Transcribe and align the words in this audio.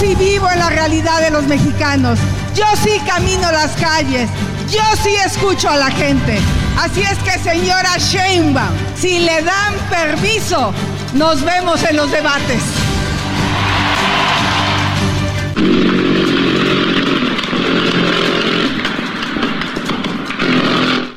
Sí 0.00 0.14
vivo 0.14 0.50
en 0.50 0.58
la 0.58 0.70
realidad 0.70 1.20
de 1.20 1.30
los 1.30 1.44
mexicanos. 1.44 2.18
Yo 2.54 2.64
sí 2.82 2.98
camino 3.06 3.52
las 3.52 3.72
calles. 3.72 4.30
Yo 4.70 4.82
sí 5.02 5.14
escucho 5.14 5.68
a 5.68 5.76
la 5.76 5.90
gente. 5.90 6.38
Así 6.78 7.02
es 7.02 7.18
que, 7.18 7.38
señora 7.38 7.98
Sheinbaum, 7.98 8.70
si 8.96 9.18
le 9.18 9.42
dan 9.42 9.74
permiso, 9.90 10.72
nos 11.12 11.44
vemos 11.44 11.82
en 11.84 11.96
los 11.96 12.10
debates. 12.10 12.62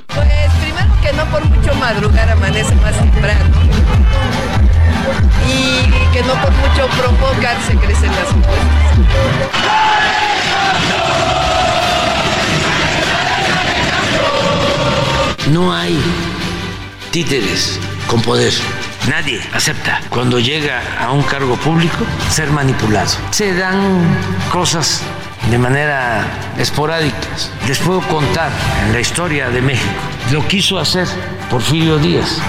Pues 0.08 0.52
primero 0.62 1.02
que 1.02 1.14
no 1.14 1.26
por 1.26 1.46
mucho 1.46 1.74
madrugar 1.76 2.30
amanece 2.30 2.76
más 2.76 2.98
temprano. 2.98 3.83
Y 5.48 5.90
que 6.14 6.22
no 6.24 6.34
por 6.34 6.52
mucho 6.52 6.88
provocar 6.98 7.58
se 7.66 7.76
crecen 7.76 8.12
las 8.12 8.26
cosas. 8.26 9.74
No 15.52 15.74
hay 15.74 16.00
títeres 17.12 17.80
con 18.08 18.22
poder. 18.22 18.54
Nadie 19.10 19.42
acepta 19.54 20.02
cuando 20.10 20.40
llega 20.40 20.82
a 21.00 21.12
un 21.12 21.22
cargo 21.24 21.58
público 21.58 22.06
ser 22.30 22.50
manipulado. 22.50 23.12
Se 23.32 23.54
dan 23.54 24.02
cosas 24.52 25.02
de 25.50 25.58
manera 25.58 26.26
esporádica. 26.58 27.28
Les 27.68 27.78
puedo 27.80 28.02
contar 28.02 28.52
en 28.86 28.94
la 28.94 29.00
historia 29.00 29.50
de 29.50 29.62
México. 29.62 29.92
Lo 30.32 30.48
quiso 30.48 30.80
hacer 30.80 31.08
Porfirio 31.50 31.98
Díaz. 31.98 32.40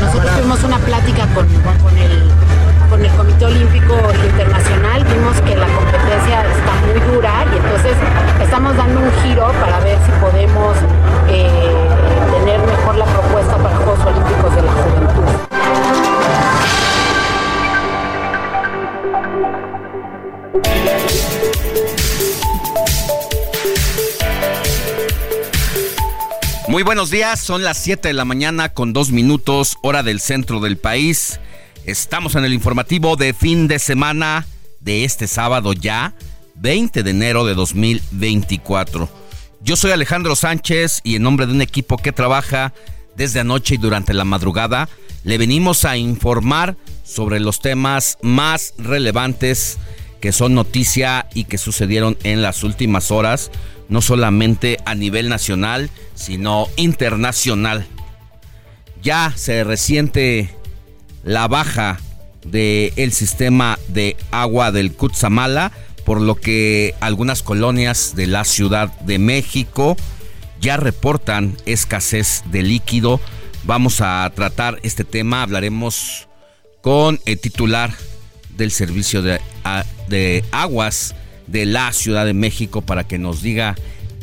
Nosotros 0.00 0.36
tuvimos 0.36 0.62
una 0.64 0.78
plática 0.78 1.26
con, 1.34 1.46
con 1.48 1.96
el, 1.96 2.30
con 2.90 3.04
el 3.04 3.10
Comité 3.12 3.46
Olímpico 3.46 3.94
Internacional, 4.24 5.04
vimos 5.04 5.40
que 5.40 5.56
la 5.56 5.66
competencia 5.68 6.44
está 6.44 6.74
muy 6.86 7.00
dura 7.14 7.46
y 7.52 7.56
entonces 7.56 7.96
estamos 8.42 8.76
dando 8.76 9.00
un 9.00 9.10
giro 9.22 9.50
para 9.60 9.80
ver 9.80 9.98
si 10.04 10.12
podemos 10.20 10.76
eh, 11.28 11.88
tener 12.38 12.60
mejor 12.60 12.96
la 12.96 13.06
propuesta 13.06 13.56
para 13.56 13.76
Juegos 13.76 14.00
Olímpicos 14.04 14.54
de 14.54 14.62
la 14.62 14.72
Juventud. 14.72 15.24
Muy 26.74 26.82
buenos 26.82 27.08
días, 27.08 27.38
son 27.38 27.62
las 27.62 27.78
7 27.78 28.08
de 28.08 28.14
la 28.14 28.24
mañana 28.24 28.68
con 28.68 28.92
dos 28.92 29.12
minutos, 29.12 29.76
hora 29.80 30.02
del 30.02 30.18
centro 30.18 30.58
del 30.58 30.76
país. 30.76 31.38
Estamos 31.86 32.34
en 32.34 32.44
el 32.44 32.52
informativo 32.52 33.14
de 33.14 33.32
fin 33.32 33.68
de 33.68 33.78
semana 33.78 34.44
de 34.80 35.04
este 35.04 35.28
sábado 35.28 35.72
ya, 35.72 36.16
20 36.56 37.04
de 37.04 37.10
enero 37.12 37.44
de 37.44 37.54
2024. 37.54 39.08
Yo 39.62 39.76
soy 39.76 39.92
Alejandro 39.92 40.34
Sánchez 40.34 41.00
y 41.04 41.14
en 41.14 41.22
nombre 41.22 41.46
de 41.46 41.52
un 41.52 41.62
equipo 41.62 41.96
que 41.96 42.10
trabaja 42.10 42.74
desde 43.14 43.38
anoche 43.38 43.76
y 43.76 43.78
durante 43.78 44.12
la 44.12 44.24
madrugada, 44.24 44.88
le 45.22 45.38
venimos 45.38 45.84
a 45.84 45.96
informar 45.96 46.76
sobre 47.04 47.38
los 47.38 47.60
temas 47.60 48.18
más 48.20 48.74
relevantes 48.78 49.78
que 50.24 50.32
son 50.32 50.54
noticia 50.54 51.26
y 51.34 51.44
que 51.44 51.58
sucedieron 51.58 52.16
en 52.22 52.40
las 52.40 52.64
últimas 52.64 53.10
horas, 53.10 53.50
no 53.90 54.00
solamente 54.00 54.78
a 54.86 54.94
nivel 54.94 55.28
nacional, 55.28 55.90
sino 56.14 56.66
internacional. 56.76 57.86
Ya 59.02 59.34
se 59.36 59.64
resiente 59.64 60.48
la 61.24 61.46
baja 61.46 62.00
del 62.42 63.12
sistema 63.12 63.78
de 63.88 64.16
agua 64.30 64.72
del 64.72 64.94
Cutzamala, 64.94 65.72
por 66.06 66.22
lo 66.22 66.36
que 66.36 66.94
algunas 67.00 67.42
colonias 67.42 68.14
de 68.16 68.26
la 68.26 68.44
Ciudad 68.44 68.98
de 69.00 69.18
México 69.18 69.94
ya 70.58 70.78
reportan 70.78 71.54
escasez 71.66 72.44
de 72.50 72.62
líquido. 72.62 73.20
Vamos 73.64 74.00
a 74.00 74.32
tratar 74.34 74.80
este 74.84 75.04
tema, 75.04 75.42
hablaremos 75.42 76.28
con 76.80 77.20
el 77.26 77.38
titular 77.38 77.92
del 78.56 78.70
servicio 78.70 79.22
de, 79.22 79.40
de 80.08 80.44
aguas 80.52 81.14
de 81.46 81.66
la 81.66 81.92
Ciudad 81.92 82.24
de 82.26 82.34
México 82.34 82.82
para 82.82 83.04
que 83.04 83.18
nos 83.18 83.42
diga 83.42 83.76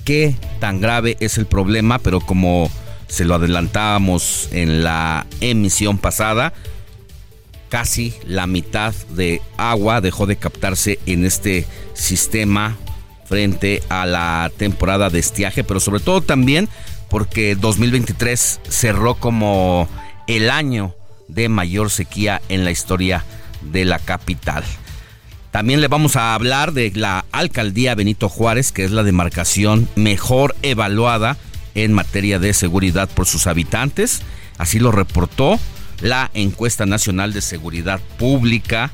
qué 0.05 0.35
tan 0.59 0.81
grave 0.81 1.17
es 1.19 1.37
el 1.37 1.45
problema, 1.45 1.99
pero 1.99 2.19
como 2.19 2.69
se 3.07 3.25
lo 3.25 3.35
adelantábamos 3.35 4.49
en 4.51 4.83
la 4.83 5.25
emisión 5.41 5.97
pasada, 5.97 6.53
casi 7.69 8.13
la 8.25 8.47
mitad 8.47 8.93
de 9.09 9.41
agua 9.57 10.01
dejó 10.01 10.25
de 10.25 10.35
captarse 10.35 10.99
en 11.05 11.25
este 11.25 11.65
sistema 11.93 12.77
frente 13.25 13.81
a 13.89 14.05
la 14.05 14.51
temporada 14.57 15.09
de 15.09 15.19
estiaje, 15.19 15.63
pero 15.63 15.79
sobre 15.79 16.01
todo 16.01 16.21
también 16.21 16.67
porque 17.09 17.55
2023 17.55 18.59
cerró 18.67 19.15
como 19.15 19.87
el 20.27 20.49
año 20.49 20.95
de 21.27 21.49
mayor 21.49 21.89
sequía 21.89 22.41
en 22.49 22.65
la 22.65 22.71
historia 22.71 23.23
de 23.61 23.85
la 23.85 23.99
capital. 23.99 24.63
También 25.51 25.81
le 25.81 25.89
vamos 25.89 26.15
a 26.15 26.33
hablar 26.33 26.71
de 26.71 26.91
la 26.95 27.25
alcaldía 27.31 27.93
Benito 27.93 28.29
Juárez, 28.29 28.71
que 28.71 28.85
es 28.85 28.91
la 28.91 29.03
demarcación 29.03 29.89
mejor 29.95 30.55
evaluada 30.61 31.37
en 31.75 31.93
materia 31.93 32.39
de 32.39 32.53
seguridad 32.53 33.09
por 33.09 33.25
sus 33.25 33.47
habitantes. 33.47 34.21
Así 34.57 34.79
lo 34.79 34.91
reportó 34.91 35.59
la 35.99 36.31
encuesta 36.33 36.85
nacional 36.85 37.33
de 37.33 37.41
seguridad 37.41 37.99
pública 38.17 38.91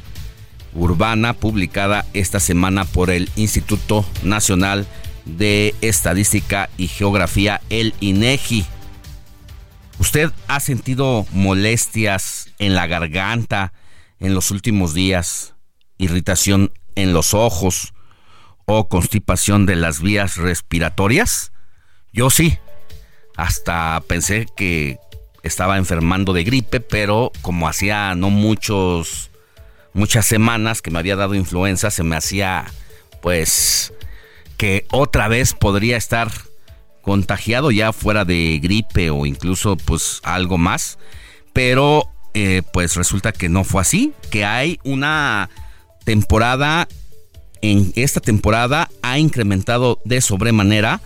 urbana 0.73 1.33
publicada 1.33 2.05
esta 2.13 2.39
semana 2.39 2.85
por 2.85 3.09
el 3.09 3.29
Instituto 3.35 4.05
Nacional 4.23 4.87
de 5.25 5.75
Estadística 5.81 6.69
y 6.77 6.87
Geografía, 6.87 7.61
el 7.69 7.93
INEGI. 7.99 8.65
¿Usted 9.99 10.31
ha 10.47 10.59
sentido 10.59 11.25
molestias 11.31 12.49
en 12.59 12.75
la 12.75 12.87
garganta 12.87 13.73
en 14.19 14.33
los 14.33 14.51
últimos 14.51 14.93
días? 14.93 15.53
irritación 15.97 16.71
en 16.95 17.13
los 17.13 17.33
ojos 17.33 17.93
o 18.65 18.87
constipación 18.87 19.65
de 19.65 19.75
las 19.75 20.01
vías 20.01 20.37
respiratorias? 20.37 21.51
Yo 22.13 22.29
sí. 22.29 22.57
Hasta 23.35 24.01
pensé 24.07 24.47
que 24.55 24.97
estaba 25.43 25.77
enfermando 25.77 26.33
de 26.33 26.43
gripe, 26.43 26.79
pero 26.79 27.31
como 27.41 27.67
hacía 27.67 28.15
no 28.15 28.29
muchos 28.29 29.29
muchas 29.93 30.25
semanas 30.25 30.81
que 30.81 30.91
me 30.91 30.99
había 30.99 31.15
dado 31.15 31.35
influenza, 31.35 31.91
se 31.91 32.03
me 32.03 32.15
hacía 32.15 32.65
pues 33.21 33.93
que 34.57 34.85
otra 34.91 35.27
vez 35.27 35.53
podría 35.53 35.97
estar 35.97 36.31
contagiado 37.01 37.71
ya 37.71 37.93
fuera 37.93 38.25
de 38.25 38.59
gripe 38.61 39.09
o 39.09 39.25
incluso 39.25 39.77
pues 39.77 40.19
algo 40.23 40.57
más, 40.57 40.99
pero 41.53 42.11
eh, 42.39 42.61
pues 42.71 42.95
resulta 42.95 43.31
que 43.31 43.49
no 43.49 43.63
fue 43.63 43.81
así, 43.81 44.13
que 44.29 44.45
hay 44.45 44.79
una 44.83 45.49
temporada, 46.05 46.87
en 47.63 47.91
esta 47.95 48.19
temporada 48.19 48.91
ha 49.01 49.17
incrementado 49.17 49.99
de 50.05 50.21
sobremanera 50.21 51.01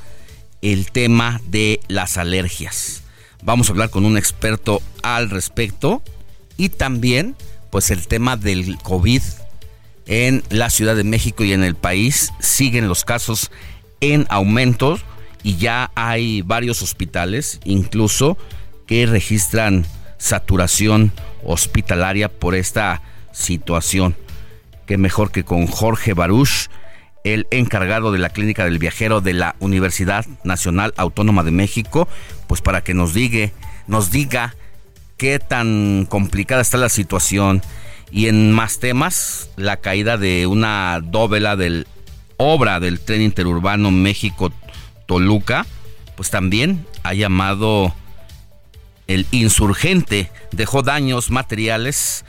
el 0.62 0.92
tema 0.92 1.40
de 1.48 1.80
las 1.88 2.18
alergias. 2.18 3.04
Vamos 3.44 3.70
a 3.70 3.72
hablar 3.72 3.90
con 3.90 4.04
un 4.04 4.18
experto 4.18 4.82
al 5.04 5.30
respecto 5.30 6.04
y 6.58 6.68
también 6.68 7.38
pues 7.70 7.92
el 7.92 8.08
tema 8.08 8.36
del 8.36 8.78
COVID 8.80 9.22
en 10.08 10.44
la 10.50 10.70
Ciudad 10.70 10.98
de 10.98 11.06
México 11.06 11.46
y 11.46 11.54
en 11.54 11.64
el 11.64 11.76
país 11.76 12.34
siguen 12.42 12.90
los 12.90 13.06
casos 13.06 13.52
en 14.02 14.28
aumento 14.30 15.00
y 15.44 15.56
ya 15.56 15.92
hay 15.96 16.42
varios 16.42 16.82
hospitales 16.82 17.62
incluso 17.64 18.38
que 18.86 19.06
registran 19.06 19.86
saturación 20.22 21.12
hospitalaria 21.44 22.30
por 22.30 22.54
esta 22.54 23.02
situación. 23.32 24.16
Qué 24.86 24.98
mejor 24.98 25.32
que 25.32 25.44
con 25.44 25.66
Jorge 25.66 26.14
Baruch, 26.14 26.70
el 27.24 27.48
encargado 27.50 28.12
de 28.12 28.20
la 28.20 28.30
Clínica 28.30 28.64
del 28.64 28.78
Viajero 28.78 29.20
de 29.20 29.34
la 29.34 29.56
Universidad 29.60 30.26
Nacional 30.44 30.94
Autónoma 30.96 31.44
de 31.44 31.52
México, 31.52 32.08
pues 32.48 32.62
para 32.62 32.84
que 32.84 32.94
nos 32.94 33.16
diga, 33.16 33.52
nos 33.88 34.12
diga 34.12 34.56
qué 35.18 35.40
tan 35.40 36.06
complicada 36.08 36.62
está 36.62 36.78
la 36.78 36.90
situación. 36.90 37.64
Y 38.12 38.28
en 38.28 38.52
más 38.52 38.80
temas, 38.80 39.50
la 39.56 39.78
caída 39.78 40.18
de 40.18 40.46
una 40.46 41.00
dóvela 41.04 41.56
del 41.56 41.88
obra 42.38 42.80
del 42.80 43.00
tren 43.00 43.22
interurbano 43.22 43.90
México-Toluca, 43.90 45.66
pues 46.16 46.30
también 46.30 46.86
ha 47.04 47.14
llamado 47.14 47.96
el 49.14 49.28
insurgente, 49.32 50.32
dejó 50.52 50.82
daños 50.82 51.30
materiales 51.32 52.26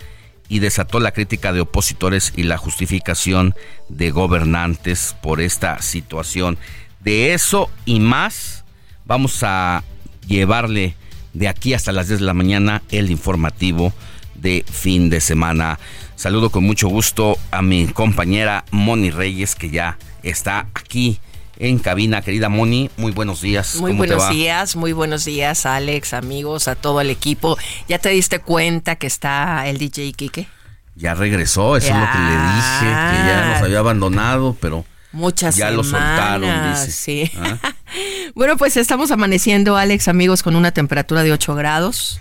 y 0.49 0.59
desató 0.59 1.01
la 1.01 1.13
crítica 1.13 1.53
de 1.53 1.61
opositores 1.61 2.33
y 2.37 2.43
la 2.43 2.59
justificación 2.59 3.55
de 3.89 4.11
gobernantes 4.11 5.17
por 5.23 5.41
esta 5.41 5.81
situación. 5.81 6.59
De 7.01 7.35
eso 7.35 7.71
y 7.85 8.01
más 8.01 8.65
vamos 9.05 9.43
a 9.43 9.83
llevarle 10.27 10.95
de 11.33 11.49
aquí 11.49 11.75
hasta 11.75 11.93
las 11.93 12.09
10 12.09 12.21
de 12.21 12.27
la 12.27 12.35
mañana 12.35 12.83
el 12.91 13.11
informativo 13.11 13.93
de 14.35 14.65
fin 14.71 15.09
de 15.09 15.21
semana. 15.21 15.79
Saludo 16.17 16.51
con 16.51 16.65
mucho 16.65 16.89
gusto 16.89 17.39
a 17.51 17.63
mi 17.63 17.87
compañera 17.87 18.65
Moni 18.71 19.11
Reyes 19.11 19.55
que 19.55 19.71
ya 19.71 19.99
está 20.23 20.67
aquí 20.75 21.19
en 21.63 21.79
cabina. 21.79 22.23
Querida 22.23 22.49
Moni, 22.49 22.91
muy 22.97 23.13
buenos 23.13 23.41
días. 23.41 23.77
Muy 23.77 23.93
buenos 23.93 24.29
días, 24.31 24.75
muy 24.75 24.93
buenos 24.93 25.25
días 25.25 25.65
Alex, 25.65 26.13
amigos, 26.13 26.67
a 26.67 26.75
todo 26.75 27.01
el 27.01 27.09
equipo. 27.09 27.57
¿Ya 27.89 27.99
te 27.99 28.09
diste 28.11 28.41
cuenta 28.41 28.97
que 28.97 29.07
está 29.07 29.69
el 29.69 29.79
DJ 29.79 30.13
Kike? 30.13 30.49
Ya 30.97 31.15
regresó, 31.15 31.77
eso 31.77 31.87
es 31.87 31.95
lo 31.95 32.13
que 32.13 32.19
le 32.19 32.31
dije, 32.31 32.87
que 32.87 33.29
ya 33.29 33.53
nos 33.53 33.63
había 33.63 33.79
abandonado, 33.79 34.57
pero... 34.61 34.85
Muchas 35.13 35.57
ya 35.57 35.71
lo 35.71 35.85
soltaron, 35.85 36.71
dice. 36.71 36.91
Sí. 36.91 37.31
¿Ah? 37.37 37.59
bueno, 38.35 38.57
pues 38.57 38.77
estamos 38.77 39.11
amaneciendo, 39.11 39.77
Alex, 39.77 40.09
amigos, 40.09 40.43
con 40.43 40.57
una 40.57 40.73
temperatura 40.73 41.23
de 41.23 41.33
8 41.33 41.55
grados. 41.55 42.19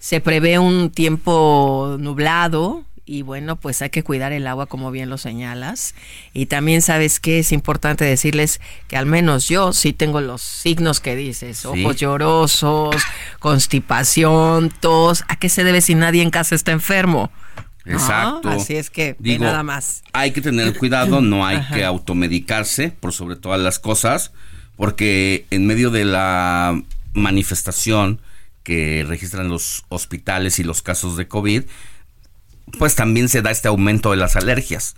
Se 0.00 0.20
prevé 0.20 0.58
un 0.58 0.90
tiempo 0.90 1.96
nublado, 2.00 2.84
y 3.12 3.20
bueno, 3.20 3.56
pues 3.56 3.82
hay 3.82 3.90
que 3.90 4.02
cuidar 4.02 4.32
el 4.32 4.46
agua 4.46 4.64
como 4.64 4.90
bien 4.90 5.10
lo 5.10 5.18
señalas. 5.18 5.94
Y 6.32 6.46
también 6.46 6.80
sabes 6.80 7.20
que 7.20 7.40
es 7.40 7.52
importante 7.52 8.06
decirles 8.06 8.58
que 8.88 8.96
al 8.96 9.04
menos 9.04 9.48
yo 9.48 9.74
sí 9.74 9.92
tengo 9.92 10.22
los 10.22 10.40
signos 10.40 11.00
que 11.00 11.14
dices, 11.14 11.66
ojos 11.66 11.96
llorosos, 11.96 12.96
constipación, 13.38 14.70
tos. 14.80 15.24
¿A 15.28 15.36
qué 15.36 15.50
se 15.50 15.62
debe 15.62 15.82
si 15.82 15.94
nadie 15.94 16.22
en 16.22 16.30
casa 16.30 16.54
está 16.54 16.72
enfermo? 16.72 17.30
Exacto. 17.84 18.48
Así 18.48 18.76
es 18.76 18.88
que 18.88 19.14
nada 19.20 19.62
más. 19.62 20.02
Hay 20.14 20.30
que 20.30 20.40
tener 20.40 20.78
cuidado, 20.78 21.20
no 21.20 21.44
hay 21.44 21.60
que 21.74 21.84
automedicarse 21.84 22.92
por 22.98 23.12
sobre 23.12 23.36
todas 23.36 23.60
las 23.60 23.78
cosas, 23.78 24.32
porque 24.74 25.44
en 25.50 25.66
medio 25.66 25.90
de 25.90 26.06
la 26.06 26.80
manifestación 27.12 28.22
que 28.62 29.04
registran 29.06 29.48
los 29.48 29.84
hospitales 29.90 30.58
y 30.58 30.64
los 30.64 30.80
casos 30.80 31.18
de 31.18 31.28
COVID, 31.28 31.64
pues 32.78 32.94
también 32.94 33.28
se 33.28 33.42
da 33.42 33.50
este 33.50 33.68
aumento 33.68 34.10
de 34.10 34.16
las 34.16 34.36
alergias. 34.36 34.96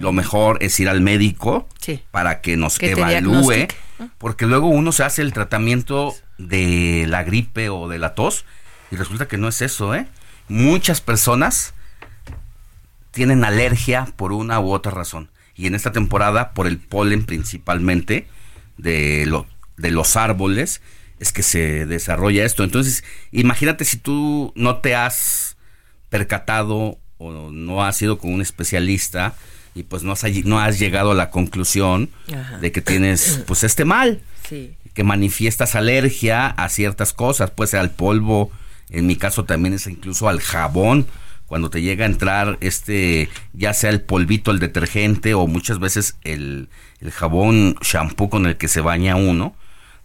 Lo 0.00 0.12
mejor 0.12 0.58
es 0.60 0.78
ir 0.80 0.88
al 0.88 1.00
médico 1.00 1.68
para 2.10 2.40
que 2.40 2.56
nos 2.56 2.80
evalúe, 2.82 3.68
porque 4.18 4.46
luego 4.46 4.66
uno 4.68 4.90
se 4.90 5.04
hace 5.04 5.22
el 5.22 5.32
tratamiento 5.32 6.14
de 6.38 7.06
la 7.08 7.22
gripe 7.22 7.68
o 7.68 7.88
de 7.88 7.98
la 7.98 8.14
tos 8.14 8.44
y 8.90 8.96
resulta 8.96 9.28
que 9.28 9.38
no 9.38 9.48
es 9.48 9.62
eso, 9.62 9.94
¿eh? 9.94 10.06
Muchas 10.48 11.00
personas 11.00 11.74
tienen 13.12 13.44
alergia 13.44 14.06
por 14.16 14.32
una 14.32 14.60
u 14.60 14.72
otra 14.72 14.90
razón. 14.90 15.30
Y 15.54 15.66
en 15.66 15.74
esta 15.74 15.92
temporada, 15.92 16.52
por 16.52 16.66
el 16.66 16.78
polen 16.78 17.24
principalmente 17.24 18.26
de, 18.76 19.24
lo, 19.26 19.46
de 19.76 19.90
los 19.92 20.16
árboles, 20.16 20.82
es 21.20 21.32
que 21.32 21.42
se 21.42 21.86
desarrolla 21.86 22.44
esto. 22.44 22.64
Entonces, 22.64 23.04
imagínate 23.30 23.84
si 23.84 23.96
tú 23.96 24.52
no 24.56 24.78
te 24.78 24.96
has 24.96 25.56
percatado 26.08 26.98
o 27.22 27.50
no 27.50 27.84
has 27.84 28.00
ido 28.02 28.18
con 28.18 28.32
un 28.32 28.42
especialista 28.42 29.34
y 29.74 29.84
pues 29.84 30.02
no 30.02 30.12
has, 30.12 30.24
no 30.44 30.60
has 30.60 30.78
llegado 30.78 31.12
a 31.12 31.14
la 31.14 31.30
conclusión 31.30 32.10
de 32.60 32.72
que 32.72 32.80
tienes 32.80 33.42
pues 33.46 33.64
este 33.64 33.84
mal, 33.84 34.20
que 34.94 35.04
manifiestas 35.04 35.74
alergia 35.74 36.48
a 36.48 36.68
ciertas 36.68 37.12
cosas, 37.12 37.50
puede 37.50 37.68
ser 37.68 37.80
al 37.80 37.90
polvo, 37.90 38.50
en 38.90 39.06
mi 39.06 39.16
caso 39.16 39.44
también 39.44 39.74
es 39.74 39.86
incluso 39.86 40.28
al 40.28 40.40
jabón, 40.40 41.06
cuando 41.46 41.70
te 41.70 41.82
llega 41.82 42.04
a 42.04 42.08
entrar 42.08 42.58
este, 42.60 43.28
ya 43.52 43.74
sea 43.74 43.90
el 43.90 44.00
polvito, 44.00 44.50
el 44.50 44.58
detergente 44.58 45.34
o 45.34 45.46
muchas 45.46 45.78
veces 45.78 46.16
el, 46.24 46.68
el 47.00 47.10
jabón 47.10 47.76
shampoo 47.82 48.30
con 48.30 48.46
el 48.46 48.56
que 48.56 48.68
se 48.68 48.80
baña 48.80 49.16
uno, 49.16 49.54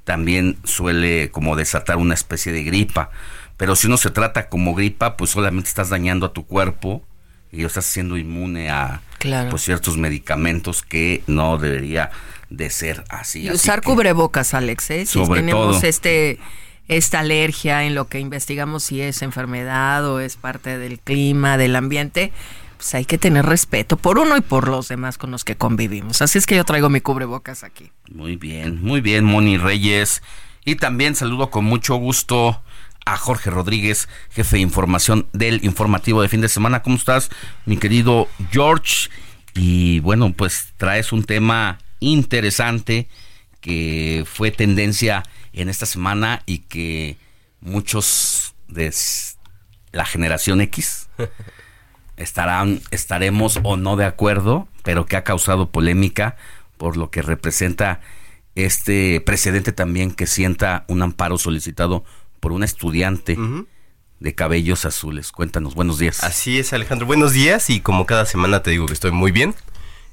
también 0.03 0.57
suele 0.63 1.29
como 1.31 1.55
desatar 1.55 1.97
una 1.97 2.13
especie 2.13 2.51
de 2.51 2.63
gripa. 2.63 3.11
Pero 3.57 3.75
si 3.75 3.87
uno 3.87 3.97
se 3.97 4.11
trata 4.11 4.49
como 4.49 4.75
gripa, 4.75 5.17
pues 5.17 5.31
solamente 5.31 5.67
estás 5.67 5.89
dañando 5.89 6.27
a 6.27 6.33
tu 6.33 6.45
cuerpo 6.45 7.03
y 7.51 7.65
estás 7.65 7.85
siendo 7.85 8.17
inmune 8.17 8.69
a 8.69 9.01
pues, 9.49 9.63
ciertos 9.63 9.97
medicamentos 9.97 10.83
que 10.83 11.23
no 11.27 11.57
debería 11.57 12.11
de 12.49 12.69
ser 12.69 13.03
así. 13.09 13.41
Y 13.41 13.51
usar 13.51 13.81
cubrebocas, 13.81 14.53
Alex, 14.53 14.89
¿eh? 14.91 15.05
Si 15.05 15.21
tenemos 15.27 15.83
este 15.83 16.39
esta 16.87 17.19
alergia 17.19 17.83
en 17.83 17.95
lo 17.95 18.07
que 18.07 18.19
investigamos 18.19 18.83
si 18.83 19.01
es 19.01 19.21
enfermedad 19.21 20.05
o 20.05 20.21
es 20.21 20.37
parte 20.37 20.77
del 20.77 20.99
clima, 20.99 21.57
del 21.57 21.75
ambiente, 21.75 22.31
pues 22.77 22.95
hay 22.95 23.03
que 23.03 23.17
tener 23.17 23.45
respeto 23.45 23.97
por 23.97 24.19
uno 24.19 24.37
y 24.37 24.41
por 24.41 24.69
los 24.69 24.87
demás 24.87 25.17
con 25.17 25.31
los 25.31 25.43
que 25.43 25.57
convivimos. 25.57 26.21
Así 26.21 26.37
es 26.37 26.45
que 26.45 26.55
yo 26.55 26.63
traigo 26.63 26.89
mi 26.89 27.01
cubrebocas 27.01 27.63
aquí. 27.63 27.91
Muy 28.09 28.37
bien, 28.37 28.81
muy 28.81 29.01
bien, 29.01 29.25
Moni 29.25 29.57
Reyes. 29.57 30.21
Y 30.63 30.75
también 30.75 31.15
saludo 31.15 31.49
con 31.49 31.65
mucho 31.65 31.95
gusto 31.95 32.61
a 33.07 33.15
Jorge 33.15 33.49
Rodríguez, 33.49 34.09
jefe 34.31 34.57
de 34.57 34.61
información 34.61 35.27
del 35.31 35.63
informativo 35.63 36.21
de 36.21 36.27
fin 36.27 36.41
de 36.41 36.49
semana. 36.49 36.81
¿Cómo 36.81 36.97
estás, 36.97 37.29
mi 37.65 37.77
querido 37.77 38.27
George? 38.51 39.09
Y 39.53 40.01
bueno, 40.01 40.33
pues 40.33 40.73
traes 40.75 41.13
un 41.13 41.23
tema 41.23 41.79
interesante 42.01 43.07
que 43.61 44.25
fue 44.29 44.51
tendencia 44.51 45.23
en 45.53 45.69
esta 45.69 45.85
semana 45.85 46.43
y 46.45 46.59
que 46.59 47.15
muchos 47.61 48.55
de 48.67 48.93
la 49.93 50.03
generación 50.03 50.59
X 50.59 51.07
estarán, 52.17 52.81
estaremos 52.91 53.61
o 53.63 53.77
no 53.77 53.95
de 53.95 54.03
acuerdo, 54.03 54.67
pero 54.83 55.05
que 55.05 55.15
ha 55.15 55.23
causado 55.23 55.69
polémica 55.69 56.35
por 56.77 56.97
lo 56.97 57.09
que 57.09 57.21
representa 57.21 58.01
este 58.55 59.21
precedente 59.21 59.71
también 59.71 60.11
que 60.11 60.27
sienta 60.27 60.83
un 60.87 61.01
amparo 61.03 61.37
solicitado 61.37 62.03
por 62.39 62.51
una 62.51 62.65
estudiante 62.65 63.37
de 64.19 64.35
cabellos 64.35 64.85
azules. 64.85 65.31
Cuéntanos, 65.31 65.75
buenos 65.75 65.99
días. 65.99 66.23
Así 66.23 66.59
es, 66.59 66.73
Alejandro. 66.73 67.05
Buenos 67.05 67.33
días 67.33 67.69
y 67.69 67.81
como 67.81 68.05
cada 68.05 68.25
semana 68.25 68.63
te 68.63 68.71
digo 68.71 68.85
que 68.85 68.93
estoy 68.93 69.11
muy 69.11 69.31
bien. 69.31 69.55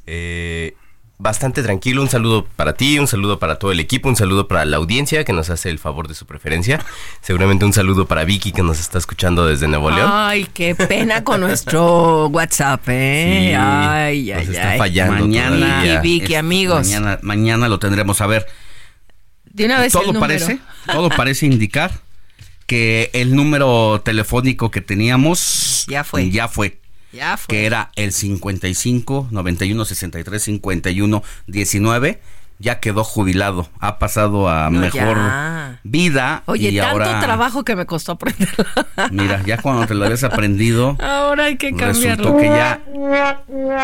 Eh, 0.07 0.77
bastante 1.19 1.63
tranquilo. 1.63 2.03
Un 2.03 2.09
saludo 2.09 2.47
para 2.57 2.75
ti, 2.75 2.99
un 2.99 3.07
saludo 3.07 3.39
para 3.39 3.57
todo 3.59 3.73
el 3.73 3.81
equipo, 3.81 4.09
un 4.09 4.17
saludo 4.17 4.49
para 4.49 4.65
la 4.65 4.77
audiencia 4.77 5.25
que 5.25 5.33
nos 5.33 5.49
hace 5.51 5.71
el 5.71 5.79
favor 5.79 6.09
de 6.09 6.15
su 6.15 6.27
preferencia. 6.27 6.85
Seguramente 7.21 7.65
un 7.65 7.73
saludo 7.73 8.07
para 8.07 8.25
Vicky 8.25 8.53
que 8.53 8.63
nos 8.63 8.81
está 8.81 8.99
escuchando 8.99 9.47
desde 9.47 9.69
Nuevo 9.69 9.91
León. 9.91 10.11
Ay, 10.13 10.47
qué 10.53 10.75
pena 10.75 11.25
con 11.25 11.41
nuestro 11.41 12.27
WhatsApp, 12.29 12.89
¿eh? 12.89 13.57
ay, 13.59 14.33
ay, 14.33 14.47
nos 14.47 14.55
está 14.55 14.77
fallando. 14.77 15.27
Mañana, 15.27 16.01
Vicky, 16.01 16.35
amigos. 16.35 16.87
Mañana, 16.87 17.19
mañana 17.23 17.69
lo 17.69 17.79
tendremos 17.79 18.21
a 18.21 18.27
ver. 18.27 18.47
De 19.45 19.67
una 19.67 19.81
vez 19.81 19.93
todo 19.93 20.19
parece, 20.19 20.59
todo 20.87 21.09
parece 21.11 21.47
indicar 21.47 22.04
que 22.67 23.11
el 23.13 23.35
número 23.35 24.01
telefónico 24.05 24.71
que 24.71 24.81
teníamos 24.81 25.85
ya 25.89 26.05
fue. 26.05 26.31
Ya 26.31 26.49
fue. 26.49 26.79
Que 27.47 27.67
era 27.67 27.91
el 27.95 28.13
55 28.13 29.29
91 29.31 29.85
63 29.85 30.43
51 30.43 31.23
19. 31.47 32.21
ya 32.59 32.81
quedó 32.81 33.05
jubilado, 33.05 33.69
ha 33.81 33.99
pasado 33.99 34.49
a 34.49 34.71
No, 34.71 34.81
mejor 34.81 35.17
ya. 35.17 35.81
vida 35.83 36.43
Oye, 36.47 36.71
y 36.71 36.77
tanto 36.79 36.91
ahora 37.03 37.21
trabajo 37.21 37.65
que 37.65 37.77
me 37.77 37.85
costó 37.85 38.13
aprenderlo. 38.13 38.65
mira, 39.11 39.43
ya 39.45 39.59
cuando 39.59 39.87
te 39.87 39.95
lo 39.95 40.05
habías 40.05 40.25
aprendido 40.25 40.97
Ahora 41.01 41.45
hay 41.45 41.57
que 41.57 41.73
cambiarlo. 41.75 42.37
resultó 42.37 42.37
que 42.39 42.47
ya 42.47 42.81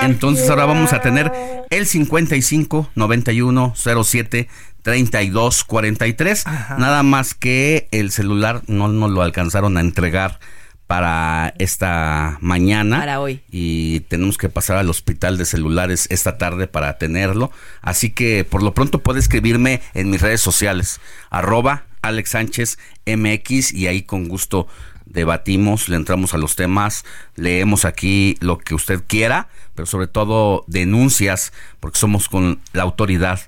entonces 0.02 0.48
ahora 0.50 0.64
vamos 0.66 0.92
a 0.92 1.00
tener 1.00 1.32
el 1.70 1.86
55 1.86 2.90
91 2.94 3.74
07 3.76 4.48
32 4.82 5.64
43. 5.64 6.44
Nada 6.78 7.02
más 7.02 7.34
que 7.34 7.88
el 7.90 8.10
celular 8.10 8.62
no 8.66 8.88
nos 8.88 9.10
lo 9.10 9.22
alcanzaron 9.22 9.76
a 9.76 9.80
entregar 9.80 10.40
para 10.86 11.54
esta 11.58 12.38
mañana. 12.40 12.98
Para 12.98 13.20
hoy. 13.20 13.42
Y 13.50 14.00
tenemos 14.08 14.38
que 14.38 14.48
pasar 14.48 14.76
al 14.76 14.90
hospital 14.90 15.38
de 15.38 15.44
celulares 15.44 16.08
esta 16.10 16.36
tarde 16.36 16.66
para 16.66 16.98
tenerlo. 16.98 17.52
Así 17.80 18.10
que 18.10 18.44
por 18.44 18.62
lo 18.62 18.74
pronto 18.74 19.00
puede 19.00 19.20
escribirme 19.20 19.82
en 19.94 20.10
mis 20.10 20.20
redes 20.20 20.40
sociales. 20.40 21.00
Arroba 21.30 21.84
Alex 22.02 22.30
Sánchez 22.30 22.78
MX 23.06 23.72
y 23.72 23.86
ahí 23.86 24.02
con 24.02 24.26
gusto 24.26 24.66
debatimos, 25.10 25.88
le 25.88 25.96
entramos 25.96 26.34
a 26.34 26.38
los 26.38 26.56
temas, 26.56 27.04
leemos 27.34 27.84
aquí 27.84 28.36
lo 28.40 28.58
que 28.58 28.74
usted 28.74 29.02
quiera, 29.06 29.48
pero 29.74 29.86
sobre 29.86 30.06
todo 30.06 30.64
denuncias, 30.66 31.52
porque 31.80 31.98
somos 31.98 32.28
con 32.28 32.60
la 32.72 32.82
autoridad, 32.82 33.40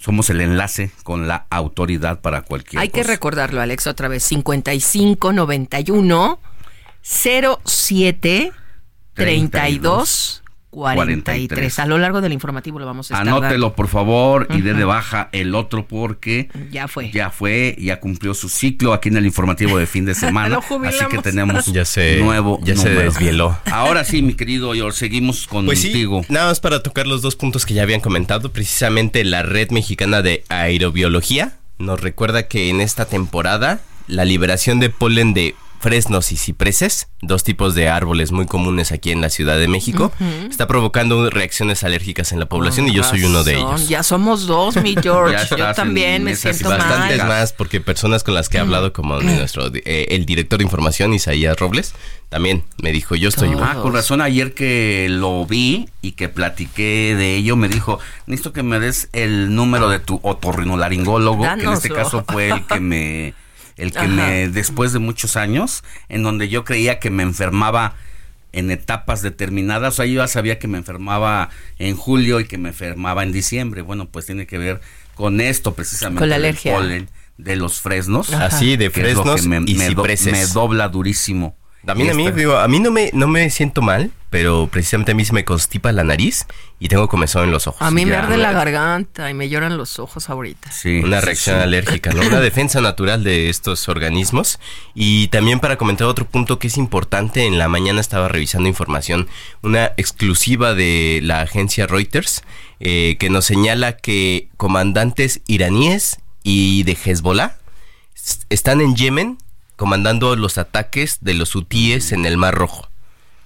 somos 0.00 0.30
el 0.30 0.40
enlace 0.40 0.90
con 1.04 1.28
la 1.28 1.46
autoridad 1.50 2.20
para 2.20 2.40
cualquier 2.42 2.80
Hay 2.80 2.88
que 2.88 3.02
recordarlo, 3.02 3.60
Alex, 3.60 3.86
otra 3.86 4.08
vez. 4.08 4.22
55 4.24 5.32
91 5.32 6.40
07 7.02 8.52
32 9.14 10.39
43. 10.70 11.78
A 11.80 11.86
lo 11.86 11.98
largo 11.98 12.20
del 12.20 12.32
informativo 12.32 12.78
lo 12.78 12.86
vamos 12.86 13.10
a 13.10 13.14
estar 13.14 13.26
Anótelo, 13.26 13.50
dando. 13.66 13.74
por 13.74 13.88
favor, 13.88 14.46
y 14.50 14.60
dé 14.62 14.74
de 14.74 14.84
baja 14.84 15.28
el 15.32 15.54
otro 15.54 15.86
porque 15.86 16.48
Ya 16.70 16.88
fue. 16.88 17.10
ya 17.10 17.30
fue, 17.30 17.76
ya 17.78 18.00
cumplió 18.00 18.34
su 18.34 18.48
ciclo 18.48 18.92
aquí 18.92 19.08
en 19.08 19.16
el 19.16 19.26
informativo 19.26 19.78
de 19.78 19.86
fin 19.86 20.04
de 20.04 20.14
semana. 20.14 20.48
Lo 20.70 20.86
así 20.86 21.04
que 21.10 21.18
tenemos 21.18 21.66
Ya 21.66 21.84
se- 21.84 22.18
nuevo 22.20 22.60
ya 22.62 22.76
se 22.76 22.90
desvieló. 22.90 23.58
Ahora 23.66 24.04
sí, 24.04 24.22
mi 24.22 24.34
querido 24.34 24.72
George, 24.72 24.98
seguimos 24.98 25.46
Pues 25.50 25.80
sí, 25.80 25.88
contigo. 25.88 26.22
nada 26.28 26.46
más 26.48 26.60
para 26.60 26.82
tocar 26.82 27.06
los 27.06 27.20
dos 27.22 27.36
puntos 27.36 27.66
que 27.66 27.74
ya 27.74 27.82
habían 27.82 28.00
comentado, 28.00 28.52
precisamente 28.52 29.24
la 29.24 29.42
Red 29.42 29.70
Mexicana 29.70 30.22
de 30.22 30.44
Aerobiología 30.48 31.54
nos 31.78 32.00
recuerda 32.00 32.46
que 32.46 32.68
en 32.70 32.80
esta 32.80 33.06
temporada 33.06 33.80
la 34.06 34.24
liberación 34.24 34.80
de 34.80 34.90
polen 34.90 35.34
de 35.34 35.54
fresnos 35.80 36.30
y 36.30 36.36
cipreses, 36.36 37.08
dos 37.22 37.42
tipos 37.42 37.74
de 37.74 37.88
árboles 37.88 38.32
muy 38.32 38.46
comunes 38.46 38.92
aquí 38.92 39.12
en 39.12 39.22
la 39.22 39.30
Ciudad 39.30 39.58
de 39.58 39.66
México, 39.66 40.12
está 40.48 40.66
provocando 40.66 41.30
reacciones 41.30 41.82
alérgicas 41.84 42.32
en 42.32 42.38
la 42.38 42.46
población 42.46 42.86
y 42.86 42.92
yo 42.92 43.02
soy 43.02 43.24
uno 43.24 43.42
de 43.44 43.54
ellos. 43.54 43.88
Ya 43.88 44.02
somos 44.02 44.46
dos, 44.46 44.76
mi 44.76 44.94
George. 45.02 45.34
Yo 45.34 45.56
estás 45.56 45.76
también 45.76 46.22
me 46.24 46.36
siento 46.36 46.68
bastantes 46.68 47.18
mal. 47.18 47.28
más 47.28 47.52
porque 47.54 47.80
personas 47.80 48.22
con 48.22 48.34
las 48.34 48.50
que 48.50 48.58
he 48.58 48.60
hablado 48.60 48.92
como 48.92 49.20
nuestro 49.20 49.70
eh, 49.72 50.06
el 50.10 50.26
director 50.26 50.58
de 50.58 50.64
información 50.64 51.14
Isaías 51.14 51.58
Robles 51.58 51.94
también 52.28 52.62
me 52.82 52.92
dijo 52.92 53.16
yo 53.16 53.30
estoy 53.30 53.50
igual. 53.50 53.68
Ah, 53.70 53.80
con 53.80 53.94
razón, 53.94 54.20
ayer 54.20 54.54
que 54.54 55.08
lo 55.08 55.46
vi 55.46 55.88
y 56.02 56.12
que 56.12 56.28
platiqué 56.28 57.14
de 57.16 57.36
ello, 57.36 57.56
me 57.56 57.68
dijo, 57.68 57.98
necesito 58.26 58.52
que 58.52 58.62
me 58.62 58.78
des 58.78 59.08
el 59.12 59.54
número 59.54 59.88
de 59.88 59.98
tu 59.98 60.20
otorrinolaringólogo, 60.22 61.42
que 61.42 61.64
en 61.64 61.72
este 61.72 61.88
caso 61.88 62.24
fue 62.28 62.50
el 62.50 62.66
que 62.66 62.80
me, 62.80 63.34
el 63.80 63.92
que 63.92 63.98
Ajá. 63.98 64.08
me, 64.08 64.48
después 64.48 64.92
de 64.92 64.98
muchos 65.00 65.36
años, 65.36 65.82
en 66.08 66.22
donde 66.22 66.48
yo 66.48 66.64
creía 66.64 66.98
que 67.00 67.10
me 67.10 67.22
enfermaba 67.22 67.94
en 68.52 68.70
etapas 68.70 69.22
determinadas, 69.22 69.94
o 69.94 69.96
sea, 69.96 70.06
yo 70.06 70.20
ya 70.22 70.26
sabía 70.28 70.58
que 70.58 70.66
me 70.68 70.78
enfermaba 70.78 71.50
en 71.78 71.96
julio 71.96 72.40
y 72.40 72.44
que 72.46 72.58
me 72.58 72.70
enfermaba 72.70 73.22
en 73.22 73.32
diciembre, 73.32 73.82
bueno, 73.82 74.08
pues 74.08 74.26
tiene 74.26 74.46
que 74.46 74.58
ver 74.58 74.80
con 75.14 75.40
esto 75.40 75.74
precisamente, 75.74 76.20
Con 76.20 76.28
la 76.30 76.36
alergia. 76.36 76.74
polen 76.74 77.08
de 77.38 77.56
los 77.56 77.80
fresnos, 77.80 78.32
Ajá. 78.32 78.46
Así, 78.46 78.76
de 78.76 78.90
que 78.90 79.00
es 79.02 79.14
lo 79.16 79.22
fresnos 79.22 79.42
que 79.42 79.48
me, 79.48 79.56
y 79.70 79.74
me 79.76 79.84
do- 79.90 80.02
cipreses. 80.02 80.32
me 80.32 80.46
dobla 80.46 80.88
durísimo. 80.88 81.56
También 81.84 82.10
a 82.10 82.14
mí, 82.14 82.30
digo, 82.30 82.58
a 82.58 82.68
mí 82.68 82.78
no 82.78 82.90
me, 82.90 83.10
no 83.14 83.26
me 83.26 83.48
siento 83.48 83.80
mal, 83.80 84.10
pero 84.28 84.68
precisamente 84.70 85.12
a 85.12 85.14
mí 85.14 85.24
se 85.24 85.32
me 85.32 85.44
constipa 85.44 85.92
la 85.92 86.04
nariz 86.04 86.46
y 86.78 86.88
tengo 86.88 87.08
comezón 87.08 87.44
en 87.44 87.52
los 87.52 87.66
ojos. 87.66 87.80
A 87.80 87.90
mí 87.90 88.04
me 88.04 88.14
arde 88.16 88.36
la 88.36 88.52
garganta 88.52 89.30
y 89.30 89.34
me 89.34 89.48
lloran 89.48 89.76
los 89.76 89.98
ojos 89.98 90.28
ahorita. 90.28 90.70
Sí, 90.70 91.00
Una 91.02 91.20
reacción 91.20 91.56
sí. 91.56 91.62
alérgica, 91.62 92.12
¿no? 92.12 92.20
Una 92.26 92.40
defensa 92.40 92.80
natural 92.80 93.24
de 93.24 93.48
estos 93.48 93.88
organismos. 93.88 94.60
Y 94.94 95.28
también 95.28 95.58
para 95.58 95.78
comentar 95.78 96.06
otro 96.06 96.26
punto 96.26 96.58
que 96.58 96.68
es 96.68 96.76
importante, 96.76 97.46
en 97.46 97.58
la 97.58 97.68
mañana 97.68 98.00
estaba 98.00 98.28
revisando 98.28 98.68
información, 98.68 99.28
una 99.62 99.86
exclusiva 99.96 100.74
de 100.74 101.20
la 101.22 101.40
agencia 101.40 101.86
Reuters, 101.86 102.42
eh, 102.78 103.16
que 103.18 103.30
nos 103.30 103.46
señala 103.46 103.96
que 103.96 104.48
comandantes 104.56 105.40
iraníes 105.46 106.20
y 106.42 106.82
de 106.84 106.92
Hezbollah 106.92 107.56
están 108.48 108.80
en 108.80 108.96
Yemen 108.96 109.38
comandando 109.80 110.36
los 110.36 110.58
ataques 110.58 111.20
de 111.22 111.32
los 111.32 111.56
hutíes 111.56 112.12
en 112.12 112.26
el 112.26 112.36
Mar 112.36 112.54
Rojo. 112.54 112.90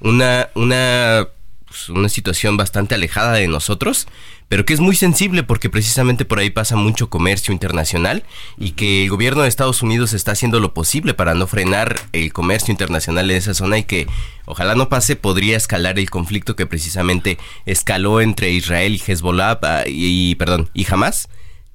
Una, 0.01 0.49
una, 0.57 1.29
pues, 1.65 1.89
una 1.91 2.09
situación 2.09 2.57
bastante 2.57 2.97
alejada 2.97 3.35
de 3.35 3.47
nosotros, 3.47 4.09
pero 4.49 4.67
que 4.67 4.75
es 4.75 4.81
muy 4.81 4.97
sensible 4.97 5.45
porque 5.45 5.71
precisamente 5.71 6.25
por 6.25 6.41
ahí 6.41 6.51
pasa 6.51 6.75
mucho 6.75 7.09
comercio 7.09 7.53
internacional 7.53 8.25
y 8.59 8.73
que 8.73 9.05
el 9.05 9.11
gobierno 9.11 9.43
de 9.43 9.49
Estados 9.49 9.81
Unidos 9.81 10.13
está 10.13 10.33
haciendo 10.33 10.59
lo 10.59 10.75
posible 10.75 11.15
para 11.15 11.35
no 11.35 11.47
frenar 11.47 12.01
el 12.13 12.33
comercio 12.33 12.73
internacional 12.73 13.31
en 13.31 13.37
esa 13.37 13.55
zona 13.55 13.79
y 13.79 13.85
que 13.85 14.09
ojalá 14.45 14.75
no 14.75 14.89
pase, 14.89 15.15
podría 15.15 15.57
escalar 15.57 16.01
el 16.01 16.11
conflicto 16.11 16.57
que 16.57 16.67
precisamente 16.67 17.39
escaló 17.65 18.21
entre 18.21 18.51
Israel 18.51 18.93
y 18.93 19.13
Hezbollah 19.13 19.61
ah, 19.63 19.85
y, 19.87 20.33
y, 20.33 20.35
perdón, 20.35 20.69
y 20.75 20.85
Hamas 20.93 21.29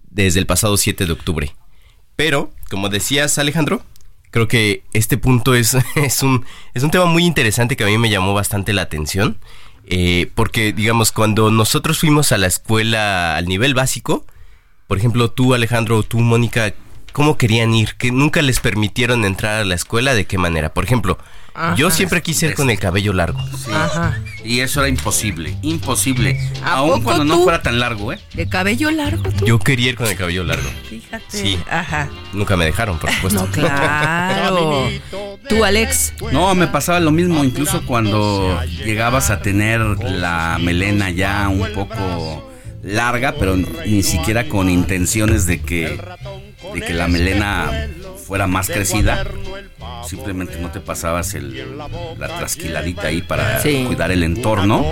desde 0.10 0.42
el 0.42 0.48
pasado 0.48 0.75
7 0.75 1.06
de 1.06 1.13
octubre. 1.13 1.56
Pero, 2.18 2.51
como 2.70 2.89
decías 2.89 3.38
Alejandro, 3.38 3.84
creo 4.31 4.48
que 4.48 4.83
este 4.93 5.17
punto 5.17 5.55
es, 5.55 5.75
es, 5.95 6.24
un, 6.24 6.45
es 6.74 6.83
un 6.83 6.91
tema 6.91 7.05
muy 7.05 7.25
interesante 7.25 7.75
que 7.75 7.83
a 7.83 7.88
mí 7.88 7.98
me 7.98 8.09
llamó 8.09 8.33
bastante 8.33 8.74
la 8.74 8.83
atención. 8.83 9.38
eh, 9.86 10.29
porque, 10.36 10.71
digamos, 10.74 11.12
cuando 11.12 11.50
nosotros 11.51 12.00
fuimos 12.00 12.31
a 12.31 12.38
la 12.38 12.48
escuela 12.48 13.36
al 13.36 13.48
nivel 13.48 13.74
básico, 13.74 14.25
por 14.88 14.98
ejemplo, 14.98 15.31
tú 15.31 15.53
Alejandro 15.53 15.98
o 15.98 16.03
tú 16.03 16.19
Mónica, 16.19 16.74
¿cómo 17.12 17.38
querían 17.38 17.74
ir? 17.74 17.95
¿Que 17.95 18.12
nunca 18.12 18.41
les 18.41 18.59
permitieron 18.59 19.25
entrar 19.25 19.62
a 19.62 19.65
la 19.65 19.75
escuela? 19.75 20.13
¿De 20.13 20.25
qué 20.25 20.38
manera? 20.38 20.74
Por 20.74 20.83
ejemplo, 20.83 21.17
yo 21.75 21.88
Ajá. 21.88 21.96
siempre 21.96 22.22
quise 22.22 22.48
ir 22.48 22.53
con 22.56 22.70
el 22.70 22.79
cabello 22.79 23.13
largo. 23.13 23.39
Sí. 23.58 23.72
Y 24.44 24.60
eso 24.62 24.79
era 24.82 24.89
imposible, 24.89 25.58
imposible. 25.62 26.39
¿A 26.63 26.75
Aun 26.77 26.91
poco 26.91 27.03
cuando 27.03 27.25
no 27.25 27.44
fuera 27.44 27.62
tan 27.62 27.79
largo, 27.79 28.13
¿eh? 28.13 28.20
¿De 28.34 28.48
cabello 28.48 28.89
largo 28.91 29.24
tú? 29.32 29.46
Yo 29.46 29.60
quería 29.60 29.89
ir 29.89 29.96
con 29.96 30.08
el 30.08 30.15
cabello 30.15 30.44
largo. 30.44 30.70
Fíjate. 30.89 31.25
Sí. 31.29 31.60
Ajá. 31.70 32.08
Nunca 32.34 32.56
me 32.56 32.65
dejaron, 32.65 32.98
por 33.00 33.12
supuesto. 33.15 33.46
No, 33.46 33.51
claro. 33.51 34.88
Tú, 35.48 35.63
Alex. 35.63 36.13
No, 36.32 36.53
me 36.56 36.68
pasaba 36.68 37.00
lo 37.00 37.12
mismo, 37.12 37.44
incluso 37.44 37.86
cuando 37.86 38.62
llegabas 38.86 39.29
a 39.29 39.41
tener 39.41 39.82
la 39.82 40.58
melena 40.62 41.10
ya 41.10 41.50
un 41.50 41.68
poco 41.74 42.50
larga, 42.84 43.36
pero 43.38 43.58
ni 43.58 44.03
siquiera 44.03 44.48
con 44.48 44.70
intenciones 44.70 45.46
de 45.46 45.60
que, 45.62 46.00
de 46.74 46.82
que 46.82 46.94
la 46.94 47.08
melena 47.10 47.88
fuera 48.29 48.45
más 48.45 48.67
crecida. 48.67 49.25
Simplemente 50.07 50.59
no 50.59 50.69
te 50.71 50.79
pasabas 50.79 51.33
el, 51.33 51.77
la 52.19 52.27
trasquiladita 52.27 53.07
ahí 53.07 53.24
para 53.24 53.59
Sí. 53.59 53.86
cuidar 53.88 54.12
el 54.12 54.21
entorno. 54.21 54.86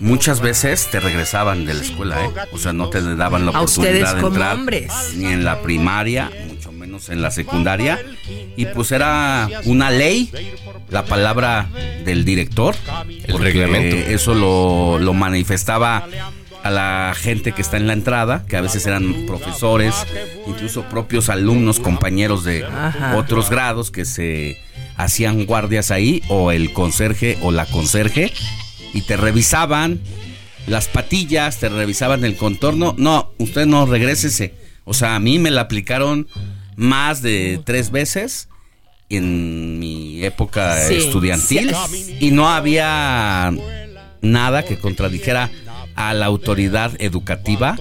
Muchas 0.00 0.40
veces 0.40 0.88
te 0.90 0.98
regresaban 0.98 1.64
de 1.64 1.74
la 1.74 1.82
escuela, 1.82 2.24
¿eh? 2.24 2.30
O 2.52 2.58
sea, 2.58 2.72
no 2.72 2.90
te 2.90 3.00
daban 3.14 3.44
la 3.44 3.52
oportunidad 3.52 4.16
de 4.16 4.26
entrar 4.26 4.56
hombres. 4.56 4.92
ni 5.14 5.26
en 5.26 5.44
la 5.44 5.62
primaria, 5.62 6.28
mucho 6.48 6.72
menos 6.72 7.08
en 7.08 7.22
la 7.22 7.30
secundaria. 7.30 8.00
Y 8.56 8.66
pues 8.66 8.90
era 8.90 9.48
una 9.66 9.92
ley, 9.92 10.32
la 10.88 11.04
palabra 11.04 11.68
del 12.04 12.24
director. 12.24 12.74
El 13.28 13.38
reglamento. 13.38 13.94
Eso 13.96 14.34
lo, 14.34 14.98
lo 14.98 15.14
manifestaba 15.14 16.04
a 16.62 16.70
la 16.70 17.14
gente 17.16 17.52
que 17.52 17.62
está 17.62 17.76
en 17.78 17.86
la 17.86 17.92
entrada, 17.94 18.44
que 18.48 18.56
a 18.56 18.60
veces 18.60 18.86
eran 18.86 19.26
profesores, 19.26 19.94
incluso 20.46 20.82
propios 20.84 21.28
alumnos, 21.28 21.80
compañeros 21.80 22.44
de 22.44 22.64
Ajá. 22.64 23.16
otros 23.16 23.48
grados 23.50 23.90
que 23.90 24.04
se 24.04 24.58
hacían 24.96 25.46
guardias 25.46 25.90
ahí, 25.90 26.22
o 26.28 26.52
el 26.52 26.72
conserje 26.72 27.38
o 27.42 27.50
la 27.50 27.64
conserje, 27.66 28.32
y 28.92 29.02
te 29.02 29.16
revisaban 29.16 30.00
las 30.66 30.88
patillas, 30.88 31.58
te 31.58 31.68
revisaban 31.70 32.24
el 32.24 32.36
contorno. 32.36 32.94
No, 32.98 33.32
usted 33.38 33.64
no, 33.66 33.86
regrésese. 33.86 34.54
O 34.84 34.92
sea, 34.94 35.14
a 35.16 35.20
mí 35.20 35.38
me 35.38 35.50
la 35.50 35.62
aplicaron 35.62 36.28
más 36.76 37.22
de 37.22 37.60
tres 37.64 37.90
veces 37.90 38.48
en 39.08 39.78
mi 39.78 40.22
época 40.24 40.76
Sí. 40.86 40.94
estudiantil 40.94 41.74
Sí. 41.90 42.16
y 42.20 42.30
no 42.30 42.48
había 42.48 43.52
nada 44.22 44.64
que 44.64 44.78
contradijera 44.78 45.50
a 45.94 46.14
la 46.14 46.26
autoridad 46.26 46.92
educativa 46.98 47.76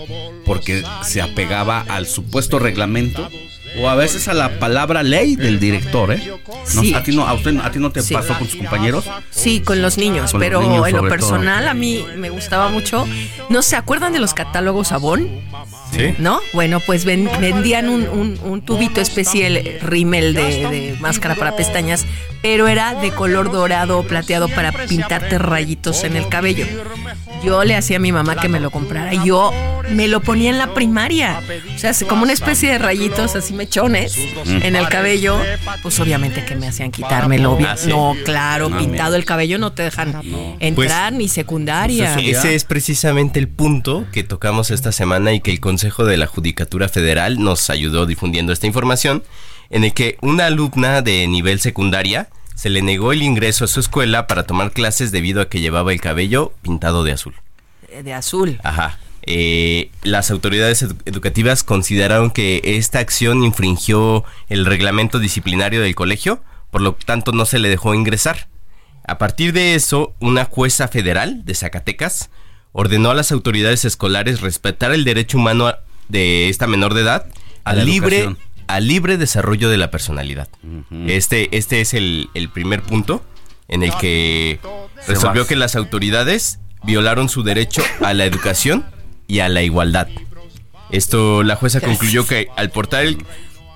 porque 0.45 0.83
se 1.03 1.21
apegaba 1.21 1.81
al 1.81 2.05
supuesto 2.05 2.59
reglamento 2.59 3.29
O 3.77 3.87
a 3.87 3.95
veces 3.95 4.27
a 4.27 4.33
la 4.33 4.57
palabra 4.59 5.03
ley 5.03 5.35
del 5.35 5.59
director, 5.59 6.11
¿eh? 6.11 6.21
No, 6.75 6.81
Sí. 6.81 6.93
a, 6.93 7.03
ti 7.03 7.15
no, 7.15 7.27
a, 7.27 7.33
usted, 7.33 7.55
¿A 7.61 7.71
ti 7.71 7.79
no 7.79 7.91
te 7.91 8.01
Sí. 8.01 8.13
pasó 8.13 8.33
con 8.37 8.47
tus 8.47 8.55
compañeros? 8.57 9.05
Sí, 9.29 9.59
con 9.61 9.81
los 9.81 9.97
niños, 9.97 10.31
Con 10.31 10.39
los 10.41 10.47
pero 10.47 10.61
niños 10.61 10.87
en 10.87 10.95
lo 10.97 11.07
personal 11.07 11.67
a 11.67 11.73
mí 11.73 12.03
me 12.17 12.29
gustaba 12.29 12.69
mucho. 12.69 13.07
¿No 13.49 13.61
se 13.61 13.75
acuerdan 13.75 14.11
de 14.13 14.19
los 14.19 14.33
catálogos 14.33 14.91
Avon? 14.91 15.27
Sí. 15.93 16.15
¿No? 16.17 16.39
Bueno, 16.53 16.79
pues 16.85 17.05
ven- 17.05 17.29
vendían 17.39 17.89
un, 17.89 18.07
un- 18.09 18.39
un 18.43 18.61
tubito 18.61 19.01
especial, 19.01 19.57
eh, 19.57 19.79
rímel 19.81 20.33
de, 20.33 20.41
de 20.69 20.97
máscara 20.99 21.35
para 21.35 21.55
pestañas, 21.55 22.05
pero 22.41 22.67
era 22.67 22.93
de 22.95 23.11
color 23.11 23.51
dorado 23.51 23.99
o 23.99 24.03
plateado 24.03 24.47
para 24.49 24.71
pintarte 24.71 25.37
rayitos 25.39 26.03
en 26.03 26.15
el 26.15 26.27
cabello. 26.27 26.65
Yo 27.43 27.63
le 27.63 27.75
hacía 27.75 27.97
a 27.97 27.99
mi 27.99 28.11
mamá 28.11 28.35
que 28.35 28.49
me 28.49 28.59
lo 28.59 28.69
comprara. 28.71 29.13
y 29.13 29.25
Yo 29.25 29.51
me 29.91 30.07
lo 30.07 30.21
ponía 30.21 30.49
en 30.49 30.57
la 30.57 30.73
primaria. 30.73 31.41
O 31.75 31.77
sea, 31.77 31.93
como 32.07 32.23
una 32.23 32.33
especie 32.33 32.71
de 32.71 32.77
rayitos 32.77 33.35
así 33.35 33.53
mechones 33.53 34.17
en 34.45 34.75
el 34.75 34.87
cabello. 34.89 35.39
Pues 35.81 35.99
obviamente 35.99 36.45
que 36.45 36.55
me 36.55 36.67
hacían 36.67 36.91
quitármelo. 36.91 37.57
Ah, 37.65 37.77
¿sí? 37.77 37.89
No, 37.89 38.15
claro, 38.23 38.69
No, 38.69 38.77
pintado 38.77 39.15
el 39.15 39.25
cabello 39.25 39.57
no 39.57 39.73
te 39.73 39.83
dejan 39.83 40.21
entrar 40.59 41.13
ni 41.13 41.27
secundaria. 41.27 42.13
Pues 42.13 42.37
ese 42.37 42.55
es 42.55 42.63
precisamente 42.63 43.39
el 43.39 43.47
punto 43.47 44.05
que 44.11 44.23
tocamos 44.23 44.71
esta 44.71 44.91
semana 44.91 45.33
y 45.33 45.41
que 45.41 45.51
el 45.51 45.59
Consejo 45.59 46.05
de 46.05 46.17
la 46.17 46.27
Judicatura 46.27 46.89
Federal 46.89 47.39
nos 47.39 47.69
ayudó 47.69 48.05
difundiendo 48.05 48.53
esta 48.53 48.67
información, 48.67 49.23
en 49.69 49.83
el 49.83 49.93
que 49.93 50.17
una 50.21 50.47
alumna 50.47 51.01
de 51.01 51.27
nivel 51.27 51.59
secundaria 51.59 52.29
se 52.55 52.69
le 52.69 52.81
negó 52.81 53.13
el 53.13 53.21
ingreso 53.21 53.65
a 53.65 53.67
su 53.67 53.79
escuela 53.79 54.27
para 54.27 54.43
tomar 54.43 54.71
clases 54.71 55.11
debido 55.11 55.41
a 55.41 55.47
que 55.47 55.61
llevaba 55.61 55.93
el 55.93 56.01
cabello 56.01 56.53
pintado 56.61 57.03
de 57.03 57.13
azul. 57.13 57.35
de 58.03 58.13
azul. 58.13 58.59
Ajá. 58.63 58.99
Eh, 59.23 59.91
las 60.03 60.31
autoridades 60.31 60.83
edu- 60.83 60.97
educativas 61.05 61.63
consideraron 61.63 62.31
que 62.31 62.61
esta 62.63 62.99
acción 62.99 63.43
infringió 63.43 64.23
el 64.47 64.65
reglamento 64.65 65.19
disciplinario 65.19 65.81
del 65.81 65.95
colegio, 65.95 66.41
por 66.71 66.81
lo 66.81 66.93
tanto 66.93 67.31
no 67.31 67.45
se 67.45 67.59
le 67.59 67.69
dejó 67.69 67.93
ingresar. 67.93 68.47
A 69.07 69.17
partir 69.17 69.53
de 69.53 69.75
eso, 69.75 70.13
una 70.19 70.45
jueza 70.45 70.87
federal 70.87 71.43
de 71.45 71.55
Zacatecas 71.55 72.29
ordenó 72.71 73.09
a 73.09 73.13
las 73.15 73.31
autoridades 73.31 73.83
escolares 73.85 74.41
respetar 74.41 74.91
el 74.91 75.03
derecho 75.03 75.37
humano 75.37 75.67
a- 75.67 75.79
de 76.07 76.49
esta 76.49 76.67
menor 76.67 76.93
de 76.93 77.01
edad 77.01 77.25
A 77.81 77.85
libre, 77.85 78.17
al 78.67 78.87
libre 78.87 79.17
desarrollo 79.17 79.69
de 79.69 79.77
la 79.77 79.91
personalidad. 79.91 80.47
Este, 81.07 81.55
este 81.57 81.81
es 81.81 81.93
el, 81.93 82.29
el 82.35 82.49
primer 82.49 82.81
punto 82.83 83.23
en 83.67 83.83
el 83.83 83.91
que 83.97 84.59
resolvió 85.07 85.45
que 85.47 85.55
las 85.55 85.75
autoridades 85.75 86.59
violaron 86.83 87.29
su 87.29 87.43
derecho 87.43 87.83
a 88.03 88.13
la 88.13 88.25
educación 88.25 88.85
y 89.29 89.39
a 89.39 89.47
la 89.47 89.61
igualdad. 89.61 90.09
Esto, 90.91 91.43
la 91.43 91.55
jueza 91.55 91.79
concluyó 91.79 92.25
que 92.27 92.47
al 92.57 92.71
portar 92.71 93.05
el, 93.05 93.23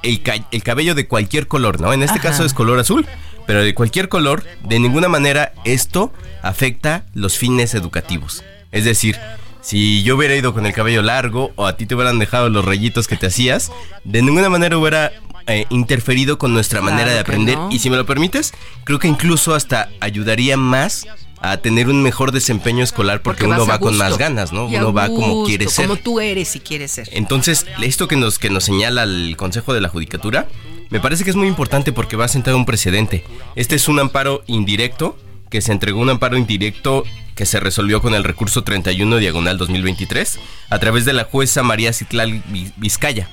el, 0.01 0.22
ca- 0.24 0.45
el 0.51 0.63
cabello 0.63 0.95
de 0.95 1.07
cualquier 1.07 1.48
color, 1.48 1.79
¿no? 1.79 1.93
En 1.93 2.01
este 2.03 2.19
Ajá. 2.19 2.29
caso 2.29 2.43
es 2.43 2.53
color 2.53 2.79
azul, 2.79 3.05
pero 3.45 3.63
de 3.63 3.74
cualquier 3.75 4.10
color, 4.10 4.43
de 4.63 4.79
ninguna 4.79 5.07
manera 5.10 5.53
esto 5.63 6.12
afecta 6.41 7.05
los 7.13 7.38
fines 7.38 7.75
educativos. 7.75 8.43
Es 8.72 8.83
decir, 8.83 9.17
si 9.62 10.01
yo 10.03 10.15
hubiera 10.17 10.36
ido 10.36 10.53
con 10.53 10.65
el 10.65 10.74
cabello 10.74 11.03
largo 11.03 11.51
o 11.55 11.67
a 11.67 11.77
ti 11.77 11.86
te 11.86 11.93
hubieran 11.95 12.17
dejado 12.19 12.50
los 12.50 12.65
rayitos 12.65 13.07
que 13.07 13.15
te 13.15 13.27
hacías, 13.27 13.72
de 14.03 14.22
ninguna 14.24 14.50
manera 14.50 14.77
hubiera 14.77 15.12
eh, 15.47 15.65
interferido 15.69 16.38
con 16.38 16.53
nuestra 16.53 16.79
Claro 16.79 16.93
manera 16.95 17.13
de 17.13 17.19
aprender. 17.19 17.57
no. 17.57 17.69
Y 17.71 17.79
si 17.79 17.89
me 17.89 17.97
lo 17.97 18.05
permites, 18.05 18.53
creo 18.83 19.00
que 19.00 19.07
incluso 19.07 19.53
hasta 19.55 19.89
ayudaría 20.00 20.57
más 20.57 21.05
a 21.41 21.57
tener 21.57 21.89
un 21.89 22.01
mejor 22.01 22.31
desempeño 22.31 22.83
escolar 22.83 23.21
porque, 23.21 23.45
uno 23.45 23.65
va 23.65 23.77
con 23.79 23.97
más 23.97 24.17
ganas, 24.17 24.53
¿no? 24.53 24.65
Uno 24.67 24.93
va 24.93 25.07
como 25.07 25.43
quiere 25.45 25.67
ser. 25.67 25.88
Como 25.88 26.00
tú 26.00 26.19
eres 26.21 26.55
y 26.55 26.62
quieres 26.62 26.91
ser. 26.91 27.09
Entonces, 27.12 27.65
esto 27.81 28.07
que 28.07 28.15
nos, 28.15 28.39
que 28.39 28.50
nos 28.50 28.63
señala 28.63 29.03
el 29.03 29.35
Consejo 29.35 29.73
de 29.73 29.81
la 29.81 29.89
Judicatura, 29.89 30.47
me 30.89 31.01
parece 31.01 31.23
que 31.25 31.29
es 31.31 31.35
muy 31.35 31.47
importante 31.50 31.91
porque 31.91 32.15
va 32.15 32.25
a 32.25 32.29
sentar 32.29 32.55
un 32.55 32.65
precedente. 32.65 33.25
Este 33.55 33.75
es 33.75 33.89
un 33.89 34.00
amparo 34.00 34.43
indirecto, 34.47 35.17
que 35.50 35.59
se 35.62 35.71
entregó 35.73 36.00
un 36.00 36.09
amparo 36.12 36.38
indirecto 36.38 37.03
que 37.35 37.45
se 37.45 37.59
resolvió 37.59 38.01
con 38.01 38.13
el 38.15 38.23
recurso 38.23 38.63
31 38.63 39.17
diagonal 39.17 39.57
2023 39.57 40.39
a 40.69 40.79
través 40.79 41.03
de 41.03 41.13
la 41.13 41.25
jueza 41.25 41.62
María 41.63 41.91
Citlal 41.91 42.41
Vi- 42.47 42.71
Vizcaya. 42.77 43.27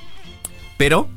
Pero, 0.76 1.08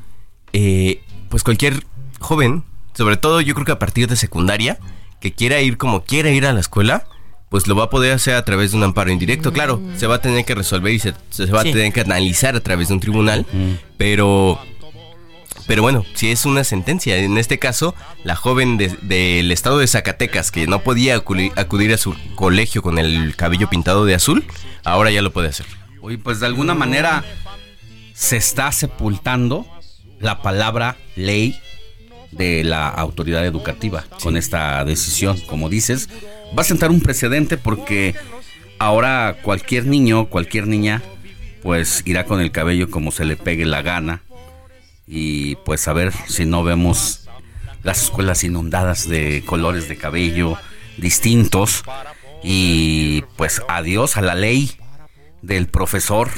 eh, 0.53 1.01
pues 1.29 1.43
cualquier 1.43 1.85
joven, 2.19 2.63
sobre 2.93 3.17
todo 3.17 3.41
yo 3.41 3.53
creo 3.55 3.65
que 3.65 3.71
a 3.73 3.79
partir 3.79 4.07
de 4.07 4.15
secundaria, 4.15 4.77
que 5.19 5.33
quiera 5.33 5.59
ir 5.61 5.77
como 5.77 6.03
quiera 6.03 6.29
ir 6.31 6.45
a 6.45 6.53
la 6.53 6.59
escuela, 6.59 7.05
pues 7.49 7.67
lo 7.67 7.75
va 7.75 7.85
a 7.85 7.89
poder 7.89 8.13
hacer 8.13 8.35
a 8.35 8.45
través 8.45 8.71
de 8.71 8.77
un 8.77 8.83
amparo 8.83 9.11
indirecto. 9.11 9.53
Claro, 9.53 9.81
se 9.97 10.07
va 10.07 10.15
a 10.15 10.21
tener 10.21 10.43
que 10.45 10.55
resolver 10.55 10.91
y 10.93 10.99
se, 10.99 11.13
se 11.29 11.45
va 11.45 11.61
Sí. 11.61 11.69
a 11.69 11.73
tener 11.73 11.93
que 11.93 12.01
analizar 12.01 12.55
a 12.55 12.59
través 12.61 12.87
de 12.87 12.93
un 12.95 12.99
tribunal, 12.99 13.45
pero... 13.97 14.59
Pero 15.65 15.81
bueno, 15.81 16.03
si 16.13 16.29
es 16.29 16.45
una 16.45 16.65
sentencia, 16.65 17.15
en 17.15 17.37
este 17.37 17.57
caso, 17.57 17.95
la 18.25 18.35
joven 18.35 18.75
de- 18.75 18.97
del 19.03 19.49
estado 19.49 19.77
de 19.77 19.87
Zacatecas 19.87 20.51
que 20.51 20.67
no 20.67 20.79
podía 20.79 21.15
acudir, 21.15 21.53
acudir 21.55 21.93
a 21.93 21.97
su 21.97 22.13
colegio 22.35 22.81
con 22.81 22.97
el 22.99 23.33
cabello 23.37 23.69
pintado 23.69 24.03
de 24.03 24.13
azul, 24.13 24.43
ahora 24.83 25.09
ya 25.09 25.21
lo 25.21 25.31
puede 25.31 25.47
hacer. 25.47 25.65
Oye, 26.01 26.17
pues 26.17 26.41
de 26.41 26.47
alguna 26.47 26.73
manera 26.73 27.23
se 28.13 28.35
está 28.35 28.73
sepultando 28.73 29.65
la 30.23 30.41
palabra 30.41 30.97
ley 31.15 31.59
de 32.31 32.63
la 32.63 32.87
autoridad 32.89 33.45
educativa 33.45 34.05
con 34.21 34.37
esta 34.37 34.83
decisión. 34.85 35.39
Como 35.41 35.69
dices, 35.69 36.09
va 36.57 36.61
a 36.61 36.65
sentar 36.65 36.89
un 36.89 37.01
precedente 37.01 37.57
porque 37.57 38.15
ahora 38.79 39.37
cualquier 39.43 39.85
niño, 39.85 40.27
cualquier 40.29 40.67
niña, 40.67 41.03
pues 41.61 42.01
irá 42.05 42.25
con 42.25 42.39
el 42.39 42.51
cabello 42.51 42.89
como 42.89 43.11
se 43.11 43.25
le 43.25 43.35
pegue 43.35 43.65
la 43.65 43.81
gana. 43.81 44.23
Y 45.05 45.57
pues 45.57 45.87
a 45.87 45.93
ver 45.93 46.13
si 46.27 46.45
no 46.45 46.63
vemos 46.63 47.27
las 47.83 48.03
escuelas 48.03 48.43
inundadas 48.45 49.07
de 49.07 49.43
colores 49.45 49.89
de 49.89 49.97
cabello 49.97 50.57
distintos. 50.97 51.83
Y 52.43 53.23
pues 53.35 53.61
adiós 53.67 54.17
a 54.17 54.21
la 54.21 54.35
ley 54.35 54.71
del 55.41 55.67
profesor 55.67 56.29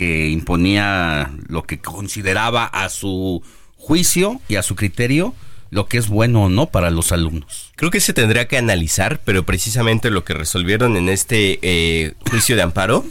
que 0.00 0.30
imponía 0.30 1.30
lo 1.48 1.64
que 1.64 1.78
consideraba 1.78 2.64
a 2.64 2.88
su 2.88 3.42
juicio 3.76 4.40
y 4.48 4.56
a 4.56 4.62
su 4.62 4.74
criterio 4.74 5.34
lo 5.68 5.88
que 5.88 5.98
es 5.98 6.08
bueno 6.08 6.44
o 6.44 6.48
no 6.48 6.70
para 6.70 6.90
los 6.90 7.12
alumnos. 7.12 7.70
Creo 7.76 7.90
que 7.90 8.00
se 8.00 8.14
tendría 8.14 8.48
que 8.48 8.56
analizar, 8.56 9.20
pero 9.26 9.44
precisamente 9.44 10.10
lo 10.10 10.24
que 10.24 10.32
resolvieron 10.32 10.96
en 10.96 11.10
este 11.10 11.58
eh, 11.60 12.14
juicio 12.30 12.56
de 12.56 12.62
amparo 12.62 13.04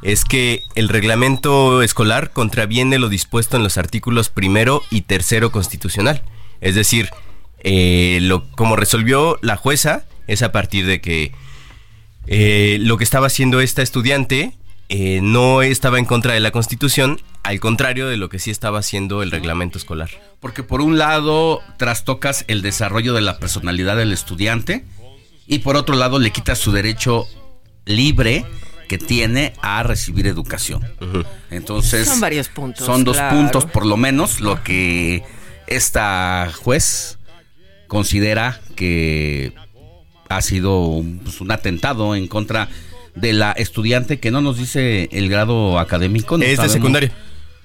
es 0.00 0.24
que 0.24 0.62
el 0.76 0.88
reglamento 0.88 1.82
escolar 1.82 2.30
contraviene 2.30 2.98
lo 2.98 3.10
dispuesto 3.10 3.58
en 3.58 3.62
los 3.62 3.76
artículos 3.76 4.30
primero 4.30 4.80
y 4.90 5.02
tercero 5.02 5.52
constitucional. 5.52 6.22
Es 6.62 6.74
decir, 6.74 7.10
eh, 7.58 8.20
lo, 8.22 8.50
como 8.52 8.76
resolvió 8.76 9.38
la 9.42 9.58
jueza 9.58 10.06
es 10.26 10.40
a 10.40 10.52
partir 10.52 10.86
de 10.86 11.02
que 11.02 11.32
eh, 12.28 12.78
lo 12.80 12.96
que 12.96 13.04
estaba 13.04 13.26
haciendo 13.26 13.60
esta 13.60 13.82
estudiante 13.82 14.54
eh, 14.92 15.20
no 15.22 15.62
estaba 15.62 16.00
en 16.00 16.04
contra 16.04 16.34
de 16.34 16.40
la 16.40 16.50
constitución, 16.50 17.22
al 17.44 17.60
contrario 17.60 18.08
de 18.08 18.16
lo 18.16 18.28
que 18.28 18.40
sí 18.40 18.50
estaba 18.50 18.80
haciendo 18.80 19.22
el 19.22 19.30
reglamento 19.30 19.78
escolar. 19.78 20.10
Porque 20.40 20.64
por 20.64 20.80
un 20.80 20.98
lado 20.98 21.60
trastocas 21.76 22.44
el 22.48 22.60
desarrollo 22.60 23.14
de 23.14 23.20
la 23.20 23.38
personalidad 23.38 23.96
del 23.96 24.12
estudiante 24.12 24.84
y 25.46 25.60
por 25.60 25.76
otro 25.76 25.94
lado 25.94 26.18
le 26.18 26.32
quitas 26.32 26.58
su 26.58 26.72
derecho 26.72 27.28
libre 27.84 28.44
que 28.88 28.98
tiene 28.98 29.52
a 29.62 29.84
recibir 29.84 30.26
educación. 30.26 30.84
Entonces 31.52 32.08
Son 32.08 32.18
varios 32.18 32.48
puntos, 32.48 32.84
Son 32.84 33.04
dos 33.04 33.16
claro. 33.16 33.36
puntos 33.36 33.66
por 33.66 33.86
lo 33.86 33.96
menos 33.96 34.40
lo 34.40 34.60
que 34.64 35.22
esta 35.68 36.50
juez 36.64 37.16
considera 37.86 38.60
que 38.74 39.52
ha 40.28 40.42
sido 40.42 40.80
un, 40.80 41.20
pues, 41.20 41.40
un 41.40 41.52
atentado 41.52 42.16
en 42.16 42.26
contra 42.26 42.66
de 42.66 42.70
la 43.14 43.52
estudiante 43.52 44.18
que 44.20 44.30
no 44.30 44.40
nos 44.40 44.58
dice 44.58 45.08
el 45.12 45.28
grado 45.28 45.78
académico. 45.78 46.38
no 46.38 46.44
Es 46.44 46.60
de 46.60 46.68
secundaria. 46.68 47.12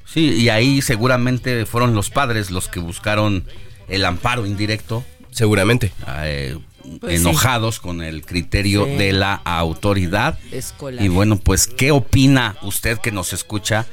Sí, 0.06 0.32
y 0.34 0.50
ahí 0.50 0.82
seguramente 0.82 1.66
fueron 1.66 1.94
los 1.96 2.10
padres 2.10 2.52
los 2.52 2.68
que 2.68 2.80
buscaron 2.80 3.44
el 3.88 4.06
amparo 4.06 4.46
indirecto. 4.46 5.04
Seguramente. 5.32 5.92
eh, 6.24 6.58
Pues 7.02 7.20
enojados 7.20 7.80
con 7.80 8.02
el 8.02 8.24
criterio 8.26 8.86
Sí. 8.86 8.92
de 8.92 9.12
la 9.14 9.34
autoridad. 9.34 10.38
Escolar. 10.52 11.04
Y 11.04 11.08
bueno, 11.10 11.38
pues, 11.38 11.68
¿qué 11.68 11.92
opina 11.92 12.56
usted 12.62 13.00
que 13.00 13.12
nos 13.12 13.34
escucha 13.34 13.86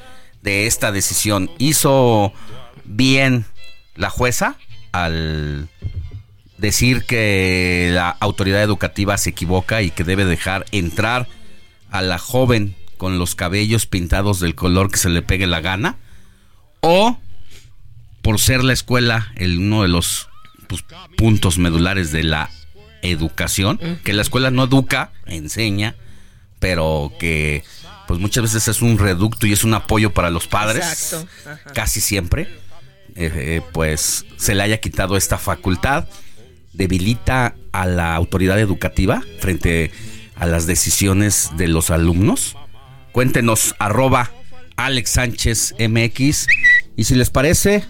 de 0.43 0.67
esta 0.67 0.93
decisión? 0.93 1.51
¿Hizo 1.59 2.33
bien 2.85 3.47
la 3.97 4.11
jueza 4.11 4.57
al 4.93 5.69
decir 6.59 7.05
que 7.05 7.91
la 7.93 8.11
autoridad 8.21 8.63
educativa 8.63 9.17
se 9.19 9.31
equivoca 9.31 9.83
y 9.83 9.91
que 9.91 10.05
debe 10.05 10.25
dejar 10.25 10.65
entrar 10.71 11.27
a 11.93 12.03
la 12.03 12.19
joven 12.19 12.75
con 12.97 13.19
los 13.19 13.35
cabellos 13.35 13.87
pintados 13.87 14.41
del 14.41 14.55
color 14.55 14.91
que 14.91 14.99
se 14.99 15.11
le 15.11 15.23
pegue 15.23 15.47
la 15.47 15.61
gana? 15.61 15.97
¿O 16.81 17.19
por 18.23 18.41
ser 18.41 18.65
la 18.65 18.73
escuela 18.73 19.33
el, 19.37 19.59
uno 19.59 19.83
de 19.83 19.89
los 19.89 20.29
pues, 20.67 20.85
puntos 21.17 21.59
medulares 21.59 22.11
de 22.13 22.25
la 22.25 22.51
educación, 23.03 23.79
que 24.05 24.13
la 24.13 24.23
escuela 24.23 24.51
no 24.51 24.65
educa, 24.65 25.13
enseña, 25.27 25.97
pero 26.61 27.13
que 27.19 27.65
pues 28.07 28.21
muchas 28.21 28.43
veces 28.43 28.69
es 28.69 28.81
un 28.81 28.99
reducto 28.99 29.47
y 29.47 29.53
es 29.53 29.65
un 29.65 29.75
apoyo 29.75 30.13
para 30.13 30.31
los 30.31 30.47
padres, 30.47 31.17
casi 31.75 32.01
siempre. 32.01 32.43
eh, 33.15 33.31
eh, 33.35 33.63
pues 33.73 34.25
se 34.37 34.55
le 34.55 34.63
haya 34.63 34.81
quitado 34.81 35.17
esta 35.17 35.37
facultad 35.37 36.07
debilita 36.73 37.55
a 37.73 37.87
la 37.87 38.15
autoridad 38.15 38.59
educativa 38.59 39.23
frente 39.41 39.91
a 39.93 40.12
las 40.41 40.67
decisiones 40.67 41.51
de 41.57 41.69
los 41.69 41.91
alumnos? 41.91 42.57
Cuéntenos, 43.13 43.75
arroba 43.79 44.31
Alex 44.77 45.11
Sánchez 45.11 45.75
MX. 45.79 46.47
Y 46.97 47.05
si 47.05 47.15
les 47.15 47.31
parece, 47.31 47.85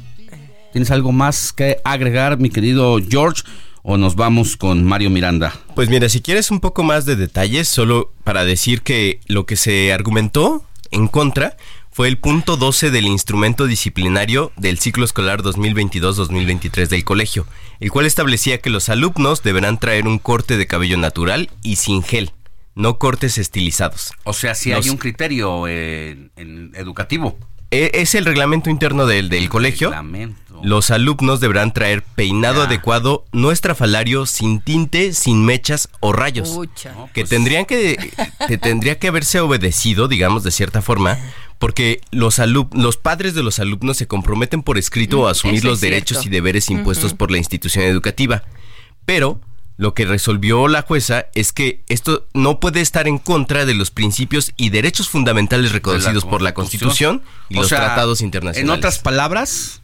¿tienes 0.73 0.91
algo 0.91 1.13
más 1.13 1.53
que 1.53 1.79
agregar, 1.85 2.39
mi 2.39 2.51
querido 2.51 2.99
George? 3.07 3.43
¿O 3.83 3.97
nos 3.97 4.15
vamos 4.15 4.57
con 4.57 4.85
Mario 4.85 5.11
Miranda? 5.11 5.53
Pues 5.75 5.89
mira, 5.89 6.09
si 6.09 6.21
quieres 6.21 6.51
un 6.51 6.61
poco 6.61 6.85
más 6.85 7.05
de 7.05 7.17
detalles, 7.17 7.67
solo 7.67 8.13
para 8.23 8.45
decir 8.45 8.83
que 8.83 9.21
lo 9.27 9.45
que 9.45 9.57
se 9.57 9.93
argumentó 9.93 10.65
en 10.93 11.09
contra 11.09 11.57
fue 11.93 12.09
el 12.09 12.17
punto 12.17 12.57
12 12.57 12.91
del 12.91 13.07
instrumento 13.07 13.67
disciplinario 13.67 14.51
del 14.57 14.79
ciclo 14.79 15.05
escolar 15.05 15.43
2022-2023 15.43 16.89
del 16.89 17.05
colegio, 17.05 17.47
el 17.81 17.91
cual 17.91 18.07
establecía 18.07 18.63
que 18.63 18.71
los 18.71 18.89
alumnos 18.89 19.43
deberán 19.43 19.79
traer 19.79 20.07
un 20.07 20.19
corte 20.19 20.57
de 20.57 20.67
cabello 20.67 20.97
natural 20.97 21.51
y 21.63 21.77
sin 21.77 22.03
gel, 22.03 22.33
no 22.75 22.99
cortes 22.99 23.37
estilizados. 23.37 24.15
O 24.25 24.33
sea, 24.33 24.55
si 24.55 24.73
hay 24.73 24.89
un 24.89 24.97
criterio 24.97 25.69
eh, 25.69 26.31
educativo. 26.37 27.39
E, 27.71 27.91
es 27.95 28.15
el 28.15 28.25
reglamento 28.25 28.71
interno 28.71 29.07
del, 29.07 29.29
del 29.29 29.51
colegio. 29.51 29.93
Los 30.63 30.91
alumnos 30.91 31.41
deberán 31.41 31.73
traer 31.73 32.03
peinado 32.03 32.63
adecuado, 32.63 33.25
no 33.33 33.51
estrafalario, 33.51 34.27
sin 34.27 34.61
tinte, 34.61 35.13
sin 35.13 35.45
mechas 35.45 35.89
o 36.01 36.13
rayos. 36.13 36.59
que 37.13 37.23
pues 37.23 37.29
tendrían 37.29 37.65
que, 37.67 37.99
que 38.49 38.59
tendría 38.59 38.99
que 38.99 39.09
haberse 39.09 39.41
obedecido, 39.41 40.07
digamos, 40.07 40.45
de 40.45 40.53
cierta 40.53 40.81
forma, 40.81 41.19
porque 41.63 42.01
los, 42.11 42.41
los 42.73 42.97
padres 42.97 43.35
de 43.35 43.45
los 43.45 43.61
alumnos 43.61 43.97
se 43.97 44.09
comprometen 44.09 44.65
por 44.65 44.79
escrito 44.79 45.29
a 45.29 45.29
mm, 45.29 45.31
asumir 45.31 45.65
los 45.65 45.81
derechos 45.81 46.27
y 46.27 46.29
deberes 46.29 46.69
impuestos 46.71 47.15
por 47.15 47.31
la 47.31 47.39
institución 47.39 47.85
educativa. 47.85 48.43
Pero 49.07 49.41
lo 49.77 49.95
que 49.95 50.05
resolvió 50.05 50.67
la 50.67 50.83
jueza 50.83 51.27
es 51.37 51.53
que 51.53 51.85
esto 51.89 52.27
no 52.35 52.59
puede 52.59 52.81
estar 52.81 53.07
en 53.07 53.19
contra 53.19 53.65
de 53.65 53.75
los 53.75 53.93
principios 53.93 54.53
y 54.57 54.71
derechos 54.71 55.09
fundamentales 55.09 55.71
reconocidos 55.71 56.25
por 56.25 56.43
la 56.43 56.53
Constitución 56.53 57.23
y 57.49 57.55
los 57.55 57.69
tratados 57.69 58.23
internacionales. 58.23 58.69
En 58.69 58.77
otras 58.77 58.99
palabras, 58.99 59.83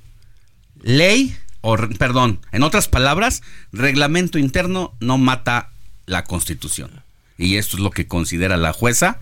ley, 0.82 1.36
o 1.60 1.76
perdón, 1.76 2.40
en 2.50 2.64
otras 2.64 2.88
palabras, 2.88 3.44
reglamento 3.70 4.40
interno 4.40 4.94
no 4.98 5.16
mata 5.16 5.70
la 6.06 6.24
Constitución. 6.24 7.04
Y 7.36 7.54
esto 7.54 7.76
es 7.76 7.82
lo 7.84 7.92
que 7.92 8.08
considera 8.08 8.56
la 8.56 8.72
jueza, 8.72 9.20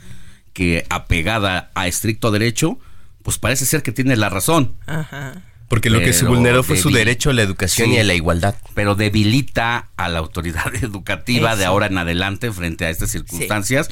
que 0.57 0.87
apegada 0.89 1.71
a 1.75 1.87
estricto 1.87 2.31
derecho, 2.31 2.79
pues 3.23 3.37
parece 3.37 3.67
ser 3.67 3.83
que 3.83 3.93
tiene 3.93 4.17
la 4.17 4.31
razón. 4.31 4.75
Ajá. 4.87 5.43
Porque 5.69 5.91
lo 5.91 6.01
que 6.01 6.15
se 6.15 6.25
vulneró 6.25 6.63
fue 6.63 6.79
su 6.79 6.89
derecho 6.89 7.29
a 7.29 7.35
la 7.35 7.43
educación 7.43 7.91
y 7.91 7.99
a 7.99 8.05
la 8.05 8.15
igualdad. 8.15 8.55
Pero 8.73 8.95
debilita 8.95 9.91
a 9.99 10.09
la 10.09 10.19
autoridad 10.19 10.75
educativa 10.83 11.57
de 11.57 11.67
ahora 11.67 11.89
en 11.89 11.99
adelante 11.99 12.51
frente 12.53 12.87
a 12.87 12.91
estas 12.91 13.11
circunstancias, 13.11 13.91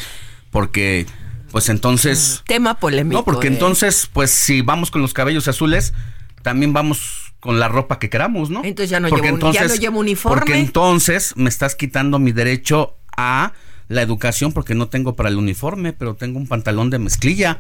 porque 0.51 1.07
pues 1.51 1.69
entonces... 1.69 2.43
Tema 2.47 2.79
polémico. 2.79 3.19
No, 3.19 3.25
porque 3.27 3.49
entonces, 3.49 4.09
pues 4.11 4.31
si 4.31 4.63
vamos 4.63 4.91
con 4.91 5.03
los 5.03 5.13
cabellos 5.13 5.47
azules, 5.49 5.93
también 6.41 6.73
vamos 6.73 7.35
con 7.41 7.61
la 7.61 7.69
ropa 7.69 7.99
que 7.99 8.09
queramos, 8.09 8.49
¿no? 8.49 8.65
Entonces 8.65 8.89
ya 8.89 9.01
no, 9.01 9.09
llevo, 9.11 9.53
ya 9.53 9.67
no 9.67 9.75
llevo 9.75 9.99
uniforme. 9.99 10.39
Porque 10.39 10.59
entonces 10.59 11.37
me 11.37 11.51
estás 11.51 11.75
quitando 11.75 12.19
mi 12.19 12.33
derecho 12.33 12.97
a 13.19 13.53
la 13.89 14.03
educación 14.03 14.53
porque 14.53 14.75
no 14.75 14.89
tengo 14.89 15.15
para 15.15 15.29
el 15.29 15.37
uniforme, 15.37 15.93
pero 15.93 16.15
tengo 16.15 16.39
un 16.39 16.47
pantalón 16.47 16.91
de 16.91 16.99
mezclilla. 16.99 17.59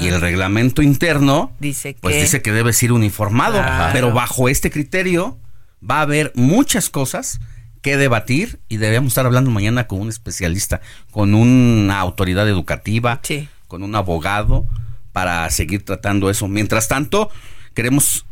Y 0.00 0.08
el 0.08 0.20
reglamento 0.20 0.82
interno 0.82 1.52
dice 1.58 1.96
pues 2.00 2.16
dice 2.16 2.42
que 2.42 2.52
debes 2.52 2.82
ir 2.82 2.92
uniformado. 2.92 3.62
Pero 3.92 4.12
bajo 4.12 4.48
este 4.48 4.70
criterio 4.70 5.38
va 5.88 5.98
a 5.98 6.02
haber 6.02 6.32
muchas 6.34 6.90
cosas 6.90 7.40
que 7.82 7.96
debatir 7.96 8.60
y 8.68 8.78
debemos 8.78 9.08
estar 9.08 9.26
hablando 9.26 9.50
mañana 9.50 9.86
con 9.86 10.00
un 10.00 10.08
especialista, 10.08 10.80
con 11.10 11.34
una 11.34 12.00
autoridad 12.00 12.48
educativa, 12.48 13.20
con 13.68 13.82
un 13.82 13.94
abogado 13.94 14.66
para 15.12 15.48
seguir 15.50 15.84
tratando 15.84 16.30
eso. 16.30 16.48
Mientras 16.48 16.88
tanto, 16.88 17.30
queremos 17.74 18.26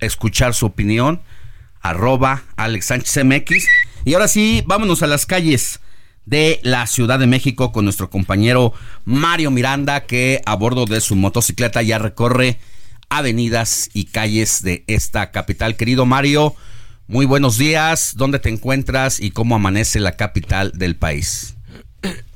escuchar 0.00 0.54
su 0.54 0.66
opinión. 0.66 1.20
Arroba 1.80 2.42
Alex 2.54 2.86
Sánchez 2.86 3.24
MX. 3.24 3.66
Y 4.04 4.14
ahora 4.14 4.28
sí, 4.28 4.62
vámonos 4.66 5.02
a 5.02 5.08
las 5.08 5.26
calles 5.26 5.80
de 6.26 6.60
la 6.62 6.86
Ciudad 6.86 7.18
de 7.18 7.26
México 7.26 7.72
con 7.72 7.84
nuestro 7.84 8.10
compañero 8.10 8.72
Mario 9.04 9.50
Miranda 9.50 10.04
que 10.04 10.40
a 10.46 10.54
bordo 10.54 10.86
de 10.86 11.00
su 11.00 11.16
motocicleta 11.16 11.82
ya 11.82 11.98
recorre 11.98 12.58
avenidas 13.08 13.90
y 13.92 14.06
calles 14.06 14.62
de 14.62 14.84
esta 14.86 15.30
capital. 15.30 15.76
Querido 15.76 16.06
Mario, 16.06 16.54
muy 17.08 17.26
buenos 17.26 17.58
días. 17.58 18.14
¿Dónde 18.16 18.38
te 18.38 18.48
encuentras 18.48 19.20
y 19.20 19.32
cómo 19.32 19.54
amanece 19.54 20.00
la 20.00 20.16
capital 20.16 20.72
del 20.74 20.96
país? 20.96 21.56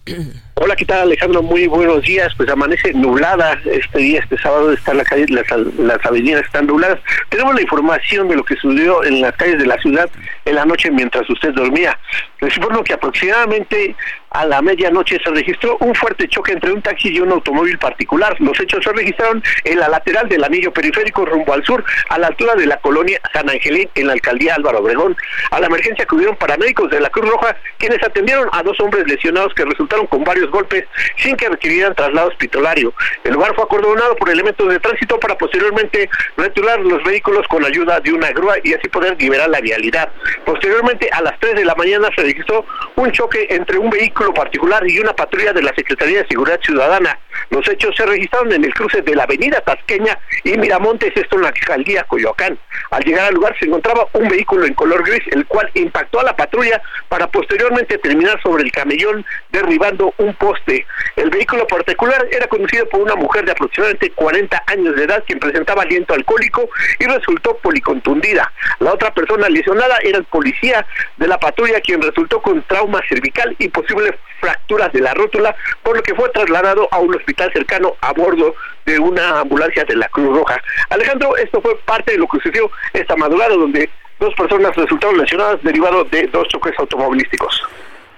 Hola, 0.55 0.77
¿qué 0.77 0.85
tal 0.85 1.01
Alejandro? 1.01 1.42
Muy 1.42 1.66
buenos 1.66 2.03
días. 2.03 2.33
Pues 2.37 2.49
amanece 2.49 2.92
nublada 2.95 3.59
este 3.64 3.99
día, 3.99 4.21
este 4.21 4.38
sábado 4.38 4.73
está 4.73 4.95
la 4.95 5.05
calle, 5.05 5.27
las, 5.29 5.47
las 5.79 6.05
avenidas 6.07 6.45
están 6.45 6.66
nubladas. 6.66 7.01
Tenemos 7.29 7.55
la 7.55 7.62
información 7.62 8.29
de 8.29 8.37
lo 8.37 8.45
que 8.45 8.57
sucedió 8.57 9.03
en 9.05 9.21
las 9.21 9.33
calles 9.37 9.59
de 9.59 9.66
la 9.66 9.77
ciudad 9.79 10.09
en 10.45 10.55
la 10.55 10.64
noche 10.64 10.90
mientras 10.90 11.29
usted 11.29 11.53
dormía. 11.55 11.99
Les 12.40 12.57
informo 12.57 12.85
que 12.85 12.95
aproximadamente 12.95 13.97
a 14.37 14.44
la 14.44 14.61
medianoche 14.61 15.18
se 15.25 15.31
registró 15.31 15.79
un 15.81 15.94
fuerte 15.94 16.29
choque 16.29 16.53
entre 16.53 16.70
un 16.70 16.83
taxi 16.83 17.09
y 17.09 17.20
un 17.20 17.33
automóvil 17.33 17.79
particular. 17.79 18.37
Los 18.38 18.61
hechos 18.61 18.85
se 18.85 18.92
registraron 18.92 19.42
en 19.64 19.79
la 19.79 19.88
lateral 19.88 20.29
del 20.29 20.44
anillo 20.44 20.70
periférico 20.72 21.25
rumbo 21.25 21.55
al 21.55 21.64
sur, 21.64 21.83
a 22.11 22.18
la 22.18 22.27
altura 22.27 22.55
de 22.55 22.66
la 22.66 22.77
colonia 22.77 23.18
San 23.33 23.49
Angelín, 23.49 23.88
en 23.94 24.07
la 24.09 24.12
alcaldía 24.12 24.55
Álvaro 24.55 24.81
Obregón. 24.81 25.16
A 25.51 25.59
la 25.59 25.68
emergencia 25.68 26.05
acudieron 26.05 26.37
paramédicos 26.37 26.90
de 26.90 27.01
la 27.01 27.09
Cruz 27.09 27.31
Roja, 27.31 27.57
quienes 27.79 28.03
atendieron 28.03 28.51
a 28.53 28.62
dos 28.62 28.79
hombres 28.81 29.07
lesionados 29.07 29.55
que 29.55 29.64
resultaron 29.64 30.07
con 30.07 30.22
varios 30.22 30.51
golpes 30.51 30.85
sin 31.16 31.35
que 31.37 31.49
requirieran 31.49 31.94
traslado 31.94 32.29
hospitalario. 32.29 32.92
El 33.25 33.33
lugar 33.33 33.55
fue 33.55 33.64
acordonado 33.64 34.16
por 34.16 34.29
elementos 34.29 34.68
de 34.68 34.79
tránsito 34.81 35.18
para 35.18 35.38
posteriormente 35.38 36.11
retirar 36.37 36.81
los 36.81 37.03
vehículos 37.05 37.49
con 37.49 37.64
ayuda 37.64 38.01
de 38.01 38.12
una 38.12 38.31
grúa 38.33 38.57
y 38.62 38.75
así 38.75 38.87
poder 38.88 39.16
liberar 39.18 39.49
la 39.49 39.62
vialidad. 39.62 40.11
Posteriormente, 40.44 41.09
a 41.11 41.22
las 41.22 41.40
3 41.40 41.55
de 41.55 41.64
la 41.64 41.75
mañana 41.75 42.11
se 42.14 42.22
registró 42.22 42.66
un 42.96 43.11
choque 43.12 43.46
entre 43.49 43.79
un 43.79 43.88
vehículo 43.88 44.26
particular 44.33 44.83
y 44.89 44.99
una 44.99 45.12
patrulla 45.12 45.53
de 45.53 45.62
la 45.62 45.75
Secretaría 45.75 46.23
de 46.23 46.29
Seguridad 46.29 46.61
Ciudadana. 46.62 47.19
Los 47.51 47.69
hechos 47.69 47.95
se 47.97 48.05
registraron 48.07 48.53
en 48.53 48.65
el 48.65 48.75
cruce 48.75 49.03
de 49.03 49.15
la 49.15 49.25
avenida 49.25 49.61
Tasqueña 49.61 50.19
y 50.45 50.57
Miramontes, 50.57 51.12
esto 51.15 51.37
en 51.37 51.43
la 51.43 51.49
alcaldía 51.49 52.05
Coyoacán. 52.05 52.59
Al 52.91 53.05
llegar 53.05 53.29
al 53.29 53.35
lugar 53.35 53.57
se 53.59 53.67
encontraba 53.67 54.07
un 54.12 54.29
vehículo 54.29 54.67
en 54.67 54.75
color 54.75 55.05
gris, 55.05 55.23
el 55.33 55.47
cual 55.47 55.71
impactó 55.75 56.21
a 56.21 56.25
la 56.25 56.37
patrulla 56.37 56.81
para 57.09 57.27
posteriormente 57.29 57.99
terminar 57.99 58.41
sobre 58.43 58.65
el 58.65 58.73
camellón, 58.73 59.25
derribando 59.51 60.12
un 60.19 60.35
poste. 60.35 60.87
El 61.17 61.31
vehículo 61.31 61.67
particular 61.67 62.27
era 62.31 62.47
conducido 62.47 62.89
por 62.89 63.01
una 63.01 63.15
mujer 63.15 63.45
de 63.45 63.53
aproximadamente 63.53 64.11
40 64.11 64.62
años 64.67 64.97
de 64.97 65.05
edad, 65.05 65.23
quien 65.27 65.39
presentaba 65.39 65.83
aliento 65.83 66.15
alcohólico 66.15 66.69
y 66.99 67.05
resultó 67.05 67.57
policontundida. 67.59 68.53
La 68.81 68.93
otra 68.93 69.12
persona 69.15 69.49
lesionada 69.49 69.99
era 70.03 70.19
el 70.19 70.25
policía 70.25 70.87
de 71.17 71.29
la 71.29 71.39
patrulla, 71.39 71.81
quien 71.81 72.03
resultó 72.03 72.41
con 72.41 72.62
trauma 72.62 73.01
cervical 73.09 73.55
y 73.59 73.69
posibles 73.69 74.12
fracturas 74.40 74.92
de 74.92 75.00
la 75.00 75.14
rótula, 75.14 75.55
por 75.83 75.96
lo 75.96 76.02
que 76.02 76.14
fue 76.14 76.29
trasladado 76.31 76.88
a 76.90 76.98
un 76.98 77.14
hospital 77.14 77.50
cercano 77.52 77.94
a 78.00 78.12
bordo 78.12 78.55
de 78.85 78.98
una 78.98 79.40
ambulancia 79.40 79.85
de 79.85 79.96
la 79.96 80.09
Cruz 80.09 80.37
Roja. 80.37 80.61
Alejandro, 80.90 81.37
esto 81.37 81.61
fue 81.61 81.76
parte 81.81 82.12
de 82.12 82.18
lo 82.18 82.26
que 82.29 82.38
sucedió 82.38 82.70
esta 82.92 83.16
madrugada, 83.16 83.55
donde 83.55 83.90
dos 84.20 84.35
personas 84.35 84.74
resultaron 84.76 85.18
lesionadas 85.18 85.62
derivado 85.62 86.05
de 86.05 86.26
dos 86.29 86.46
choques 86.48 86.74
automovilísticos. 86.79 87.62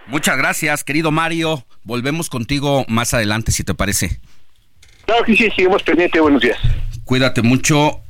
Muchas 0.07 0.37
gracias, 0.39 0.85
querido 0.85 1.11
Mario. 1.11 1.65
Volvemos 1.85 2.31
contigo 2.31 2.85
más 2.89 3.15
adelante, 3.15 3.53
si 3.53 3.65
te 3.65 3.75
parece. 3.75 4.21
Claro 5.05 5.25
que 5.25 5.37
sí, 5.37 5.51
seguimos 5.51 5.83
pendiente. 5.83 6.21
Buenos 6.21 6.43
días. 6.43 6.59
Cuídate 7.05 7.43
mucho. 7.43 8.01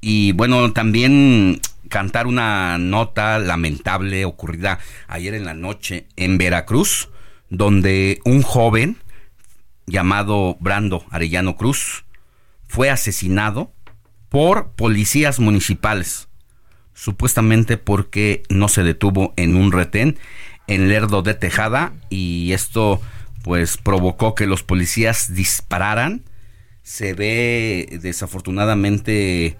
Y 0.00 0.32
bueno, 0.32 0.72
también 0.72 1.60
cantar 1.88 2.26
una 2.26 2.78
nota 2.78 3.38
lamentable 3.38 4.24
ocurrida 4.24 4.78
ayer 5.08 5.34
en 5.34 5.44
la 5.44 5.54
noche 5.54 6.06
en 6.16 6.38
Veracruz, 6.38 7.08
donde 7.50 8.20
un 8.24 8.42
joven 8.42 8.96
llamado 9.86 10.56
Brando 10.60 11.04
Arellano 11.10 11.56
Cruz 11.56 12.04
fue 12.66 12.90
asesinado 12.90 13.72
por 14.28 14.72
policías 14.72 15.40
municipales, 15.40 16.28
supuestamente 16.92 17.78
porque 17.78 18.42
no 18.50 18.68
se 18.68 18.82
detuvo 18.82 19.32
en 19.36 19.56
un 19.56 19.72
retén 19.72 20.18
en 20.66 20.88
Lerdo 20.88 21.22
de 21.22 21.34
Tejada 21.34 21.92
y 22.10 22.52
esto 22.52 23.00
pues 23.42 23.78
provocó 23.78 24.34
que 24.34 24.46
los 24.46 24.62
policías 24.62 25.34
dispararan. 25.34 26.22
Se 26.82 27.14
ve 27.14 27.98
desafortunadamente 28.02 29.56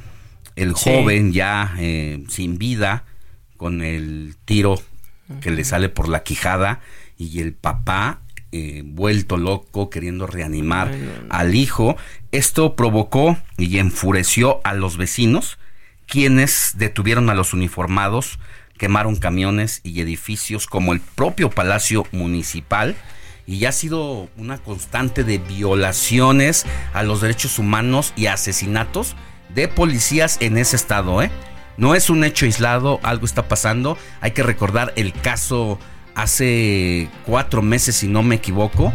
el 0.56 0.72
joven 0.72 1.32
ya 1.32 1.74
eh, 1.78 2.24
sin 2.28 2.58
vida 2.58 3.04
con 3.56 3.82
el 3.82 4.36
tiro 4.44 4.80
que 5.40 5.50
le 5.50 5.64
sale 5.64 5.88
por 5.88 6.08
la 6.08 6.22
quijada 6.22 6.80
y 7.18 7.40
el 7.40 7.52
papá 7.52 8.20
eh, 8.50 8.82
vuelto 8.84 9.36
loco 9.36 9.90
queriendo 9.90 10.26
reanimar 10.26 10.90
al 11.28 11.54
hijo. 11.54 11.96
Esto 12.32 12.76
provocó 12.76 13.36
y 13.58 13.78
enfureció 13.78 14.60
a 14.64 14.72
los 14.72 14.96
vecinos 14.96 15.58
quienes 16.08 16.72
detuvieron 16.76 17.28
a 17.28 17.34
los 17.34 17.52
uniformados, 17.52 18.38
quemaron 18.78 19.16
camiones 19.16 19.80
y 19.84 20.00
edificios 20.00 20.66
como 20.66 20.94
el 20.94 21.00
propio 21.00 21.50
Palacio 21.50 22.06
Municipal 22.12 22.96
y 23.46 23.58
ya 23.58 23.68
ha 23.68 23.72
sido 23.72 24.28
una 24.36 24.58
constante 24.58 25.22
de 25.22 25.38
violaciones 25.38 26.64
a 26.94 27.02
los 27.02 27.20
derechos 27.20 27.58
humanos 27.58 28.12
y 28.16 28.26
asesinatos 28.26 29.16
de 29.54 29.68
policías 29.68 30.38
en 30.40 30.56
ese 30.56 30.76
estado. 30.76 31.22
¿eh? 31.22 31.30
No 31.76 31.94
es 31.94 32.10
un 32.10 32.24
hecho 32.24 32.46
aislado, 32.46 33.00
algo 33.02 33.26
está 33.26 33.48
pasando. 33.48 33.98
Hay 34.20 34.32
que 34.32 34.42
recordar 34.42 34.92
el 34.96 35.12
caso 35.12 35.78
hace 36.18 37.08
cuatro 37.24 37.62
meses, 37.62 37.94
si 37.94 38.08
no 38.08 38.24
me 38.24 38.34
equivoco, 38.34 38.92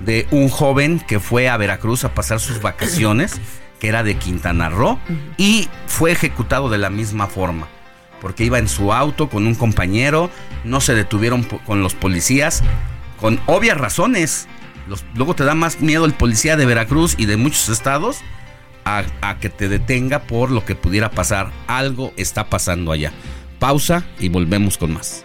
de 0.00 0.28
un 0.30 0.50
joven 0.50 1.00
que 1.00 1.18
fue 1.18 1.48
a 1.48 1.56
Veracruz 1.56 2.04
a 2.04 2.14
pasar 2.14 2.40
sus 2.40 2.60
vacaciones, 2.60 3.40
que 3.80 3.88
era 3.88 4.02
de 4.02 4.16
Quintana 4.16 4.68
Roo, 4.68 4.98
y 5.38 5.66
fue 5.86 6.12
ejecutado 6.12 6.68
de 6.68 6.76
la 6.76 6.90
misma 6.90 7.26
forma. 7.26 7.68
Porque 8.20 8.44
iba 8.44 8.58
en 8.58 8.68
su 8.68 8.92
auto 8.92 9.30
con 9.30 9.46
un 9.46 9.54
compañero, 9.54 10.30
no 10.64 10.82
se 10.82 10.94
detuvieron 10.94 11.42
con 11.42 11.80
los 11.80 11.94
policías, 11.94 12.62
con 13.18 13.40
obvias 13.46 13.78
razones. 13.78 14.46
luego 15.14 15.34
te 15.34 15.44
da 15.44 15.54
más 15.54 15.80
miedo 15.80 16.04
el 16.04 16.12
policía 16.12 16.56
de 16.56 16.66
Veracruz 16.66 17.14
y 17.16 17.24
de 17.24 17.38
muchos 17.38 17.70
estados 17.70 18.18
a, 18.84 19.04
a, 19.22 19.38
que 19.38 19.48
te 19.48 19.70
detenga 19.70 20.20
por 20.20 20.50
lo 20.50 20.66
que 20.66 20.74
pudiera 20.74 21.10
pasar. 21.10 21.50
Algo 21.66 22.12
está 22.18 22.50
pasando 22.50 22.92
allá. 22.92 23.12
Pausa 23.58 24.04
y 24.18 24.28
volvemos 24.28 24.76
con 24.76 24.92
más. 24.92 25.24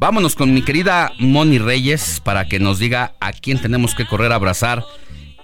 Vámonos 0.00 0.36
con 0.36 0.54
mi 0.54 0.62
querida 0.62 1.12
Moni 1.18 1.58
Reyes 1.58 2.20
para 2.22 2.46
que 2.46 2.60
nos 2.60 2.78
diga 2.78 3.14
a 3.20 3.32
quién 3.32 3.60
tenemos 3.60 3.96
que 3.96 4.06
correr 4.06 4.30
a 4.30 4.36
abrazar 4.36 4.84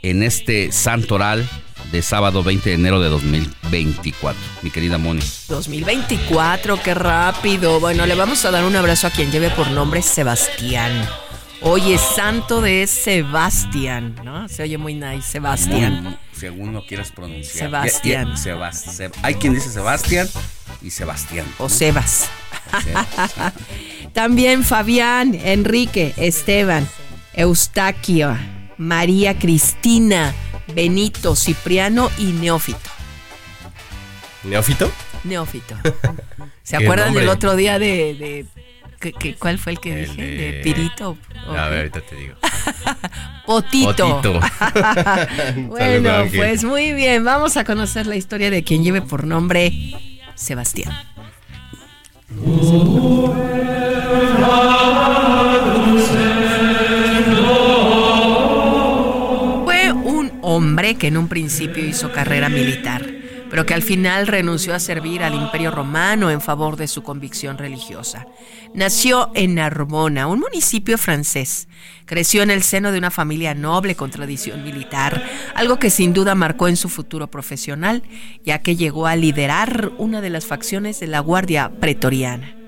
en 0.03 0.23
este 0.23 0.71
santoral 0.71 1.49
de 1.90 2.03
sábado 2.03 2.45
20 2.45 2.71
de 2.71 2.77
enero 2.77 3.01
de 3.01 3.09
2024. 3.09 4.40
Mi 4.62 4.71
querida 4.71 4.97
Moni. 4.97 5.23
2024, 5.49 6.81
qué 6.81 6.95
rápido. 6.95 7.81
Bueno, 7.81 8.07
le 8.07 8.14
vamos 8.14 8.45
a 8.45 8.53
dar 8.53 8.64
un 8.64 8.77
abrazo 8.77 9.09
a 9.09 9.11
quien 9.11 9.33
lleve 9.33 9.51
por 9.51 9.69
nombre 9.73 10.03
Sebastián. 10.03 11.05
Oye, 11.61 11.99
santo 11.99 12.61
de 12.61 12.87
Sebastián, 12.87 14.14
¿no? 14.23 14.49
Se 14.49 14.62
oye 14.62 14.79
muy 14.79 14.95
nice, 14.95 15.23
Sebastián. 15.23 16.17
Según 16.45 16.75
lo 16.75 16.85
quieras 16.85 17.11
pronunciar. 17.11 17.71
Sebastián. 17.71 18.35
hay 19.23 19.35
quien 19.37 19.55
dice 19.55 19.71
Sebastián 19.71 20.29
y 20.83 20.91
Sebastián. 20.91 21.47
O 21.57 21.71
Sebas. 21.71 22.29
También 24.13 24.63
Fabián, 24.63 25.35
Enrique, 25.35 26.13
Esteban, 26.19 26.87
Eustaquio, 27.33 28.37
María 28.77 29.39
Cristina, 29.39 30.35
Benito, 30.75 31.35
Cipriano 31.35 32.11
y 32.19 32.25
Neófito. 32.33 32.91
¿Neófito? 34.43 34.93
Neófito. 35.25 35.77
¿Se 36.63 36.77
acuerdan 36.77 37.15
del 37.15 37.31
otro 37.31 37.57
día 37.57 37.79
de 37.79 38.45
cuál 39.39 39.59
fue 39.59 39.73
el 39.73 39.81
que 39.81 39.97
dije? 39.97 40.23
De, 40.23 40.61
Pirito. 40.63 41.17
A 41.47 41.69
ver, 41.69 41.79
ahorita 41.79 42.03
te 42.03 42.17
digo. 42.17 42.35
Potito. 43.47 44.20
bueno, 45.68 46.25
pues 46.35 46.64
muy 46.64 46.92
bien. 46.92 47.25
Vamos 47.25 47.57
a 47.57 47.64
conocer 47.64 48.07
la 48.07 48.16
historia 48.16 48.51
de 48.51 48.62
quien 48.64 48.83
lleve 48.83 49.03
por 49.03 49.27
nombre 49.27 49.73
Sebastián. 50.35 50.92
Fue 59.64 59.92
un 59.92 60.33
hombre 60.42 60.94
que 60.97 61.09
en 61.09 61.16
un 61.16 61.29
principio 61.29 61.85
hizo 61.85 62.11
carrera 62.12 62.49
militar 62.49 63.13
pero 63.55 63.67
que 63.67 63.75
al 63.75 63.85
final 63.85 64.27
renunció 64.27 64.75
a 64.75 64.81
servir 64.81 65.23
al 65.23 65.33
Imperio 65.33 65.71
Romano 65.71 66.29
en 66.29 66.40
favor 66.40 66.75
de 66.77 66.88
su 66.88 67.05
convicción 67.05 67.57
religiosa. 67.57 68.27
Nació 68.75 69.31
en 69.37 69.55
Narbona, 69.55 70.27
un 70.27 70.40
municipio 70.40 70.99
francés. 70.99 71.69
Creció 72.05 72.43
en 72.43 72.51
el 72.51 72.64
seno 72.64 72.90
de 72.90 72.99
una 72.99 73.12
familia 73.12 73.55
noble 73.55 73.95
con 73.95 74.11
tradición 74.11 74.64
militar, 74.64 75.23
algo 75.55 75.79
que 75.79 75.90
sin 75.90 76.12
duda 76.12 76.35
marcó 76.35 76.67
en 76.67 76.77
su 76.77 76.88
futuro 76.88 77.29
profesional, 77.29 78.03
ya 78.45 78.59
que 78.59 78.75
llegó 78.75 79.07
a 79.07 79.14
liderar 79.14 79.93
una 79.99 80.21
de 80.21 80.31
las 80.31 80.47
facciones 80.47 80.99
de 80.99 81.07
la 81.07 81.21
Guardia 81.21 81.71
Pretoriana 81.79 82.63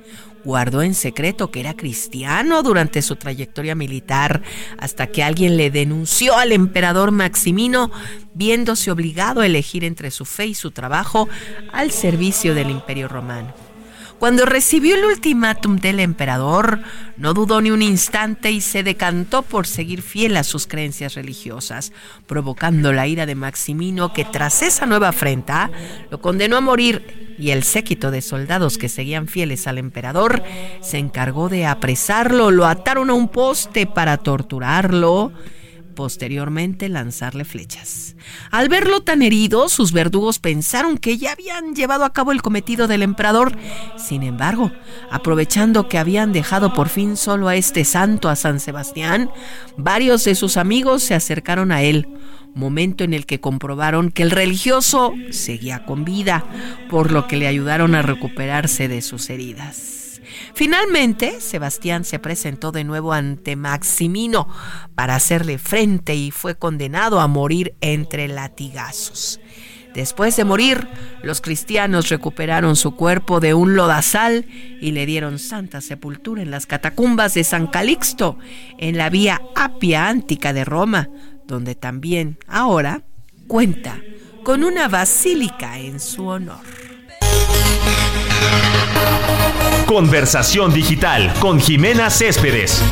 guardó 0.46 0.82
en 0.82 0.94
secreto 0.94 1.50
que 1.50 1.58
era 1.58 1.74
cristiano 1.74 2.62
durante 2.62 3.02
su 3.02 3.16
trayectoria 3.16 3.74
militar, 3.74 4.42
hasta 4.78 5.08
que 5.08 5.24
alguien 5.24 5.56
le 5.56 5.72
denunció 5.72 6.38
al 6.38 6.52
emperador 6.52 7.10
Maximino, 7.10 7.90
viéndose 8.32 8.92
obligado 8.92 9.40
a 9.40 9.46
elegir 9.46 9.82
entre 9.82 10.12
su 10.12 10.24
fe 10.24 10.46
y 10.46 10.54
su 10.54 10.70
trabajo 10.70 11.28
al 11.72 11.90
servicio 11.90 12.54
del 12.54 12.70
imperio 12.70 13.08
romano. 13.08 13.65
Cuando 14.18 14.46
recibió 14.46 14.94
el 14.94 15.04
ultimátum 15.04 15.76
del 15.76 16.00
emperador, 16.00 16.80
no 17.18 17.34
dudó 17.34 17.60
ni 17.60 17.70
un 17.70 17.82
instante 17.82 18.50
y 18.50 18.62
se 18.62 18.82
decantó 18.82 19.42
por 19.42 19.66
seguir 19.66 20.00
fiel 20.00 20.38
a 20.38 20.44
sus 20.44 20.66
creencias 20.66 21.14
religiosas, 21.14 21.92
provocando 22.26 22.92
la 22.94 23.06
ira 23.06 23.26
de 23.26 23.34
Maximino 23.34 24.14
que 24.14 24.24
tras 24.24 24.62
esa 24.62 24.86
nueva 24.86 25.08
afrenta 25.08 25.70
lo 26.10 26.20
condenó 26.20 26.56
a 26.56 26.62
morir 26.62 27.36
y 27.38 27.50
el 27.50 27.62
séquito 27.62 28.10
de 28.10 28.22
soldados 28.22 28.78
que 28.78 28.88
seguían 28.88 29.28
fieles 29.28 29.66
al 29.66 29.76
emperador 29.76 30.42
se 30.80 30.96
encargó 30.96 31.50
de 31.50 31.66
apresarlo, 31.66 32.50
lo 32.50 32.66
ataron 32.66 33.10
a 33.10 33.14
un 33.14 33.28
poste 33.28 33.86
para 33.86 34.16
torturarlo 34.16 35.32
posteriormente 35.96 36.88
lanzarle 36.88 37.44
flechas. 37.44 38.14
Al 38.52 38.68
verlo 38.68 39.00
tan 39.00 39.22
herido, 39.22 39.68
sus 39.68 39.90
verdugos 39.90 40.38
pensaron 40.38 40.98
que 40.98 41.18
ya 41.18 41.32
habían 41.32 41.74
llevado 41.74 42.04
a 42.04 42.12
cabo 42.12 42.30
el 42.30 42.42
cometido 42.42 42.86
del 42.86 43.02
emperador. 43.02 43.56
Sin 43.98 44.22
embargo, 44.22 44.70
aprovechando 45.10 45.88
que 45.88 45.98
habían 45.98 46.32
dejado 46.32 46.72
por 46.72 46.88
fin 46.88 47.16
solo 47.16 47.48
a 47.48 47.56
este 47.56 47.84
santo, 47.84 48.28
a 48.28 48.36
San 48.36 48.60
Sebastián, 48.60 49.30
varios 49.76 50.22
de 50.22 50.36
sus 50.36 50.56
amigos 50.56 51.02
se 51.02 51.14
acercaron 51.14 51.72
a 51.72 51.82
él, 51.82 52.06
momento 52.54 53.02
en 53.02 53.12
el 53.12 53.26
que 53.26 53.40
comprobaron 53.40 54.12
que 54.12 54.22
el 54.22 54.30
religioso 54.30 55.14
seguía 55.30 55.84
con 55.84 56.04
vida, 56.04 56.44
por 56.88 57.10
lo 57.10 57.26
que 57.26 57.36
le 57.36 57.48
ayudaron 57.48 57.96
a 57.96 58.02
recuperarse 58.02 58.86
de 58.86 59.02
sus 59.02 59.28
heridas. 59.30 60.05
Finalmente, 60.56 61.42
Sebastián 61.42 62.06
se 62.06 62.18
presentó 62.18 62.72
de 62.72 62.82
nuevo 62.82 63.12
ante 63.12 63.56
Maximino 63.56 64.48
para 64.94 65.14
hacerle 65.14 65.58
frente 65.58 66.14
y 66.14 66.30
fue 66.30 66.54
condenado 66.54 67.20
a 67.20 67.28
morir 67.28 67.74
entre 67.82 68.26
latigazos. 68.26 69.38
Después 69.92 70.34
de 70.34 70.46
morir, 70.46 70.88
los 71.22 71.42
cristianos 71.42 72.08
recuperaron 72.08 72.74
su 72.74 72.96
cuerpo 72.96 73.38
de 73.38 73.52
un 73.52 73.76
lodazal 73.76 74.46
y 74.80 74.92
le 74.92 75.04
dieron 75.04 75.38
santa 75.38 75.82
sepultura 75.82 76.40
en 76.40 76.50
las 76.50 76.64
catacumbas 76.64 77.34
de 77.34 77.44
San 77.44 77.66
Calixto, 77.66 78.38
en 78.78 78.96
la 78.96 79.10
vía 79.10 79.42
Apia 79.54 80.08
Antica 80.08 80.54
de 80.54 80.64
Roma, 80.64 81.10
donde 81.44 81.74
también 81.74 82.38
ahora 82.46 83.02
cuenta 83.46 84.00
con 84.42 84.64
una 84.64 84.88
basílica 84.88 85.78
en 85.78 86.00
su 86.00 86.26
honor. 86.26 86.64
Conversación 89.86 90.74
digital 90.74 91.32
con 91.38 91.60
Jimena 91.60 92.10
Céspedes. 92.10 92.82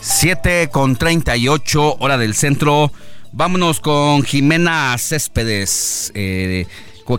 Siete 0.00 0.68
con 0.70 0.96
treinta 0.96 1.36
y 1.36 1.46
ocho, 1.46 1.96
hora 2.00 2.18
del 2.18 2.34
centro. 2.34 2.90
Vámonos 3.30 3.78
con 3.78 4.24
Jimena 4.24 4.96
Céspedes, 4.98 6.10
eh, 6.16 6.66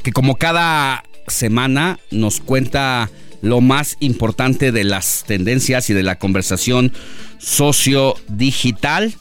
que 0.04 0.12
como 0.12 0.36
cada 0.36 1.06
semana 1.28 1.98
nos 2.12 2.42
cuenta 2.42 3.10
lo 3.42 3.62
más 3.62 3.98
importante 4.00 4.72
de 4.72 4.84
las 4.84 5.24
tendencias 5.26 5.90
y 5.90 5.94
de 5.94 6.04
la 6.04 6.18
conversación 6.18 6.94
sociodigital 7.40 9.14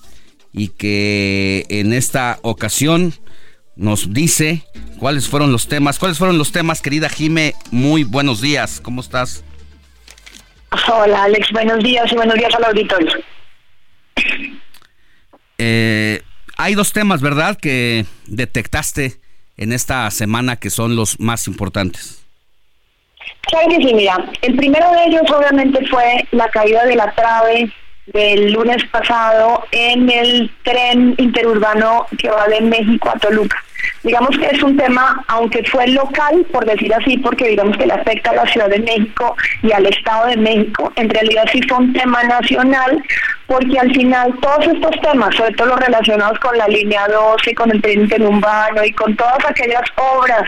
y 0.52 0.68
que 0.68 1.64
en 1.68 1.92
esta 1.92 2.38
ocasión 2.42 3.14
nos 3.76 4.12
dice 4.12 4.64
cuáles 4.98 5.28
fueron 5.28 5.52
los 5.52 5.68
temas. 5.68 5.98
¿Cuáles 5.98 6.18
fueron 6.18 6.38
los 6.38 6.52
temas, 6.52 6.82
querida 6.82 7.08
Jime? 7.08 7.54
Muy 7.70 8.04
buenos 8.04 8.40
días. 8.40 8.80
¿Cómo 8.82 9.00
estás? 9.00 9.42
Hola, 10.92 11.24
Alex. 11.24 11.48
Buenos 11.52 11.82
días 11.82 12.10
y 12.12 12.14
buenos 12.14 12.34
días 12.36 12.54
al 12.54 12.64
auditorio. 12.64 13.12
Eh, 15.58 16.22
hay 16.56 16.74
dos 16.74 16.92
temas, 16.92 17.20
¿verdad?, 17.20 17.56
que 17.56 18.06
detectaste 18.26 19.20
en 19.56 19.72
esta 19.72 20.10
semana 20.10 20.56
que 20.56 20.70
son 20.70 20.96
los 20.96 21.18
más 21.20 21.46
importantes. 21.46 22.22
Claro 23.42 23.68
mira. 23.94 24.16
El 24.42 24.56
primero 24.56 24.90
de 24.92 25.04
ellos 25.06 25.30
obviamente 25.30 25.84
fue 25.86 26.26
la 26.30 26.48
caída 26.48 26.84
de 26.84 26.96
la 26.96 27.12
trave 27.12 27.72
del 28.06 28.52
lunes 28.52 28.84
pasado 28.90 29.64
en 29.72 30.10
el 30.10 30.50
tren 30.62 31.14
interurbano 31.18 32.06
que 32.18 32.30
va 32.30 32.46
de 32.48 32.60
México 32.60 33.10
a 33.10 33.18
Toluca. 33.18 33.62
Digamos 34.02 34.36
que 34.38 34.46
es 34.46 34.62
un 34.62 34.76
tema, 34.76 35.22
aunque 35.28 35.62
fue 35.64 35.86
local, 35.88 36.46
por 36.52 36.64
decir 36.64 36.92
así, 36.94 37.18
porque 37.18 37.48
digamos 37.48 37.76
que 37.76 37.86
le 37.86 37.92
afecta 37.92 38.30
a 38.30 38.34
la 38.34 38.46
Ciudad 38.46 38.68
de 38.68 38.80
México 38.80 39.36
y 39.62 39.72
al 39.72 39.86
Estado 39.86 40.26
de 40.28 40.36
México, 40.36 40.92
en 40.96 41.10
realidad 41.10 41.44
sí 41.52 41.60
fue 41.68 41.78
un 41.78 41.92
tema 41.92 42.22
nacional, 42.24 43.02
porque 43.46 43.78
al 43.78 43.92
final 43.92 44.34
todos 44.40 44.66
estos 44.68 45.00
temas, 45.02 45.34
sobre 45.34 45.52
todo 45.54 45.68
los 45.68 45.80
relacionados 45.80 46.38
con 46.38 46.56
la 46.56 46.68
línea 46.68 47.06
12, 47.08 47.54
con 47.54 47.70
el 47.70 47.82
tren 47.82 48.02
interurbano 48.02 48.84
y 48.84 48.92
con 48.92 49.16
todas 49.16 49.44
aquellas 49.48 49.82
obras 49.96 50.42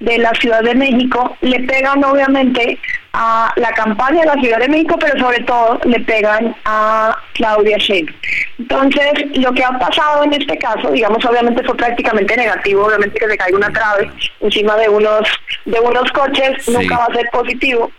de 0.00 0.18
la 0.18 0.32
Ciudad 0.34 0.62
de 0.62 0.74
México, 0.74 1.36
le 1.42 1.60
pegan 1.60 2.02
obviamente 2.04 2.78
a 3.18 3.50
la 3.56 3.72
campaña 3.72 4.20
de 4.20 4.26
la 4.26 4.34
Ciudad 4.34 4.58
de 4.58 4.68
México, 4.68 4.96
pero 5.00 5.18
sobre 5.18 5.40
todo 5.44 5.80
le 5.84 5.98
pegan 6.00 6.54
a 6.66 7.16
Claudia 7.32 7.78
Sheinbaum. 7.78 8.14
Entonces, 8.58 9.38
lo 9.38 9.52
que 9.52 9.64
ha 9.64 9.78
pasado 9.78 10.24
en 10.24 10.34
este 10.34 10.58
caso, 10.58 10.90
digamos, 10.90 11.24
obviamente 11.24 11.64
fue 11.64 11.76
prácticamente 11.76 12.36
negativo, 12.36 12.84
obviamente 12.84 13.18
que 13.18 13.26
se 13.26 13.38
caiga 13.38 13.56
una 13.56 13.72
trave 13.72 14.10
encima 14.40 14.76
de 14.76 14.88
unos 14.90 15.26
de 15.64 15.80
unos 15.80 16.12
coches 16.12 16.68
nunca 16.68 16.98
va 16.98 17.06
a 17.06 17.14
ser 17.14 17.26
positivo. 17.32 17.90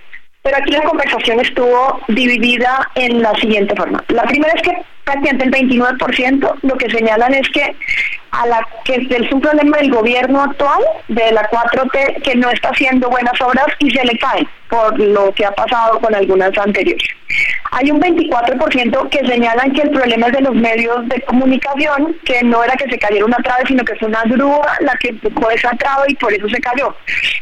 Pero 0.43 0.57
aquí 0.57 0.71
la 0.71 0.83
conversación 0.83 1.39
estuvo 1.39 1.99
dividida 2.07 2.87
en 2.95 3.21
la 3.21 3.33
siguiente 3.35 3.75
forma. 3.75 4.03
La 4.09 4.23
primera 4.23 4.53
es 4.53 4.61
que 4.61 4.83
prácticamente 5.07 5.45
el 5.45 5.69
29% 5.69 6.55
lo 6.63 6.77
que 6.77 6.89
señalan 6.89 7.33
es 7.33 7.47
que 7.49 7.75
a 8.31 8.45
la 8.45 8.67
que 8.83 9.07
es 9.09 9.31
un 9.31 9.41
problema 9.41 9.77
del 9.77 9.91
gobierno 9.91 10.41
actual, 10.41 10.81
de 11.07 11.31
la 11.31 11.49
4T, 11.49 12.21
que 12.23 12.35
no 12.35 12.49
está 12.49 12.69
haciendo 12.69 13.09
buenas 13.09 13.39
obras 13.41 13.65
y 13.79 13.89
se 13.89 14.03
le 14.03 14.17
cae 14.17 14.45
por 14.69 14.99
lo 14.99 15.33
que 15.33 15.45
ha 15.45 15.51
pasado 15.51 15.99
con 15.99 16.13
algunas 16.13 16.55
anteriores. 16.57 17.07
Hay 17.71 17.89
un 17.91 18.01
24% 18.01 19.09
que 19.09 19.25
señalan 19.25 19.71
que 19.73 19.81
el 19.81 19.91
problema 19.91 20.27
es 20.27 20.33
de 20.33 20.41
los 20.41 20.55
medios 20.55 21.07
de 21.07 21.21
comunicación, 21.21 22.15
que 22.25 22.43
no 22.43 22.63
era 22.63 22.75
que 22.75 22.89
se 22.89 22.99
cayera 22.99 23.25
una 23.25 23.37
trave, 23.37 23.63
sino 23.67 23.83
que 23.83 23.95
fue 23.95 24.07
una 24.07 24.23
grúa 24.23 24.77
la 24.81 24.93
que 24.95 25.09
empujó 25.09 25.49
esa 25.51 25.71
trave 25.71 26.05
y 26.09 26.15
por 26.15 26.33
eso 26.33 26.47
se 26.49 26.59
cayó. 26.59 26.95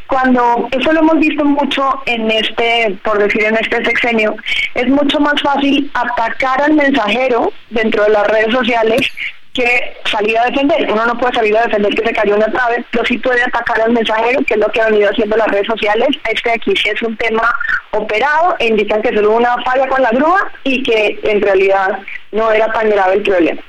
Cuando 0.07 0.67
eso 0.71 0.93
lo 0.93 0.99
hemos 0.99 1.19
visto 1.19 1.45
mucho 1.45 2.01
en 2.05 2.29
este, 2.29 2.95
por 3.03 3.17
decir 3.17 3.43
en 3.43 3.55
este 3.55 3.83
sexenio, 3.85 4.35
es 4.75 4.87
mucho 4.87 5.19
más 5.19 5.41
fácil 5.41 5.89
atacar 5.93 6.61
al 6.61 6.73
mensajero 6.73 7.51
dentro 7.69 8.03
de 8.03 8.09
las 8.09 8.27
redes 8.27 8.53
sociales 8.53 9.09
que 9.53 9.97
salir 10.11 10.37
a 10.37 10.45
defender. 10.45 10.91
Uno 10.91 11.05
no 11.05 11.17
puede 11.17 11.33
salir 11.33 11.57
a 11.57 11.63
defender 11.63 11.95
que 11.95 12.05
se 12.05 12.13
cayó 12.13 12.35
una 12.35 12.47
trave, 12.47 12.85
pero 12.91 13.05
sí 13.05 13.17
puede 13.17 13.41
atacar 13.41 13.81
al 13.81 13.93
mensajero, 13.93 14.43
que 14.43 14.55
es 14.55 14.59
lo 14.59 14.67
que 14.67 14.81
han 14.81 14.91
venido 14.91 15.09
haciendo 15.09 15.37
las 15.37 15.47
redes 15.47 15.65
sociales. 15.65 16.09
Este 16.29 16.49
de 16.49 16.55
aquí 16.55 16.75
sí 16.75 16.89
es 16.89 17.01
un 17.01 17.15
tema 17.15 17.55
operado 17.91 18.55
e 18.59 18.67
indican 18.67 19.01
que 19.01 19.15
solo 19.15 19.31
una 19.31 19.55
falla 19.63 19.87
con 19.87 20.01
la 20.01 20.11
grúa 20.11 20.51
y 20.65 20.83
que 20.83 21.19
en 21.23 21.41
realidad 21.41 21.99
no 22.33 22.51
era 22.51 22.71
tan 22.73 22.89
grave 22.89 23.15
el 23.15 23.21
problema. 23.23 23.61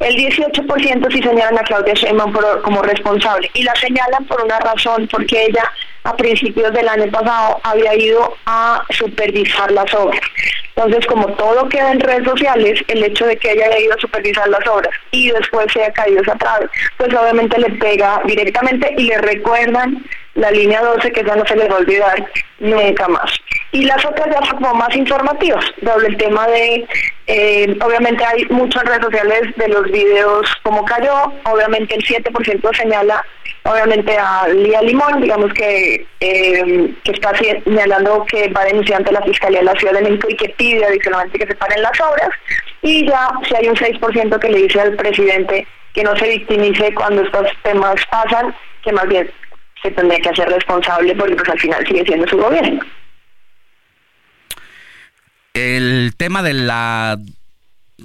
El 0.00 0.16
18% 0.16 1.12
sí 1.12 1.22
señalan 1.22 1.58
a 1.58 1.62
Claudia 1.62 1.94
Sheinbaum 1.94 2.32
como 2.62 2.82
responsable 2.82 3.48
y 3.54 3.62
la 3.62 3.74
señalan 3.76 4.24
por 4.26 4.42
una 4.42 4.58
razón, 4.58 5.08
porque 5.10 5.46
ella 5.46 5.62
a 6.04 6.16
principios 6.16 6.72
del 6.72 6.88
año 6.88 7.10
pasado 7.10 7.60
había 7.62 7.94
ido 7.94 8.36
a 8.46 8.82
supervisar 8.90 9.70
las 9.72 9.92
obras. 9.94 10.20
Entonces, 10.76 11.06
como 11.06 11.26
todo 11.34 11.68
queda 11.68 11.90
en 11.90 12.00
redes 12.00 12.24
sociales, 12.24 12.80
el 12.86 13.02
hecho 13.02 13.26
de 13.26 13.36
que 13.36 13.50
ella 13.50 13.66
haya 13.66 13.80
ido 13.80 13.94
a 13.94 14.00
supervisar 14.00 14.48
las 14.48 14.66
obras 14.68 14.94
y 15.10 15.30
después 15.30 15.66
se 15.72 15.82
haya 15.82 15.92
caído 15.92 16.22
esa 16.22 16.36
trave, 16.36 16.68
pues 16.96 17.12
obviamente 17.14 17.58
le 17.58 17.70
pega 17.70 18.22
directamente 18.26 18.94
y 18.96 19.04
le 19.04 19.18
recuerdan 19.18 20.04
la 20.34 20.52
línea 20.52 20.80
12 20.80 21.10
que 21.10 21.24
ya 21.24 21.34
no 21.34 21.44
se 21.46 21.56
les 21.56 21.68
va 21.68 21.74
a 21.74 21.78
olvidar 21.78 22.30
nunca 22.60 23.08
más. 23.08 23.30
Y 23.72 23.84
las 23.84 24.02
otras 24.04 24.28
ya 24.30 24.46
son 24.46 24.56
como 24.56 24.74
más 24.74 24.94
informativas, 24.96 25.64
doble 25.82 26.08
el 26.08 26.16
tema 26.16 26.46
de, 26.48 26.86
eh, 27.26 27.76
obviamente 27.82 28.24
hay 28.24 28.46
muchas 28.46 28.82
redes 28.84 29.02
sociales 29.02 29.42
de 29.56 29.68
los 29.68 29.84
videos 29.90 30.48
como 30.62 30.84
cayó, 30.86 31.32
obviamente 31.44 31.94
el 31.94 32.02
7% 32.02 32.74
señala 32.74 33.22
obviamente 33.64 34.16
a 34.16 34.48
Lía 34.48 34.80
Limón, 34.82 35.20
digamos 35.20 35.52
que, 35.52 36.06
eh, 36.20 36.94
que 37.04 37.12
está 37.12 37.32
señalando 37.36 38.24
que 38.26 38.48
va 38.48 38.62
a 38.62 38.66
denunciar 38.66 38.98
ante 38.98 39.12
la 39.12 39.22
Fiscalía 39.22 39.60
de 39.60 39.66
la 39.66 39.74
Ciudad 39.74 39.92
de 39.94 40.02
México 40.02 40.28
y 40.30 40.36
que 40.36 40.48
pide 40.50 40.84
adicionalmente 40.84 41.38
que 41.38 41.46
se 41.46 41.54
paren 41.54 41.82
las 41.82 42.00
obras. 42.00 42.30
Y 42.82 43.06
ya 43.06 43.28
si 43.46 43.54
hay 43.54 43.68
un 43.68 43.76
6% 43.76 44.38
que 44.38 44.48
le 44.48 44.62
dice 44.62 44.80
al 44.80 44.96
presidente 44.96 45.66
que 45.92 46.02
no 46.02 46.16
se 46.16 46.28
victimice 46.28 46.94
cuando 46.94 47.22
estos 47.22 47.48
temas 47.62 47.96
pasan, 48.10 48.54
que 48.82 48.92
más 48.92 49.06
bien 49.08 49.30
se 49.82 49.90
tendría 49.90 50.20
que 50.20 50.30
hacer 50.30 50.48
responsable 50.48 51.14
porque 51.14 51.36
pues 51.36 51.48
al 51.48 51.60
final 51.60 51.86
sigue 51.86 52.04
siendo 52.04 52.26
su 52.26 52.38
gobierno. 52.38 52.80
El 55.54 56.14
tema 56.16 56.42
de 56.42 56.54
la 56.54 57.18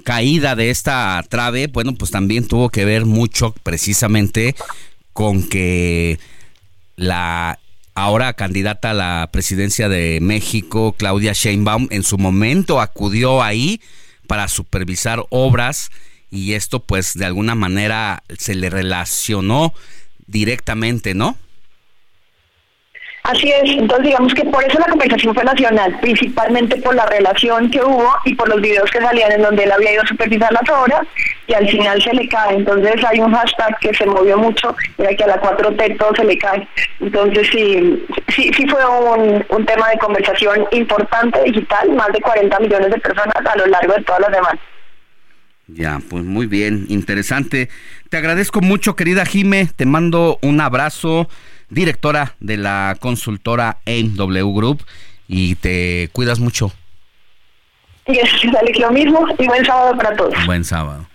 caída 0.04 0.56
de 0.56 0.70
esta 0.70 1.24
trave, 1.28 1.68
bueno, 1.68 1.94
pues 1.94 2.10
también 2.10 2.46
tuvo 2.48 2.68
que 2.68 2.84
ver 2.84 3.04
mucho 3.04 3.54
precisamente 3.62 4.54
con 5.12 5.48
que 5.48 6.18
la 6.96 7.58
ahora 7.94 8.32
candidata 8.32 8.90
a 8.90 8.94
la 8.94 9.28
presidencia 9.32 9.88
de 9.88 10.18
México, 10.20 10.94
Claudia 10.98 11.32
Sheinbaum, 11.32 11.88
en 11.90 12.02
su 12.02 12.18
momento 12.18 12.80
acudió 12.80 13.42
ahí 13.42 13.80
para 14.26 14.48
supervisar 14.48 15.24
obras 15.30 15.90
y 16.30 16.54
esto 16.54 16.80
pues 16.80 17.14
de 17.14 17.24
alguna 17.24 17.54
manera 17.54 18.24
se 18.36 18.54
le 18.54 18.70
relacionó 18.70 19.72
directamente, 20.26 21.14
¿no? 21.14 21.38
Así 23.24 23.50
es, 23.50 23.70
entonces 23.70 24.04
digamos 24.04 24.34
que 24.34 24.44
por 24.44 24.62
eso 24.62 24.78
la 24.78 24.84
conversación 24.84 25.34
fue 25.34 25.44
nacional, 25.44 25.98
principalmente 26.02 26.76
por 26.82 26.94
la 26.94 27.06
relación 27.06 27.70
que 27.70 27.80
hubo 27.82 28.06
y 28.26 28.34
por 28.34 28.46
los 28.50 28.60
videos 28.60 28.90
que 28.90 29.00
salían 29.00 29.32
en 29.32 29.40
donde 29.40 29.64
él 29.64 29.72
había 29.72 29.94
ido 29.94 30.02
a 30.02 30.06
supervisar 30.06 30.52
las 30.52 30.68
obras 30.68 31.00
y 31.46 31.54
al 31.54 31.66
final 31.66 32.02
se 32.02 32.12
le 32.12 32.28
cae. 32.28 32.56
Entonces 32.56 33.02
hay 33.02 33.20
un 33.20 33.32
hashtag 33.32 33.78
que 33.78 33.94
se 33.94 34.04
movió 34.04 34.36
mucho, 34.36 34.76
era 34.98 35.16
que 35.16 35.24
a 35.24 35.28
la 35.28 35.40
4T 35.40 35.96
todo 35.96 36.14
se 36.14 36.24
le 36.24 36.36
cae. 36.36 36.68
Entonces 37.00 37.48
sí, 37.50 38.06
sí, 38.28 38.50
sí 38.54 38.66
fue 38.68 38.84
un, 38.84 39.42
un 39.48 39.64
tema 39.64 39.88
de 39.88 39.98
conversación 39.98 40.66
importante 40.72 41.42
digital, 41.44 41.92
más 41.94 42.12
de 42.12 42.20
40 42.20 42.60
millones 42.60 42.90
de 42.90 43.00
personas 43.00 43.36
a 43.36 43.56
lo 43.56 43.64
largo 43.68 43.94
de 43.94 44.02
todas 44.02 44.20
las 44.20 44.34
semanas. 44.34 44.60
Ya, 45.66 45.98
pues 46.10 46.24
muy 46.24 46.44
bien, 46.44 46.84
interesante. 46.90 47.70
Te 48.10 48.18
agradezco 48.18 48.60
mucho, 48.60 48.96
querida 48.96 49.24
Jime, 49.24 49.70
te 49.74 49.86
mando 49.86 50.38
un 50.42 50.60
abrazo 50.60 51.26
directora 51.74 52.34
de 52.40 52.56
la 52.56 52.96
consultora 53.00 53.78
AIMW 53.86 54.54
Group 54.54 54.84
y 55.28 55.56
te 55.56 56.08
cuidas 56.12 56.40
mucho. 56.40 56.72
Gracias, 58.06 58.54
Alex, 58.54 58.78
lo 58.78 58.90
mismo 58.90 59.26
y 59.38 59.46
buen 59.46 59.64
sábado 59.64 59.96
para 59.96 60.14
todos. 60.16 60.34
Buen 60.46 60.64
sábado. 60.64 61.06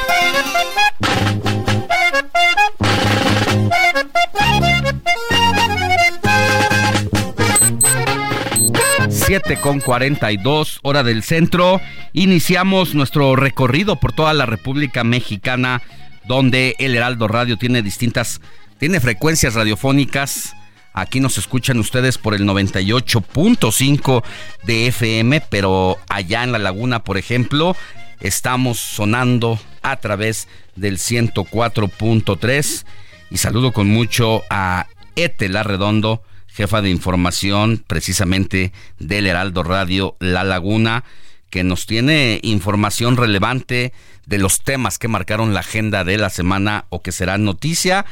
7 9.34 9.58
con 9.62 9.80
42 9.80 10.78
hora 10.84 11.02
del 11.02 11.24
centro. 11.24 11.82
Iniciamos 12.14 12.94
nuestro 12.94 13.36
recorrido 13.36 13.96
por 13.96 14.14
toda 14.14 14.32
la 14.36 14.46
República 14.46 15.04
Mexicana, 15.04 15.82
donde 16.28 16.76
el 16.78 16.94
Heraldo 16.94 17.28
Radio 17.28 17.58
tiene 17.58 17.82
distintas, 17.82 18.42
tiene 18.78 19.00
frecuencias 19.00 19.56
radiofónicas. 19.56 20.56
Aquí 20.94 21.20
nos 21.20 21.40
escuchan 21.40 21.80
ustedes 21.80 22.20
por 22.20 22.36
el 22.36 22.44
98.5 22.44 24.24
de 24.66 24.86
FM, 24.86 25.42
pero 25.50 25.98
allá 26.10 26.44
en 26.44 26.52
la 26.52 26.60
laguna, 26.60 27.04
por 27.04 27.18
ejemplo, 27.18 27.76
estamos 28.20 28.78
sonando 28.78 29.60
a 29.82 29.96
través 29.96 30.48
del 30.76 31.00
104.3. 31.00 32.86
Y 33.32 33.38
saludo 33.38 33.74
con 33.74 33.88
mucho 33.88 34.44
a 34.52 34.86
Etel 35.16 35.58
Arredondo, 35.58 36.22
jefa 36.54 36.82
de 36.82 36.90
información 36.90 37.84
precisamente 37.88 38.72
del 39.00 39.28
Heraldo 39.28 39.64
Radio 39.64 40.16
La 40.20 40.44
Laguna, 40.44 41.04
que 41.50 41.64
nos 41.64 41.86
tiene 41.86 42.40
información 42.44 43.18
relevante 43.18 43.92
de 44.26 44.38
los 44.38 44.62
temas 44.62 45.00
que 45.00 45.08
marcaron 45.08 45.54
la 45.54 45.62
agenda 45.62 46.04
de 46.04 46.18
la 46.18 46.30
semana 46.30 46.86
o 46.90 47.02
que 47.02 47.12
será 47.12 47.38
noticia. 47.38 48.06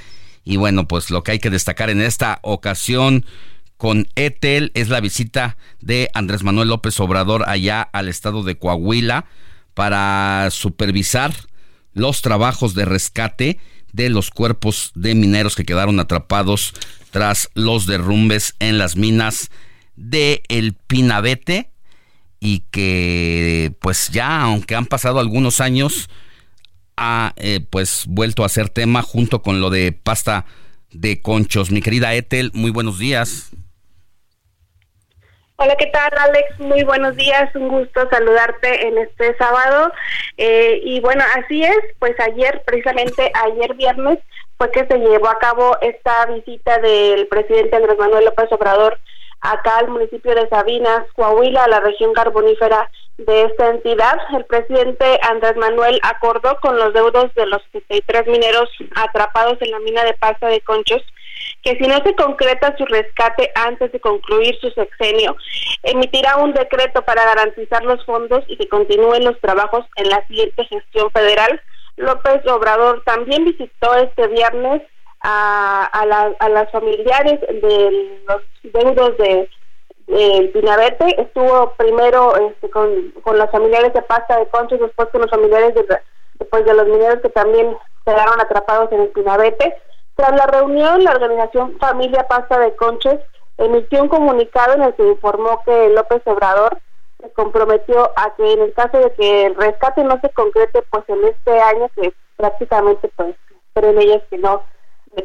Y 0.44 0.58
bueno, 0.58 0.88
pues 0.88 1.12
lo 1.12 1.24
que 1.24 1.34
hay 1.34 1.40
que 1.40 1.50
destacar 1.52 1.90
en 1.90 2.02
esta 2.02 2.40
ocasión 2.42 3.26
con 3.78 4.08
Etel 4.16 4.72
es 4.74 4.90
la 4.90 5.02
visita 5.02 5.58
de 5.80 6.10
Andrés 6.14 6.44
Manuel 6.44 6.70
López 6.70 7.00
Obrador 7.00 7.48
allá 7.48 7.82
al 7.82 8.10
estado 8.10 8.44
de 8.44 8.58
Coahuila 8.58 9.26
para 9.74 10.50
supervisar 10.52 11.34
los 11.94 12.22
trabajos 12.22 12.74
de 12.74 12.86
rescate 12.86 13.60
de 13.94 14.10
los 14.10 14.30
cuerpos 14.30 14.92
de 14.96 15.16
mineros 15.16 15.56
que 15.56 15.66
quedaron 15.66 16.00
atrapados 16.00 16.74
tras 17.12 17.50
los 17.54 17.86
derrumbes 17.86 18.56
en 18.60 18.78
las 18.78 18.96
minas 18.96 19.52
de 19.96 20.44
El 20.48 20.74
Pinabete 20.74 21.70
y 22.40 22.64
que 22.72 23.74
pues 23.80 24.10
ya 24.10 24.42
aunque 24.42 24.76
han 24.76 24.86
pasado 24.86 25.20
algunos 25.20 25.62
años 25.62 26.10
ha 26.98 27.34
eh, 27.38 27.60
pues 27.70 28.06
vuelto 28.08 28.44
a 28.44 28.50
ser 28.50 28.70
tema 28.70 29.02
junto 29.02 29.42
con 29.42 29.62
lo 29.62 29.70
de 29.70 29.92
pasta 29.92 30.46
de 30.92 31.22
conchos. 31.22 31.72
Mi 31.72 31.82
querida 31.82 32.14
Ethel, 32.14 32.52
muy 32.54 32.72
buenos 32.72 33.00
días. 33.00 33.52
Hola, 35.64 35.76
¿qué 35.76 35.86
tal 35.86 36.10
Alex? 36.18 36.60
Muy 36.60 36.84
buenos 36.84 37.16
días, 37.16 37.56
un 37.56 37.68
gusto 37.68 38.10
saludarte 38.10 38.88
en 38.88 38.98
este 38.98 39.38
sábado. 39.38 39.92
Eh, 40.36 40.82
y 40.84 41.00
bueno, 41.02 41.24
así 41.36 41.62
es, 41.64 41.78
pues 42.00 42.20
ayer, 42.20 42.64
precisamente 42.66 43.32
ayer 43.36 43.76
viernes, 43.76 44.18
fue 44.58 44.72
que 44.72 44.88
se 44.88 44.98
llevó 44.98 45.30
a 45.30 45.38
cabo 45.38 45.78
esta 45.82 46.26
visita 46.26 46.80
del 46.80 47.28
presidente 47.28 47.76
Andrés 47.76 47.96
Manuel 48.00 48.26
López 48.26 48.52
Obrador 48.52 48.98
acá 49.42 49.78
al 49.78 49.90
municipio 49.90 50.34
de 50.34 50.50
Sabinas, 50.50 51.06
Coahuila, 51.14 51.66
a 51.66 51.70
la 51.70 51.80
región 51.80 52.14
carbonífera 52.14 52.90
de 53.20 53.44
esta 53.44 53.70
entidad. 53.70 54.18
El 54.36 54.46
presidente 54.46 55.20
Andrés 55.30 55.58
Manuel 55.58 56.00
acordó 56.02 56.60
con 56.60 56.76
los 56.76 56.92
deudos 56.92 57.32
de 57.36 57.46
los 57.46 57.62
63 57.72 58.26
mineros 58.26 58.68
atrapados 58.96 59.62
en 59.62 59.70
la 59.70 59.80
mina 59.82 60.04
de 60.06 60.14
pasta 60.16 60.48
de 60.48 60.62
Conchos 60.62 61.04
que 61.64 61.78
si 61.78 61.88
no 61.88 62.02
se 62.04 62.16
concreta 62.16 62.76
su 62.78 62.86
rescate 62.86 63.52
antes 63.56 63.92
de 63.92 64.00
concluir 64.00 64.58
su 64.60 64.70
sexenio, 64.72 65.36
emitirá 65.84 66.38
un 66.38 66.54
decreto 66.54 67.02
para 67.04 67.24
garantizar 67.26 67.84
los 67.84 68.04
fondos 68.06 68.44
y 68.48 68.58
que 68.58 68.68
continúen 68.68 69.26
los 69.26 69.40
trabajos 69.40 69.86
en 69.98 70.10
la 70.10 70.26
siguiente 70.28 70.64
gestión 70.66 71.12
federal. 71.12 71.62
López 71.98 72.46
Obrador 72.48 73.04
también 73.06 73.46
visitó 73.46 73.94
este 73.96 74.28
viernes 74.28 74.82
a, 75.22 76.06
las 76.50 76.72
familiares 76.72 77.40
de 77.42 78.22
los 78.28 78.42
deudos 78.64 79.18
de, 79.18 79.50
de 80.08 80.52
Pinabete. 80.54 81.22
Estuvo 81.22 81.74
primero 81.78 82.36
este, 82.50 82.70
con, 82.70 83.12
con 83.22 83.38
los 83.38 83.50
familiares 83.52 83.94
de 83.94 84.02
Pasta 84.02 84.40
de 84.40 84.48
Conchos, 84.48 84.80
después 84.80 85.10
con 85.10 85.22
los 85.22 85.30
familiares 85.30 85.76
de, 85.76 85.86
después 86.40 86.66
de 86.66 86.74
los 86.74 86.88
mineros 86.88 87.22
que 87.22 87.30
también 87.30 87.76
quedaron 88.06 88.40
atrapados 88.42 88.92
en 88.92 89.02
el 89.02 89.10
Pinabete. 89.10 89.76
Tras 90.22 90.36
la 90.36 90.46
reunión, 90.46 91.04
la 91.04 91.14
organización 91.14 91.80
Familia 91.80 92.28
Pasta 92.28 92.60
de 92.60 92.76
Conches 92.76 93.20
emitió 93.58 94.04
un 94.04 94.08
comunicado 94.08 94.76
en 94.76 94.84
el 94.84 94.94
que 94.94 95.08
informó 95.08 95.64
que 95.66 95.90
López 95.90 96.22
Obrador 96.26 96.78
se 97.20 97.32
comprometió 97.32 98.12
a 98.16 98.32
que 98.36 98.54
en 98.54 98.62
el 98.62 98.74
caso 98.74 99.00
de 99.00 99.12
que 99.14 99.48
el 99.48 99.56
rescate 99.56 100.04
no 100.04 100.22
se 100.22 100.30
concrete 100.30 100.84
pues 100.92 101.06
en 101.08 101.26
este 101.26 101.60
año 101.60 101.90
que 101.96 102.14
prácticamente 102.38 103.10
pues 103.16 103.36
creen 103.74 104.00
ellos 104.00 104.22
que 104.30 104.38
no 104.38 104.62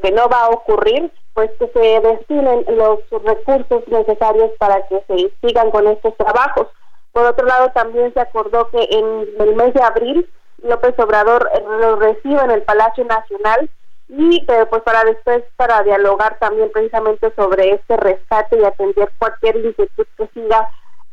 que 0.03 0.11
no 0.13 0.31
va 0.31 0.47
a 0.47 0.49
ocurrir 0.49 1.13
pues 1.35 1.51
que 1.59 1.69
se 1.75 2.01
destinen 2.01 2.65
los 2.69 3.01
recursos 3.23 3.87
necesarios 3.89 4.51
para 4.59 4.81
que 4.87 5.05
se 5.09 5.31
sigan 5.43 5.71
con 5.73 5.89
estos 5.89 6.17
trabajos. 6.17 6.69
Por 7.13 7.27
otro 7.27 7.45
lado 7.45 7.71
también 7.73 8.15
se 8.15 8.21
acordó 8.21 8.71
que 8.71 8.89
en 8.91 9.29
el 9.41 9.57
mes 9.57 9.75
de 9.75 9.83
abril 9.83 10.27
López 10.63 10.99
Obrador 10.99 11.51
lo 11.81 11.97
reciba 11.97 12.45
en 12.45 12.53
el 12.53 12.63
Palacio 12.63 13.05
Nacional 13.05 13.69
y 14.09 14.45
eh, 14.47 14.67
pues 14.71 14.83
para 14.83 15.03
después 15.05 15.43
para 15.57 15.83
dialogar 15.83 16.39
también 16.39 16.71
precisamente 16.73 17.33
sobre 17.35 17.75
este 17.75 17.97
rescate 17.97 18.59
y 18.59 18.65
atender 18.65 19.11
cualquier 19.19 19.57
inquietud 19.57 20.07
que 20.17 20.29
siga 20.33 20.69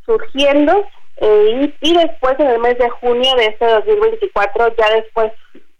surgiendo 0.05 0.85
eh, 1.17 1.73
y, 1.81 1.97
después 1.97 2.39
en 2.39 2.47
el 2.47 2.59
mes 2.59 2.77
de 2.77 2.89
junio 2.89 3.35
de 3.35 3.45
este 3.47 3.65
2024 3.65 4.75
ya 4.77 4.89
después 4.95 5.31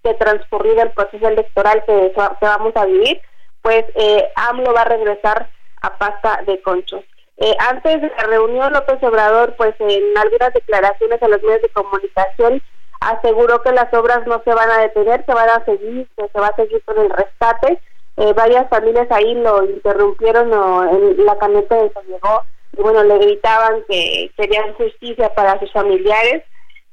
de 0.03 0.13
transcurrido 0.15 0.81
el 0.83 0.91
proceso 0.91 1.27
electoral 1.27 1.83
que, 1.85 2.11
que 2.13 2.45
vamos 2.45 2.75
a 2.75 2.85
vivir 2.85 3.21
pues 3.61 3.85
eh, 3.95 4.31
AMLO 4.35 4.73
va 4.73 4.81
a 4.81 4.85
regresar 4.85 5.49
a 5.81 5.97
pasta 5.97 6.41
de 6.45 6.61
conchos. 6.61 7.03
Eh, 7.37 7.55
antes 7.59 8.01
de 8.01 8.11
la 8.17 8.23
reunión 8.27 8.73
López 8.73 9.01
Obrador 9.03 9.55
pues 9.55 9.75
en 9.79 10.17
algunas 10.17 10.53
declaraciones 10.53 11.21
a 11.21 11.27
los 11.27 11.41
medios 11.43 11.61
de 11.61 11.69
comunicación 11.69 12.61
aseguró 13.09 13.61
que 13.61 13.71
las 13.71 13.93
obras 13.93 14.25
no 14.27 14.41
se 14.43 14.53
van 14.53 14.69
a 14.69 14.79
detener, 14.79 15.23
que 15.25 15.33
van 15.33 15.49
a 15.49 15.63
seguir, 15.65 16.07
que 16.15 16.27
se 16.27 16.39
va 16.39 16.47
a 16.47 16.55
seguir 16.55 16.81
con 16.83 16.97
el 16.99 17.09
rescate. 17.09 17.79
Eh, 18.17 18.33
varias 18.33 18.69
familias 18.69 19.07
ahí 19.11 19.33
lo 19.35 19.65
interrumpieron 19.65 20.53
o 20.53 20.83
en 20.89 21.25
la 21.25 21.37
camioneta 21.37 21.75
de 21.75 21.89
se 21.89 22.03
llegó 22.03 22.43
y 22.77 22.81
bueno, 22.81 23.03
le 23.03 23.17
gritaban 23.17 23.83
que 23.87 24.31
querían 24.37 24.73
justicia 24.73 25.33
para 25.33 25.59
sus 25.59 25.71
familiares. 25.71 26.43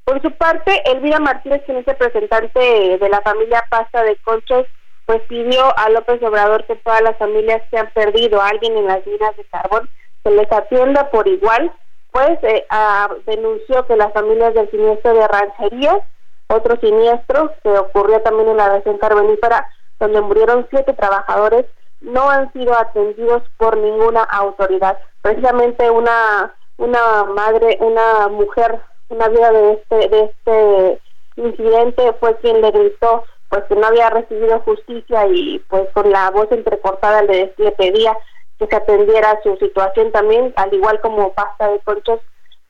Por 0.03 0.21
su 0.21 0.31
parte, 0.31 0.81
Elvira 0.85 1.19
Martínez, 1.19 1.61
quien 1.65 1.77
es 1.77 1.85
representante 1.85 2.59
de 2.59 3.09
la 3.09 3.21
familia 3.21 3.63
Pasta 3.69 4.03
de 4.03 4.15
Conchos, 4.17 4.65
pues 5.05 5.21
pidió 5.27 5.77
a 5.77 5.89
López 5.89 6.21
Obrador 6.23 6.65
que 6.65 6.75
todas 6.77 7.01
las 7.01 7.17
familias 7.17 7.61
que 7.69 7.77
han 7.77 7.91
perdido 7.91 8.41
a 8.41 8.49
alguien 8.49 8.77
en 8.77 8.87
las 8.87 9.05
minas 9.05 9.35
de 9.37 9.43
carbón 9.45 9.89
se 10.23 10.31
les 10.31 10.51
atienda 10.51 11.09
por 11.09 11.27
igual 11.27 11.71
pues 12.11 12.37
eh, 12.43 12.65
denunció 13.25 13.85
que 13.85 13.95
las 13.95 14.13
familias 14.13 14.53
del 14.53 14.69
siniestro 14.69 15.13
de 15.13 15.27
Rancherías, 15.27 16.01
otro 16.47 16.75
siniestro 16.81 17.53
que 17.63 17.69
ocurrió 17.69 18.21
también 18.21 18.49
en 18.49 18.57
la 18.57 18.69
región 18.69 18.97
carbonífera, 18.97 19.67
donde 19.99 20.21
murieron 20.21 20.67
siete 20.69 20.93
trabajadores, 20.93 21.65
no 22.01 22.29
han 22.29 22.51
sido 22.51 22.77
atendidos 22.77 23.43
por 23.57 23.77
ninguna 23.77 24.23
autoridad. 24.23 24.97
Precisamente 25.21 25.89
una 25.89 26.53
una 26.77 27.25
madre, 27.25 27.77
una 27.79 28.27
mujer, 28.27 28.81
una 29.09 29.27
vida 29.27 29.51
de 29.51 29.73
este 29.73 30.09
de 30.09 30.23
este 30.23 31.01
incidente 31.35 32.13
fue 32.19 32.35
quien 32.37 32.61
le 32.61 32.71
gritó 32.71 33.23
pues 33.49 33.63
que 33.65 33.75
no 33.75 33.85
había 33.87 34.09
recibido 34.09 34.59
justicia 34.61 35.27
y 35.27 35.59
pues 35.69 35.87
con 35.93 36.09
la 36.09 36.31
voz 36.31 36.51
entrecortada 36.51 37.21
le, 37.23 37.53
le 37.57 37.71
pedía 37.73 38.17
que 38.61 38.67
se 38.67 38.75
atendiera 38.75 39.39
su 39.41 39.57
situación 39.57 40.11
también, 40.11 40.53
al 40.55 40.71
igual 40.71 41.01
como 41.01 41.33
pasta 41.33 41.67
de 41.67 41.79
conchos 41.79 42.19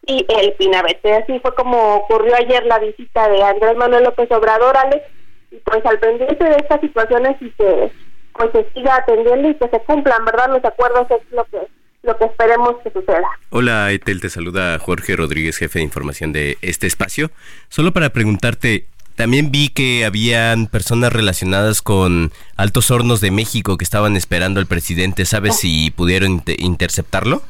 y 0.06 0.26
el 0.30 0.54
pinabete. 0.54 1.16
Así 1.16 1.38
fue 1.40 1.54
como 1.54 1.96
ocurrió 1.96 2.34
ayer 2.36 2.66
la 2.66 2.80
visita 2.80 3.28
de 3.28 3.44
Andrés 3.44 3.76
Manuel 3.76 4.06
López 4.06 4.32
Obrador, 4.32 4.78
Alex, 4.78 5.04
y 5.52 5.58
pues 5.58 5.86
al 5.86 6.00
pendiente 6.00 6.44
de 6.44 6.56
estas 6.56 6.80
situaciones 6.80 7.36
y 7.42 7.52
que 7.52 7.92
pues 8.34 8.52
se 8.54 8.66
siga 8.74 8.96
atendiendo 8.96 9.50
y 9.50 9.56
que 9.56 9.68
se 9.68 9.80
cumplan, 9.82 10.24
¿verdad? 10.24 10.50
Los 10.50 10.64
acuerdos 10.64 11.08
es 11.12 11.32
lo 11.32 11.44
que 11.46 11.68
lo 12.04 12.18
que 12.18 12.26
esperemos 12.26 12.78
que 12.84 12.90
suceda. 12.90 13.28
Hola, 13.52 13.92
Etel, 13.92 14.22
te 14.22 14.30
saluda 14.30 14.80
Jorge 14.80 15.16
Rodríguez, 15.16 15.58
jefe 15.58 15.78
de 15.80 15.86
información 15.86 16.34
de 16.34 16.58
este 16.62 16.88
espacio. 16.88 17.30
Solo 17.70 17.92
para 17.92 18.10
preguntarte, 18.10 18.88
también 19.16 19.52
vi 19.52 19.70
que 19.70 20.06
habían 20.06 20.68
personas 20.68 21.14
relacionadas 21.14 21.82
con 21.82 22.32
Altos 22.58 22.92
Hornos 22.92 23.22
de 23.22 23.32
México 23.32 23.78
que 23.78 23.84
estaban 23.84 24.16
esperando 24.16 24.60
al 24.60 24.68
presidente. 24.68 25.26
¿Sabes 25.26 25.60
si 25.60 25.92
pudieron 25.92 26.44
interceptarlo? 26.58 27.42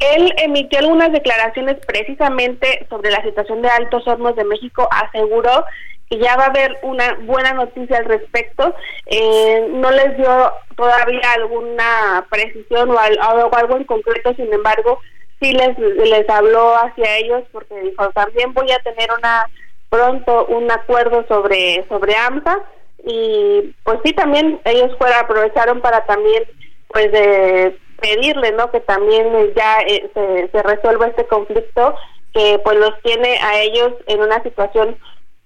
Él 0.00 0.32
emitió 0.38 0.78
algunas 0.78 1.12
declaraciones 1.12 1.76
precisamente 1.86 2.86
sobre 2.90 3.10
la 3.10 3.22
situación 3.22 3.62
de 3.62 3.68
Altos 3.68 4.06
Hornos 4.06 4.36
de 4.36 4.44
México. 4.44 4.88
Aseguró 4.90 5.64
que 6.10 6.18
ya 6.18 6.36
va 6.36 6.44
a 6.44 6.48
haber 6.48 6.78
una 6.82 7.14
buena 7.22 7.52
noticia 7.52 7.98
al 7.98 8.04
respecto. 8.04 8.74
Eh, 9.06 9.68
no 9.70 9.90
les 9.90 10.16
dio 10.16 10.52
todavía 10.76 11.32
alguna 11.34 12.26
precisión 12.30 12.90
o 12.90 12.98
algo, 12.98 13.76
en 13.76 13.84
concreto, 13.84 14.34
sin 14.34 14.52
embargo, 14.52 15.00
sí 15.40 15.52
les, 15.52 15.78
les 15.78 16.28
habló 16.28 16.74
hacia 16.76 17.16
ellos 17.18 17.44
porque 17.52 17.80
dijo, 17.80 18.10
también 18.10 18.52
voy 18.52 18.70
a 18.70 18.78
tener 18.80 19.08
una 19.16 19.48
pronto 19.94 20.46
un 20.46 20.68
acuerdo 20.72 21.24
sobre 21.28 21.86
sobre 21.88 22.16
AMSA 22.16 22.58
y 23.06 23.72
pues 23.84 24.00
sí 24.04 24.12
también 24.12 24.60
ellos 24.64 24.90
fuera 24.98 25.20
aprovecharon 25.20 25.80
para 25.80 26.04
también 26.04 26.42
pues 26.88 27.12
de 27.12 27.78
pedirle 28.00 28.50
no 28.52 28.72
que 28.72 28.80
también 28.80 29.28
ya 29.54 29.78
eh, 29.86 30.10
se, 30.12 30.48
se 30.50 30.62
resuelva 30.64 31.06
este 31.06 31.26
conflicto 31.28 31.94
que 32.32 32.60
pues 32.64 32.76
los 32.76 33.00
tiene 33.02 33.38
a 33.38 33.60
ellos 33.60 33.92
en 34.08 34.20
una 34.20 34.42
situación 34.42 34.96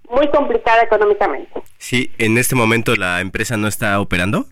muy 0.09 0.27
complicada 0.31 0.83
económicamente. 0.83 1.61
Sí, 1.77 2.11
en 2.17 2.39
este 2.39 2.55
momento 2.55 2.97
la 2.97 3.21
empresa 3.21 3.59
no 3.59 3.69
está 3.69 4.01
operando. 4.01 4.47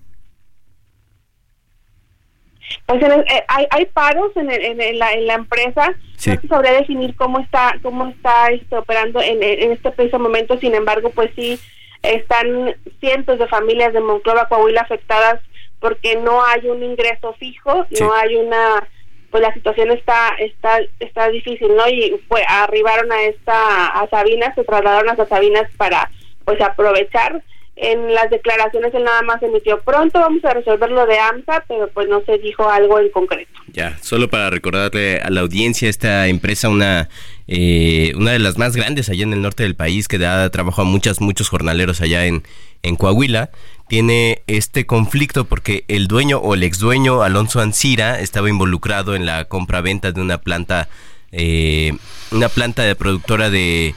Pues 2.87 3.03
eh, 3.03 3.45
hay, 3.49 3.67
hay 3.71 3.87
paros 3.87 4.31
en, 4.37 4.51
en, 4.51 4.99
la, 4.99 5.13
en 5.13 5.27
la 5.27 5.35
empresa. 5.35 5.95
No 6.27 6.41
se 6.41 6.49
sabría 6.49 6.73
definir 6.73 7.15
cómo 7.17 7.39
está 7.41 7.75
cómo 7.83 8.09
está 8.09 8.49
este, 8.49 8.77
operando 8.77 9.21
en, 9.21 9.43
en 9.43 9.73
este 9.73 9.91
preciso 9.91 10.19
momento. 10.19 10.59
Sin 10.59 10.75
embargo, 10.75 11.11
pues 11.11 11.31
sí 11.35 11.59
están 12.03 12.77
cientos 13.01 13.39
de 13.39 13.49
familias 13.49 13.93
de 13.93 14.01
Monclova, 14.01 14.49
Coahuila 14.49 14.83
afectadas 14.83 15.41
porque 15.81 16.17
no 16.17 16.45
hay 16.45 16.67
un 16.69 16.83
ingreso 16.83 17.35
fijo, 17.35 17.87
no 18.01 18.15
hay 18.15 18.37
una 18.37 18.89
pues 19.31 19.43
la 19.43 19.53
situación 19.53 19.91
está 19.91 20.31
está 20.39 20.79
está 21.01 21.29
difícil, 21.29 21.75
¿no? 21.77 21.87
Y 21.89 22.23
pues 22.29 22.45
arribaron 22.49 23.11
a 23.13 23.23
esta 23.25 23.87
a 23.89 24.09
Sabinas, 24.09 24.55
se 24.55 24.65
trasladaron 24.65 25.11
hasta 25.11 25.27
Sabinas 25.27 25.71
para 25.77 26.11
pues 26.45 26.61
aprovechar 26.61 27.43
en 27.77 28.15
las 28.15 28.31
declaraciones 28.31 28.95
él 28.95 29.05
nada 29.05 29.21
más 29.21 29.43
emitió 29.43 29.79
pronto 29.81 30.19
vamos 30.19 30.43
a 30.47 30.55
resolver 30.55 30.91
lo 30.91 31.07
de 31.07 31.19
AMSA, 31.19 31.65
pero 31.69 31.89
pues 31.89 32.09
no 32.09 32.23
se 32.25 32.39
dijo 32.39 32.69
algo 32.69 32.99
en 32.99 33.11
concreto. 33.11 33.53
Ya, 33.73 33.99
solo 34.01 34.31
para 34.31 34.49
recordarle 34.49 35.21
a 35.21 35.29
la 35.29 35.43
audiencia, 35.43 35.91
esta 35.91 36.27
empresa, 36.29 36.71
una, 36.71 37.11
eh, 37.47 38.13
una 38.17 38.33
de 38.33 38.39
las 38.39 38.57
más 38.57 38.75
grandes 38.75 39.11
allá 39.11 39.25
en 39.25 39.35
el 39.35 39.43
norte 39.43 39.63
del 39.63 39.77
país, 39.77 40.09
que 40.09 40.17
da 40.17 40.49
trabajo 40.49 40.81
a 40.81 40.85
muchas, 40.85 41.21
muchos 41.21 41.51
jornaleros 41.51 42.01
allá 42.01 42.25
en, 42.25 42.45
en 42.83 42.97
Coahuila, 42.97 43.51
tiene 43.89 44.43
este 44.47 44.87
conflicto 44.87 45.45
porque 45.45 45.85
el 45.89 46.09
dueño 46.09 46.39
o 46.39 46.55
el 46.55 46.63
ex 46.63 46.79
dueño, 46.79 47.23
Alonso 47.23 47.61
Ancira, 47.61 48.21
estaba 48.21 48.49
involucrado 48.49 49.15
en 49.15 49.27
la 49.27 49.45
compra-venta 49.45 50.13
de 50.13 50.21
una 50.23 50.39
planta, 50.39 50.89
eh, 51.31 51.93
una 52.31 52.49
planta 52.49 52.83
de 52.83 52.97
productora 52.97 53.51
de... 53.51 53.95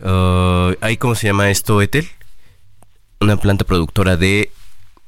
Uh, 0.00 0.74
¿Cómo 1.00 1.16
se 1.16 1.26
llama 1.26 1.50
esto, 1.50 1.82
Etel? 1.82 2.08
Una 3.20 3.36
planta 3.36 3.64
productora 3.64 4.16
de 4.16 4.50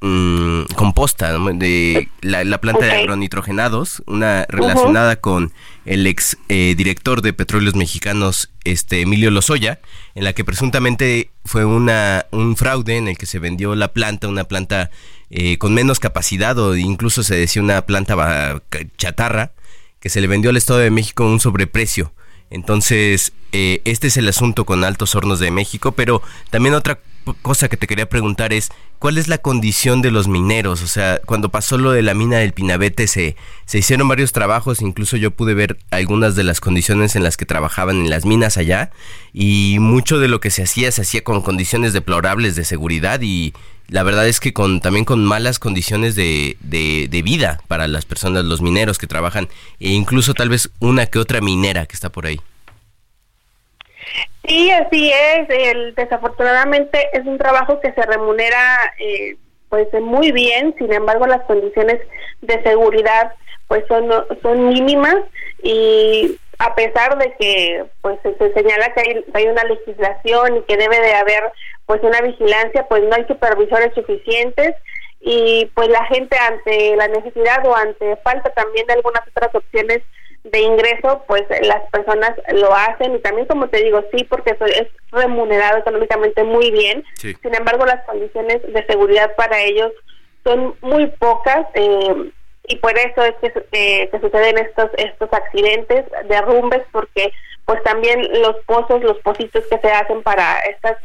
mm, 0.01 0.65
composta, 0.75 1.39
de 1.39 2.09
la, 2.23 2.59
planta 2.59 2.87
de 2.87 2.93
agronitrogenados, 2.93 4.03
una 4.07 4.47
relacionada 4.49 5.17
con 5.17 5.53
el 5.85 6.07
ex 6.07 6.37
eh, 6.49 6.75
director 6.77 7.23
de 7.23 7.33
Petróleos 7.33 7.75
Mexicanos, 7.75 8.51
este 8.65 9.03
Emilio 9.03 9.31
Lozoya, 9.31 9.81
en 10.15 10.25
la 10.25 10.33
que 10.33 10.45
presuntamente 10.45 11.31
fue 11.45 11.65
una, 11.65 12.27
un 12.31 12.57
fraude 12.57 12.97
en 12.97 13.09
el 13.09 13.19
que 13.19 13.27
se 13.27 13.39
vendió 13.39 13.75
la 13.75 13.93
planta, 13.93 14.29
una 14.29 14.45
planta 14.45 14.91
eh, 15.31 15.59
con 15.59 15.75
menos 15.75 16.01
capacidad 16.01 16.59
o 16.59 16.77
incluso 16.77 17.23
se 17.23 17.37
decía 17.37 17.63
una 17.63 17.83
planta 17.83 18.63
chatarra, 18.97 19.53
que 20.01 20.09
se 20.09 20.21
le 20.21 20.27
vendió 20.27 20.51
al 20.51 20.57
Estado 20.57 20.81
de 20.81 20.91
México 20.91 21.27
un 21.27 21.41
sobreprecio. 21.41 22.13
Entonces, 22.49 23.33
eh, 23.53 23.81
este 23.85 24.09
es 24.09 24.17
el 24.17 24.29
asunto 24.29 24.65
con 24.65 24.83
Altos 24.83 25.15
Hornos 25.15 25.39
de 25.39 25.53
México, 25.53 25.93
pero 25.93 26.21
también 26.51 26.75
otra 26.75 26.99
cosa 27.43 27.69
que 27.69 27.77
te 27.77 27.87
quería 27.87 28.09
preguntar 28.09 28.53
es, 28.53 28.71
¿cuál 28.99 29.19
es 29.19 29.29
la 29.29 29.39
condición 29.39 30.03
de 30.03 30.11
los 30.11 30.29
mineros? 30.29 30.83
O 30.83 30.89
sea, 30.89 31.21
cuando 31.25 31.49
pasó 31.49 31.79
lo 31.79 31.93
de 31.93 32.03
la 32.03 32.15
mina 32.15 32.39
del 32.39 32.53
Pinabete 32.53 33.07
se, 33.07 33.37
se 33.67 33.79
hicieron 33.79 34.09
varios 34.09 34.33
trabajos, 34.33 34.83
incluso 34.83 35.17
yo 35.17 35.31
pude 35.31 35.55
ver 35.55 35.79
algunas 35.91 36.35
de 36.35 36.45
las 36.45 36.61
condiciones 36.61 37.17
en 37.17 37.23
las 37.23 37.37
que 37.37 37.47
trabajaban 37.47 37.97
en 37.97 38.11
las 38.11 38.25
minas 38.25 38.57
allá 38.57 38.91
y 39.33 39.77
mucho 39.81 40.19
de 40.19 40.29
lo 40.29 40.41
que 40.41 40.51
se 40.51 40.63
hacía 40.63 40.91
se 40.93 41.03
hacía 41.03 41.23
con 41.23 41.43
condiciones 41.43 41.93
deplorables 41.93 42.57
de 42.57 42.65
seguridad 42.65 43.21
y 43.23 43.53
la 43.89 44.03
verdad 44.03 44.29
es 44.29 44.39
que 44.39 44.53
con 44.53 44.81
también 44.81 45.05
con 45.05 45.25
malas 45.25 45.59
condiciones 45.59 46.15
de, 46.15 46.57
de, 46.61 47.09
de 47.11 47.23
vida 47.23 47.61
para 47.67 47.89
las 47.89 48.05
personas, 48.05 48.45
los 48.45 48.63
mineros 48.63 48.99
que 48.99 49.07
trabajan 49.07 49.49
e 49.81 49.91
incluso 49.91 50.33
tal 50.35 50.49
vez 50.49 50.71
una 50.79 51.07
que 51.07 51.19
otra 51.19 51.41
minera 51.41 51.87
que 51.87 51.95
está 51.95 52.11
por 52.11 52.27
ahí. 52.27 52.41
Sí, 54.45 54.71
así 54.71 55.13
es. 55.13 55.49
El, 55.49 55.95
desafortunadamente 55.95 57.09
es 57.13 57.27
un 57.27 57.39
trabajo 57.39 57.81
que 57.81 57.93
se 57.93 58.03
remunera 58.03 58.93
eh, 58.99 59.37
pues 59.69 59.87
muy 60.03 60.33
bien, 60.33 60.75
sin 60.79 60.93
embargo 60.93 61.27
las 61.27 61.43
condiciones 61.43 62.01
de 62.43 62.63
seguridad 62.63 63.33
pues 63.69 63.85
son, 63.87 64.11
son 64.43 64.69
mínimas 64.69 65.17
y 65.63 66.37
a 66.59 66.75
pesar 66.75 67.17
de 67.19 67.33
que 67.39 67.85
pues 68.03 68.19
se, 68.23 68.53
señala 68.53 68.93
que 68.93 69.01
hay, 69.01 69.25
hay, 69.33 69.47
una 69.47 69.63
legislación 69.63 70.57
y 70.57 70.63
que 70.63 70.77
debe 70.77 71.01
de 71.01 71.15
haber 71.15 71.53
pues 71.87 72.03
una 72.03 72.21
vigilancia, 72.21 72.87
pues 72.89 73.05
no 73.05 73.15
hay 73.15 73.25
supervisores 73.27 73.95
suficientes 73.95 74.75
y 75.21 75.71
pues 75.75 75.89
la 75.89 76.05
gente 76.07 76.37
ante 76.37 76.97
la 76.97 77.07
necesidad 77.07 77.65
o 77.65 77.77
ante 77.77 78.17
falta 78.17 78.51
también 78.51 78.87
de 78.89 78.95
algunas 78.95 79.23
otras 79.29 79.55
opciones 79.55 80.03
de 80.45 80.61
ingreso, 80.61 81.23
pues 81.27 81.43
las 81.63 81.89
personas 81.91 82.33
lo 82.53 82.75
hacen. 82.75 83.15
Y 83.15 83.19
también 83.21 83.47
como 83.47 83.69
te 83.69 83.83
digo, 83.83 84.03
sí, 84.13 84.25
porque 84.25 84.51
es 84.51 84.89
remunerado 85.13 85.79
económicamente 85.79 86.45
muy 86.45 86.71
bien, 86.71 87.05
sin 87.15 87.55
embargo 87.55 87.85
las 87.85 88.05
condiciones 88.05 88.61
de 88.63 88.87
seguridad 88.87 89.35
para 89.37 89.61
ellos 89.61 89.93
son 90.45 90.75
muy 90.81 91.07
pocas 91.19 91.67
eh, 91.75 92.31
y 92.69 92.77
por 92.77 92.97
eso 92.97 93.25
es 93.25 93.35
que, 93.41 93.53
eh, 93.73 94.09
que 94.11 94.21
suceden 94.21 94.59
estos 94.59 94.91
estos 94.97 95.33
accidentes, 95.33 96.05
derrumbes, 96.29 96.83
porque 96.93 97.33
pues 97.65 97.83
también 97.83 98.21
los 98.41 98.57
pozos, 98.67 99.03
los 99.03 99.19
pozitos 99.19 99.65
que 99.67 99.79
se 99.79 99.91
hacen 99.91 100.23
para 100.23 100.61
estas 100.61 100.97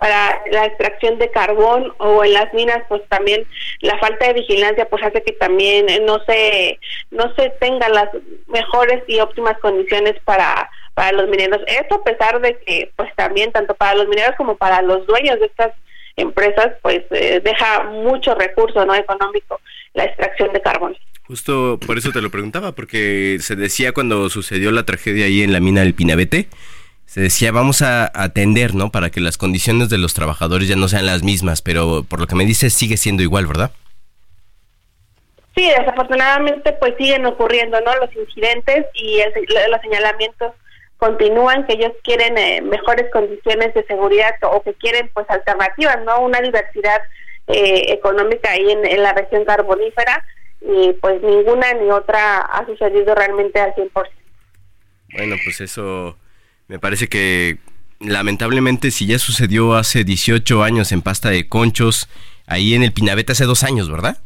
para 0.00 0.42
la 0.50 0.64
extracción 0.64 1.18
de 1.18 1.30
carbón 1.30 1.92
o 1.98 2.24
en 2.24 2.32
las 2.32 2.52
minas 2.54 2.82
pues 2.88 3.02
también 3.08 3.46
la 3.80 3.98
falta 3.98 4.26
de 4.26 4.32
vigilancia 4.32 4.88
pues 4.88 5.02
hace 5.04 5.22
que 5.22 5.32
también 5.32 5.86
no 6.06 6.18
se 6.24 6.80
no 7.10 7.32
se 7.34 7.50
tengan 7.60 7.92
las 7.92 8.08
mejores 8.48 9.02
y 9.06 9.20
óptimas 9.20 9.58
condiciones 9.58 10.14
para 10.24 10.70
para 10.94 11.12
los 11.12 11.28
mineros. 11.28 11.60
Esto 11.66 11.96
a 11.96 12.04
pesar 12.04 12.40
de 12.40 12.58
que 12.66 12.90
pues 12.96 13.14
también 13.14 13.52
tanto 13.52 13.74
para 13.74 13.94
los 13.94 14.08
mineros 14.08 14.34
como 14.38 14.56
para 14.56 14.80
los 14.80 15.06
dueños 15.06 15.38
de 15.38 15.46
estas 15.46 15.72
empresas 16.16 16.72
pues 16.80 17.02
eh, 17.10 17.42
deja 17.44 17.84
mucho 17.84 18.34
recurso 18.34 18.84
no 18.86 18.94
económico 18.94 19.60
la 19.92 20.04
extracción 20.04 20.50
de 20.54 20.62
carbón. 20.62 20.96
Justo 21.24 21.78
por 21.86 21.98
eso 21.98 22.10
te 22.10 22.22
lo 22.22 22.30
preguntaba, 22.30 22.72
porque 22.72 23.36
se 23.40 23.54
decía 23.54 23.92
cuando 23.92 24.30
sucedió 24.30 24.72
la 24.72 24.84
tragedia 24.84 25.26
ahí 25.26 25.42
en 25.42 25.52
la 25.52 25.60
mina 25.60 25.82
del 25.82 25.94
Pinabete, 25.94 26.48
se 27.10 27.20
decía 27.20 27.50
vamos 27.50 27.82
a 27.82 28.08
atender, 28.14 28.76
¿no? 28.76 28.92
Para 28.92 29.10
que 29.10 29.18
las 29.18 29.36
condiciones 29.36 29.88
de 29.88 29.98
los 29.98 30.14
trabajadores 30.14 30.68
ya 30.68 30.76
no 30.76 30.86
sean 30.86 31.06
las 31.06 31.24
mismas, 31.24 31.60
pero 31.60 32.04
por 32.08 32.20
lo 32.20 32.28
que 32.28 32.36
me 32.36 32.44
dices 32.44 32.72
sigue 32.72 32.96
siendo 32.96 33.24
igual, 33.24 33.48
¿verdad? 33.48 33.72
Sí, 35.56 35.68
desafortunadamente 35.76 36.72
pues 36.74 36.94
siguen 36.98 37.26
ocurriendo, 37.26 37.80
¿no? 37.80 37.96
Los 37.96 38.14
incidentes 38.14 38.86
y 38.94 39.18
los 39.68 39.80
señalamientos 39.80 40.52
continúan, 40.98 41.66
que 41.66 41.72
ellos 41.72 41.90
quieren 42.04 42.38
eh, 42.38 42.62
mejores 42.62 43.10
condiciones 43.12 43.74
de 43.74 43.84
seguridad 43.86 44.36
o 44.42 44.62
que 44.62 44.74
quieren 44.74 45.10
pues 45.12 45.28
alternativas, 45.30 45.98
¿no? 46.04 46.20
Una 46.20 46.40
diversidad 46.40 47.00
eh, 47.48 47.86
económica 47.88 48.52
ahí 48.52 48.70
en, 48.70 48.86
en 48.86 49.02
la 49.02 49.14
región 49.14 49.44
carbonífera 49.44 50.24
y 50.60 50.92
pues 51.00 51.20
ninguna 51.22 51.74
ni 51.74 51.90
otra 51.90 52.42
ha 52.42 52.64
sucedido 52.66 53.16
realmente 53.16 53.58
al 53.58 53.74
100%. 53.74 53.90
Bueno, 55.12 55.34
pues 55.44 55.60
eso 55.60 56.16
me 56.70 56.78
parece 56.78 57.08
que 57.08 57.58
lamentablemente 57.98 58.92
si 58.92 59.08
ya 59.08 59.18
sucedió 59.18 59.74
hace 59.74 60.04
18 60.04 60.62
años 60.62 60.92
en 60.92 61.02
Pasta 61.02 61.28
de 61.28 61.48
Conchos, 61.48 62.08
ahí 62.46 62.74
en 62.74 62.84
el 62.84 62.92
Pinabete 62.92 63.32
hace 63.32 63.44
dos 63.44 63.64
años, 63.64 63.90
¿verdad? 63.90 64.18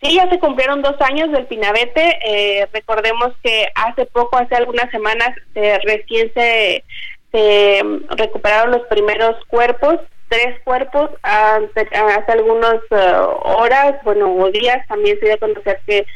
Sí, 0.00 0.14
ya 0.14 0.30
se 0.30 0.38
cumplieron 0.38 0.82
dos 0.82 0.94
años 1.00 1.32
del 1.32 1.46
Pinabete. 1.46 2.20
Eh, 2.24 2.68
recordemos 2.72 3.32
que 3.42 3.66
hace 3.74 4.06
poco, 4.06 4.38
hace 4.38 4.54
algunas 4.54 4.88
semanas, 4.92 5.30
recién 5.54 6.30
se, 6.32 6.84
se 7.32 7.82
recuperaron 8.10 8.70
los 8.70 8.82
primeros 8.86 9.34
cuerpos 9.48 9.98
tres 10.28 10.60
cuerpos 10.62 11.10
hace, 11.22 11.88
hace 11.92 12.32
algunas 12.32 12.76
eh, 12.90 13.16
horas, 13.42 13.96
bueno, 14.04 14.32
o 14.32 14.50
días, 14.50 14.86
también 14.88 15.18
se 15.18 15.26
dio 15.26 15.34
a 15.34 15.38
conocer 15.38 15.80
que, 15.86 16.06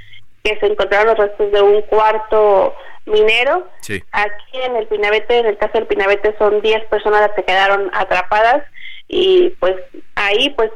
que 0.45 0.57
se 0.59 0.67
encontraron 0.67 1.09
los 1.09 1.19
restos 1.19 1.53
de 1.53 1.63
un 1.63 1.83
cuarto 1.83 2.75
minero. 3.09 3.69
Aquí 4.13 4.61
en 4.63 4.77
el 4.77 4.87
Pinabete, 4.87 5.39
en 5.39 5.47
el 5.47 5.59
caso 5.59 5.75
del 5.75 5.87
Pinabete, 5.87 6.35
son 6.39 6.61
10 6.61 6.85
personas 6.85 7.21
las 7.21 7.33
que 7.33 7.45
quedaron 7.45 7.91
atrapadas 7.93 8.65
y 9.09 9.51
pues 9.61 9.75
ahí, 10.15 10.51
pues 10.51 10.71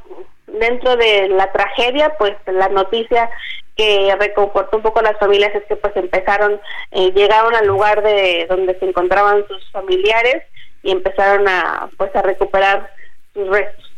dentro 0.47 0.97
de 0.97 1.29
la 1.29 1.51
tragedia, 1.53 2.13
pues 2.19 2.35
la 2.47 2.69
noticia 2.69 3.31
que 3.77 4.15
reconfortó 4.19 4.77
un 4.77 4.83
poco 4.83 5.01
a 5.01 5.05
las 5.05 5.19
familias 5.19 5.55
es 5.55 5.65
que 5.65 5.77
pues 5.77 5.97
empezaron, 5.97 6.61
eh, 6.91 7.13
llegaron 7.15 7.55
al 7.55 7.67
lugar 7.67 8.03
de 8.03 8.47
donde 8.49 8.79
se 8.79 8.87
encontraban 8.87 9.47
sus 9.49 9.71
familiares 9.71 10.43
y 10.83 10.91
empezaron 10.91 11.49
a 11.49 11.89
pues 11.97 12.15
a 12.15 12.23
recuperar 12.23 12.91
restos. 13.35 13.91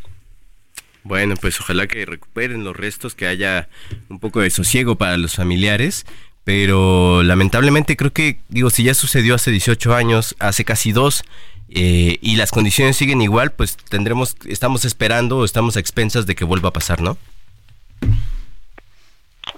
Bueno, 1.02 1.34
pues 1.38 1.60
ojalá 1.60 1.86
que 1.86 2.06
recuperen 2.06 2.64
los 2.64 2.76
restos, 2.76 3.14
que 3.14 3.26
haya 3.26 3.68
un 4.08 4.20
poco 4.20 4.40
de 4.40 4.50
sosiego 4.50 4.96
para 4.96 5.18
los 5.18 5.34
familiares, 5.36 6.06
pero 6.44 7.22
lamentablemente 7.22 7.96
creo 7.96 8.12
que, 8.12 8.38
digo, 8.48 8.70
si 8.70 8.84
ya 8.84 8.94
sucedió 8.94 9.34
hace 9.34 9.50
18 9.50 9.94
años, 9.94 10.36
hace 10.38 10.64
casi 10.64 10.92
dos, 10.92 11.24
eh, 11.70 12.18
y 12.20 12.36
las 12.36 12.50
condiciones 12.50 12.96
siguen 12.96 13.22
igual, 13.22 13.50
pues 13.52 13.76
tendremos, 13.76 14.36
estamos 14.46 14.84
esperando, 14.84 15.44
estamos 15.44 15.76
a 15.76 15.80
expensas 15.80 16.26
de 16.26 16.34
que 16.34 16.44
vuelva 16.44 16.68
a 16.68 16.72
pasar, 16.72 17.00
¿no? 17.00 17.16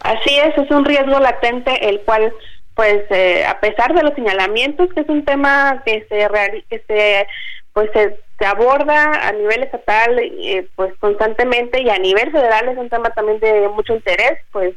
Así 0.01 0.37
es, 0.39 0.57
es 0.57 0.71
un 0.71 0.85
riesgo 0.85 1.19
latente 1.19 1.89
el 1.89 2.01
cual 2.01 2.33
pues 2.75 3.11
eh, 3.11 3.45
a 3.47 3.59
pesar 3.59 3.95
de 3.95 4.03
los 4.03 4.15
señalamientos 4.15 4.93
que 4.93 5.01
es 5.01 5.09
un 5.09 5.25
tema 5.25 5.83
que 5.85 6.07
se 6.09 6.29
que 6.69 6.79
se 6.87 7.27
pues 7.73 7.91
se, 7.93 8.45
aborda 8.45 9.29
a 9.29 9.33
nivel 9.33 9.63
estatal 9.63 10.19
eh, 10.19 10.69
pues 10.77 10.95
constantemente 10.99 11.81
y 11.81 11.89
a 11.89 11.99
nivel 11.99 12.31
federal 12.31 12.69
es 12.69 12.77
un 12.77 12.91
tema 12.91 13.09
también 13.11 13.41
de 13.41 13.69
mucho 13.69 13.95
interés 13.95 14.39
pues 14.53 14.75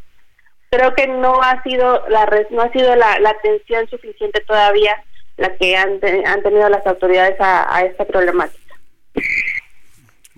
creo 0.70 0.94
que 0.96 1.08
no 1.08 1.42
ha 1.42 1.62
sido 1.64 2.04
la 2.10 2.30
no 2.52 2.62
ha 2.62 2.72
sido 2.72 2.96
la, 2.96 3.14
atención 3.30 3.88
suficiente 3.90 4.42
todavía 4.42 5.04
la 5.38 5.56
que 5.56 5.76
han, 5.76 6.00
han 6.26 6.44
tenido 6.44 6.70
las 6.70 6.86
autoridades 6.86 7.36
a, 7.40 7.82
esta 7.84 8.06
problemática 8.06 8.76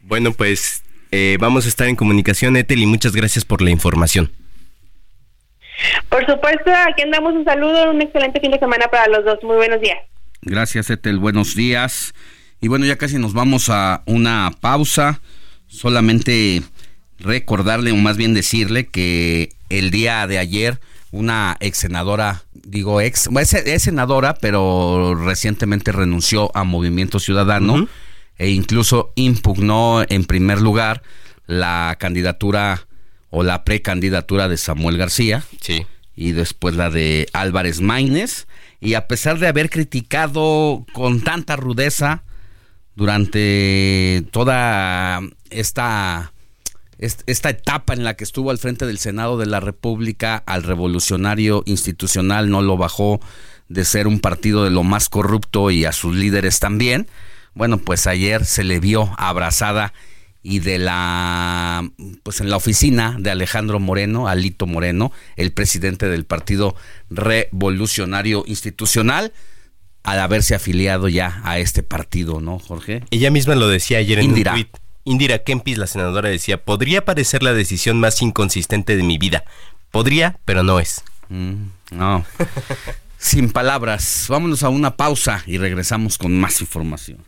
bueno 0.04 0.32
pues 0.32 0.84
Eh, 1.12 1.38
vamos 1.42 1.66
a 1.66 1.68
estar 1.68 1.88
en 1.88 1.98
comunicación, 1.98 2.56
Etel, 2.56 2.80
y 2.80 2.86
muchas 2.86 3.14
gracias 3.14 3.44
por 3.44 3.62
la 3.62 3.70
información. 3.70 4.32
Por 6.10 6.26
supuesto, 6.26 6.72
aquí 6.88 7.02
andamos 7.02 7.34
un 7.34 7.44
saludo, 7.44 7.92
un 7.92 8.02
excelente 8.02 8.40
fin 8.40 8.52
de 8.52 8.60
semana 8.60 8.88
para 8.88 9.08
los 9.08 9.26
dos. 9.26 9.40
Muy 9.44 9.58
buenos 9.58 9.82
días. 9.82 10.00
Gracias, 10.42 10.90
Etel. 10.90 11.20
Buenos 11.20 11.56
días. 11.56 12.14
Y 12.62 12.70
bueno, 12.70 12.86
ya 12.86 12.96
casi 12.98 13.18
nos 13.18 13.34
vamos 13.34 13.70
a 13.70 14.04
una 14.06 14.52
pausa. 14.62 15.20
Solamente 15.68 16.62
recordarle, 17.22 17.92
o 17.92 17.96
más 17.96 18.18
bien 18.18 18.34
decirle, 18.34 18.88
que 18.88 19.54
el 19.70 19.92
día 19.92 20.28
de 20.28 20.40
ayer 20.40 20.80
una 21.12 21.58
ex 21.60 21.80
senadora, 21.80 22.44
digo 22.54 23.02
ex, 23.02 23.28
es, 23.28 23.84
senadora, 23.84 24.34
pero 24.36 25.16
recientemente 25.16 25.92
renunció 25.92 26.56
a 26.56 26.64
Movimiento 26.64 27.20
Ciudadano 27.20 27.88
e 28.38 28.50
incluso 28.50 29.12
impugnó 29.16 30.04
en 30.08 30.26
primer 30.26 30.62
lugar 30.62 31.04
la 31.48 31.98
candidatura 32.00 32.88
o 33.30 33.44
la 33.44 33.64
precandidatura 33.64 34.48
de 34.48 34.58
Samuel 34.58 34.98
García. 34.98 35.44
Sí. 35.60 35.86
Y 36.16 36.32
después 36.32 36.76
la 36.76 36.90
de 36.90 37.28
Álvarez 37.34 37.82
Maínez. 37.82 38.48
Y 38.80 38.96
a 38.96 39.08
pesar 39.08 39.38
de 39.40 39.48
haber 39.48 39.70
criticado 39.70 40.86
con 40.94 41.22
tanta 41.22 41.56
rudeza 41.56 42.24
durante 42.96 44.24
toda 44.32 45.22
esta 45.50 46.34
esta 47.02 47.50
etapa 47.50 47.94
en 47.94 48.04
la 48.04 48.14
que 48.16 48.24
estuvo 48.24 48.52
al 48.52 48.60
frente 48.60 48.86
del 48.86 49.00
Senado 49.00 49.38
de 49.38 49.48
la 49.48 49.60
República 49.60 50.38
al 50.46 50.64
revolucionario 50.64 51.64
institucional 51.66 52.50
no 52.50 52.62
lo 52.62 52.78
bajó 52.78 53.20
de 53.70 53.86
ser 53.86 54.08
un 54.08 54.20
partido 54.20 54.64
de 54.64 54.70
lo 54.70 54.84
más 54.84 55.10
corrupto 55.10 55.72
y 55.72 55.86
a 55.86 55.94
sus 55.94 56.16
líderes 56.16 56.60
también. 56.60 57.08
Bueno, 57.54 57.80
pues 57.80 58.06
ayer 58.06 58.46
se 58.46 58.64
le 58.64 58.80
vio 58.80 59.14
abrazada 59.18 59.94
y 60.44 60.60
de 60.60 60.78
la 60.78 61.90
pues 62.24 62.42
en 62.42 62.50
la 62.50 62.58
oficina 62.58 63.16
de 63.20 63.32
Alejandro 63.32 63.80
Moreno, 63.80 64.28
Alito 64.28 64.68
Moreno, 64.68 65.12
el 65.38 65.52
presidente 65.52 66.08
del 66.08 66.26
Partido 66.26 66.76
Revolucionario 67.10 68.44
Institucional 68.46 69.34
al 70.04 70.20
haberse 70.20 70.56
afiliado 70.56 71.10
ya 71.10 71.42
a 71.44 71.60
este 71.60 71.84
partido, 71.84 72.42
¿no, 72.42 72.60
Jorge? 72.60 73.04
Ella 73.12 73.30
misma 73.30 73.56
lo 73.56 73.68
decía 73.68 74.00
ayer 74.00 74.20
en 74.20 74.34
un 74.34 74.44
tweet 74.44 74.70
Indira 75.04 75.40
Kempis, 75.40 75.78
la 75.78 75.88
senadora, 75.88 76.30
decía, 76.30 76.64
podría 76.64 77.04
parecer 77.06 77.44
la 77.44 77.54
decisión 77.54 78.00
más 78.00 78.22
inconsistente 78.22 78.96
de 78.96 79.04
mi 79.04 79.18
vida. 79.18 79.44
Podría, 79.90 80.38
pero 80.46 80.64
no 80.64 80.80
es. 80.80 81.04
Mm, 81.30 81.66
no. 81.92 82.26
Sin 83.18 83.52
palabras. 83.52 84.26
Vámonos 84.30 84.64
a 84.64 84.70
una 84.70 84.96
pausa 84.96 85.44
y 85.46 85.58
regresamos 85.58 86.18
con 86.18 86.40
más 86.40 86.62
información. 86.62 87.20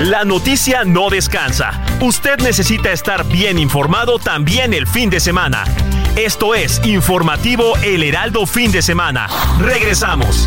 La 0.00 0.24
noticia 0.24 0.84
no 0.84 1.10
descansa. 1.10 1.84
Usted 2.00 2.38
necesita 2.38 2.92
estar 2.92 3.26
bien 3.26 3.58
informado 3.58 4.20
también 4.20 4.72
el 4.72 4.86
fin 4.86 5.10
de 5.10 5.18
semana. 5.18 5.64
Esto 6.14 6.54
es 6.54 6.80
Informativo 6.84 7.76
El 7.78 8.04
Heraldo 8.04 8.46
Fin 8.46 8.70
de 8.70 8.80
Semana. 8.80 9.28
Regresamos. 9.60 10.46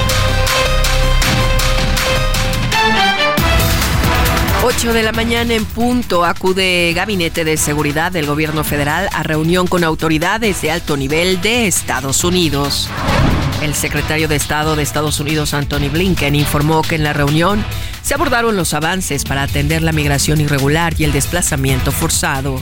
8 4.63 4.93
de 4.93 5.01
la 5.01 5.11
mañana 5.11 5.55
en 5.55 5.65
punto 5.65 6.23
acude 6.23 6.93
Gabinete 6.95 7.43
de 7.43 7.57
Seguridad 7.57 8.11
del 8.11 8.27
Gobierno 8.27 8.63
Federal 8.63 9.09
a 9.11 9.23
reunión 9.23 9.65
con 9.65 9.83
autoridades 9.83 10.61
de 10.61 10.69
alto 10.69 10.97
nivel 10.97 11.41
de 11.41 11.65
Estados 11.65 12.23
Unidos. 12.23 12.87
El 13.63 13.73
secretario 13.73 14.27
de 14.27 14.35
Estado 14.35 14.75
de 14.75 14.83
Estados 14.83 15.19
Unidos, 15.19 15.55
Anthony 15.55 15.89
Blinken, 15.91 16.35
informó 16.35 16.83
que 16.83 16.93
en 16.93 17.03
la 17.03 17.11
reunión 17.11 17.65
se 18.03 18.13
abordaron 18.13 18.55
los 18.55 18.75
avances 18.75 19.23
para 19.23 19.41
atender 19.41 19.81
la 19.81 19.93
migración 19.93 20.39
irregular 20.39 20.93
y 20.95 21.05
el 21.05 21.11
desplazamiento 21.11 21.91
forzado. 21.91 22.61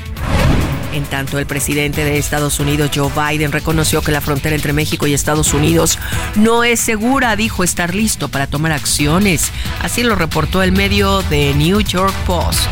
En 0.94 1.04
tanto, 1.06 1.38
el 1.38 1.46
presidente 1.46 2.04
de 2.04 2.18
Estados 2.18 2.60
Unidos, 2.60 2.90
Joe 2.94 3.12
Biden, 3.16 3.52
reconoció 3.52 4.02
que 4.02 4.12
la 4.12 4.22
frontera 4.22 4.56
entre 4.56 4.74
México 4.74 5.06
y 5.06 5.14
Estados 5.14 5.54
Unidos 5.54 6.00
no 6.36 6.64
es 6.64 6.80
segura, 6.80 7.36
dijo 7.36 7.64
estar 7.64 7.94
listo 7.94 8.28
para 8.30 8.48
tomar 8.48 8.72
acciones. 8.72 9.52
Así 9.82 10.04
lo 10.04 10.16
reportó 10.16 10.64
el 10.64 10.72
medio 10.72 11.22
de 11.24 11.54
New 11.54 11.82
York 11.82 12.14
Post. 12.26 12.68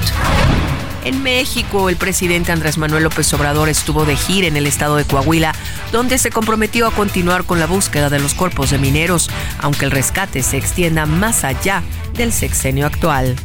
En 1.06 1.24
México, 1.24 1.90
el 1.90 1.96
presidente 1.96 2.52
Andrés 2.52 2.78
Manuel 2.78 3.04
López 3.04 3.32
Obrador 3.34 3.70
estuvo 3.70 4.04
de 4.04 4.18
gira 4.18 4.48
en 4.48 4.58
el 4.58 4.68
estado 4.68 4.98
de 4.98 5.06
Coahuila, 5.06 5.54
donde 5.92 6.18
se 6.18 6.32
comprometió 6.32 6.88
a 6.88 6.92
continuar 6.92 7.46
con 7.46 7.60
la 7.60 7.66
búsqueda 7.66 8.10
de 8.10 8.20
los 8.20 8.34
cuerpos 8.34 8.72
de 8.72 8.78
mineros, 8.78 9.30
aunque 9.60 9.86
el 9.86 9.92
rescate 9.92 10.44
se 10.44 10.58
extienda 10.58 11.06
más 11.06 11.44
allá 11.44 11.82
del 12.14 12.34
sexenio 12.34 12.88
actual. 12.88 13.38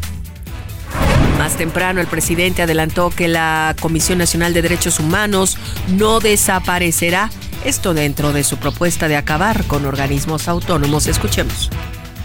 Más 1.39 1.57
temprano, 1.57 2.01
el 2.01 2.07
presidente 2.07 2.63
adelantó 2.63 3.11
que 3.11 3.29
la 3.29 3.75
Comisión 3.81 4.19
Nacional 4.19 4.55
de 4.55 4.63
Derechos 4.63 5.01
Humanos 5.01 5.59
no 5.89 6.21
desaparecerá. 6.21 7.31
Esto 7.65 7.95
dentro 7.95 8.33
de 8.33 8.45
su 8.45 8.59
propuesta 8.59 9.09
de 9.09 9.17
acabar 9.17 9.65
con 9.65 9.85
organismos 9.87 10.49
autónomos. 10.49 11.07
Escuchemos. 11.07 11.71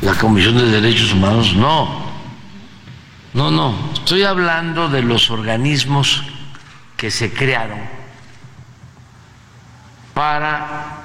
La 0.02 0.14
Comisión 0.14 0.58
de 0.58 0.66
Derechos 0.66 1.14
Humanos 1.14 1.56
no. 1.56 2.06
No, 3.34 3.52
no. 3.52 3.76
Estoy 3.94 4.24
hablando 4.24 4.90
de 4.90 5.02
los 5.02 5.30
organismos 5.30 6.24
que 6.96 7.12
se 7.12 7.32
crearon 7.32 7.80
para 10.14 11.04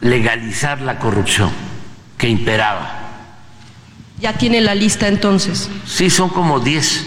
legalizar 0.00 0.80
la 0.80 0.98
corrupción 0.98 1.50
que 2.16 2.28
imperaba. 2.28 3.01
¿Ya 4.22 4.32
tiene 4.38 4.60
la 4.60 4.76
lista 4.76 5.08
entonces? 5.08 5.68
Sí, 5.84 6.08
son 6.08 6.28
como 6.28 6.60
10. 6.60 7.06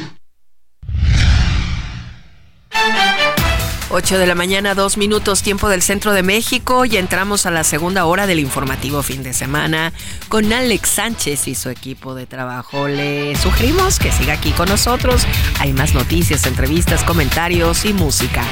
8 3.90 4.18
de 4.18 4.28
la 4.28 4.36
mañana, 4.36 4.76
dos 4.76 4.98
minutos, 4.98 5.42
tiempo 5.42 5.70
del 5.70 5.82
centro 5.82 6.12
de 6.12 6.24
México, 6.24 6.84
y 6.84 6.98
entramos 6.98 7.46
a 7.46 7.52
la 7.52 7.64
segunda 7.64 8.04
hora 8.04 8.28
del 8.28 8.40
informativo 8.40 9.02
fin 9.02 9.24
de 9.24 9.32
semana 9.32 9.94
con 10.28 10.52
Alex 10.52 10.90
Sánchez 10.90 11.48
y 11.48 11.56
su 11.56 11.70
equipo 11.70 12.16
de 12.16 12.26
trabajo. 12.26 12.90
Le 12.90 13.34
sugerimos 13.38 13.98
que 13.98 14.12
siga 14.12 14.34
aquí 14.34 14.52
con 14.52 14.68
nosotros. 14.68 15.26
Hay 15.62 15.72
más 15.72 15.94
noticias, 15.94 16.46
entrevistas, 16.46 17.06
comentarios 17.06 17.86
y 17.86 17.94
música. 17.94 18.44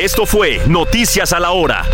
Esto 0.00 0.24
fue 0.24 0.66
Noticias 0.66 1.34
a 1.34 1.40
la 1.40 1.50
Hora. 1.50 1.84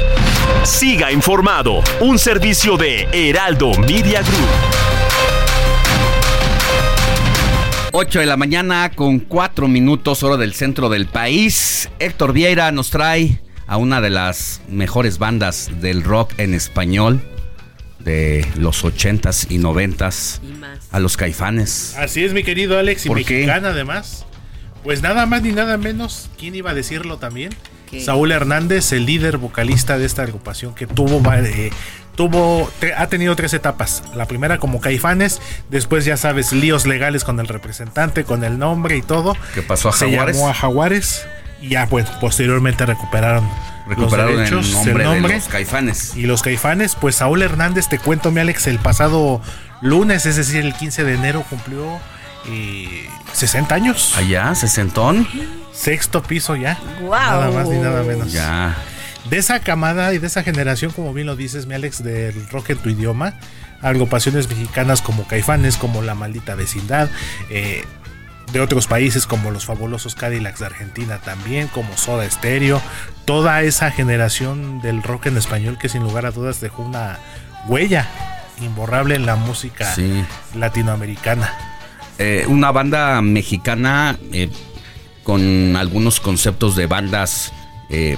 Siga 0.62 1.10
informado, 1.10 1.82
un 2.00 2.20
servicio 2.20 2.76
de 2.76 3.08
Heraldo 3.12 3.72
Media 3.80 4.22
Group. 4.22 4.48
8 7.90 8.20
de 8.20 8.26
la 8.26 8.36
mañana 8.36 8.92
con 8.94 9.18
4 9.18 9.66
minutos 9.66 10.22
hora 10.22 10.36
del 10.36 10.54
centro 10.54 10.88
del 10.88 11.06
país. 11.06 11.90
Héctor 11.98 12.32
Vieira 12.32 12.70
nos 12.70 12.90
trae 12.90 13.40
a 13.66 13.76
una 13.76 14.00
de 14.00 14.10
las 14.10 14.60
mejores 14.68 15.18
bandas 15.18 15.68
del 15.80 16.04
rock 16.04 16.32
en 16.38 16.54
español 16.54 17.20
de 17.98 18.46
los 18.56 18.84
80s 18.84 19.50
y 19.50 19.58
90s, 19.58 20.38
a 20.92 21.00
los 21.00 21.16
Caifanes. 21.16 21.96
Así 21.98 22.22
es, 22.22 22.32
mi 22.32 22.44
querido 22.44 22.78
Alex, 22.78 23.06
y 23.06 23.10
mexicana 23.10 23.70
además. 23.70 24.26
Pues 24.84 25.02
nada 25.02 25.26
más 25.26 25.42
ni 25.42 25.50
nada 25.50 25.76
menos, 25.76 26.30
¿quién 26.38 26.54
iba 26.54 26.70
a 26.70 26.74
decirlo 26.74 27.18
también? 27.18 27.50
Saúl 28.04 28.32
Hernández, 28.32 28.92
el 28.92 29.06
líder 29.06 29.38
vocalista 29.38 29.98
de 29.98 30.06
esta 30.06 30.22
agrupación 30.22 30.74
que 30.74 30.86
tuvo 30.86 31.22
eh, 31.34 31.70
tuvo, 32.14 32.70
ha 32.96 33.06
tenido 33.06 33.36
tres 33.36 33.54
etapas. 33.54 34.02
La 34.14 34.26
primera 34.26 34.58
como 34.58 34.80
Caifanes, 34.80 35.40
después 35.70 36.04
ya 36.04 36.16
sabes, 36.16 36.52
líos 36.52 36.86
legales 36.86 37.24
con 37.24 37.38
el 37.38 37.46
representante, 37.46 38.24
con 38.24 38.42
el 38.42 38.58
nombre 38.58 38.96
y 38.96 39.02
todo. 39.02 39.36
¿Qué 39.54 39.62
pasó 39.62 39.90
a 39.90 39.92
Jaguares? 39.92 40.36
Se 40.36 40.40
llamó 40.40 40.50
a 40.50 40.54
Jaguares 40.54 41.26
y 41.60 41.68
ya 41.68 41.86
pues 41.86 42.06
posteriormente 42.20 42.84
recuperaron 42.86 43.48
recuperaron 43.86 44.32
los 44.32 44.50
derechos, 44.50 44.86
el 44.86 45.02
nombre, 45.02 45.28
de 45.28 45.34
los 45.40 45.48
Caifanes. 45.48 46.16
Y 46.16 46.22
los 46.22 46.42
Caifanes, 46.42 46.96
pues 46.96 47.16
Saúl 47.16 47.42
Hernández, 47.42 47.88
te 47.88 47.98
cuento, 47.98 48.32
mi 48.32 48.40
Alex, 48.40 48.66
el 48.66 48.78
pasado 48.78 49.40
lunes, 49.80 50.26
es 50.26 50.36
decir, 50.36 50.64
el 50.64 50.74
15 50.74 51.04
de 51.04 51.14
enero 51.14 51.44
cumplió 51.48 52.00
60 53.32 53.74
eh, 53.74 53.76
años. 53.76 54.14
Allá, 54.16 54.54
sesentón. 54.54 55.28
Sexto 55.76 56.22
piso 56.22 56.56
ya. 56.56 56.78
Nada 57.02 57.50
más 57.50 57.68
ni 57.68 57.78
nada 57.78 58.02
menos. 58.02 58.32
Ya 58.32 58.76
de 59.30 59.38
esa 59.38 59.60
camada 59.60 60.14
y 60.14 60.18
de 60.18 60.26
esa 60.26 60.42
generación, 60.42 60.92
como 60.92 61.12
bien 61.12 61.26
lo 61.26 61.36
dices, 61.36 61.66
mi 61.66 61.74
Alex, 61.74 62.02
del 62.02 62.48
rock 62.48 62.70
en 62.70 62.78
tu 62.78 62.90
idioma, 62.90 63.34
agrupaciones 63.82 64.48
mexicanas 64.48 65.02
como 65.02 65.26
Caifanes, 65.26 65.76
como 65.76 66.02
La 66.02 66.14
Maldita 66.14 66.54
Vecindad, 66.54 67.08
eh, 67.50 67.84
de 68.52 68.60
otros 68.60 68.86
países 68.86 69.26
como 69.26 69.50
los 69.50 69.66
fabulosos 69.66 70.14
Cadillacs 70.14 70.60
de 70.60 70.66
Argentina 70.66 71.18
también, 71.18 71.66
como 71.68 71.96
Soda 71.96 72.28
Stereo, 72.30 72.80
toda 73.24 73.62
esa 73.62 73.90
generación 73.90 74.80
del 74.80 75.02
rock 75.02 75.26
en 75.26 75.36
español 75.36 75.78
que 75.78 75.88
sin 75.88 76.02
lugar 76.02 76.26
a 76.26 76.30
dudas 76.30 76.60
dejó 76.60 76.82
una 76.82 77.18
huella 77.66 78.08
imborrable 78.60 79.16
en 79.16 79.26
la 79.26 79.34
música 79.34 79.92
latinoamericana. 80.54 81.52
Eh, 82.18 82.46
una 82.48 82.70
banda 82.70 83.20
mexicana 83.20 84.16
eh, 84.32 84.48
con 85.26 85.74
algunos 85.76 86.20
conceptos 86.20 86.76
de 86.76 86.86
bandas 86.86 87.52
eh, 87.90 88.16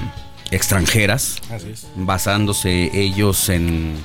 extranjeras, 0.50 1.40
basándose 1.96 2.90
ellos 2.92 3.48
en, 3.48 3.96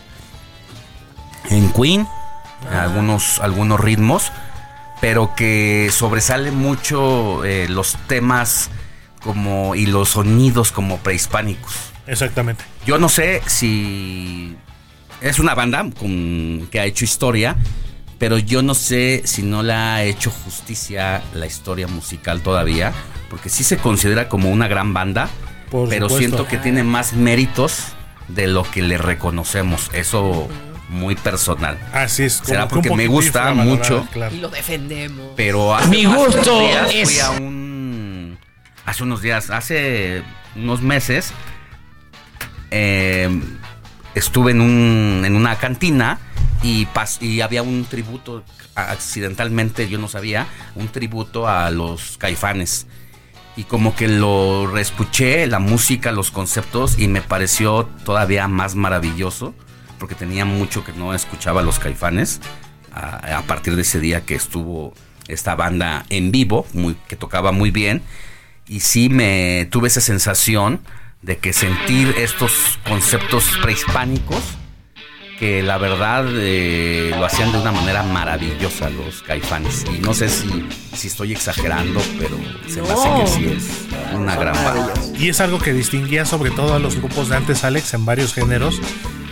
en 1.49 1.71
Queen, 1.73 2.07
Ah. 2.71 2.83
algunos, 2.83 3.39
algunos 3.39 3.77
ritmos, 3.77 4.31
pero 5.01 5.35
que 5.35 5.89
sobresale 5.91 6.51
mucho 6.51 7.41
los 7.67 7.97
temas 8.07 8.69
como 9.21 9.75
y 9.75 9.85
los 9.85 10.09
sonidos 10.09 10.71
como 10.71 10.99
prehispánicos. 10.99 11.73
Exactamente. 12.07 12.63
Yo 12.85 12.97
no 12.97 13.09
sé 13.09 13.41
si 13.47 14.55
es 15.19 15.39
una 15.39 15.55
banda 15.55 15.85
con, 15.99 16.69
que 16.71 16.79
ha 16.79 16.85
hecho 16.85 17.03
historia, 17.03 17.57
pero 18.23 18.37
yo 18.37 18.61
no 18.61 18.73
sé 18.73 19.23
si 19.25 19.43
no 19.43 19.63
le 19.63 19.73
ha 19.73 20.01
hecho 20.05 20.31
justicia 20.31 21.21
la 21.33 21.45
historia 21.45 21.87
musical 21.87 22.39
todavía, 22.39 22.93
porque 23.29 23.49
sí 23.49 23.65
se 23.65 23.75
considera 23.75 24.29
como 24.29 24.49
una 24.49 24.69
gran 24.69 24.93
banda, 24.93 25.27
Por 25.69 25.89
pero 25.89 26.07
supuesto. 26.07 26.17
siento 26.37 26.47
que 26.47 26.57
tiene 26.57 26.83
más 26.85 27.11
méritos 27.11 27.87
de 28.29 28.47
lo 28.47 28.63
que 28.63 28.81
le 28.81 28.97
reconocemos. 28.97 29.91
Eso 29.93 30.47
muy 30.87 31.15
personal. 31.15 31.77
Así 31.91 32.23
es. 32.23 32.39
Será 32.45 32.69
porque 32.69 32.95
me 32.95 33.07
gusta 33.07 33.53
mucho. 33.53 34.07
claro. 34.13 34.33
Y 34.33 34.39
lo 34.39 34.47
defendemos. 34.47 35.31
Pero 35.35 35.75
hace, 35.75 35.89
Mi 35.89 36.05
hace 36.05 36.07
unos 36.07 36.35
gusto 36.37 36.59
días 36.61 36.91
es- 36.95 37.09
fui 37.11 37.19
a 37.19 37.29
un. 37.31 38.37
Hace 38.85 39.03
unos 39.03 39.21
días, 39.21 39.49
hace 39.49 40.23
unos 40.55 40.81
meses, 40.81 41.33
eh, 42.71 43.29
estuve 44.15 44.51
en, 44.51 44.61
un, 44.61 45.23
en 45.25 45.35
una 45.35 45.57
cantina 45.57 46.19
y, 46.63 47.41
había 47.41 47.61
un 47.61 47.85
tributo, 47.85 48.43
accidentalmente, 48.75 49.89
yo 49.89 49.99
no 49.99 50.07
sabía, 50.07 50.47
un 50.75 50.87
tributo 50.87 51.47
a 51.47 51.69
los 51.69 52.17
caifanes. 52.17 52.87
Y 53.55 53.65
como 53.65 53.95
que 53.95 54.07
lo 54.07 54.67
reescuché, 54.67 55.45
la 55.45 55.59
música, 55.59 56.11
los 56.11 56.31
conceptos, 56.31 56.97
y 56.97 57.07
me 57.07 57.21
pareció 57.21 57.87
todavía 58.05 58.47
más 58.47 58.75
maravilloso, 58.75 59.53
porque 59.99 60.15
tenía 60.15 60.45
mucho 60.45 60.83
que 60.83 60.93
no 60.93 61.13
escuchaba 61.13 61.61
a 61.61 61.63
los 61.63 61.79
caifanes, 61.79 62.39
a, 62.91 63.37
a 63.37 63.41
partir 63.43 63.75
de 63.75 63.83
ese 63.83 63.99
día 63.99 64.21
que 64.21 64.35
estuvo 64.35 64.93
esta 65.27 65.55
banda 65.55 66.05
en 66.09 66.31
vivo, 66.31 66.65
muy, 66.73 66.95
que 67.07 67.15
tocaba 67.15 67.51
muy 67.51 67.69
bien, 67.69 68.01
y 68.67 68.79
sí 68.79 69.09
me 69.09 69.67
tuve 69.69 69.89
esa 69.89 70.01
sensación 70.01 70.81
de 71.21 71.37
que 71.37 71.53
sentir 71.53 72.15
estos 72.17 72.79
conceptos 72.85 73.45
prehispánicos, 73.61 74.43
que 75.39 75.63
la 75.63 75.77
verdad 75.77 76.25
eh, 76.29 77.11
lo 77.17 77.25
hacían 77.25 77.51
de 77.51 77.59
una 77.59 77.71
manera 77.71 78.03
maravillosa 78.03 78.89
los 78.89 79.21
caifanes. 79.23 79.85
Y 79.93 79.99
no 79.99 80.13
sé 80.13 80.29
si, 80.29 80.67
si 80.95 81.07
estoy 81.07 81.33
exagerando, 81.33 82.01
pero 82.19 82.37
se 82.67 82.81
me 82.81 82.89
hace 82.89 83.09
que 83.21 83.27
sí 83.27 83.45
es 83.45 84.15
una 84.15 84.35
gran 84.35 84.55
banda. 84.63 84.93
Y 85.17 85.29
es 85.29 85.41
algo 85.41 85.59
que 85.59 85.73
distinguía 85.73 86.25
sobre 86.25 86.51
todo 86.51 86.75
a 86.75 86.79
los 86.79 86.95
grupos 86.97 87.29
de 87.29 87.35
antes, 87.35 87.63
Alex, 87.63 87.93
en 87.93 88.05
varios 88.05 88.33
géneros. 88.33 88.79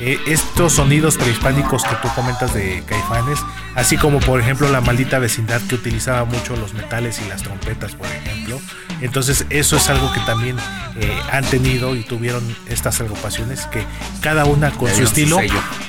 Eh, 0.03 0.19
estos 0.25 0.73
sonidos 0.73 1.17
prehispánicos 1.17 1.83
que 1.83 1.95
tú 2.01 2.07
comentas 2.15 2.55
de 2.55 2.83
Caifanes, 2.87 3.39
así 3.75 3.97
como 3.97 4.19
por 4.19 4.39
ejemplo 4.39 4.67
la 4.69 4.81
maldita 4.81 5.19
vecindad 5.19 5.61
que 5.61 5.75
utilizaba 5.75 6.25
mucho 6.25 6.55
los 6.55 6.73
metales 6.73 7.21
y 7.23 7.29
las 7.29 7.43
trompetas, 7.43 7.93
por 7.93 8.07
ejemplo. 8.07 8.59
Entonces 9.01 9.45
eso 9.49 9.77
es 9.77 9.89
algo 9.89 10.11
que 10.13 10.19
también 10.21 10.57
eh, 10.99 11.19
han 11.31 11.43
tenido 11.45 11.95
y 11.95 12.03
tuvieron 12.03 12.43
estas 12.67 13.01
agrupaciones 13.01 13.65
que 13.67 13.83
cada 14.21 14.45
una 14.45 14.71
con 14.71 14.89
Le 14.89 14.95
su 14.95 15.03
estilo 15.03 15.39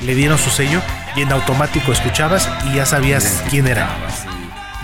le 0.03 0.15
dieron 0.15 0.39
su 0.39 0.51
sello 0.51 0.81
y 1.17 1.23
en 1.23 1.33
automático 1.33 1.93
escuchabas 1.93 2.49
y 2.71 2.77
ya 2.77 2.87
sabías 2.87 3.43
quién 3.51 3.67
era. 3.67 3.91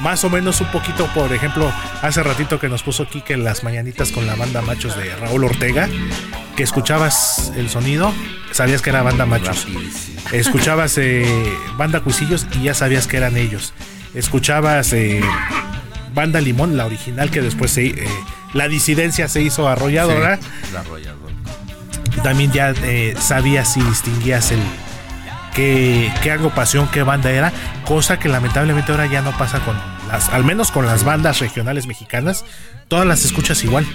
Más 0.00 0.22
o 0.22 0.30
menos 0.30 0.60
un 0.60 0.68
poquito, 0.68 1.06
por 1.08 1.32
ejemplo, 1.32 1.72
hace 2.02 2.22
ratito 2.22 2.60
que 2.60 2.68
nos 2.68 2.84
puso 2.84 3.08
Kike 3.08 3.34
en 3.34 3.42
las 3.42 3.64
mañanitas 3.64 4.12
con 4.12 4.26
la 4.28 4.36
banda 4.36 4.62
Machos 4.62 4.96
de 4.96 5.14
Raúl 5.16 5.42
Ortega, 5.42 5.88
que 6.56 6.62
escuchabas 6.62 7.52
el 7.56 7.68
sonido, 7.68 8.12
sabías 8.52 8.80
que 8.80 8.90
era 8.90 9.02
banda 9.02 9.26
Machos. 9.26 9.66
Escuchabas 10.30 10.98
eh, 10.98 11.26
banda 11.76 12.00
Cuisillos 12.00 12.46
y 12.52 12.64
ya 12.64 12.74
sabías 12.74 13.08
que 13.08 13.16
eran 13.16 13.36
ellos. 13.36 13.72
Escuchabas 14.14 14.92
eh, 14.92 15.20
banda 16.18 16.40
Limón, 16.40 16.76
la 16.76 16.84
original 16.84 17.30
que 17.30 17.40
después 17.40 17.70
se, 17.70 17.86
eh, 17.86 18.08
la 18.52 18.66
disidencia 18.66 19.28
se 19.28 19.40
hizo 19.40 19.68
arrolladora. 19.68 20.36
Sí, 20.36 20.72
la 20.72 20.80
arrolladora. 20.80 21.32
También 22.24 22.50
ya 22.50 22.70
eh, 22.82 23.14
sabías 23.20 23.76
y 23.76 23.82
distinguías 23.82 24.50
el 24.50 24.58
qué, 25.54 26.12
qué 26.20 26.32
agrupación, 26.32 26.88
qué 26.88 27.04
banda 27.04 27.30
era, 27.30 27.52
cosa 27.84 28.18
que 28.18 28.28
lamentablemente 28.28 28.90
ahora 28.90 29.06
ya 29.06 29.22
no 29.22 29.30
pasa 29.38 29.60
con 29.60 29.76
las, 30.08 30.28
al 30.30 30.42
menos 30.42 30.72
con 30.72 30.86
las 30.86 31.04
bandas 31.04 31.38
regionales 31.38 31.86
mexicanas, 31.86 32.44
todas 32.88 33.06
las 33.06 33.24
escuchas 33.24 33.62
igual. 33.62 33.86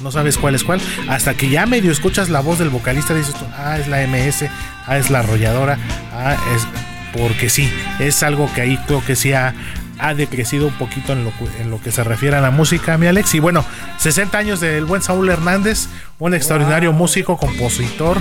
No 0.00 0.12
sabes 0.12 0.38
cuál 0.38 0.54
es 0.54 0.62
cuál. 0.62 0.80
Hasta 1.08 1.34
que 1.34 1.48
ya 1.48 1.66
medio 1.66 1.90
escuchas 1.90 2.28
la 2.28 2.38
voz 2.38 2.60
del 2.60 2.70
vocalista, 2.70 3.12
dices 3.12 3.34
tú, 3.34 3.44
ah, 3.56 3.76
es 3.76 3.88
la 3.88 4.06
MS, 4.06 4.44
ah, 4.86 4.98
es 4.98 5.10
la 5.10 5.18
arrolladora, 5.18 5.78
ah, 6.12 6.36
es. 6.54 6.64
Porque 7.12 7.50
sí, 7.50 7.70
es 7.98 8.22
algo 8.22 8.50
que 8.54 8.62
ahí 8.62 8.78
creo 8.86 9.04
que 9.04 9.16
sí 9.16 9.34
ha, 9.34 9.54
ha 9.98 10.14
decrecido 10.14 10.66
un 10.66 10.74
poquito 10.74 11.12
en 11.12 11.24
lo, 11.24 11.32
en 11.60 11.70
lo 11.70 11.80
que 11.80 11.92
se 11.92 12.02
refiere 12.04 12.36
a 12.36 12.40
la 12.40 12.50
música, 12.50 12.96
mi 12.98 13.06
Alex. 13.06 13.34
Y 13.34 13.38
bueno, 13.40 13.64
60 13.98 14.36
años 14.38 14.60
del 14.60 14.84
buen 14.84 15.02
Saúl 15.02 15.28
Hernández, 15.28 15.88
un 16.18 16.34
extraordinario 16.34 16.92
músico, 16.92 17.36
compositor, 17.36 18.18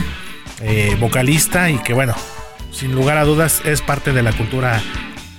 eh, 0.61 0.95
vocalista 0.99 1.69
y 1.69 1.77
que 1.79 1.93
bueno, 1.93 2.13
sin 2.71 2.93
lugar 2.93 3.17
a 3.17 3.23
dudas 3.25 3.61
es 3.65 3.81
parte 3.81 4.11
de 4.13 4.21
la 4.23 4.31
cultura 4.33 4.81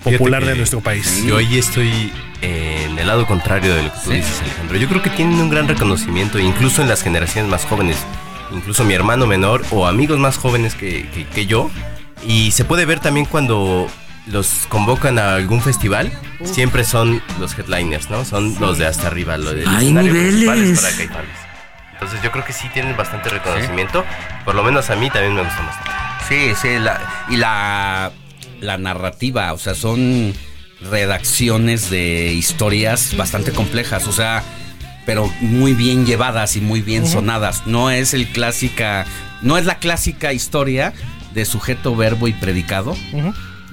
popular 0.04 0.44
de 0.44 0.56
nuestro 0.56 0.80
país. 0.80 1.22
Yo 1.24 1.36
ahí 1.36 1.58
estoy 1.58 2.12
eh, 2.40 2.86
en 2.90 2.98
el 2.98 3.06
lado 3.06 3.24
contrario 3.26 3.74
de 3.74 3.84
lo 3.84 3.92
que 3.92 3.98
tú 4.04 4.10
Sí. 4.10 4.16
dices, 4.16 4.40
Alejandro. 4.42 4.76
Yo 4.76 4.88
creo 4.88 5.00
que 5.02 5.10
tienen 5.10 5.38
un 5.40 5.48
gran 5.48 5.68
reconocimiento, 5.68 6.38
incluso 6.40 6.82
en 6.82 6.88
las 6.88 7.02
generaciones 7.02 7.48
más 7.50 7.64
jóvenes. 7.64 7.96
Incluso 8.52 8.84
mi 8.84 8.94
hermano 8.94 9.26
menor 9.26 9.62
o 9.70 9.86
amigos 9.86 10.18
más 10.18 10.36
jóvenes 10.38 10.74
que, 10.74 11.08
que- 11.10 11.24
que 11.26 11.46
yo. 11.46 11.70
Y 12.26 12.50
se 12.50 12.64
puede 12.64 12.84
ver 12.84 12.98
también 13.00 13.26
cuando 13.26 13.86
los 14.26 14.66
convocan 14.68 15.18
a 15.18 15.34
algún 15.34 15.60
festival. 15.62 16.12
Siempre 16.44 16.84
son 16.84 17.22
los 17.40 17.58
headliners, 17.58 18.10
¿no? 18.10 18.24
Son 18.24 18.54
los 18.60 18.78
de 18.78 18.86
hasta 18.86 19.06
arriba, 19.08 19.36
los 19.38 19.54
de 19.54 19.64
Hay 19.66 19.92
niveles. 19.92 20.80
para. 20.80 21.24
Entonces 21.92 22.20
yo 22.22 22.32
creo 22.32 22.44
que 22.44 22.52
sí 22.52 22.68
tienen 22.74 22.96
bastante 22.96 23.28
reconocimiento. 23.28 24.04
Por 24.44 24.54
lo 24.54 24.62
menos 24.64 24.90
a 24.90 24.96
mí 24.96 25.08
también 25.10 25.34
me 25.34 25.42
gustan 25.42 25.66
bastante. 25.66 25.90
Sí, 26.28 26.52
sí, 26.60 26.78
la- 26.78 27.00
y 27.28 27.36
la, 27.36 28.10
la 28.60 28.78
narrativa, 28.78 29.52
o 29.52 29.58
sea, 29.58 29.74
son 29.74 30.34
redacciones 30.90 31.90
de 31.90 32.32
historias 32.32 33.16
bastante 33.16 33.52
complejas, 33.52 34.06
o 34.08 34.12
sea, 34.12 34.42
pero 35.06 35.26
muy 35.40 35.74
bien 35.74 36.06
llevadas 36.06 36.56
y 36.56 36.60
muy 36.60 36.80
bien 36.80 37.06
sonadas. 37.06 37.62
No 37.66 37.90
es 37.90 38.14
el 38.14 38.26
clásica, 38.28 39.04
no 39.42 39.58
es 39.58 39.64
la 39.66 39.78
clásica 39.78 40.32
historia 40.32 40.92
de 41.34 41.44
sujeto, 41.44 41.94
verbo 41.96 42.28
y 42.28 42.32
predicado, 42.32 42.96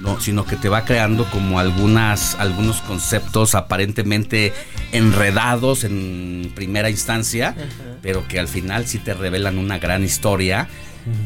no, 0.00 0.20
sino 0.20 0.44
que 0.46 0.56
te 0.56 0.68
va 0.68 0.84
creando 0.84 1.24
como 1.30 1.58
algunas, 1.60 2.34
algunos 2.36 2.80
conceptos 2.82 3.54
aparentemente 3.54 4.52
enredados 4.92 5.84
en 5.84 6.50
primera 6.54 6.90
instancia, 6.90 7.54
pero 8.02 8.26
que 8.26 8.38
al 8.40 8.48
final 8.48 8.86
sí 8.86 8.98
te 8.98 9.14
revelan 9.14 9.58
una 9.58 9.78
gran 9.78 10.02
historia. 10.04 10.68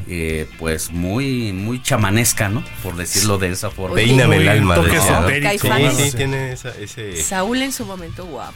eh, 0.09 0.49
pues 0.59 0.93
muy 0.93 1.53
muy 1.53 1.83
chamanesca, 1.83 2.49
¿no? 2.49 2.62
Por 2.83 2.95
decirlo 2.97 3.39
de 3.39 3.51
esa 3.51 3.70
forma. 3.70 3.97
Peíname 3.97 4.37
el 4.37 4.49
alma, 4.49 4.77
toque 4.77 4.93
decía, 4.93 5.20
¿no? 5.20 5.27
Caifanes. 5.27 5.97
Sí, 5.97 6.11
sí, 6.11 6.16
tiene 6.16 6.53
esa- 6.53 6.75
ese... 6.79 7.20
Saúl 7.22 7.61
en 7.61 7.72
su 7.72 7.85
momento 7.85 8.25
guapo. 8.25 8.55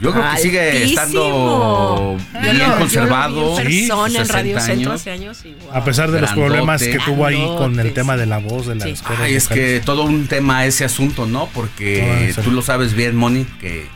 Yo 0.00 0.12
creo 0.12 0.30
que 0.30 0.38
sigue 0.38 0.60
Altísimo. 0.60 1.00
estando 1.00 2.18
Yo 2.34 2.40
bien 2.40 2.56
yo 2.58 2.76
conservado. 2.78 3.58
lo 3.58 3.64
vi 3.64 3.82
en 3.84 3.88
persona 3.88 4.06
en 4.06 4.12
60 4.26 4.32
Radio 4.34 4.60
Centro 4.60 4.90
años. 4.90 5.00
hace 5.00 5.10
años 5.10 5.38
y 5.44 5.54
wow. 5.54 5.72
A 5.72 5.84
pesar 5.84 6.10
de 6.10 6.20
los 6.20 6.32
problemas 6.32 6.82
que 6.82 6.98
tuvo 6.98 7.24
ahí 7.24 7.42
con 7.56 7.80
el 7.80 7.94
tema 7.94 8.16
de 8.16 8.26
la 8.26 8.38
voz, 8.38 8.66
de 8.66 8.74
las 8.74 9.02
cuerdas 9.02 9.24
Ay, 9.24 9.34
es 9.36 9.48
que 9.48 9.80
todo 9.84 10.02
un 10.04 10.26
tema 10.26 10.66
ese 10.66 10.84
asunto, 10.84 11.26
¿no? 11.26 11.48
Porque 11.54 12.32
tú 12.44 12.50
lo 12.50 12.60
sabes 12.62 12.92
bien, 12.94 13.16
Moni, 13.16 13.44
que 13.60 13.86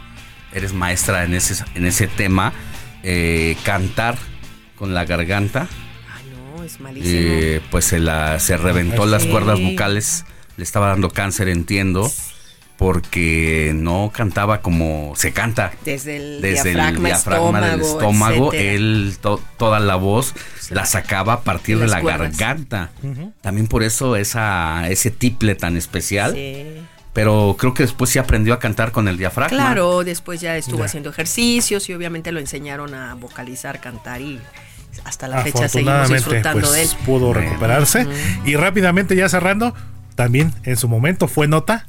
eres 0.54 0.72
maestra 0.72 1.24
en 1.24 1.34
ese, 1.34 1.62
en 1.74 1.84
ese 1.86 2.06
tema. 2.08 2.52
eh, 3.02 3.56
cantar 3.62 4.16
con 4.76 4.92
la 4.94 5.04
garganta. 5.06 5.68
No, 6.56 6.62
es 6.64 6.80
malísimo. 6.80 7.12
eh, 7.14 7.60
pues 7.70 7.84
se, 7.86 7.98
la, 7.98 8.38
se 8.40 8.56
reventó 8.58 9.06
las 9.06 9.22
Sí. 9.22 9.28
cuerdas 9.28 9.58
vocales. 9.60 10.24
Le 10.58 10.64
estaba 10.64 10.88
dando 10.88 11.08
cáncer, 11.10 11.48
entiendo. 11.48 12.10
Porque 12.80 13.72
no 13.76 14.10
cantaba 14.12 14.62
como 14.62 15.12
se 15.14 15.34
canta. 15.34 15.70
Desde 15.84 16.16
el 16.16 16.40
Desde 16.40 16.70
diafragma, 16.70 16.96
el 17.10 17.14
diafragma 17.14 17.60
del 17.60 17.80
estómago, 17.82 18.46
etcétera. 18.54 18.72
él 18.72 19.16
to- 19.20 19.42
toda 19.58 19.80
la 19.80 19.96
voz 19.96 20.32
la 20.70 20.86
sacaba 20.86 21.34
a 21.34 21.40
partir 21.42 21.78
de 21.78 21.86
la 21.88 22.00
cuerdas. 22.00 22.38
garganta. 22.38 22.88
También 23.42 23.66
por 23.66 23.82
eso 23.82 24.16
esa, 24.16 24.88
ese 24.88 25.10
tiple 25.10 25.54
tan 25.56 25.76
especial. 25.76 26.32
Sí. 26.32 26.64
Pero 27.12 27.54
creo 27.58 27.74
que 27.74 27.82
después 27.82 28.08
sí 28.08 28.18
aprendió 28.18 28.54
a 28.54 28.58
cantar 28.58 28.92
con 28.92 29.08
el 29.08 29.18
diafragma. 29.18 29.54
Claro, 29.54 30.02
después 30.02 30.40
ya 30.40 30.56
estuvo 30.56 30.78
Ya. 30.78 30.84
haciendo 30.86 31.10
ejercicios 31.10 31.86
y 31.90 31.92
obviamente 31.92 32.32
lo 32.32 32.40
enseñaron 32.40 32.94
a 32.94 33.14
vocalizar, 33.14 33.80
cantar 33.82 34.22
y 34.22 34.40
hasta 35.04 35.28
la 35.28 35.42
fecha 35.42 35.68
seguimos 35.68 36.08
disfrutando 36.08 36.60
pues, 36.62 36.72
de 36.72 36.82
él. 36.84 36.88
pudo 37.04 37.34
recuperarse. 37.34 38.06
Y 38.46 38.56
rápidamente, 38.56 39.14
ya 39.16 39.28
cerrando, 39.28 39.74
también 40.14 40.54
en 40.62 40.78
su 40.78 40.88
momento 40.88 41.28
fue 41.28 41.46
nota, 41.46 41.86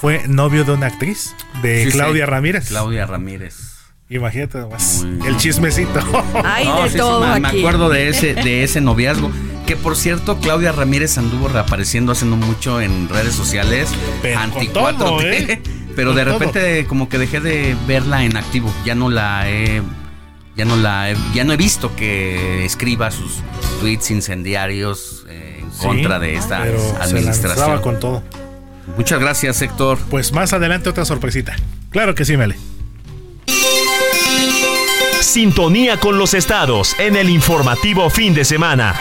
fue 0.00 0.22
novio 0.28 0.64
de 0.64 0.72
una 0.72 0.86
actriz, 0.86 1.34
de 1.62 1.84
Sí, 1.84 1.90
sí. 1.90 1.96
Claudia 1.96 2.26
Ramírez. 2.26 2.68
Claudia 2.68 3.06
Ramírez. 3.06 3.56
Imagínate 4.10 4.58
nomás, 4.58 5.04
el 5.26 5.36
chismecito. 5.36 6.00
No, 6.64 6.82
de 6.82 6.88
sí, 6.88 6.92
sí, 6.92 6.98
todo 6.98 7.20
me, 7.34 7.40
me 7.40 7.48
aquí. 7.48 7.58
acuerdo 7.58 7.88
de 7.90 8.08
ese, 8.08 8.34
de 8.34 8.62
ese 8.64 8.80
noviazgo. 8.80 9.30
Que 9.66 9.76
por 9.76 9.96
cierto, 9.96 10.38
Claudia 10.38 10.72
Ramírez 10.72 11.18
anduvo 11.18 11.48
reapareciendo 11.48 12.12
hace 12.12 12.24
no 12.24 12.36
mucho 12.36 12.80
en 12.80 13.08
redes 13.10 13.34
sociales. 13.34 13.90
Pero 14.22 14.38
anti 14.40 14.66
con 14.68 14.96
todo, 14.96 15.18
4T, 15.20 15.24
¿eh? 15.24 15.62
Pero 15.96 16.10
Con 16.10 16.16
de 16.16 16.24
todo. 16.24 16.38
repente 16.38 16.86
como 16.86 17.08
que 17.08 17.18
dejé 17.18 17.40
de 17.40 17.76
verla 17.86 18.24
en 18.24 18.36
activo. 18.36 18.72
Ya 18.86 18.94
no 18.94 19.10
la 19.10 19.50
he. 19.50 19.82
Ya 20.56 20.64
no 20.64 20.76
la 20.76 21.10
he, 21.10 21.16
ya 21.34 21.44
no 21.44 21.52
he 21.52 21.56
visto 21.56 21.94
que 21.94 22.64
escriba 22.64 23.10
sus 23.10 23.42
tweets 23.80 24.10
incendiarios 24.10 25.24
eh, 25.28 25.58
en 25.60 25.70
Sí, 25.72 25.86
contra 25.86 26.18
de 26.18 26.34
esta 26.34 26.62
pero 26.62 26.78
se 26.80 26.96
administración. 26.96 27.48
lanzaba 27.58 27.82
con 27.82 28.00
todo. 28.00 28.22
Muchas 28.96 29.20
gracias, 29.20 29.62
Héctor. 29.62 29.98
Pues 30.10 30.32
más 30.32 30.52
adelante 30.52 30.88
otra 30.88 31.04
sorpresita. 31.04 31.56
Claro 31.90 32.14
que 32.14 32.24
sí, 32.24 32.36
Mele. 32.36 32.56
Sintonía 35.20 35.98
con 35.98 36.18
los 36.18 36.34
estados 36.34 36.96
en 36.98 37.16
el 37.16 37.28
informativo 37.28 38.08
fin 38.10 38.34
de 38.34 38.44
semana. 38.44 38.98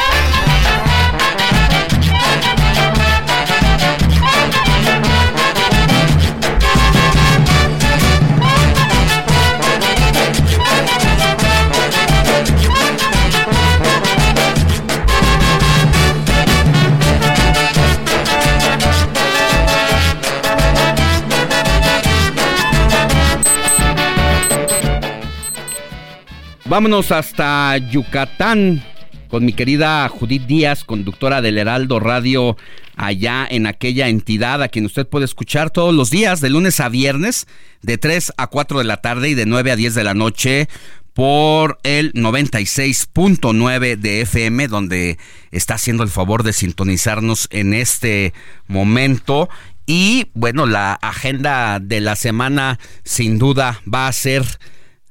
Vámonos 26.69 27.13
hasta 27.13 27.77
Yucatán 27.77 28.83
con 29.29 29.45
mi 29.45 29.53
querida 29.53 30.09
Judith 30.09 30.47
Díaz, 30.47 30.83
conductora 30.83 31.41
del 31.41 31.57
Heraldo 31.57 32.01
Radio, 32.01 32.57
allá 32.97 33.47
en 33.49 33.67
aquella 33.67 34.09
entidad 34.09 34.61
a 34.61 34.67
quien 34.67 34.85
usted 34.85 35.07
puede 35.07 35.23
escuchar 35.23 35.69
todos 35.69 35.95
los 35.95 36.09
días, 36.09 36.41
de 36.41 36.49
lunes 36.49 36.81
a 36.81 36.89
viernes, 36.89 37.47
de 37.81 37.97
3 37.97 38.33
a 38.35 38.47
4 38.47 38.79
de 38.79 38.83
la 38.83 38.97
tarde 38.97 39.29
y 39.29 39.33
de 39.33 39.45
9 39.45 39.71
a 39.71 39.75
10 39.77 39.95
de 39.95 40.03
la 40.03 40.13
noche 40.13 40.67
por 41.13 41.79
el 41.83 42.11
96.9 42.11 43.95
de 43.95 44.21
FM, 44.21 44.67
donde 44.67 45.17
está 45.51 45.75
haciendo 45.75 46.03
el 46.03 46.09
favor 46.09 46.43
de 46.43 46.51
sintonizarnos 46.51 47.47
en 47.49 47.73
este 47.73 48.33
momento. 48.67 49.47
Y 49.85 50.31
bueno, 50.33 50.65
la 50.65 50.93
agenda 50.93 51.79
de 51.79 52.01
la 52.01 52.17
semana 52.17 52.77
sin 53.05 53.39
duda 53.39 53.81
va 53.87 54.09
a 54.09 54.13
ser 54.13 54.43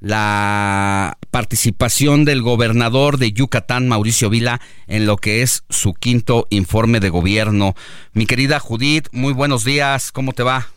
la 0.01 1.19
participación 1.31 2.25
del 2.25 2.43
gobernador 2.43 3.19
de 3.19 3.33
Yucatán, 3.33 3.89
Mauricio 3.89 4.31
Vila, 4.31 4.61
en 4.87 5.07
lo 5.07 5.17
que 5.17 5.43
es 5.43 5.65
su 5.69 5.95
quinto 5.95 6.47
informe 6.51 7.01
de 7.01 7.11
gobierno. 7.11 7.75
Mi 8.13 8.27
querida 8.27 8.61
Judith, 8.61 9.09
muy 9.13 9.33
buenos 9.33 9.65
días, 9.65 10.13
¿cómo 10.13 10.33
te 10.33 10.43
va? 10.43 10.69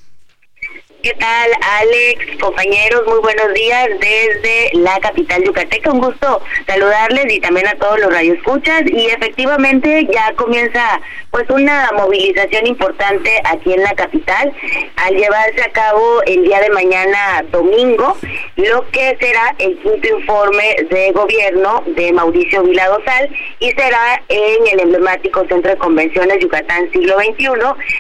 ¿Qué 1.02 1.14
tal, 1.14 1.50
Alex, 1.80 2.42
compañeros? 2.42 3.04
Muy 3.08 3.20
buenos 3.20 3.54
días 3.54 3.88
desde 4.02 4.70
la 4.74 5.00
capital 5.00 5.42
yucateca. 5.46 5.94
Un 5.94 6.02
gusto 6.02 6.42
saludarles 6.68 7.34
y 7.34 7.40
también 7.40 7.68
a 7.68 7.76
todos 7.76 8.02
los 8.02 8.12
radioescuchas. 8.12 8.82
Y 8.86 9.06
efectivamente 9.06 10.06
ya 10.12 10.34
comienza 10.36 11.00
pues 11.32 11.50
una 11.50 11.90
movilización 11.96 12.68
importante 12.68 13.32
aquí 13.46 13.72
en 13.74 13.84
la 13.84 13.94
capital 13.94 14.52
al 14.98 15.16
llevarse 15.16 15.62
a 15.62 15.72
cabo 15.72 16.22
el 16.24 16.44
día 16.44 16.60
de 16.60 16.70
mañana 16.72 17.46
domingo 17.52 18.18
lo 18.56 18.90
que 18.90 19.16
será 19.22 19.56
el 19.60 19.78
quinto 19.80 20.18
informe 20.18 20.76
de 20.90 21.12
gobierno 21.12 21.84
de 21.96 22.12
Mauricio 22.12 22.64
Vila 22.64 22.88
Dosal 22.88 23.30
y 23.60 23.72
será 23.72 24.22
en 24.28 24.68
el 24.74 24.80
emblemático 24.82 25.46
Centro 25.48 25.72
de 25.72 25.78
Convenciones 25.78 26.40
Yucatán 26.40 26.92
Siglo 26.92 27.18
XXI. 27.20 27.48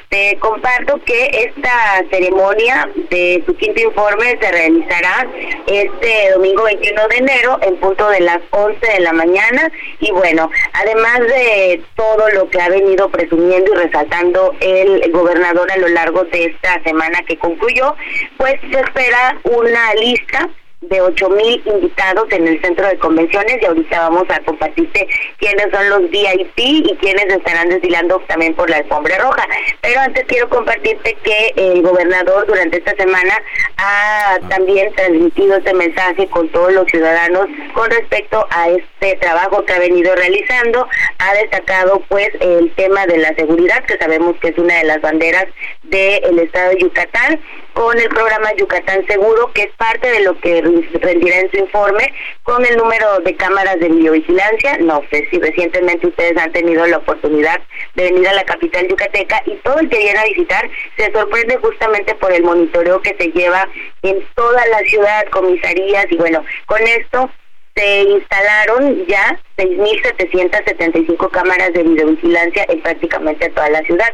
Te 0.10 0.38
comparto 0.39 1.00
que 1.06 1.54
esta 1.56 2.04
ceremonia 2.10 2.88
de 3.09 3.43
su 3.45 3.55
quinto 3.55 3.81
informe 3.81 4.37
se 4.41 4.51
realizará 4.51 5.27
este 5.67 6.31
domingo 6.33 6.63
21 6.63 7.07
de 7.07 7.17
enero 7.17 7.59
en 7.61 7.77
punto 7.77 8.09
de 8.09 8.21
las 8.21 8.39
11 8.51 8.79
de 8.85 8.99
la 9.01 9.13
mañana. 9.13 9.71
Y 9.99 10.11
bueno, 10.11 10.49
además 10.73 11.19
de 11.19 11.81
todo 11.95 12.29
lo 12.29 12.49
que 12.49 12.61
ha 12.61 12.69
venido 12.69 13.09
presumiendo 13.09 13.73
y 13.73 13.77
resaltando 13.77 14.55
el 14.59 15.11
gobernador 15.11 15.71
a 15.71 15.77
lo 15.77 15.87
largo 15.87 16.23
de 16.25 16.45
esta 16.45 16.81
semana 16.83 17.21
que 17.27 17.37
concluyó, 17.37 17.95
pues 18.37 18.55
se 18.71 18.79
espera 18.79 19.37
una 19.43 19.93
lista 19.95 20.49
de 20.82 21.01
ocho 21.01 21.30
mil 21.30 21.61
invitados 21.65 22.25
en 22.32 22.47
el 22.47 22.61
centro 22.61 22.88
de 22.88 22.97
convenciones 22.97 23.57
y 23.61 23.65
ahorita 23.65 24.09
vamos 24.09 24.23
a 24.30 24.39
compartirte 24.39 25.07
quiénes 25.38 25.67
son 25.71 25.89
los 25.89 26.09
VIP 26.09 26.57
y 26.57 26.97
quiénes 27.01 27.25
estarán 27.25 27.69
desfilando 27.69 28.19
también 28.27 28.53
por 28.55 28.69
la 28.69 28.77
alfombra 28.77 29.17
roja. 29.17 29.45
Pero 29.82 29.99
antes 29.99 30.23
quiero 30.27 30.47
compartirte 30.49 31.17
que 31.23 31.53
el 31.57 31.82
gobernador 31.82 32.47
durante 32.47 32.77
esta 32.77 32.95
semana 32.95 33.34
ha 33.77 34.39
también 34.47 34.93
transmitido 34.93 35.57
este 35.57 35.73
mensaje 35.73 36.27
con 36.27 36.47
todos 36.49 36.71
los 36.71 36.88
ciudadanos 36.88 37.47
con 37.73 37.89
respecto 37.91 38.45
a 38.49 38.69
este 38.69 39.15
trabajo 39.17 39.65
que 39.65 39.73
ha 39.73 39.80
venido 39.80 40.15
realizando. 40.15 40.88
Ha 41.17 41.34
destacado 41.34 42.01
pues 42.07 42.30
el 42.39 42.71
tema 42.75 43.05
de 43.05 43.17
la 43.17 43.34
seguridad, 43.36 43.84
que 43.86 43.97
sabemos 43.97 44.38
que 44.38 44.49
es 44.49 44.57
una 44.57 44.77
de 44.77 44.86
las 44.86 45.01
banderas 45.01 45.45
del 45.84 46.39
estado 46.39 46.69
de 46.71 46.77
Yucatán, 46.77 47.39
con 47.74 47.97
el 47.99 48.09
programa 48.09 48.53
Yucatán 48.55 49.05
Seguro, 49.07 49.51
que 49.53 49.63
es 49.63 49.72
parte 49.78 50.09
de 50.09 50.22
lo 50.22 50.39
que 50.39 50.61
rendirá 51.01 51.39
en 51.39 51.51
su 51.51 51.57
informe 51.57 52.13
con 52.43 52.65
el 52.65 52.78
número 52.78 53.20
de 53.20 53.36
cámaras 53.36 53.80
de 53.80 53.89
videovigilancia. 53.89 54.78
No 54.80 55.01
sé 55.11 55.28
si 55.30 55.39
recientemente 55.39 56.07
ustedes 56.07 56.38
han 56.38 56.51
tenido 56.51 56.86
la 56.88 56.97
oportunidad 56.97 57.59
de 57.95 58.11
venir 58.11 58.28
a 58.28 58.34
la 58.34 58.43
capital 58.43 58.88
yucateca 58.88 59.41
y 59.45 59.55
todo 59.57 59.80
el 59.80 59.89
que 59.89 59.97
viene 59.97 60.20
a 60.20 60.26
visitar 60.26 60.70
se 60.97 61.11
sorprende 61.11 61.57
justamente 61.57 62.15
por 62.15 62.32
el 62.32 62.43
monitoreo 62.43 63.01
que 63.01 63.15
se 63.20 63.32
lleva 63.32 63.67
en 64.01 64.24
toda 64.36 64.65
la 64.67 64.80
ciudad, 64.80 65.26
comisarías 65.32 66.05
y 66.09 66.17
bueno, 66.17 66.43
con 66.65 66.82
esto 66.82 67.30
se 67.76 68.01
instalaron 68.01 69.05
ya 69.07 69.39
6.775 69.57 71.30
cámaras 71.32 71.72
de 71.74 71.84
videovigilancia 71.84 72.65
en 72.67 72.82
prácticamente 72.82 73.49
toda 73.49 73.70
la 73.70 73.82
ciudad. 73.82 74.13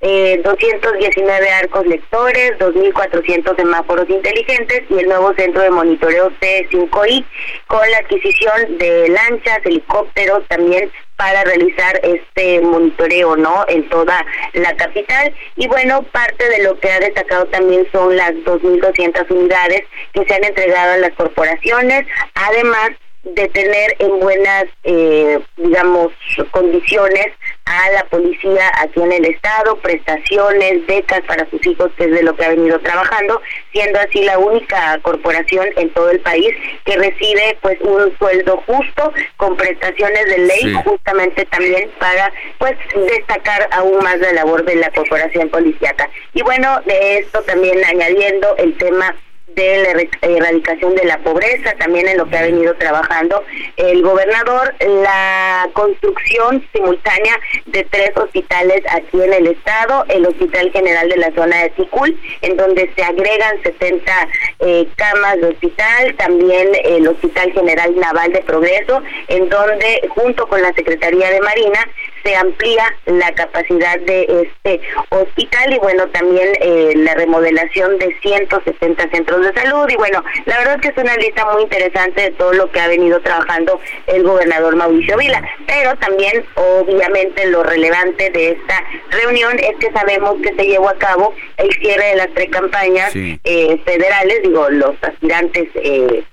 Eh, 0.00 0.40
219 0.44 1.50
arcos 1.50 1.86
lectores, 1.86 2.52
2.400 2.58 3.56
semáforos 3.56 4.08
inteligentes 4.10 4.82
y 4.90 4.98
el 4.98 5.08
nuevo 5.08 5.32
centro 5.34 5.62
de 5.62 5.70
monitoreo 5.70 6.30
T5I 6.38 7.24
con 7.66 7.90
la 7.90 7.98
adquisición 7.98 8.76
de 8.76 9.08
lanchas, 9.08 9.60
helicópteros 9.64 10.46
también 10.48 10.90
para 11.16 11.44
realizar 11.44 11.98
este 12.02 12.60
monitoreo, 12.60 13.36
¿no? 13.36 13.64
En 13.68 13.88
toda 13.88 14.24
la 14.52 14.76
capital. 14.76 15.34
Y 15.56 15.66
bueno, 15.66 16.02
parte 16.02 16.46
de 16.46 16.62
lo 16.62 16.78
que 16.78 16.90
ha 16.90 17.00
destacado 17.00 17.46
también 17.46 17.88
son 17.90 18.14
las 18.16 18.32
2.200 18.32 19.30
unidades 19.30 19.82
que 20.12 20.26
se 20.26 20.34
han 20.34 20.44
entregado 20.44 20.92
a 20.92 20.98
las 20.98 21.12
corporaciones, 21.12 22.06
además 22.34 22.90
de 23.24 23.48
tener 23.48 23.96
en 23.98 24.20
buenas, 24.20 24.66
eh, 24.84 25.40
digamos, 25.56 26.12
condiciones 26.50 27.28
a 27.66 27.90
la 27.90 28.04
policía 28.04 28.70
aquí 28.80 29.00
en 29.02 29.12
el 29.12 29.24
estado, 29.24 29.76
prestaciones, 29.78 30.86
becas 30.86 31.20
para 31.26 31.48
sus 31.50 31.64
hijos, 31.66 31.90
que 31.96 32.04
es 32.04 32.10
de 32.12 32.22
lo 32.22 32.34
que 32.36 32.44
ha 32.44 32.50
venido 32.50 32.78
trabajando, 32.80 33.42
siendo 33.72 33.98
así 33.98 34.22
la 34.22 34.38
única 34.38 34.98
corporación 35.02 35.66
en 35.76 35.90
todo 35.90 36.10
el 36.10 36.20
país 36.20 36.54
que 36.84 36.96
recibe 36.96 37.58
pues 37.60 37.78
un 37.80 38.16
sueldo 38.18 38.62
justo 38.66 39.12
con 39.36 39.56
prestaciones 39.56 40.24
de 40.26 40.38
ley, 40.38 40.60
Sí. 40.62 40.74
justamente 40.84 41.44
también 41.46 41.90
para 41.98 42.32
pues 42.58 42.76
destacar 42.94 43.68
aún 43.72 44.02
más 44.02 44.18
la 44.18 44.32
labor 44.32 44.64
de 44.64 44.76
la 44.76 44.90
corporación 44.90 45.48
policíaca. 45.50 46.08
Y 46.34 46.42
bueno, 46.42 46.80
de 46.86 47.18
esto 47.18 47.42
también 47.42 47.84
añadiendo 47.84 48.56
el 48.58 48.76
tema 48.78 49.14
de 49.54 49.78
la 49.78 50.28
erradicación 50.28 50.94
de 50.94 51.04
la 51.04 51.18
pobreza, 51.18 51.72
también 51.78 52.08
en 52.08 52.18
lo 52.18 52.28
que 52.28 52.36
ha 52.36 52.42
venido 52.42 52.74
trabajando 52.74 53.42
el 53.76 54.02
gobernador, 54.02 54.74
la 54.80 55.68
construcción 55.72 56.66
simultánea 56.74 57.38
de 57.66 57.84
tres 57.84 58.10
hospitales 58.16 58.82
aquí 58.90 59.22
en 59.22 59.32
el 59.32 59.46
estado, 59.46 60.04
el 60.08 60.26
Hospital 60.26 60.70
General 60.72 61.08
de 61.08 61.16
la 61.16 61.32
zona 61.34 61.62
de 61.62 61.70
Ticul, 61.70 62.18
en 62.42 62.56
donde 62.56 62.92
se 62.96 63.02
agregan 63.02 63.62
70 63.62 64.28
eh, 64.60 64.88
camas 64.96 65.36
de 65.40 65.48
hospital, 65.48 66.14
también 66.16 66.68
el 66.84 67.08
Hospital 67.08 67.52
General 67.52 67.96
Naval 67.96 68.32
de 68.32 68.42
Progreso, 68.42 69.02
en 69.28 69.48
donde 69.48 70.08
junto 70.10 70.46
con 70.48 70.60
la 70.60 70.72
Secretaría 70.74 71.30
de 71.30 71.40
Marina 71.40 71.88
se 72.26 72.34
amplía 72.34 72.84
la 73.06 73.32
capacidad 73.32 74.00
de 74.00 74.22
este 74.42 74.80
hospital 75.10 75.72
y 75.72 75.78
bueno, 75.78 76.08
también 76.08 76.48
eh, 76.60 76.92
la 76.96 77.14
remodelación 77.14 77.98
de 77.98 78.16
160 78.20 79.10
centros 79.10 79.46
de 79.46 79.52
salud. 79.54 79.88
Y 79.88 79.94
bueno, 79.94 80.24
la 80.46 80.58
verdad 80.58 80.74
es 80.74 80.80
que 80.80 80.88
es 80.88 80.96
una 80.96 81.16
lista 81.16 81.44
muy 81.52 81.62
interesante 81.62 82.22
de 82.22 82.30
todo 82.32 82.52
lo 82.52 82.70
que 82.72 82.80
ha 82.80 82.88
venido 82.88 83.20
trabajando 83.20 83.80
el 84.08 84.24
gobernador 84.24 84.74
Mauricio 84.74 85.16
Vila, 85.16 85.40
pero 85.68 85.94
también 85.96 86.44
obviamente 86.56 87.46
lo 87.46 87.62
relevante 87.62 88.30
de 88.30 88.52
esta 88.52 88.82
reunión 89.10 89.56
es 89.60 89.76
que 89.78 89.92
sabemos 89.92 90.34
que 90.42 90.52
se 90.54 90.66
llevó 90.66 90.88
a 90.88 90.98
cabo 90.98 91.32
el 91.58 91.72
cierre 91.74 92.06
de 92.06 92.16
las 92.16 92.28
tres 92.34 92.48
campañas 92.50 93.12
eh, 93.14 93.80
federales, 93.84 94.42
digo, 94.42 94.68
los 94.70 94.96
aspirantes 95.02 95.68
eh, 95.76 96.24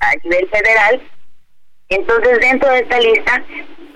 a 0.00 0.12
nivel 0.22 0.48
federal. 0.50 1.02
Entonces, 1.88 2.40
dentro 2.40 2.68
de 2.70 2.80
esta 2.80 3.00
lista 3.00 3.44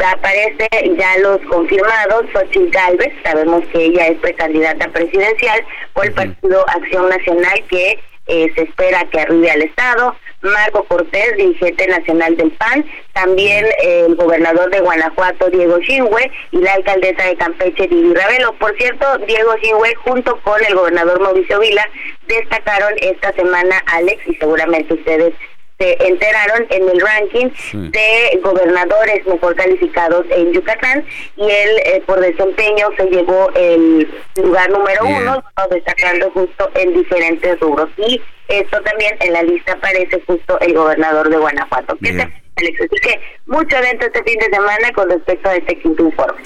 aparece 0.05 0.69
ya 0.97 1.19
los 1.19 1.39
confirmados, 1.49 2.27
Xochitl 2.33 2.71
Galvez, 2.71 3.13
sabemos 3.23 3.65
que 3.73 3.85
ella 3.87 4.09
es 4.09 4.19
precandidata 4.19 4.89
presidencial 4.89 5.65
por 5.93 6.07
el 6.07 6.13
Partido 6.13 6.65
Acción 6.69 7.09
Nacional 7.09 7.65
que 7.69 7.99
eh, 8.27 8.53
se 8.55 8.63
espera 8.63 9.05
que 9.11 9.21
arribe 9.21 9.51
al 9.51 9.63
Estado, 9.63 10.15
Marco 10.43 10.85
Cortés, 10.85 11.37
dirigente 11.37 11.87
nacional 11.89 12.37
del 12.37 12.51
PAN, 12.53 12.85
también 13.13 13.67
eh, 13.83 14.07
el 14.07 14.15
gobernador 14.15 14.71
de 14.71 14.81
Guanajuato, 14.81 15.51
Diego 15.51 15.79
Xinhue, 15.81 16.31
y 16.53 16.59
la 16.59 16.75
alcaldesa 16.75 17.25
de 17.25 17.37
Campeche, 17.37 17.89
Vivi 17.89 18.15
Ravelo. 18.15 18.53
Por 18.55 18.77
cierto, 18.77 19.19
Diego 19.27 19.53
Xinhue, 19.61 19.95
junto 19.97 20.41
con 20.43 20.65
el 20.65 20.75
gobernador 20.75 21.21
Mauricio 21.21 21.59
Vila, 21.59 21.87
destacaron 22.27 22.95
esta 23.01 23.33
semana, 23.33 23.83
Alex, 23.87 24.23
y 24.29 24.35
seguramente 24.37 24.95
ustedes 24.95 25.35
se 25.81 25.97
enteraron 26.07 26.67
en 26.69 26.89
el 26.91 27.01
ranking 27.01 27.49
de 27.91 28.39
gobernadores 28.43 29.27
mejor 29.27 29.57
calificados 29.57 30.27
en 30.31 30.53
Yucatán 30.53 31.05
y 31.37 31.43
él 31.43 31.71
eh, 31.87 32.03
por 32.07 32.21
desempeño 32.21 32.89
se 32.99 33.07
llevó 33.07 33.51
el 33.55 34.07
lugar 34.37 34.71
número 34.71 35.07
uno, 35.07 35.43
destacando 35.71 36.31
justo 36.33 36.71
en 36.75 36.93
diferentes 36.93 37.59
rubros. 37.61 37.89
Y 37.97 38.21
esto 38.49 38.79
también 38.83 39.17
en 39.21 39.33
la 39.33 39.43
lista 39.43 39.73
aparece 39.73 40.23
justo 40.27 40.61
el 40.61 40.75
gobernador 40.75 41.31
de 41.31 41.39
Guanajuato. 41.39 41.97
¿Qué 42.03 42.13
te 42.13 42.23
Alex? 42.57 42.81
Así 42.81 43.01
que 43.03 43.21
mucho 43.47 43.77
evento 43.77 44.07
este 44.07 44.23
fin 44.23 44.39
de 44.39 44.55
semana 44.55 44.93
con 44.95 45.09
respecto 45.09 45.49
a 45.49 45.57
este 45.57 45.79
quinto 45.79 46.05
informe. 46.05 46.43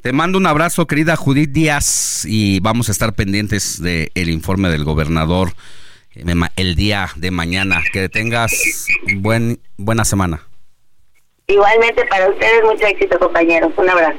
Te 0.00 0.12
mando 0.12 0.38
un 0.38 0.46
abrazo, 0.46 0.86
querida 0.86 1.16
Judith 1.16 1.50
Díaz, 1.50 2.24
y 2.28 2.60
vamos 2.60 2.88
a 2.88 2.92
estar 2.92 3.14
pendientes 3.14 3.82
del 3.82 4.12
el 4.14 4.30
informe 4.30 4.68
del 4.68 4.84
gobernador 4.84 5.48
el 6.56 6.74
día 6.74 7.10
de 7.16 7.30
mañana. 7.30 7.82
Que 7.92 8.08
tengas 8.08 8.52
buen 9.16 9.60
buena 9.76 10.04
semana. 10.04 10.42
Igualmente 11.46 12.04
para 12.06 12.28
ustedes, 12.28 12.64
mucho 12.64 12.86
éxito, 12.86 13.18
compañeros. 13.18 13.72
Un 13.76 13.88
abrazo. 13.88 14.18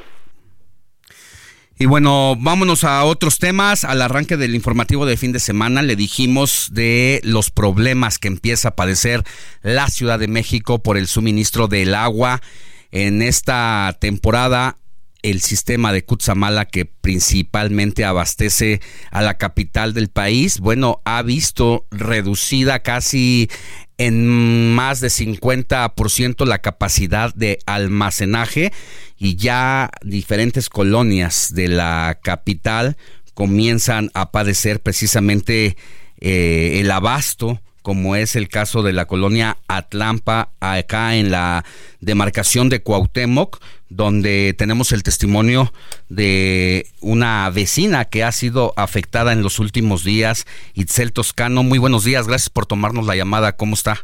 Y 1.80 1.86
bueno, 1.86 2.36
vámonos 2.40 2.84
a 2.84 3.04
otros 3.04 3.38
temas. 3.38 3.84
Al 3.84 4.02
arranque 4.02 4.36
del 4.36 4.56
informativo 4.56 5.06
de 5.06 5.16
fin 5.16 5.32
de 5.32 5.40
semana 5.40 5.84
le 5.84 5.96
dijimos 5.96 6.70
de 6.72 7.22
los 7.24 7.52
problemas 7.52 8.18
que 8.18 8.30
empieza 8.30 8.70
a 8.70 8.76
padecer 8.76 9.24
la 9.62 9.88
Ciudad 9.88 10.18
de 10.18 10.28
México 10.28 10.80
por 10.80 10.98
el 10.98 11.08
suministro 11.08 11.68
del 11.68 11.94
agua 11.94 12.42
en 12.92 13.22
esta 13.22 13.96
temporada 14.00 14.78
el 15.30 15.42
sistema 15.42 15.92
de 15.92 16.04
Cutzamala 16.04 16.66
que 16.66 16.86
principalmente 16.86 18.06
abastece 18.06 18.82
a 19.12 19.22
la 19.22 19.38
capital 19.38 19.94
del 19.94 20.10
país, 20.10 20.60
bueno, 20.60 21.02
ha 21.06 21.22
visto 21.22 21.86
reducida 21.92 22.80
casi 22.80 23.50
en 23.98 24.74
más 24.74 25.02
de 25.02 25.08
50% 25.08 26.46
la 26.46 26.60
capacidad 26.60 27.34
de 27.34 27.60
almacenaje 27.66 28.72
y 29.18 29.36
ya 29.36 29.90
diferentes 30.04 30.70
colonias 30.70 31.54
de 31.54 31.68
la 31.68 32.20
capital 32.24 32.96
comienzan 33.34 34.12
a 34.14 34.32
padecer 34.32 34.82
precisamente 34.82 35.78
eh, 36.20 36.80
el 36.80 36.92
abasto 36.92 37.60
como 37.88 38.18
es 38.18 38.36
el 38.36 38.50
caso 38.50 38.84
de 38.84 38.92
la 38.92 39.06
colonia 39.06 39.60
Atlampa, 39.70 40.52
acá 40.60 41.16
en 41.16 41.32
la 41.32 41.64
demarcación 42.02 42.68
de 42.68 42.82
Cuauhtémoc, 42.82 43.62
donde 43.90 44.54
tenemos 44.58 44.92
el 44.92 45.04
testimonio 45.04 45.72
de 46.10 46.88
una 47.00 47.50
vecina 47.50 48.06
que 48.06 48.24
ha 48.24 48.32
sido 48.32 48.74
afectada 48.76 49.32
en 49.34 49.44
los 49.44 49.60
últimos 49.60 50.04
días, 50.04 50.46
Itzel 50.74 51.14
Toscano. 51.14 51.64
Muy 51.64 51.80
buenos 51.80 52.04
días, 52.04 52.28
gracias 52.28 52.50
por 52.50 52.66
tomarnos 52.66 53.06
la 53.06 53.16
llamada. 53.16 53.54
¿Cómo 53.54 53.74
está? 53.76 54.04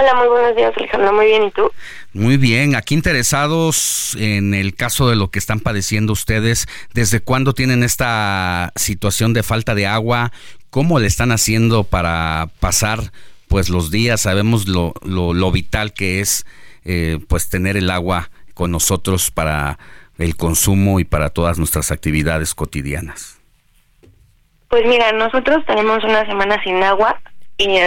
Hola, 0.00 0.14
muy 0.14 0.28
buenos 0.28 0.54
días, 0.54 0.72
Alejandro. 0.76 1.12
Muy 1.12 1.26
bien, 1.26 1.42
¿y 1.44 1.50
tú? 1.50 1.70
Muy 2.12 2.36
bien, 2.36 2.76
aquí 2.76 2.94
interesados 2.94 4.16
en 4.16 4.54
el 4.54 4.76
caso 4.76 5.08
de 5.08 5.16
lo 5.16 5.30
que 5.30 5.40
están 5.40 5.58
padeciendo 5.58 6.12
ustedes. 6.12 6.68
¿Desde 6.94 7.20
cuándo 7.20 7.52
tienen 7.52 7.82
esta 7.82 8.72
situación 8.76 9.32
de 9.32 9.42
falta 9.42 9.74
de 9.74 9.88
agua? 9.88 10.30
¿Cómo 10.70 11.00
le 11.00 11.08
están 11.08 11.32
haciendo 11.32 11.82
para 11.82 12.48
pasar 12.60 13.12
pues 13.48 13.70
los 13.70 13.90
días? 13.90 14.20
Sabemos 14.20 14.68
lo, 14.68 14.94
lo, 15.02 15.50
vital 15.50 15.92
que 15.92 16.20
es 16.20 16.46
eh, 16.84 17.18
pues 17.26 17.48
tener 17.48 17.76
el 17.76 17.90
agua 17.90 18.30
con 18.58 18.72
nosotros 18.72 19.30
para 19.30 19.78
el 20.18 20.36
consumo 20.36 20.98
y 20.98 21.04
para 21.04 21.30
todas 21.30 21.58
nuestras 21.58 21.92
actividades 21.92 22.56
cotidianas. 22.56 23.40
Pues 24.66 24.84
mira, 24.84 25.12
nosotros 25.12 25.64
tenemos 25.64 26.02
una 26.02 26.26
semana 26.26 26.60
sin 26.64 26.82
agua 26.82 27.20
y, 27.56 27.78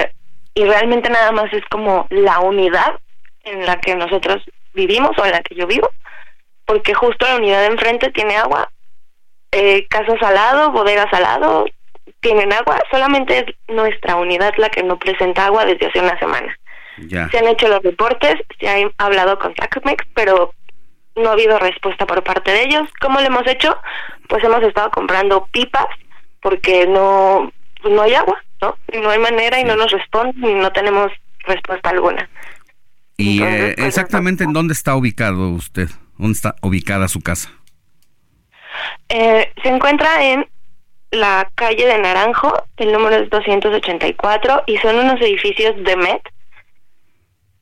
y 0.54 0.64
realmente 0.64 1.10
nada 1.10 1.34
más 1.34 1.52
es 1.52 1.64
como 1.70 2.08
la 2.10 2.40
unidad 2.40 2.98
en 3.44 3.66
la 3.66 3.82
que 3.82 3.96
nosotros 3.96 4.42
vivimos 4.74 5.12
o 5.18 5.26
en 5.26 5.32
la 5.32 5.42
que 5.42 5.56
yo 5.56 5.68
vivo, 5.68 5.90
porque 6.66 6.94
justo 6.94 7.26
la 7.26 7.36
unidad 7.36 7.60
de 7.60 7.74
enfrente 7.74 8.10
tiene 8.12 8.38
agua, 8.38 8.72
eh, 9.52 9.86
casa 9.90 10.18
salado, 10.22 10.72
bodega 10.72 11.10
salado, 11.12 11.66
tienen 12.22 12.54
agua, 12.54 12.82
solamente 12.90 13.40
es 13.40 13.46
nuestra 13.68 14.16
unidad 14.16 14.54
la 14.58 14.70
que 14.70 14.84
no 14.84 14.98
presenta 14.98 15.48
agua 15.48 15.66
desde 15.66 15.88
hace 15.88 16.00
una 16.00 16.18
semana. 16.18 16.58
Se 17.10 17.38
han 17.38 17.48
hecho 17.48 17.68
los 17.68 17.82
reportes, 17.82 18.36
se 18.60 18.70
ha 18.70 19.06
hablado 19.06 19.40
con 19.40 19.54
TACMEX, 19.56 20.06
pero 20.14 20.54
no 21.16 21.30
ha 21.30 21.34
habido 21.34 21.60
respuesta 21.60 22.06
por 22.06 22.24
parte 22.24 22.52
de 22.52 22.64
ellos. 22.64 22.88
¿Cómo 23.00 23.20
lo 23.20 23.26
hemos 23.26 23.48
hecho? 23.48 23.78
Pues 24.28 24.44
hemos 24.44 24.64
estado 24.64 24.90
comprando 24.92 25.48
pipas 25.52 25.88
porque 26.42 26.88
no, 26.88 27.52
no 27.90 28.02
hay 28.02 28.14
agua, 28.16 28.42
¿no? 28.62 28.78
No 29.02 29.10
hay 29.10 29.20
manera 29.20 29.60
y 29.60 29.64
no 29.64 29.76
nos 29.76 29.92
responden 29.92 30.44
y 30.50 30.54
no 30.56 30.72
tenemos 30.72 31.12
respuesta 31.46 31.90
alguna. 31.90 32.30
¿Y 33.18 33.42
eh, 33.44 33.74
pues, 33.76 33.88
exactamente 33.88 34.44
en 34.44 34.54
dónde 34.54 34.74
está 34.74 34.96
ubicado 34.96 35.50
usted? 35.50 35.90
¿Dónde 36.18 36.34
está 36.34 36.56
ubicada 36.62 37.08
su 37.08 37.22
casa? 37.22 37.52
Eh, 39.10 39.52
se 39.62 39.70
encuentra 39.70 40.24
en 40.24 40.48
la 41.12 41.50
calle 41.56 41.86
de 41.86 41.98
Naranjo, 41.98 42.66
el 42.78 42.94
número 42.94 43.18
es 43.18 43.30
284, 43.30 44.64
y 44.66 44.78
son 44.78 44.98
unos 44.98 45.20
edificios 45.22 45.76
de 45.84 45.96
MET. 45.98 46.22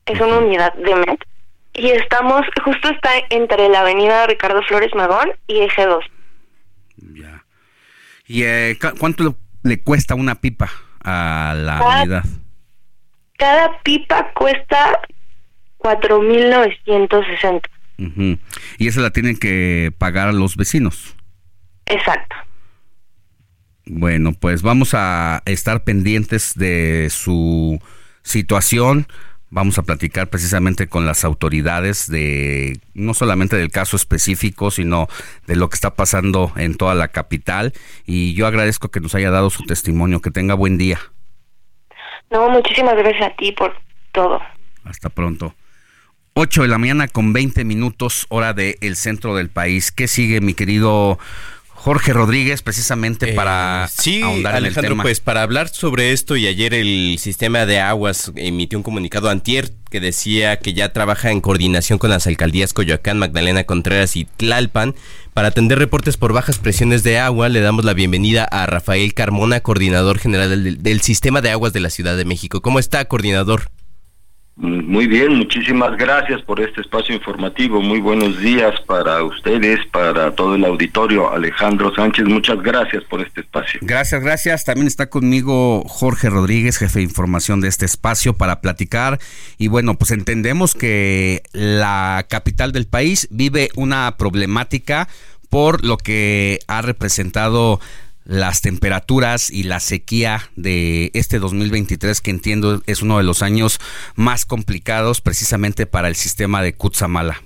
Es 0.05 0.19
una 0.21 0.37
unidad 0.37 0.73
de 0.75 0.95
MET. 0.95 1.28
Y 1.73 1.91
estamos, 1.91 2.41
justo 2.63 2.89
está 2.89 3.11
entre 3.29 3.69
la 3.69 3.81
avenida 3.81 4.27
Ricardo 4.27 4.61
Flores 4.63 4.93
Magón 4.95 5.31
y 5.47 5.59
Eje 5.59 5.85
2. 5.85 6.03
Ya. 7.13 7.45
¿Y 8.27 8.43
eh, 8.43 8.77
cuánto 8.99 9.35
le 9.63 9.81
cuesta 9.81 10.15
una 10.15 10.35
pipa 10.35 10.69
a 11.03 11.53
la 11.55 12.01
unidad? 12.01 12.25
Cada 13.37 13.81
pipa 13.83 14.31
cuesta 14.33 14.99
4.960. 15.79 17.61
Uh 17.97 18.37
Y 18.77 18.87
esa 18.87 19.01
la 19.01 19.11
tienen 19.11 19.37
que 19.37 19.93
pagar 19.97 20.27
a 20.27 20.33
los 20.33 20.55
vecinos. 20.55 21.15
Exacto. 21.85 22.35
Bueno, 23.85 24.33
pues 24.33 24.61
vamos 24.61 24.93
a 24.93 25.41
estar 25.45 25.83
pendientes 25.83 26.53
de 26.55 27.09
su 27.09 27.81
situación. 28.21 29.07
Vamos 29.51 29.79
a 29.79 29.83
platicar 29.83 30.27
precisamente 30.27 30.87
con 30.87 31.05
las 31.05 31.23
autoridades 31.23 32.09
de 32.09 32.79
no 32.93 33.15
solamente 33.15 33.55
del 33.55 33.71
caso 33.71 33.95
específico, 33.95 34.69
sino 34.69 35.07
de 35.47 35.55
lo 35.55 35.69
que 35.69 35.75
está 35.75 35.95
pasando 35.95 36.51
en 36.55 36.75
toda 36.75 36.93
la 36.93 37.07
capital. 37.07 37.73
Y 38.05 38.35
yo 38.35 38.45
agradezco 38.45 38.89
que 38.89 38.99
nos 38.99 39.15
haya 39.15 39.31
dado 39.31 39.49
su 39.49 39.63
testimonio. 39.63 40.21
Que 40.21 40.29
tenga 40.29 40.53
buen 40.53 40.77
día. 40.77 40.99
No, 42.29 42.49
muchísimas 42.49 42.95
gracias 42.95 43.31
a 43.31 43.35
ti 43.35 43.51
por 43.51 43.73
todo. 44.11 44.39
Hasta 44.83 45.09
pronto. 45.09 45.55
8 46.33 46.61
de 46.61 46.67
la 46.67 46.77
mañana 46.77 47.07
con 47.07 47.33
20 47.33 47.65
minutos, 47.65 48.25
hora 48.29 48.53
del 48.53 48.95
centro 48.95 49.35
del 49.35 49.49
país. 49.49 49.91
¿Qué 49.91 50.07
sigue, 50.07 50.41
mi 50.41 50.53
querido 50.53 51.19
Jorge 51.79 52.11
Rodríguez, 52.11 52.61
precisamente 52.61 53.31
para 53.31 53.87
sí, 53.89 54.21
ahondar 54.21 54.57
en 54.57 54.65
el 54.65 54.75
tema. 54.75 55.01
Pues 55.01 55.21
para 55.21 55.43
hablar 55.43 55.69
sobre 55.69 56.11
esto 56.11 56.35
y 56.35 56.45
ayer 56.45 56.73
el 56.73 57.17
sistema 57.19 57.65
de 57.65 57.79
aguas 57.79 58.33
emitió 58.35 58.77
un 58.77 58.83
comunicado 58.83 59.29
antier 59.29 59.71
que 59.89 60.01
decía 60.01 60.59
que 60.59 60.73
ya 60.73 60.91
trabaja 60.91 61.31
en 61.31 61.39
coordinación 61.39 61.97
con 61.97 62.09
las 62.09 62.27
alcaldías 62.27 62.73
Coyoacán, 62.73 63.17
Magdalena 63.17 63.63
Contreras 63.63 64.17
y 64.17 64.25
Tlalpan 64.25 64.93
para 65.33 65.47
atender 65.47 65.79
reportes 65.79 66.17
por 66.17 66.33
bajas 66.33 66.57
presiones 66.57 67.03
de 67.03 67.17
agua. 67.17 67.47
Le 67.47 67.61
damos 67.61 67.85
la 67.85 67.93
bienvenida 67.93 68.43
a 68.43 68.65
Rafael 68.65 69.13
Carmona, 69.13 69.61
coordinador 69.61 70.19
general 70.19 70.49
del, 70.49 70.83
del 70.83 70.99
sistema 70.99 71.39
de 71.39 71.51
aguas 71.51 71.71
de 71.71 71.79
la 71.79 71.89
Ciudad 71.89 72.17
de 72.17 72.25
México. 72.25 72.61
¿Cómo 72.61 72.79
está, 72.79 73.05
coordinador? 73.05 73.71
Muy 74.61 75.07
bien, 75.07 75.35
muchísimas 75.35 75.95
gracias 75.95 76.41
por 76.41 76.59
este 76.59 76.81
espacio 76.81 77.15
informativo. 77.15 77.81
Muy 77.81 78.01
buenos 78.01 78.37
días 78.39 78.77
para 78.81 79.23
ustedes, 79.23 79.79
para 79.89 80.35
todo 80.35 80.55
el 80.55 80.65
auditorio. 80.65 81.31
Alejandro 81.31 81.95
Sánchez, 81.95 82.25
muchas 82.25 82.61
gracias 82.61 83.05
por 83.05 83.21
este 83.21 83.39
espacio. 83.39 83.79
Gracias, 83.81 84.21
gracias. 84.21 84.65
También 84.65 84.87
está 84.87 85.09
conmigo 85.09 85.85
Jorge 85.87 86.29
Rodríguez, 86.29 86.77
jefe 86.77 86.99
de 86.99 87.03
información 87.03 87.61
de 87.61 87.69
este 87.69 87.85
espacio, 87.85 88.33
para 88.33 88.59
platicar. 88.59 89.19
Y 89.57 89.69
bueno, 89.69 89.93
pues 89.95 90.11
entendemos 90.11 90.75
que 90.75 91.41
la 91.53 92.25
capital 92.29 92.73
del 92.73 92.85
país 92.85 93.29
vive 93.31 93.69
una 93.77 94.17
problemática 94.17 95.07
por 95.49 95.85
lo 95.85 95.95
que 95.95 96.59
ha 96.67 96.81
representado 96.81 97.79
las 98.29 98.61
temperaturas 98.61 99.49
y 99.49 99.63
la 99.63 99.79
sequía 99.79 100.41
de 100.55 101.09
este 101.15 101.39
2023 101.39 102.21
que 102.21 102.29
entiendo 102.29 102.83
es 102.85 103.01
uno 103.01 103.17
de 103.17 103.23
los 103.23 103.41
años 103.41 103.79
más 104.15 104.45
complicados 104.45 105.19
precisamente 105.19 105.87
para 105.87 106.07
el 106.07 106.15
sistema 106.15 106.61
de 106.61 106.73
Kutsamala. 106.73 107.41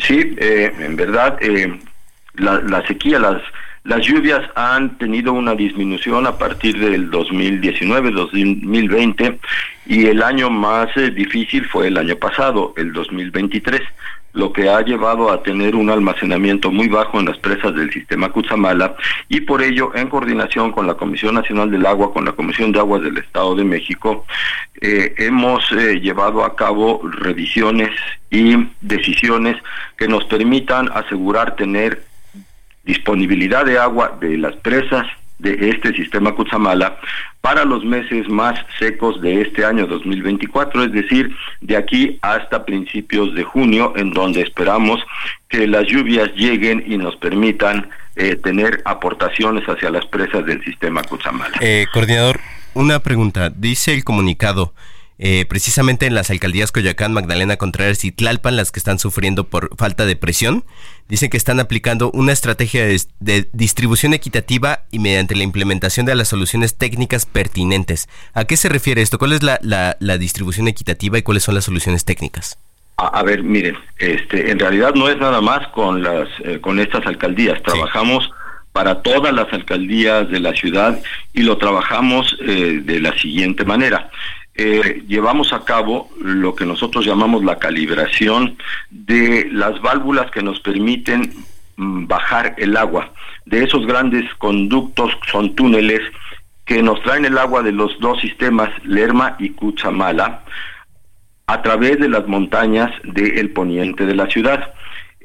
Sí, 0.00 0.36
eh, 0.38 0.72
en 0.78 0.94
verdad 0.94 1.38
eh, 1.40 1.76
la, 2.34 2.86
sequía, 2.86 3.18
las, 3.18 3.42
las 3.82 4.06
lluvias 4.06 4.48
han 4.54 4.96
tenido 4.98 5.32
una 5.32 5.56
disminución 5.56 6.24
a 6.28 6.38
partir 6.38 6.78
del 6.78 7.10
2019, 7.10 8.12
2020 8.12 9.40
y 9.86 10.06
el 10.06 10.22
año 10.22 10.50
más 10.50 10.96
eh, 10.96 11.10
difícil 11.10 11.64
fue 11.66 11.88
el 11.88 11.98
año 11.98 12.14
pasado, 12.14 12.74
el 12.76 12.92
2023 12.92 13.82
lo 14.36 14.52
que 14.52 14.68
ha 14.68 14.82
llevado 14.82 15.32
a 15.32 15.42
tener 15.42 15.74
un 15.74 15.88
almacenamiento 15.88 16.70
muy 16.70 16.88
bajo 16.88 17.18
en 17.18 17.24
las 17.24 17.38
presas 17.38 17.74
del 17.74 17.90
sistema 17.90 18.28
Cutzamala 18.28 18.94
y 19.30 19.40
por 19.40 19.62
ello, 19.62 19.92
en 19.94 20.10
coordinación 20.10 20.72
con 20.72 20.86
la 20.86 20.94
Comisión 20.94 21.34
Nacional 21.34 21.70
del 21.70 21.86
Agua, 21.86 22.12
con 22.12 22.26
la 22.26 22.32
Comisión 22.32 22.70
de 22.70 22.78
Aguas 22.78 23.02
del 23.02 23.16
Estado 23.16 23.54
de 23.54 23.64
México, 23.64 24.26
eh, 24.78 25.14
hemos 25.16 25.72
eh, 25.72 26.00
llevado 26.00 26.44
a 26.44 26.54
cabo 26.54 27.00
revisiones 27.02 27.90
y 28.30 28.56
decisiones 28.82 29.56
que 29.96 30.06
nos 30.06 30.24
permitan 30.24 30.90
asegurar 30.92 31.56
tener 31.56 32.04
disponibilidad 32.84 33.64
de 33.64 33.78
agua 33.78 34.18
de 34.20 34.36
las 34.36 34.54
presas 34.56 35.06
de 35.38 35.70
este 35.70 35.92
sistema 35.92 36.32
Cutzamala 36.34 36.98
para 37.40 37.64
los 37.64 37.84
meses 37.84 38.28
más 38.28 38.58
secos 38.78 39.20
de 39.20 39.42
este 39.42 39.64
año 39.64 39.86
2024, 39.86 40.84
es 40.84 40.92
decir, 40.92 41.34
de 41.60 41.76
aquí 41.76 42.18
hasta 42.22 42.64
principios 42.64 43.34
de 43.34 43.44
junio, 43.44 43.92
en 43.96 44.10
donde 44.10 44.42
esperamos 44.42 45.00
que 45.48 45.66
las 45.66 45.86
lluvias 45.86 46.30
lleguen 46.34 46.82
y 46.86 46.98
nos 46.98 47.16
permitan 47.16 47.88
eh, 48.16 48.36
tener 48.36 48.82
aportaciones 48.84 49.64
hacia 49.68 49.90
las 49.90 50.06
presas 50.06 50.44
del 50.46 50.64
sistema 50.64 51.02
Cutzamala. 51.02 51.58
Eh, 51.60 51.86
coordinador, 51.92 52.40
una 52.74 52.98
pregunta. 52.98 53.50
Dice 53.50 53.94
el 53.94 54.04
comunicado 54.04 54.72
eh, 55.18 55.46
precisamente 55.48 56.06
en 56.06 56.14
las 56.14 56.30
alcaldías 56.30 56.72
Coyoacán, 56.72 57.12
Magdalena 57.12 57.56
Contreras 57.56 58.04
y 58.04 58.12
Tlalpan, 58.12 58.56
las 58.56 58.70
que 58.70 58.78
están 58.78 58.98
sufriendo 58.98 59.44
por 59.44 59.74
falta 59.76 60.04
de 60.04 60.14
presión, 60.14 60.64
dicen 61.08 61.30
que 61.30 61.36
están 61.36 61.58
aplicando 61.58 62.10
una 62.12 62.32
estrategia 62.32 62.84
de, 62.84 63.48
distribución 63.52 64.12
equitativa 64.12 64.80
y 64.90 64.98
mediante 64.98 65.34
la 65.34 65.44
implementación 65.44 66.04
de 66.04 66.14
las 66.14 66.28
soluciones 66.28 66.76
técnicas 66.76 67.24
pertinentes. 67.24 68.08
¿A 68.34 68.44
qué 68.44 68.56
se 68.56 68.68
refiere 68.68 69.00
esto? 69.00 69.18
¿Cuál 69.18 69.32
es 69.32 69.42
la, 69.42 70.18
distribución 70.18 70.68
equitativa 70.68 71.18
y 71.18 71.22
cuáles 71.22 71.44
son 71.44 71.54
las 71.54 71.64
soluciones 71.64 72.04
técnicas? 72.04 72.58
A, 72.98 73.22
ver, 73.22 73.42
miren, 73.42 73.76
este, 73.98 74.50
en 74.50 74.58
realidad 74.58 74.94
no 74.94 75.08
es 75.08 75.18
nada 75.18 75.42
más 75.42 75.68
con 75.68 76.02
las, 76.02 76.28
eh, 76.44 76.60
con 76.60 76.80
estas 76.80 77.06
alcaldías. 77.06 77.62
Trabajamos 77.62 78.30
para 78.72 79.02
todas 79.02 79.32
las 79.32 79.50
alcaldías 79.54 80.28
de 80.30 80.40
la 80.40 80.52
ciudad 80.52 81.00
y 81.32 81.42
lo 81.42 81.56
trabajamos 81.56 82.36
eh, 82.40 82.80
de 82.82 83.00
la 83.00 83.16
siguiente 83.18 83.64
manera. 83.64 84.10
Eh, 84.58 85.04
llevamos 85.06 85.52
a 85.52 85.64
cabo 85.64 86.08
lo 86.18 86.54
que 86.54 86.64
nosotros 86.64 87.04
llamamos 87.04 87.44
la 87.44 87.58
calibración 87.58 88.56
de 88.90 89.48
las 89.52 89.82
válvulas 89.82 90.30
que 90.30 90.42
nos 90.42 90.60
permiten 90.60 91.30
mm, 91.76 92.06
bajar 92.06 92.54
el 92.56 92.76
agua. 92.76 93.12
De 93.44 93.62
esos 93.62 93.86
grandes 93.86 94.24
conductos 94.36 95.12
son 95.30 95.54
túneles 95.54 96.00
que 96.64 96.82
nos 96.82 97.02
traen 97.02 97.26
el 97.26 97.36
agua 97.36 97.62
de 97.62 97.72
los 97.72 97.98
dos 98.00 98.18
sistemas, 98.20 98.70
Lerma 98.82 99.36
y 99.38 99.50
Cuchamala, 99.50 100.42
a 101.46 101.62
través 101.62 102.00
de 102.00 102.08
las 102.08 102.26
montañas 102.26 102.90
del 103.04 103.50
poniente 103.50 104.06
de 104.06 104.14
la 104.14 104.26
ciudad. 104.26 104.72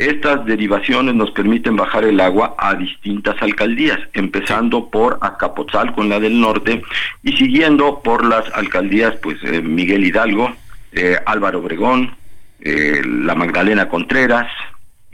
Estas 0.02 0.44
derivaciones 0.48 1.14
nos 1.14 1.30
permiten 1.30 1.76
bajar 1.76 2.06
el 2.06 2.20
agua 2.22 2.56
a 2.58 2.74
distintas 2.74 3.40
alcaldías, 3.40 4.00
empezando 4.14 4.90
por 4.90 5.20
Azcapotzalco 5.22 6.02
en 6.02 6.10
la 6.10 6.20
del 6.20 6.42
norte 6.42 6.82
y 7.22 7.34
siguiendo 7.34 8.02
por 8.02 8.26
las 8.26 8.52
alcaldías 8.56 9.14
pues 9.22 9.38
eh, 9.44 9.62
Miguel 9.62 10.04
Hidalgo, 10.04 10.54
eh, 10.92 11.20
Álvaro 11.24 11.60
Obregón, 11.60 12.16
eh, 12.62 13.04
la 13.06 13.36
Magdalena 13.36 13.90
Contreras, 13.90 14.48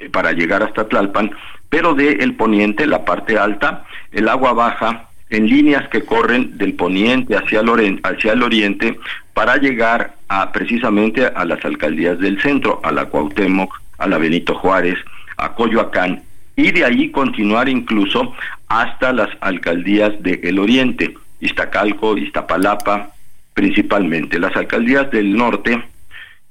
para 0.09 0.31
llegar 0.31 0.63
hasta 0.63 0.87
Tlalpan, 0.87 1.31
pero 1.67 1.93
de 1.93 2.09
el 2.21 2.35
poniente, 2.35 2.87
la 2.87 3.03
parte 3.03 3.37
alta, 3.37 3.83
el 4.13 4.29
agua 4.29 4.53
baja 4.53 5.09
en 5.29 5.47
líneas 5.47 5.89
que 5.89 6.05
corren 6.05 6.57
del 6.57 6.75
poniente 6.75 7.35
hacia 7.35 7.59
el, 7.59 7.99
hacia 8.03 8.31
el 8.31 8.41
oriente 8.41 8.97
para 9.33 9.57
llegar 9.57 10.13
a 10.29 10.49
precisamente 10.53 11.25
a 11.25 11.43
las 11.43 11.65
alcaldías 11.65 12.17
del 12.19 12.41
centro, 12.41 12.79
a 12.85 12.93
la 12.93 13.07
Cuauhtémoc, 13.07 13.86
a 13.97 14.07
la 14.07 14.17
Benito 14.17 14.55
Juárez, 14.55 14.97
a 15.37 15.53
Coyoacán 15.53 16.23
y 16.55 16.71
de 16.71 16.85
ahí 16.85 17.11
continuar 17.11 17.69
incluso 17.69 18.33
hasta 18.67 19.13
las 19.13 19.29
alcaldías 19.41 20.11
del 20.21 20.39
el 20.43 20.59
Oriente, 20.59 21.15
Iztacalco, 21.39 22.17
Iztapalapa, 22.17 23.11
principalmente. 23.53 24.39
Las 24.39 24.55
alcaldías 24.55 25.09
del 25.11 25.35
norte 25.35 25.83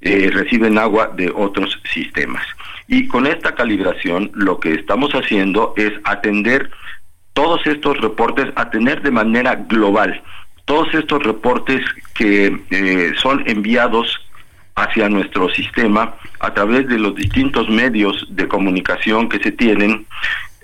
eh, 0.01 0.31
reciben 0.33 0.79
agua 0.79 1.11
de 1.17 1.33
otros 1.35 1.81
sistemas. 1.93 2.47
Y 2.87 3.09
con 3.09 3.27
esta 3.27 3.55
calibración 3.57 4.31
lo 4.35 4.61
que 4.61 4.75
estamos 4.75 5.13
haciendo 5.13 5.75
es 5.77 5.93
atender 6.05 6.71
todos 7.33 7.67
estos 7.67 8.01
reportes, 8.01 8.47
atender 8.55 9.03
de 9.03 9.11
manera 9.11 9.57
global 9.57 10.23
todos 10.67 10.93
estos 10.95 11.23
reportes 11.23 11.81
que 12.15 12.61
eh, 12.71 13.15
son 13.23 13.43
enviados 13.47 14.21
hacia 14.77 15.09
nuestro 15.09 15.49
sistema 15.49 16.15
a 16.39 16.53
través 16.53 16.87
de 16.87 16.99
los 16.99 17.15
distintos 17.15 17.69
medios 17.69 18.27
de 18.31 18.47
comunicación 18.47 19.29
que 19.29 19.39
se 19.39 19.51
tienen. 19.51 20.07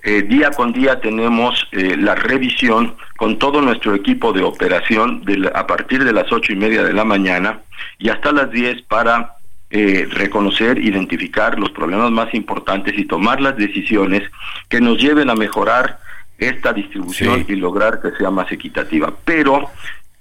Eh, 0.04 0.22
día 0.22 0.50
con 0.50 0.72
día 0.72 1.00
tenemos 1.00 1.66
eh, 1.72 1.96
la 1.96 2.14
revisión 2.14 2.94
con 3.16 3.38
todo 3.38 3.62
nuestro 3.62 3.94
equipo 3.94 4.32
de 4.32 4.42
operación 4.42 5.24
a 5.54 5.66
partir 5.66 6.04
de 6.04 6.12
las 6.12 6.30
ocho 6.30 6.52
y 6.52 6.56
media 6.56 6.82
de 6.82 6.92
la 6.92 7.04
mañana 7.04 7.60
y 7.98 8.10
hasta 8.10 8.32
las 8.32 8.50
diez 8.50 8.82
para 8.82 9.36
eh, 9.70 10.06
reconocer, 10.10 10.76
identificar 10.78 11.58
los 11.58 11.70
problemas 11.70 12.10
más 12.10 12.34
importantes 12.34 12.98
y 12.98 13.06
tomar 13.06 13.40
las 13.40 13.56
decisiones 13.56 14.22
que 14.68 14.80
nos 14.80 14.98
lleven 14.98 15.30
a 15.30 15.34
mejorar 15.34 15.98
esta 16.36 16.72
distribución 16.72 17.46
y 17.48 17.54
lograr 17.54 18.02
que 18.02 18.10
sea 18.18 18.30
más 18.30 18.50
equitativa. 18.52 19.14
Pero 19.24 19.70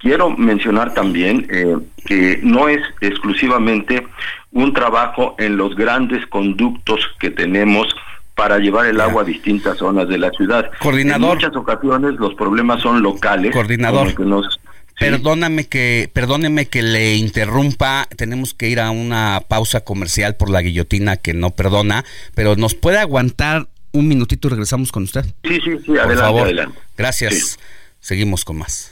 Quiero 0.01 0.31
mencionar 0.31 0.93
también 0.93 1.47
eh, 1.51 1.77
que 2.05 2.39
no 2.41 2.67
es 2.67 2.81
exclusivamente 3.01 4.07
un 4.51 4.73
trabajo 4.73 5.35
en 5.37 5.57
los 5.57 5.75
grandes 5.75 6.25
conductos 6.27 6.99
que 7.19 7.29
tenemos 7.29 7.87
para 8.35 8.57
llevar 8.57 8.87
el 8.87 8.99
agua 8.99 9.21
a 9.21 9.25
distintas 9.25 9.77
zonas 9.77 10.07
de 10.07 10.17
la 10.17 10.31
ciudad. 10.31 10.71
Coordinador. 10.79 11.33
En 11.33 11.35
muchas 11.35 11.55
ocasiones 11.55 12.13
los 12.15 12.33
problemas 12.33 12.81
son 12.81 13.03
locales. 13.03 13.53
Coordinador. 13.53 14.15
Perdóname 14.99 15.67
que, 15.67 16.09
perdóneme 16.13 16.67
que 16.67 16.83
le 16.83 17.15
interrumpa, 17.15 18.07
tenemos 18.15 18.53
que 18.53 18.69
ir 18.69 18.79
a 18.79 18.91
una 18.91 19.41
pausa 19.47 19.81
comercial 19.81 20.35
por 20.35 20.49
la 20.49 20.61
guillotina 20.61 21.17
que 21.17 21.33
no 21.33 21.51
perdona, 21.51 22.05
pero 22.35 22.55
nos 22.55 22.75
puede 22.75 22.99
aguantar 22.99 23.67
un 23.93 24.07
minutito 24.07 24.47
y 24.47 24.51
regresamos 24.51 24.91
con 24.91 25.03
usted. 25.03 25.25
Sí, 25.43 25.59
sí, 25.63 25.77
sí, 25.85 25.97
adelante, 25.97 26.41
adelante. 26.41 26.79
Gracias. 26.97 27.57
Seguimos 27.99 28.45
con 28.45 28.57
más. 28.57 28.91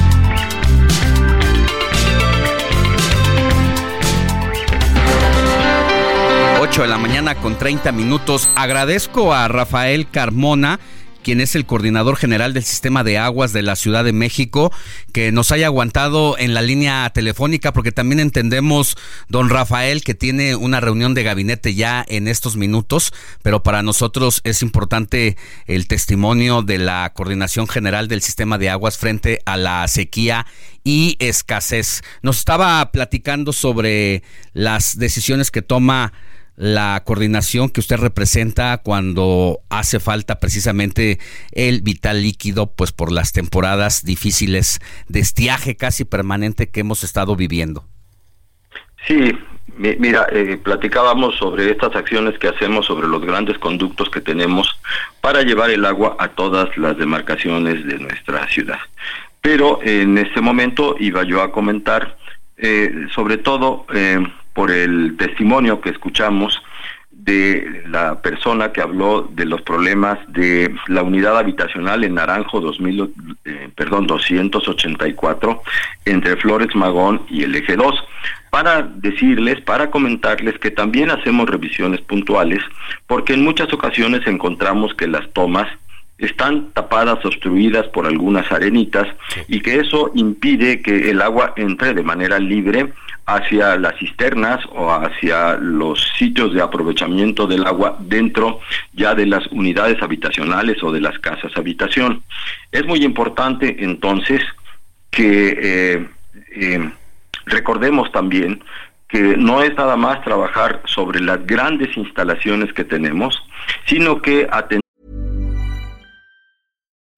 8 6.71 6.83
de 6.83 6.87
la 6.87 6.97
mañana 6.97 7.35
con 7.35 7.57
30 7.57 7.91
minutos. 7.91 8.47
Agradezco 8.55 9.33
a 9.33 9.49
Rafael 9.49 10.09
Carmona 10.09 10.79
quien 11.21 11.41
es 11.41 11.53
el 11.55 11.65
coordinador 11.65 12.15
general 12.15 12.53
del 12.53 12.63
sistema 12.63 13.03
de 13.03 13.17
aguas 13.17 13.51
de 13.51 13.61
la 13.61 13.75
Ciudad 13.75 14.05
de 14.05 14.13
México, 14.13 14.71
que 15.11 15.33
nos 15.33 15.51
haya 15.51 15.67
aguantado 15.67 16.37
en 16.39 16.53
la 16.53 16.61
línea 16.61 17.09
telefónica, 17.09 17.73
porque 17.73 17.91
también 17.91 18.21
entendemos, 18.21 18.95
don 19.27 19.49
Rafael, 19.49 20.01
que 20.01 20.13
tiene 20.13 20.55
una 20.55 20.79
reunión 20.79 21.13
de 21.13 21.23
gabinete 21.23 21.75
ya 21.75 22.05
en 22.07 22.29
estos 22.29 22.55
minutos, 22.55 23.13
pero 23.43 23.63
para 23.63 23.83
nosotros 23.83 24.39
es 24.45 24.61
importante 24.61 25.35
el 25.67 25.87
testimonio 25.87 26.61
de 26.61 26.77
la 26.77 27.11
coordinación 27.13 27.67
general 27.67 28.07
del 28.07 28.21
sistema 28.21 28.57
de 28.57 28.69
aguas 28.69 28.97
frente 28.97 29.41
a 29.45 29.57
la 29.57 29.87
sequía 29.89 30.47
y 30.83 31.17
escasez. 31.19 32.01
Nos 32.21 32.39
estaba 32.39 32.91
platicando 32.91 33.53
sobre 33.53 34.23
las 34.53 34.97
decisiones 34.97 35.51
que 35.51 35.61
toma 35.61 36.13
la 36.55 37.01
coordinación 37.05 37.69
que 37.69 37.79
usted 37.79 37.97
representa 37.97 38.77
cuando 38.77 39.59
hace 39.69 39.99
falta 39.99 40.39
precisamente 40.39 41.19
el 41.51 41.81
vital 41.81 42.21
líquido, 42.21 42.71
pues 42.75 42.91
por 42.91 43.11
las 43.11 43.31
temporadas 43.31 44.03
difíciles 44.03 44.79
de 45.07 45.19
estiaje 45.19 45.75
casi 45.75 46.05
permanente 46.05 46.69
que 46.69 46.81
hemos 46.81 47.03
estado 47.03 47.35
viviendo. 47.35 47.85
Sí, 49.07 49.31
mira, 49.77 50.27
eh, 50.31 50.59
platicábamos 50.61 51.35
sobre 51.37 51.71
estas 51.71 51.95
acciones 51.95 52.37
que 52.37 52.49
hacemos 52.49 52.85
sobre 52.85 53.07
los 53.07 53.25
grandes 53.25 53.57
conductos 53.57 54.09
que 54.09 54.21
tenemos 54.21 54.79
para 55.21 55.41
llevar 55.41 55.71
el 55.71 55.85
agua 55.85 56.15
a 56.19 56.29
todas 56.29 56.77
las 56.77 56.97
demarcaciones 56.97 57.85
de 57.85 57.97
nuestra 57.97 58.47
ciudad. 58.47 58.79
Pero 59.41 59.79
en 59.81 60.19
este 60.19 60.39
momento 60.39 60.95
iba 60.99 61.23
yo 61.23 61.41
a 61.41 61.51
comentar 61.51 62.17
eh, 62.63 63.07
sobre 63.11 63.37
todo 63.37 63.87
eh, 63.91 64.19
por 64.53 64.71
el 64.71 65.15
testimonio 65.17 65.81
que 65.81 65.89
escuchamos 65.89 66.61
de 67.23 67.83
la 67.87 68.21
persona 68.21 68.71
que 68.71 68.81
habló 68.81 69.29
de 69.31 69.45
los 69.45 69.61
problemas 69.61 70.17
de 70.29 70.73
la 70.87 71.03
unidad 71.03 71.37
habitacional 71.37 72.03
en 72.03 72.15
Naranjo 72.15 72.59
2000, 72.61 73.13
eh, 73.45 73.69
284 73.77 75.61
entre 76.05 76.35
Flores 76.37 76.75
Magón 76.75 77.21
y 77.29 77.43
el 77.43 77.55
Eje 77.55 77.75
2 77.75 78.03
para 78.49 78.81
decirles, 78.81 79.61
para 79.61 79.91
comentarles 79.91 80.57
que 80.57 80.71
también 80.71 81.11
hacemos 81.11 81.47
revisiones 81.47 82.01
puntuales 82.01 82.63
porque 83.05 83.33
en 83.33 83.43
muchas 83.43 83.71
ocasiones 83.71 84.25
encontramos 84.25 84.95
que 84.95 85.07
las 85.07 85.31
tomas 85.31 85.67
están 86.21 86.71
tapadas, 86.71 87.25
obstruidas 87.25 87.87
por 87.87 88.05
algunas 88.05 88.49
arenitas 88.51 89.07
y 89.47 89.59
que 89.59 89.79
eso 89.79 90.11
impide 90.13 90.81
que 90.81 91.09
el 91.09 91.21
agua 91.21 91.53
entre 91.57 91.93
de 91.93 92.03
manera 92.03 92.39
libre 92.39 92.93
hacia 93.25 93.75
las 93.77 93.97
cisternas 93.97 94.63
o 94.71 94.91
hacia 94.91 95.55
los 95.55 96.11
sitios 96.17 96.53
de 96.53 96.61
aprovechamiento 96.61 97.47
del 97.47 97.65
agua 97.65 97.97
dentro 97.99 98.59
ya 98.93 99.15
de 99.15 99.25
las 99.25 99.47
unidades 99.47 100.01
habitacionales 100.01 100.83
o 100.83 100.91
de 100.91 101.01
las 101.01 101.17
casas 101.19 101.51
habitación. 101.55 102.23
Es 102.71 102.85
muy 102.85 103.03
importante 103.03 103.77
entonces 103.79 104.41
que 105.09 105.57
eh, 105.61 106.07
eh, 106.55 106.91
recordemos 107.45 108.11
también 108.11 108.63
que 109.07 109.35
no 109.37 109.61
es 109.61 109.75
nada 109.75 109.97
más 109.97 110.23
trabajar 110.23 110.81
sobre 110.85 111.19
las 111.19 111.45
grandes 111.45 111.95
instalaciones 111.97 112.71
que 112.73 112.85
tenemos, 112.85 113.43
sino 113.85 114.21
que 114.21 114.47
atender 114.49 114.80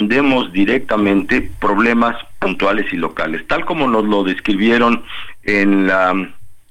Atendemos 0.00 0.50
directamente 0.50 1.50
problemas 1.60 2.16
puntuales 2.38 2.90
y 2.92 2.96
locales, 2.96 3.46
tal 3.46 3.66
como 3.66 3.86
nos 3.86 4.04
lo 4.04 4.24
describieron 4.24 5.04
en 5.42 5.86
la 5.86 6.30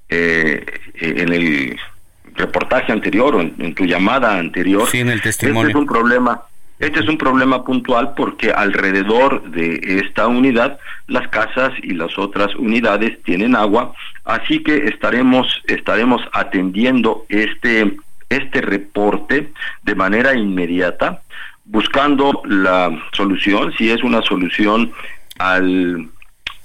eh, 0.09 0.65
en 0.95 1.31
el 1.31 1.79
reportaje 2.33 2.91
anterior 2.91 3.35
o 3.35 3.41
en, 3.41 3.75
tu 3.75 3.85
llamada 3.85 4.39
anterior. 4.39 4.87
Sí, 4.89 4.99
en 4.99 5.09
el 5.09 5.21
testimonio. 5.21 5.61
Este 5.61 5.71
es 5.71 5.75
un 5.75 5.85
problema. 5.85 6.41
Este 6.79 7.01
es 7.01 7.07
un 7.07 7.17
problema 7.17 7.63
puntual 7.63 8.13
porque 8.15 8.51
alrededor 8.51 9.43
de 9.51 9.79
esta 10.03 10.27
unidad 10.27 10.79
las 11.07 11.27
casas 11.27 11.73
y 11.83 11.93
las 11.93 12.17
otras 12.17 12.55
unidades 12.55 13.21
tienen 13.23 13.55
agua, 13.55 13.93
así 14.23 14.63
que 14.63 14.87
estaremos 14.87 15.61
estaremos 15.67 16.21
atendiendo 16.31 17.25
este 17.29 17.97
este 18.29 18.61
reporte 18.61 19.51
de 19.83 19.95
manera 19.95 20.35
inmediata 20.35 21.21
buscando 21.69 22.41
la 22.45 22.91
solución, 23.13 23.71
si 23.77 23.91
es 23.91 24.03
una 24.03 24.21
solución 24.23 24.91
al 25.37 26.09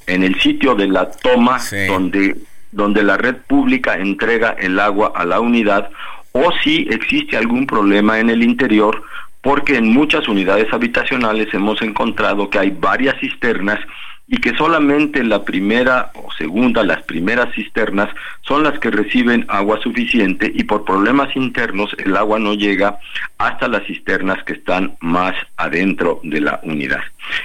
en 0.07 0.23
el 0.23 0.39
sitio 0.41 0.75
de 0.75 0.89
la 0.89 1.11
toma 1.11 1.59
donde 1.89 2.37
donde 2.73 3.03
la 3.03 3.17
red 3.17 3.37
pública 3.47 3.95
entrega 3.95 4.57
el 4.59 4.79
agua 4.81 5.13
a 5.15 5.25
la 5.25 5.41
unidad 5.41 5.91
o 6.33 6.51
si 6.63 6.89
existe 6.91 7.37
algún 7.37 7.67
problema 7.67 8.19
en 8.19 8.29
el 8.29 8.43
interior 8.43 9.03
porque 9.41 9.77
en 9.77 9.87
muchas 9.93 10.27
unidades 10.27 10.73
habitacionales 10.73 11.53
hemos 11.55 11.81
encontrado 11.83 12.51
que 12.51 12.59
hay 12.59 12.71
varias 12.71 13.19
cisternas 13.21 13.79
y 14.27 14.39
que 14.39 14.57
solamente 14.57 15.23
la 15.23 15.45
primera 15.45 16.11
o 16.15 16.33
segunda, 16.33 16.83
las 16.83 17.03
primeras 17.03 17.55
cisternas 17.55 18.09
son 18.43 18.63
las 18.63 18.79
que 18.79 18.91
reciben 18.91 19.45
agua 19.49 19.81
suficiente 19.83 20.51
y 20.55 20.65
por 20.65 20.85
problemas 20.85 21.35
internos 21.37 21.95
el 21.99 22.17
agua 22.17 22.39
no 22.39 22.55
llega 22.55 22.99
hasta 23.39 23.69
las 23.69 23.85
cisternas 23.87 24.43
que 24.45 24.55
están 24.55 24.97
más 25.01 25.35
adentro 25.57 26.21
de 26.23 26.41
la 26.41 26.61
unidad. 26.63 27.03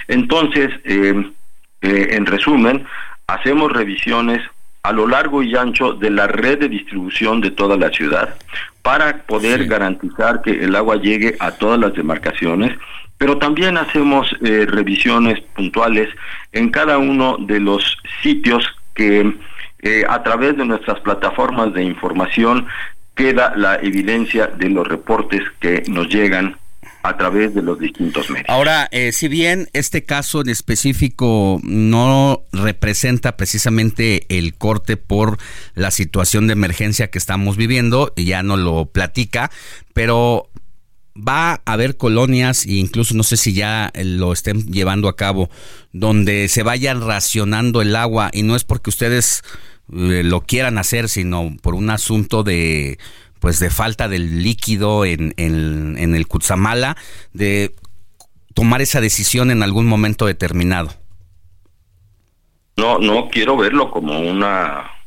Entonces, 0.07 0.72
eh, 0.85 1.31
eh, 1.81 2.07
en 2.11 2.26
resumen, 2.26 2.85
hacemos 3.27 3.72
revisiones 3.72 4.41
a 4.84 4.93
lo 4.93 5.07
largo 5.07 5.43
y 5.43 5.56
ancho 5.56 5.93
de 5.93 6.10
la 6.10 6.27
red 6.27 6.60
de 6.60 6.69
distribución 6.69 7.41
de 7.41 7.51
toda 7.51 7.76
la 7.76 7.89
ciudad 7.89 8.35
para 8.81 9.23
poder 9.23 9.68
garantizar 9.68 10.41
que 10.41 10.51
el 10.51 10.76
agua 10.76 10.95
llegue 10.95 11.35
a 11.39 11.51
todas 11.51 11.77
las 11.80 11.93
demarcaciones 11.93 12.77
pero 13.19 13.37
también 13.37 13.77
hacemos 13.77 14.33
eh, 14.41 14.65
revisiones 14.65 15.39
puntuales 15.53 16.07
en 16.53 16.71
cada 16.71 16.97
uno 16.97 17.37
de 17.37 17.59
los 17.59 17.97
sitios 18.23 18.65
que 18.95 19.35
eh, 19.81 20.03
a 20.09 20.23
través 20.23 20.57
de 20.57 20.65
nuestras 20.65 20.99
plataformas 21.01 21.73
de 21.73 21.83
información 21.83 22.65
queda 23.15 23.53
la 23.55 23.75
evidencia 23.75 24.47
de 24.47 24.69
los 24.69 24.87
reportes 24.87 25.41
que 25.59 25.83
nos 25.87 26.07
llegan 26.07 26.55
a 27.03 27.17
través 27.17 27.53
de 27.53 27.61
los 27.61 27.79
distintos 27.79 28.29
medios. 28.29 28.47
Ahora, 28.49 28.87
eh, 28.91 29.11
si 29.11 29.27
bien 29.27 29.69
este 29.73 30.03
caso 30.03 30.41
en 30.41 30.49
específico 30.49 31.59
no 31.63 32.43
representa 32.51 33.37
precisamente 33.37 34.25
el 34.29 34.55
corte 34.55 34.97
por 34.97 35.37
la 35.75 35.91
situación 35.91 36.47
de 36.47 36.53
emergencia 36.53 37.09
que 37.09 37.17
estamos 37.17 37.55
viviendo, 37.57 38.13
ya 38.15 38.43
no 38.43 38.57
lo 38.57 38.85
platica, 38.85 39.49
pero 39.93 40.48
va 41.27 41.61
a 41.65 41.73
haber 41.73 41.97
colonias, 41.97 42.65
e 42.65 42.73
incluso 42.73 43.13
no 43.13 43.23
sé 43.23 43.37
si 43.37 43.53
ya 43.53 43.91
lo 43.95 44.33
estén 44.33 44.71
llevando 44.71 45.07
a 45.07 45.15
cabo, 45.15 45.49
donde 45.91 46.47
se 46.47 46.63
vayan 46.63 47.05
racionando 47.05 47.81
el 47.81 47.95
agua 47.95 48.29
y 48.33 48.43
no 48.43 48.55
es 48.55 48.63
porque 48.63 48.89
ustedes 48.89 49.43
eh, 49.91 50.23
lo 50.23 50.41
quieran 50.41 50.77
hacer, 50.77 51.09
sino 51.09 51.55
por 51.61 51.75
un 51.75 51.89
asunto 51.89 52.43
de 52.43 52.97
pues 53.39 53.59
de 53.59 53.69
falta 53.69 54.09
del 54.09 54.43
líquido 54.43 55.05
en, 55.05 55.33
en, 55.37 55.97
en 55.97 56.13
el 56.13 56.27
Cutzamala, 56.27 56.97
de 57.31 57.73
tomar 58.53 58.81
esa 58.81 58.99
decisión 58.99 59.49
en 59.49 59.63
algún 59.63 59.85
momento 59.85 60.25
determinado. 60.25 60.93
No, 62.75 62.99
no 62.99 63.29
quiero 63.29 63.55
verlo 63.55 63.91
como 63.91 64.19
una 64.19 64.98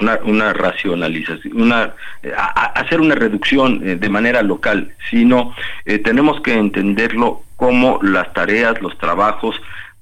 una, 0.00 0.52
racionalización, 0.52 1.60
una, 1.60 1.94
hacer 2.74 3.00
una 3.00 3.14
reducción 3.14 3.80
eh, 3.86 3.96
de 3.96 4.08
manera 4.08 4.42
local, 4.42 4.92
sino 5.10 5.54
eh, 5.84 5.98
tenemos 5.98 6.40
que 6.40 6.54
entenderlo 6.54 7.42
como 7.56 8.00
las 8.02 8.32
tareas, 8.32 8.80
los 8.80 8.96
trabajos, 8.98 9.60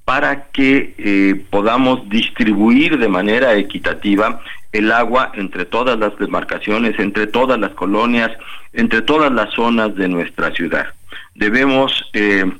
para 0.09 0.45
que 0.53 0.95
eh, 0.97 1.45
podamos 1.51 2.09
distribuir 2.09 2.99
de 2.99 3.09
manera 3.09 3.55
equitativa 3.57 4.41
el 4.73 4.91
agua 4.91 5.33
entre 5.35 5.66
todas 5.66 5.99
las 5.99 6.16
demarcaciones, 6.19 6.99
entre 6.99 7.27
todas 7.27 7.61
las 7.61 7.73
colonias, 7.73 8.31
entre 8.73 9.03
todas 9.03 9.31
las 9.31 9.53
zonas 9.53 9.95
de 9.97 10.09
nuestra 10.09 10.51
ciudad. 10.53 10.87
Debemos 11.35 12.09
eh, 12.15 12.51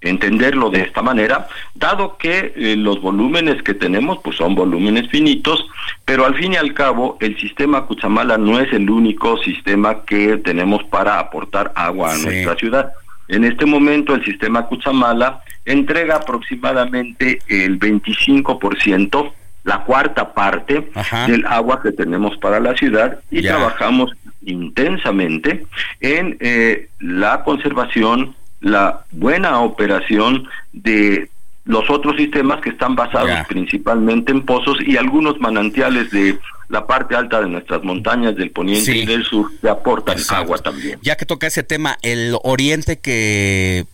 entenderlo 0.00 0.70
de 0.70 0.82
esta 0.82 1.02
manera, 1.02 1.48
dado 1.74 2.16
que 2.16 2.52
eh, 2.56 2.76
los 2.76 3.00
volúmenes 3.00 3.62
que 3.62 3.74
tenemos 3.74 4.18
pues 4.22 4.36
son 4.36 4.54
volúmenes 4.54 5.08
finitos, 5.08 5.66
pero 6.04 6.24
al 6.24 6.36
fin 6.36 6.52
y 6.52 6.56
al 6.56 6.72
cabo 6.74 7.16
el 7.20 7.38
sistema 7.38 7.86
Cuchamala 7.86 8.38
no 8.38 8.60
es 8.60 8.72
el 8.72 8.88
único 8.88 9.38
sistema 9.38 10.04
que 10.04 10.36
tenemos 10.38 10.84
para 10.84 11.18
aportar 11.18 11.72
agua 11.74 12.14
a 12.14 12.18
nuestra 12.18 12.54
ciudad. 12.56 12.92
En 13.28 13.44
este 13.44 13.66
momento 13.66 14.14
el 14.14 14.24
sistema 14.24 14.66
Cuchamala 14.66 15.42
entrega 15.64 16.16
aproximadamente 16.16 17.40
el 17.48 17.78
25%, 17.78 19.32
la 19.64 19.84
cuarta 19.84 20.32
parte 20.32 20.90
del 21.26 21.44
agua 21.46 21.82
que 21.82 21.92
tenemos 21.92 22.36
para 22.38 22.58
la 22.58 22.74
ciudad 22.74 23.18
y 23.30 23.42
trabajamos 23.42 24.12
intensamente 24.42 25.66
en 26.00 26.38
eh, 26.40 26.88
la 27.00 27.42
conservación, 27.44 28.34
la 28.60 29.04
buena 29.12 29.60
operación 29.60 30.48
de 30.72 31.30
los 31.64 31.88
otros 31.90 32.16
sistemas 32.16 32.60
que 32.62 32.70
están 32.70 32.96
basados 32.96 33.46
principalmente 33.46 34.32
en 34.32 34.44
pozos 34.44 34.78
y 34.84 34.96
algunos 34.96 35.38
manantiales 35.38 36.10
de 36.10 36.38
la 36.68 36.86
parte 36.86 37.14
alta 37.14 37.40
de 37.40 37.48
nuestras 37.48 37.82
montañas 37.82 38.36
del 38.36 38.50
poniente 38.50 38.96
y 38.96 39.06
del 39.06 39.24
sur 39.24 39.50
que 39.60 39.68
aportan 39.68 40.16
agua 40.30 40.58
también. 40.58 40.98
Ya 41.02 41.16
que 41.16 41.26
toca 41.26 41.46
ese 41.46 41.62
tema, 41.62 41.98
el 42.02 42.36
oriente 42.42 43.00
que 43.00 43.86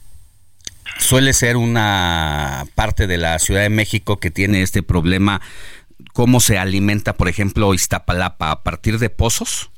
suele 0.98 1.32
ser 1.32 1.56
una 1.56 2.64
parte 2.74 3.06
de 3.06 3.18
la 3.18 3.38
Ciudad 3.38 3.62
de 3.62 3.70
México 3.70 4.18
que 4.18 4.30
tiene 4.30 4.62
este 4.62 4.82
problema, 4.82 5.40
¿cómo 6.12 6.40
se 6.40 6.58
alimenta, 6.58 7.14
por 7.14 7.28
ejemplo, 7.28 7.74
Iztapalapa 7.74 8.50
a 8.50 8.62
partir 8.62 8.98
de 8.98 9.10
pozos? 9.10 9.70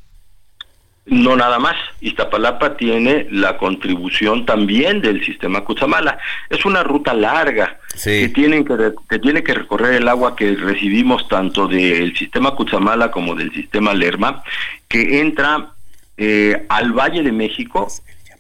No 1.06 1.36
nada 1.36 1.58
más. 1.60 1.76
Iztapalapa 2.00 2.76
tiene 2.76 3.28
la 3.30 3.56
contribución 3.58 4.44
también 4.44 5.00
del 5.00 5.24
sistema 5.24 5.62
Cuchamala. 5.62 6.18
Es 6.50 6.64
una 6.64 6.82
ruta 6.82 7.14
larga 7.14 7.78
que, 8.02 8.28
tienen 8.28 8.64
que, 8.64 8.92
que 9.08 9.18
tiene 9.20 9.44
que 9.44 9.54
recorrer 9.54 9.94
el 9.94 10.08
agua 10.08 10.34
que 10.34 10.54
recibimos 10.56 11.28
tanto 11.28 11.68
del 11.68 12.16
sistema 12.16 12.56
Cuchamala 12.56 13.12
como 13.12 13.36
del 13.36 13.52
sistema 13.52 13.94
Lerma, 13.94 14.42
que 14.88 15.20
entra 15.20 15.70
eh, 16.16 16.66
al 16.68 16.92
Valle 16.92 17.22
de 17.22 17.32
México 17.32 17.88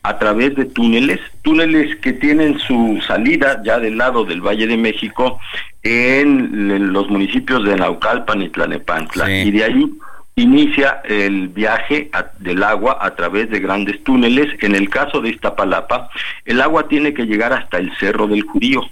a 0.02 0.18
través 0.18 0.54
de 0.54 0.64
túneles, 0.66 1.20
túneles 1.42 1.96
que 1.96 2.12
tienen 2.12 2.58
su 2.60 3.00
salida 3.06 3.60
ya 3.64 3.78
del 3.78 3.98
lado 3.98 4.24
del 4.24 4.40
Valle 4.40 4.66
de 4.66 4.76
México 4.76 5.40
en 5.82 6.92
los 6.92 7.08
municipios 7.10 7.64
de 7.64 7.76
Naucalpan 7.76 8.42
y 8.42 8.48
Tlanepantla. 8.48 9.30
Y 9.30 9.50
de 9.50 9.64
ahí 9.64 9.92
inicia 10.36 11.00
el 11.04 11.48
viaje 11.48 12.10
del 12.38 12.62
agua 12.62 12.98
a 13.00 13.14
través 13.14 13.50
de 13.50 13.58
grandes 13.58 14.04
túneles. 14.04 14.62
En 14.62 14.74
el 14.74 14.88
caso 14.90 15.20
de 15.20 15.30
Iztapalapa, 15.30 16.10
el 16.44 16.60
agua 16.60 16.88
tiene 16.88 17.14
que 17.14 17.24
llegar 17.24 17.52
hasta 17.52 17.78
el 17.78 17.90
Cerro 17.96 18.26
del 18.26 18.42
Judío. 18.42 18.82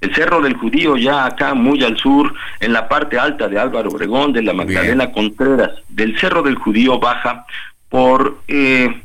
El 0.00 0.14
Cerro 0.14 0.40
del 0.40 0.54
Judío 0.54 0.96
ya 0.96 1.26
acá 1.26 1.54
muy 1.54 1.82
al 1.82 1.96
sur, 1.96 2.32
en 2.60 2.72
la 2.72 2.88
parte 2.88 3.18
alta 3.18 3.48
de 3.48 3.58
Álvaro 3.58 3.90
Obregón, 3.90 4.32
de 4.32 4.42
la 4.42 4.52
Magdalena 4.52 5.10
Contreras, 5.10 5.72
del 5.88 6.18
Cerro 6.18 6.42
del 6.42 6.56
Judío 6.56 7.00
baja 7.00 7.44
por 7.88 8.38
eh, 8.46 9.02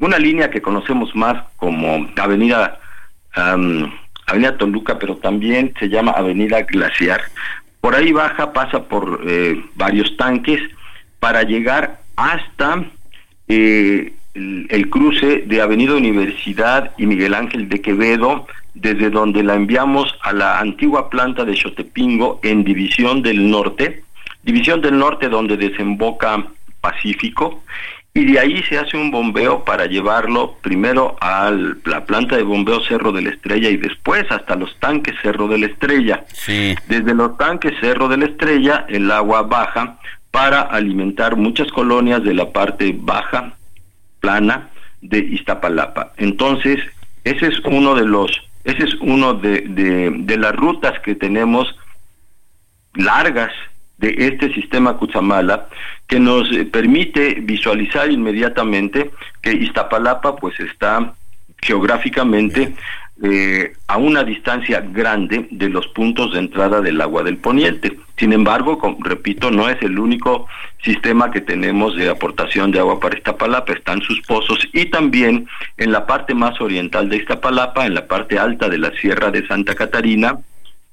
una 0.00 0.18
línea 0.18 0.50
que 0.50 0.62
conocemos 0.62 1.14
más 1.14 1.44
como 1.56 2.08
Avenida 2.16 2.78
Avenida 4.26 4.56
Toluca, 4.56 4.98
pero 4.98 5.16
también 5.16 5.72
se 5.78 5.88
llama 5.88 6.12
Avenida 6.12 6.62
Glaciar. 6.62 7.20
Por 7.80 7.94
ahí 7.94 8.10
baja, 8.10 8.52
pasa 8.52 8.82
por 8.82 9.22
eh, 9.26 9.62
varios 9.76 10.16
tanques 10.16 10.60
para 11.20 11.42
llegar 11.42 12.00
hasta 12.16 12.84
eh, 13.48 14.12
el, 14.34 14.90
cruce 14.90 15.44
de 15.46 15.60
Avenida 15.60 15.94
Universidad 15.94 16.92
y 16.98 17.06
Miguel 17.06 17.34
Ángel 17.34 17.68
de 17.68 17.80
Quevedo, 17.80 18.46
desde 18.74 19.10
donde 19.10 19.42
la 19.42 19.54
enviamos 19.54 20.14
a 20.22 20.32
la 20.32 20.60
antigua 20.60 21.10
planta 21.10 21.44
de 21.44 21.56
Xotepingo 21.56 22.40
en 22.42 22.64
División 22.64 23.22
del 23.22 23.50
Norte, 23.50 24.04
División 24.42 24.80
del 24.80 24.98
Norte 24.98 25.28
donde 25.28 25.56
desemboca 25.56 26.46
Pacífico, 26.80 27.62
y 28.14 28.24
de 28.24 28.38
ahí 28.40 28.62
se 28.64 28.78
hace 28.78 28.96
un 28.96 29.10
bombeo 29.10 29.64
para 29.64 29.86
llevarlo 29.86 30.56
primero 30.60 31.16
a 31.20 31.52
la 31.84 32.04
planta 32.04 32.36
de 32.36 32.42
bombeo 32.42 32.80
Cerro 32.80 33.12
de 33.12 33.22
la 33.22 33.30
Estrella 33.30 33.68
y 33.68 33.76
después 33.76 34.24
hasta 34.30 34.56
los 34.56 34.76
tanques 34.80 35.14
Cerro 35.22 35.46
de 35.46 35.58
la 35.58 35.66
Estrella. 35.66 36.24
Desde 36.88 37.14
los 37.14 37.36
tanques 37.36 37.74
Cerro 37.80 38.08
de 38.08 38.16
la 38.16 38.24
Estrella 38.26 38.86
el 38.88 39.10
agua 39.10 39.42
baja 39.42 39.98
para 40.38 40.60
alimentar 40.60 41.34
muchas 41.34 41.66
colonias 41.72 42.22
de 42.22 42.32
la 42.32 42.52
parte 42.52 42.94
baja, 42.96 43.54
plana 44.20 44.68
de 45.00 45.18
Iztapalapa. 45.18 46.12
Entonces, 46.16 46.78
ese 47.24 47.48
es 47.48 47.58
uno 47.64 47.96
de 47.96 48.06
los, 48.06 48.30
ese 48.62 48.84
es 48.84 48.94
uno 49.00 49.34
de, 49.34 49.62
de, 49.62 50.36
las 50.36 50.54
rutas 50.54 51.00
que 51.00 51.16
tenemos 51.16 51.74
largas 52.94 53.50
de 53.96 54.14
este 54.16 54.54
sistema 54.54 54.96
Cuchamala 54.96 55.66
que 56.06 56.20
nos 56.20 56.48
permite 56.70 57.40
visualizar 57.40 58.08
inmediatamente 58.08 59.10
que 59.42 59.54
Iztapalapa 59.54 60.36
pues 60.36 60.60
está 60.60 61.14
geográficamente 61.60 62.76
eh, 63.24 63.72
a 63.88 63.96
una 63.96 64.22
distancia 64.22 64.82
grande 64.82 65.48
de 65.50 65.68
los 65.68 65.88
puntos 65.88 66.32
de 66.34 66.38
entrada 66.38 66.80
del 66.80 67.00
agua 67.00 67.24
del 67.24 67.38
poniente. 67.38 67.98
Sin 68.18 68.32
embargo, 68.32 68.78
repito, 69.00 69.50
no 69.50 69.68
es 69.68 69.80
el 69.80 69.98
único 69.98 70.46
sistema 70.82 71.30
que 71.30 71.40
tenemos 71.40 71.94
de 71.94 72.08
aportación 72.08 72.72
de 72.72 72.80
agua 72.80 72.98
para 72.98 73.16
Iztapalapa, 73.16 73.72
están 73.72 74.02
sus 74.02 74.20
pozos 74.22 74.58
y 74.72 74.86
también 74.86 75.48
en 75.76 75.92
la 75.92 76.04
parte 76.04 76.34
más 76.34 76.60
oriental 76.60 77.08
de 77.08 77.18
Iztapalapa, 77.18 77.86
en 77.86 77.94
la 77.94 78.06
parte 78.08 78.38
alta 78.38 78.68
de 78.68 78.78
la 78.78 78.90
Sierra 78.92 79.30
de 79.30 79.46
Santa 79.46 79.76
Catarina, 79.76 80.36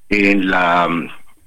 en 0.10 0.52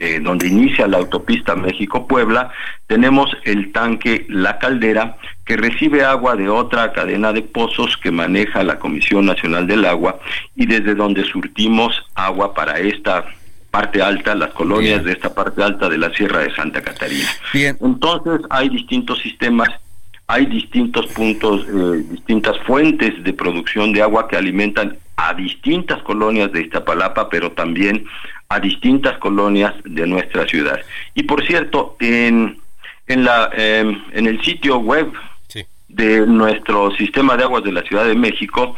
eh, 0.01 0.21
donde 0.21 0.49
inicia 0.49 0.89
la 0.89 0.99
autopista 0.99 1.55
México-Puebla, 1.55 2.51
tenemos 2.89 3.31
el 3.45 3.71
tanque 3.71 4.27
La 4.29 4.59
Caldera, 4.59 5.17
que 5.45 5.57
recibe 5.57 6.05
agua 6.05 6.35
de 6.35 6.49
otra 6.49 6.93
cadena 6.93 7.33
de 7.33 7.43
pozos 7.43 7.97
que 7.97 8.11
maneja 8.11 8.65
la 8.65 8.81
Comisión 8.81 9.27
Nacional 9.27 9.67
del 9.69 9.85
Agua 9.85 10.19
y 10.57 10.67
desde 10.67 10.97
donde 10.97 11.25
surtimos 11.25 12.05
agua 12.15 12.53
para 12.53 12.79
esta 12.81 13.25
parte 13.79 14.03
alta, 14.03 14.35
las 14.35 14.53
colonias 14.55 15.05
de 15.05 15.13
esta 15.13 15.33
parte 15.33 15.63
alta 15.63 15.89
de 15.89 15.99
la 15.99 16.13
Sierra 16.13 16.41
de 16.41 16.53
Santa 16.53 16.83
Catarina. 16.83 17.29
Bien. 17.53 17.79
Entonces 17.81 18.41
hay 18.51 18.69
distintos 18.71 19.21
sistemas, 19.21 19.69
hay 20.27 20.47
distintos 20.47 21.07
puntos, 21.07 21.65
eh, 21.69 22.05
distintas 22.11 22.59
fuentes 22.67 23.23
de 23.23 23.33
producción 23.33 23.93
de 23.93 24.03
agua 24.03 24.27
que 24.27 24.37
alimentan 24.37 24.99
a 25.15 25.33
distintas 25.33 26.03
colonias 26.03 26.51
de 26.51 26.63
Iztapalapa, 26.63 27.29
pero 27.29 27.53
también 27.53 28.05
a 28.49 28.59
distintas 28.59 29.17
colonias 29.19 29.75
de 29.85 30.09
nuestra 30.09 30.45
ciudad. 30.49 30.81
Y 31.15 31.23
por 31.23 31.47
cierto, 31.47 31.97
en, 32.01 32.59
en, 33.07 33.25
la, 33.25 33.49
em, 33.53 34.03
en 34.13 34.27
el 34.27 34.43
sitio 34.43 34.79
web 34.79 35.13
de 35.87 36.27
nuestro 36.27 36.91
sistema 36.97 37.37
de 37.37 37.45
aguas 37.45 37.63
de 37.63 37.73
la 37.73 37.83
Ciudad 37.83 38.07
de 38.07 38.17
México 38.17 38.77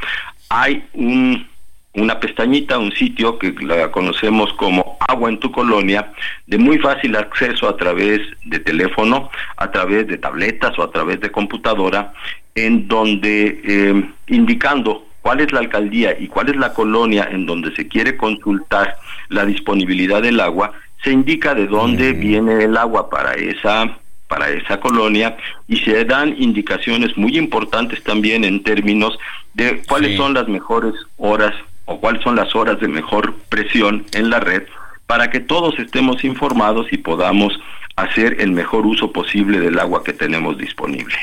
hay 0.50 0.84
un, 0.92 1.49
una 1.94 2.20
pestañita, 2.20 2.78
un 2.78 2.92
sitio 2.92 3.38
que 3.38 3.52
la 3.60 3.90
conocemos 3.90 4.52
como 4.54 4.96
Agua 5.00 5.28
en 5.28 5.40
tu 5.40 5.50
Colonia, 5.50 6.12
de 6.46 6.58
muy 6.58 6.78
fácil 6.78 7.16
acceso 7.16 7.68
a 7.68 7.76
través 7.76 8.20
de 8.44 8.60
teléfono, 8.60 9.30
a 9.56 9.70
través 9.70 10.06
de 10.06 10.18
tabletas 10.18 10.78
o 10.78 10.84
a 10.84 10.90
través 10.92 11.20
de 11.20 11.32
computadora, 11.32 12.12
en 12.54 12.86
donde 12.86 13.60
em, 13.64 14.12
indicando 14.28 15.04
cuál 15.22 15.40
es 15.40 15.52
la 15.52 15.60
alcaldía 15.60 16.16
y 16.18 16.28
cuál 16.28 16.48
es 16.48 16.56
la 16.56 16.72
colonia 16.72 17.28
en 17.30 17.46
donde 17.46 17.74
se 17.74 17.88
quiere 17.88 18.16
consultar 18.16 18.96
la 19.28 19.44
disponibilidad 19.44 20.22
del 20.22 20.40
agua, 20.40 20.72
se 21.02 21.10
indica 21.10 21.54
de 21.54 21.66
dónde 21.66 22.14
mm. 22.14 22.20
viene 22.20 22.64
el 22.64 22.76
agua 22.76 23.10
para 23.10 23.34
esa 23.34 23.98
para 24.28 24.48
esa 24.50 24.78
colonia 24.78 25.36
y 25.66 25.78
se 25.78 26.04
dan 26.04 26.36
indicaciones 26.38 27.16
muy 27.16 27.36
importantes 27.36 28.00
también 28.04 28.44
en 28.44 28.62
términos 28.62 29.18
de 29.54 29.82
cuáles 29.88 30.16
son 30.16 30.34
las 30.34 30.46
mejores 30.46 30.94
horas 31.16 31.52
o 31.90 32.00
cuáles 32.00 32.22
son 32.22 32.36
las 32.36 32.54
horas 32.54 32.78
de 32.80 32.86
mejor 32.86 33.34
presión 33.48 34.06
en 34.12 34.30
la 34.30 34.38
red 34.38 34.62
para 35.06 35.28
que 35.28 35.40
todos 35.40 35.76
estemos 35.80 36.22
informados 36.22 36.86
y 36.92 36.98
podamos 36.98 37.52
hacer 37.96 38.36
el 38.40 38.52
mejor 38.52 38.86
uso 38.86 39.12
posible 39.12 39.58
del 39.58 39.76
agua 39.80 40.04
que 40.04 40.12
tenemos 40.12 40.56
disponible. 40.56 41.16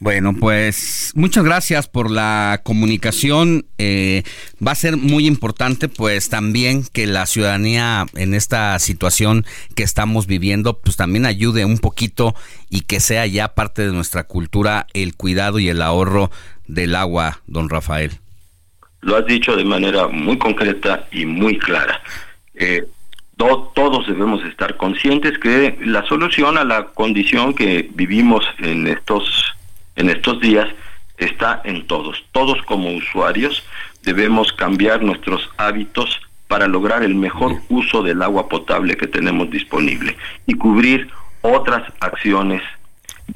Bueno, 0.00 0.34
pues 0.34 1.12
muchas 1.14 1.44
gracias 1.44 1.88
por 1.88 2.10
la 2.10 2.60
comunicación. 2.62 3.64
Eh, 3.78 4.22
va 4.64 4.72
a 4.72 4.74
ser 4.74 4.98
muy 4.98 5.26
importante, 5.26 5.88
pues 5.88 6.28
también 6.28 6.84
que 6.92 7.06
la 7.06 7.24
ciudadanía 7.24 8.04
en 8.14 8.34
esta 8.34 8.78
situación 8.80 9.46
que 9.74 9.82
estamos 9.82 10.26
viviendo, 10.26 10.78
pues 10.80 10.96
también 10.96 11.24
ayude 11.24 11.64
un 11.64 11.78
poquito 11.78 12.34
y 12.68 12.82
que 12.82 13.00
sea 13.00 13.26
ya 13.26 13.54
parte 13.54 13.86
de 13.86 13.92
nuestra 13.92 14.24
cultura 14.24 14.86
el 14.92 15.14
cuidado 15.14 15.58
y 15.58 15.70
el 15.70 15.80
ahorro 15.80 16.30
del 16.66 16.96
agua, 16.96 17.40
don 17.46 17.70
Rafael. 17.70 18.21
Lo 19.02 19.16
has 19.16 19.26
dicho 19.26 19.56
de 19.56 19.64
manera 19.64 20.08
muy 20.08 20.38
concreta 20.38 21.06
y 21.10 21.26
muy 21.26 21.58
clara. 21.58 22.00
Eh, 22.54 22.86
todos 23.36 24.06
debemos 24.06 24.44
estar 24.44 24.76
conscientes 24.76 25.38
que 25.38 25.76
la 25.84 26.04
solución 26.06 26.56
a 26.56 26.64
la 26.64 26.86
condición 26.86 27.54
que 27.54 27.90
vivimos 27.92 28.44
en 28.58 28.86
estos 28.86 29.54
en 29.96 30.08
estos 30.08 30.40
días 30.40 30.68
está 31.18 31.60
en 31.64 31.86
todos. 31.86 32.24
Todos 32.32 32.62
como 32.62 32.94
usuarios 32.94 33.62
debemos 34.04 34.52
cambiar 34.52 35.02
nuestros 35.02 35.50
hábitos 35.56 36.20
para 36.46 36.66
lograr 36.66 37.02
el 37.02 37.14
mejor 37.14 37.56
uso 37.68 38.02
del 38.02 38.22
agua 38.22 38.48
potable 38.48 38.96
que 38.96 39.06
tenemos 39.06 39.50
disponible 39.50 40.16
y 40.46 40.54
cubrir 40.54 41.08
otras 41.40 41.82
acciones 42.00 42.62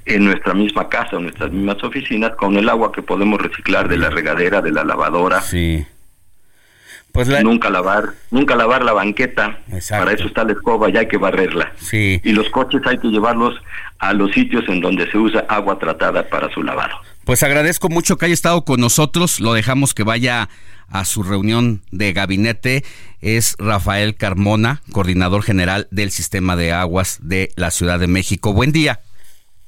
en 0.05 0.25
nuestra 0.25 0.55
misma 0.55 0.89
casa, 0.89 1.17
en 1.17 1.25
nuestras 1.25 1.51
mismas 1.51 1.83
oficinas, 1.83 2.33
con 2.37 2.57
el 2.57 2.69
agua 2.69 2.93
que 2.93 3.03
podemos 3.03 3.41
reciclar 3.41 3.89
de 3.89 3.99
la 3.99 4.11
regadera, 4.11 4.61
de 4.61 4.73
la 4.73 4.85
lavadora. 4.85 5.41
Sí. 5.43 5.87
Pues 7.13 7.29
Nunca 7.43 7.71
lavar, 7.71 8.11
nunca 8.31 8.55
lavar 8.57 8.85
la 8.85 8.93
banqueta. 8.93 9.61
Para 9.89 10.13
eso 10.13 10.27
está 10.27 10.45
la 10.45 10.53
escoba 10.53 10.91
y 10.91 10.99
hay 10.99 11.09
que 11.09 11.17
barrerla. 11.17 11.73
Sí. 11.79 12.21
Y 12.23 12.33
los 12.33 12.51
coches 12.51 12.83
hay 12.85 12.99
que 12.99 13.09
llevarlos 13.09 13.55
a 13.99 14.13
los 14.13 14.33
sitios 14.33 14.65
en 14.69 14.83
donde 14.83 15.11
se 15.11 15.17
usa 15.17 15.47
agua 15.49 15.79
tratada 15.79 16.29
para 16.29 16.53
su 16.53 16.63
lavado. 16.63 16.95
Pues 17.25 17.43
agradezco 17.43 17.89
mucho 17.89 18.19
que 18.19 18.27
haya 18.27 18.35
estado 18.35 18.67
con 18.67 18.81
nosotros. 18.81 19.41
Lo 19.41 19.55
dejamos 19.55 19.95
que 19.95 20.03
vaya 20.03 20.51
a 20.89 21.05
su 21.07 21.23
reunión 21.23 21.81
de 21.91 22.13
gabinete. 22.13 22.85
Es 23.23 23.57
Rafael 23.59 24.15
Carmona, 24.15 24.83
coordinador 24.93 25.43
general 25.43 25.89
del 25.91 26.11
Sistema 26.11 26.55
de 26.55 26.73
Aguas 26.73 27.19
de 27.23 27.49
la 27.57 27.71
Ciudad 27.71 27.99
de 27.99 28.09
México. 28.09 28.53
Buen 28.53 28.73
día. 28.73 29.01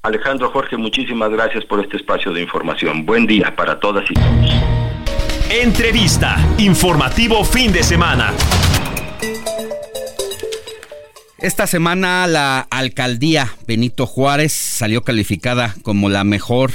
Alejandro 0.03 0.49
Jorge, 0.51 0.77
muchísimas 0.77 1.29
gracias 1.31 1.65
por 1.65 1.81
este 1.81 1.97
espacio 1.97 2.33
de 2.33 2.43
información. 2.43 3.05
Buen 3.05 3.27
día 3.27 3.55
para 3.57 3.81
todas 3.81 4.09
y 4.09 4.15
todos. 4.15 4.51
Entrevista. 5.51 6.37
Informativo 6.59 7.45
fin 7.45 7.73
de 7.73 7.83
semana. 7.83 8.33
Esta 11.39 11.67
semana 11.67 12.29
la 12.29 12.61
alcaldía 12.71 13.49
Benito 13.67 14.07
Juárez 14.07 14.53
salió 14.53 15.03
calificada 15.03 15.75
como 15.83 16.09
la 16.09 16.23
mejor 16.23 16.71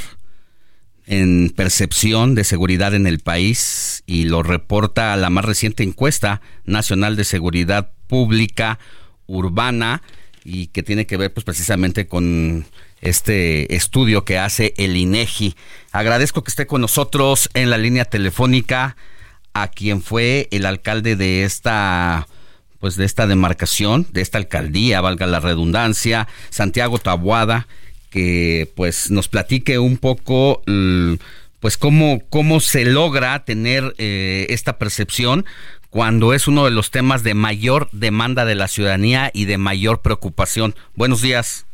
en 1.05 1.49
percepción 1.55 2.35
de 2.35 2.43
seguridad 2.43 2.93
en 2.93 3.07
el 3.07 3.19
país 3.19 4.03
y 4.05 4.25
lo 4.25 4.43
reporta 4.43 5.15
la 5.15 5.29
más 5.29 5.45
reciente 5.45 5.83
encuesta 5.83 6.41
nacional 6.65 7.15
de 7.15 7.23
seguridad 7.23 7.91
pública 8.07 8.79
urbana 9.27 10.01
y 10.43 10.67
que 10.67 10.83
tiene 10.83 11.05
que 11.05 11.15
ver 11.15 11.33
pues 11.33 11.45
precisamente 11.45 12.07
con 12.07 12.65
este 13.03 13.75
estudio 13.75 14.25
que 14.25 14.37
hace 14.37 14.73
el 14.77 14.95
INEGI. 14.95 15.55
Agradezco 15.91 16.43
que 16.43 16.49
esté 16.49 16.67
con 16.67 16.81
nosotros 16.81 17.49
en 17.53 17.69
la 17.69 17.77
línea 17.77 18.05
telefónica 18.05 18.95
a 19.53 19.67
quien 19.67 20.01
fue 20.01 20.47
el 20.51 20.65
alcalde 20.65 21.15
de 21.15 21.43
esta 21.43 22.27
pues 22.79 22.97
de 22.97 23.05
esta 23.05 23.27
demarcación, 23.27 24.07
de 24.11 24.19
esta 24.19 24.37
alcaldía, 24.37 24.99
valga 24.99 25.25
la 25.25 25.39
redundancia, 25.39 26.27
Santiago 26.49 26.99
Tabuada, 26.99 27.65
que 28.09 28.69
pues 28.75 29.09
nos 29.09 29.29
platique 29.29 29.79
un 29.79 29.95
poco 29.97 30.61
pues 31.61 31.77
cómo, 31.77 32.21
cómo 32.29 32.59
se 32.59 32.83
logra 32.83 33.45
tener 33.45 33.95
eh, 33.99 34.47
esta 34.49 34.77
percepción 34.79 35.45
cuando 35.89 36.33
es 36.33 36.49
uno 36.49 36.65
de 36.65 36.71
los 36.71 36.91
temas 36.91 37.23
de 37.23 37.35
mayor 37.35 37.87
demanda 37.93 38.43
de 38.43 38.55
la 38.55 38.67
ciudadanía 38.67 39.31
y 39.33 39.45
de 39.45 39.57
mayor 39.57 40.01
preocupación. 40.01 40.75
Buenos 40.93 41.21
días. 41.21 41.65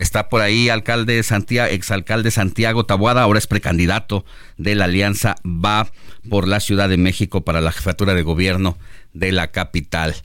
Está 0.00 0.30
por 0.30 0.40
ahí 0.40 0.70
alcalde 0.70 1.22
Santiago, 1.22 1.70
exalcalde 1.70 2.30
Santiago 2.30 2.86
Tabuada, 2.86 3.20
ahora 3.20 3.38
es 3.38 3.46
precandidato 3.46 4.24
de 4.56 4.74
la 4.74 4.86
Alianza 4.86 5.36
Va 5.44 5.92
por 6.30 6.48
la 6.48 6.60
Ciudad 6.60 6.88
de 6.88 6.96
México 6.96 7.42
para 7.42 7.60
la 7.60 7.70
jefatura 7.70 8.14
de 8.14 8.22
gobierno 8.22 8.78
de 9.12 9.30
la 9.30 9.48
capital. 9.48 10.16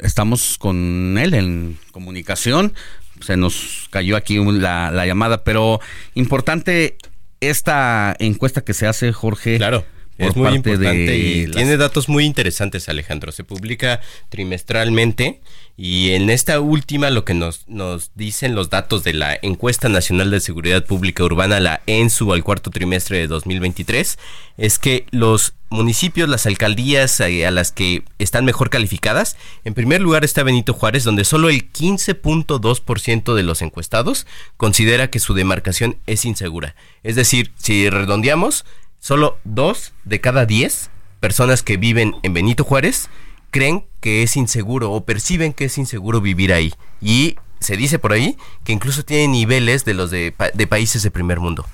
Estamos 0.00 0.58
con 0.58 1.16
él 1.16 1.32
en 1.34 1.78
comunicación. 1.92 2.74
Se 3.20 3.36
nos 3.36 3.86
cayó 3.90 4.16
aquí 4.16 4.36
la, 4.44 4.90
la 4.90 5.06
llamada, 5.06 5.44
pero 5.44 5.78
importante 6.14 6.96
esta 7.38 8.16
encuesta 8.18 8.62
que 8.62 8.74
se 8.74 8.88
hace, 8.88 9.12
Jorge. 9.12 9.58
Claro 9.58 9.93
es 10.18 10.36
muy 10.36 10.54
importante 10.54 11.16
y 11.16 11.46
tiene 11.46 11.76
datos 11.76 12.08
muy 12.08 12.24
interesantes, 12.24 12.88
Alejandro. 12.88 13.32
Se 13.32 13.44
publica 13.44 14.00
trimestralmente 14.28 15.40
y 15.76 16.10
en 16.10 16.30
esta 16.30 16.60
última 16.60 17.10
lo 17.10 17.24
que 17.24 17.34
nos, 17.34 17.66
nos 17.66 18.12
dicen 18.14 18.54
los 18.54 18.70
datos 18.70 19.02
de 19.02 19.12
la 19.12 19.36
Encuesta 19.42 19.88
Nacional 19.88 20.30
de 20.30 20.38
Seguridad 20.38 20.84
Pública 20.84 21.24
Urbana, 21.24 21.58
la 21.58 21.82
ENSU, 21.86 22.32
al 22.32 22.44
cuarto 22.44 22.70
trimestre 22.70 23.18
de 23.18 23.26
2023, 23.26 24.18
es 24.56 24.78
que 24.78 25.06
los 25.10 25.54
municipios, 25.70 26.28
las 26.28 26.46
alcaldías 26.46 27.18
eh, 27.18 27.44
a 27.44 27.50
las 27.50 27.72
que 27.72 28.04
están 28.20 28.44
mejor 28.44 28.70
calificadas, 28.70 29.36
en 29.64 29.74
primer 29.74 30.00
lugar 30.00 30.24
está 30.24 30.44
Benito 30.44 30.74
Juárez, 30.74 31.02
donde 31.02 31.24
solo 31.24 31.48
el 31.48 31.72
15.2% 31.72 33.34
de 33.34 33.42
los 33.42 33.60
encuestados 33.60 34.28
considera 34.56 35.10
que 35.10 35.18
su 35.18 35.34
demarcación 35.34 35.96
es 36.06 36.24
insegura. 36.24 36.76
Es 37.02 37.16
decir, 37.16 37.50
si 37.56 37.90
redondeamos, 37.90 38.64
solo 39.04 39.36
dos 39.44 39.92
de 40.04 40.22
cada 40.22 40.46
diez 40.46 40.88
personas 41.20 41.62
que 41.62 41.76
viven 41.76 42.14
en 42.22 42.32
Benito 42.32 42.64
Juárez 42.64 43.10
creen 43.50 43.84
que 44.00 44.22
es 44.22 44.34
inseguro 44.34 44.92
o 44.92 45.04
perciben 45.04 45.52
que 45.52 45.66
es 45.66 45.76
inseguro 45.76 46.22
vivir 46.22 46.54
ahí. 46.54 46.72
Y 47.02 47.36
se 47.60 47.76
dice 47.76 47.98
por 47.98 48.14
ahí 48.14 48.38
que 48.64 48.72
incluso 48.72 49.04
tiene 49.04 49.28
niveles 49.28 49.84
de 49.84 49.92
los 49.92 50.10
de, 50.10 50.32
países 50.32 51.02
de 51.02 51.10
primer 51.10 51.38
mundo. 51.38 51.66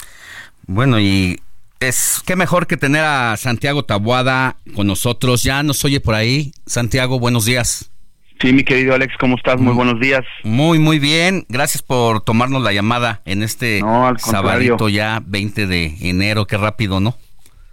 Bueno, 0.66 0.98
y 0.98 1.40
es 1.78 2.20
que 2.26 2.34
mejor 2.34 2.66
que 2.66 2.76
tener 2.76 3.04
a 3.04 3.36
Santiago 3.36 3.84
Tabuada 3.84 4.56
con 4.74 4.88
nosotros. 4.88 5.44
Ya 5.44 5.62
nos 5.62 5.84
oye 5.84 6.00
por 6.00 6.16
ahí. 6.16 6.52
Santiago, 6.66 7.20
buenos 7.20 7.44
días. 7.44 7.89
Sí, 8.40 8.54
mi 8.54 8.64
querido 8.64 8.94
Alex, 8.94 9.14
¿cómo 9.18 9.36
estás? 9.36 9.60
Muy 9.60 9.74
buenos 9.74 10.00
días. 10.00 10.24
Muy, 10.44 10.78
muy 10.78 10.98
bien. 10.98 11.44
Gracias 11.50 11.82
por 11.82 12.22
tomarnos 12.22 12.62
la 12.62 12.72
llamada 12.72 13.20
en 13.26 13.42
este 13.42 13.82
no, 13.82 14.14
sabadito 14.16 14.88
ya 14.88 15.22
20 15.26 15.66
de 15.66 15.94
enero. 16.00 16.46
Qué 16.46 16.56
rápido, 16.56 17.00
¿no? 17.00 17.18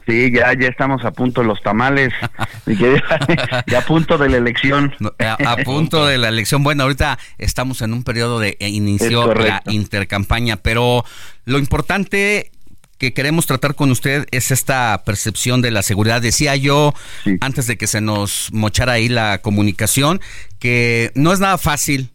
Sí, 0.05 0.29
ya, 0.31 0.53
ya 0.59 0.67
estamos 0.67 1.05
a 1.05 1.11
punto 1.11 1.41
de 1.41 1.47
los 1.47 1.61
tamales, 1.61 2.13
ya 3.67 3.79
a 3.79 3.81
punto 3.81 4.17
de 4.17 4.29
la 4.29 4.37
elección. 4.37 4.93
A, 5.19 5.57
punto 5.63 6.05
de 6.05 6.17
la 6.17 6.27
elección. 6.27 6.63
Bueno, 6.63 6.83
ahorita 6.83 7.17
estamos 7.37 7.81
en 7.81 7.93
un 7.93 8.03
periodo 8.03 8.39
de 8.39 8.57
inicio 8.59 9.33
la 9.33 9.61
intercampaña, 9.67 10.57
pero 10.57 11.05
lo 11.45 11.59
importante 11.59 12.51
que 12.97 13.13
queremos 13.13 13.45
tratar 13.45 13.75
con 13.75 13.91
usted 13.91 14.27
es 14.31 14.51
esta 14.51 15.03
percepción 15.05 15.61
de 15.61 15.71
la 15.71 15.83
seguridad. 15.83 16.21
Decía 16.21 16.55
yo, 16.55 16.93
antes 17.41 17.67
de 17.67 17.77
que 17.77 17.87
se 17.87 18.01
nos 18.01 18.49
mochara 18.51 18.93
ahí 18.93 19.09
la 19.09 19.39
comunicación, 19.39 20.19
que 20.59 21.11
no 21.15 21.31
es 21.31 21.39
nada 21.39 21.57
fácil 21.57 22.11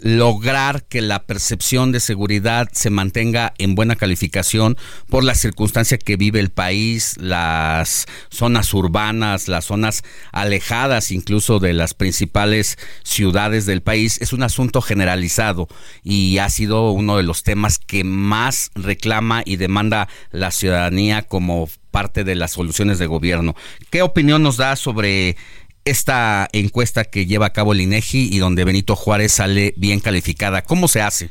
lograr 0.00 0.84
que 0.84 1.00
la 1.00 1.24
percepción 1.24 1.92
de 1.92 2.00
seguridad 2.00 2.68
se 2.72 2.90
mantenga 2.90 3.54
en 3.58 3.74
buena 3.74 3.96
calificación 3.96 4.76
por 5.08 5.24
la 5.24 5.34
circunstancia 5.34 5.98
que 5.98 6.16
vive 6.16 6.40
el 6.40 6.50
país, 6.50 7.16
las 7.18 8.06
zonas 8.30 8.72
urbanas, 8.74 9.48
las 9.48 9.66
zonas 9.66 10.02
alejadas 10.32 11.10
incluso 11.10 11.58
de 11.58 11.72
las 11.72 11.94
principales 11.94 12.78
ciudades 13.02 13.66
del 13.66 13.82
país, 13.82 14.20
es 14.20 14.32
un 14.32 14.42
asunto 14.42 14.82
generalizado 14.82 15.68
y 16.02 16.38
ha 16.38 16.50
sido 16.50 16.90
uno 16.90 17.16
de 17.16 17.22
los 17.22 17.42
temas 17.42 17.78
que 17.78 18.04
más 18.04 18.70
reclama 18.74 19.42
y 19.44 19.56
demanda 19.56 20.08
la 20.30 20.50
ciudadanía 20.50 21.22
como 21.22 21.68
parte 21.90 22.24
de 22.24 22.34
las 22.34 22.50
soluciones 22.50 22.98
de 22.98 23.06
gobierno. 23.06 23.56
¿Qué 23.90 24.02
opinión 24.02 24.42
nos 24.42 24.58
da 24.58 24.76
sobre 24.76 25.36
esta 25.86 26.48
encuesta 26.52 27.04
que 27.04 27.26
lleva 27.26 27.46
a 27.46 27.52
cabo 27.52 27.72
el 27.72 27.80
INEGI 27.80 28.28
y 28.30 28.38
donde 28.38 28.64
Benito 28.64 28.96
Juárez 28.96 29.32
sale 29.32 29.72
bien 29.76 30.00
calificada. 30.00 30.62
¿Cómo 30.62 30.88
se 30.88 31.00
hace? 31.00 31.30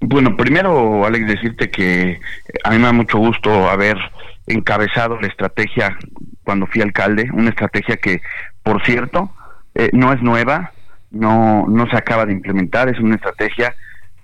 Bueno, 0.00 0.36
primero, 0.36 1.04
Alex, 1.04 1.26
decirte 1.26 1.70
que 1.70 2.20
a 2.64 2.70
mí 2.70 2.78
me 2.78 2.84
da 2.84 2.92
mucho 2.92 3.18
gusto 3.18 3.68
haber 3.68 3.98
encabezado 4.46 5.20
la 5.20 5.26
estrategia 5.26 5.98
cuando 6.44 6.66
fui 6.66 6.80
alcalde, 6.80 7.28
una 7.32 7.50
estrategia 7.50 7.96
que, 7.96 8.22
por 8.62 8.82
cierto, 8.84 9.30
eh, 9.74 9.90
no 9.92 10.12
es 10.12 10.22
nueva, 10.22 10.72
no, 11.10 11.66
no 11.68 11.88
se 11.90 11.96
acaba 11.96 12.24
de 12.26 12.32
implementar, 12.32 12.88
es 12.88 12.98
una 12.98 13.16
estrategia 13.16 13.74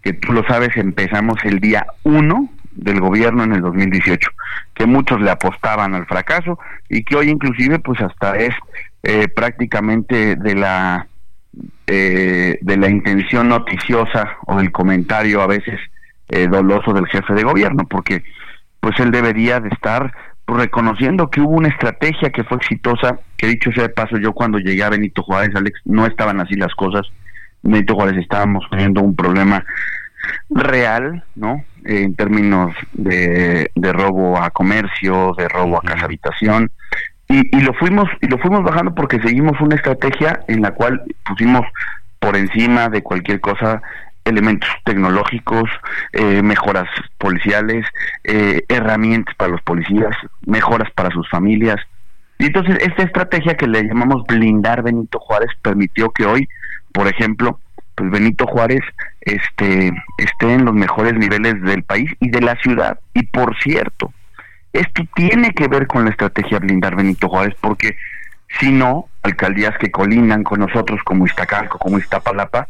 que 0.03 0.13
tú 0.13 0.33
lo 0.33 0.47
sabes, 0.47 0.77
empezamos 0.77 1.37
el 1.45 1.61
día 1.61 1.87
1 2.05 2.51
del 2.73 3.01
gobierno 3.01 3.45
en 3.45 3.53
el 3.53 3.61
2018, 3.61 4.31
que 4.75 4.87
muchos 4.87 5.21
le 5.21 5.31
apostaban 5.31 5.95
al 5.95 6.07
fracaso 6.07 6.59
y 6.89 7.03
que 7.03 7.17
hoy 7.17 7.31
inclusive 7.31 7.79
pues 7.81 8.01
hasta 8.01 8.37
es 8.37 8.55
eh, 9.03 9.29
prácticamente 9.29 10.37
de 10.37 10.55
la 10.55 11.07
eh, 11.87 12.59
de 12.61 12.77
la 12.77 12.91
intención 12.91 13.49
noticiosa 13.49 14.37
o 14.47 14.57
del 14.57 14.73
comentario 14.73 15.41
a 15.41 15.47
veces 15.47 15.79
eh, 16.29 16.49
doloso 16.49 16.93
del 16.93 17.07
jefe 17.07 17.33
de 17.35 17.45
gobierno, 17.45 17.87
porque 17.89 18.25
pues 18.81 18.99
él 18.99 19.11
debería 19.11 19.61
de 19.61 19.69
estar 19.69 20.13
reconociendo 20.47 21.31
que 21.31 21.41
hubo 21.41 21.57
una 21.57 21.69
estrategia 21.69 22.31
que 22.31 22.45
fue 22.45 22.59
exitosa, 22.59 23.21
que 23.37 23.47
dicho 23.47 23.71
sea 23.73 23.85
de 23.85 23.89
paso, 23.91 24.17
yo 24.19 24.33
cuando 24.33 24.59
llegué 24.59 24.83
a 24.83 24.91
Benito 24.91 25.23
Juárez, 25.23 25.55
Alex, 25.55 25.81
no 25.85 26.07
estaban 26.07 26.41
así 26.41 26.55
las 26.57 26.75
cosas. 26.75 27.07
Benito 27.63 27.95
Juárez 27.95 28.19
estábamos 28.19 28.65
teniendo 28.71 29.01
un 29.01 29.15
problema 29.15 29.65
real, 30.51 31.25
¿no? 31.37 31.65
en 31.85 32.15
términos 32.17 32.75
de, 32.93 33.71
de 33.75 33.93
robo 33.93 34.43
a 34.43 34.51
comercio, 34.51 35.35
de 35.39 35.49
robo 35.49 35.79
a 35.79 35.83
casa 35.83 36.05
habitación, 36.05 36.71
Y, 37.29 37.57
y 37.57 37.61
lo 37.61 37.75
fuimos 37.75 38.09
y 38.21 38.29
lo 38.29 38.39
fuimos 38.39 38.63
bajando 38.63 38.95
porque 38.95 39.21
seguimos 39.21 39.61
una 39.61 39.75
estrategia 39.75 40.41
en 40.47 40.63
la 40.63 40.71
cual 40.73 41.03
pusimos 41.25 41.63
por 42.21 42.37
encima 42.37 42.89
de 42.89 43.03
cualquier 43.03 43.41
cosa 43.41 43.83
elementos 44.27 44.69
tecnológicos, 44.85 45.71
eh, 46.13 46.43
mejoras 46.43 46.89
policiales, 47.19 47.87
eh, 48.25 48.63
herramientas 48.69 49.35
para 49.37 49.53
los 49.53 49.63
policías, 49.63 50.15
mejoras 50.45 50.91
para 50.93 51.11
sus 51.11 51.29
familias. 51.31 51.77
Y 52.39 52.47
entonces 52.47 52.79
esta 52.81 53.05
estrategia 53.05 53.57
que 53.57 53.67
le 53.67 53.85
llamamos 53.85 54.25
blindar 54.27 54.83
Benito 54.83 55.19
Juárez 55.21 55.51
permitió 55.63 56.11
que 56.11 56.27
hoy, 56.27 56.49
por 56.93 57.07
ejemplo, 57.07 57.61
pues 57.95 58.11
Benito 58.11 58.47
Juárez 58.47 58.83
este, 59.21 59.93
esté 60.19 60.53
en 60.53 60.67
los 60.67 60.75
mejores 60.75 61.15
niveles 61.15 61.63
del 61.63 61.83
país 61.83 62.11
y 62.21 62.29
de 62.29 62.43
la 62.43 62.57
ciudad. 62.57 62.99
Y 63.15 63.23
por 63.23 63.57
cierto, 63.59 64.13
esto 64.81 65.03
tiene 65.15 65.53
que 65.53 65.69
ver 65.69 65.87
con 65.87 66.05
la 66.05 66.11
estrategia 66.11 66.59
blindar 66.59 66.97
Benito 66.97 67.29
Juárez, 67.29 67.57
porque 67.61 67.97
si 68.61 68.71
no, 68.71 69.09
alcaldías 69.23 69.77
que 69.79 69.91
colindan 69.91 70.43
con 70.43 70.61
nosotros 70.61 71.01
como 71.05 71.27
Iztacalco, 71.27 71.79
como 71.79 71.99
Iztapalapa, 71.99 72.69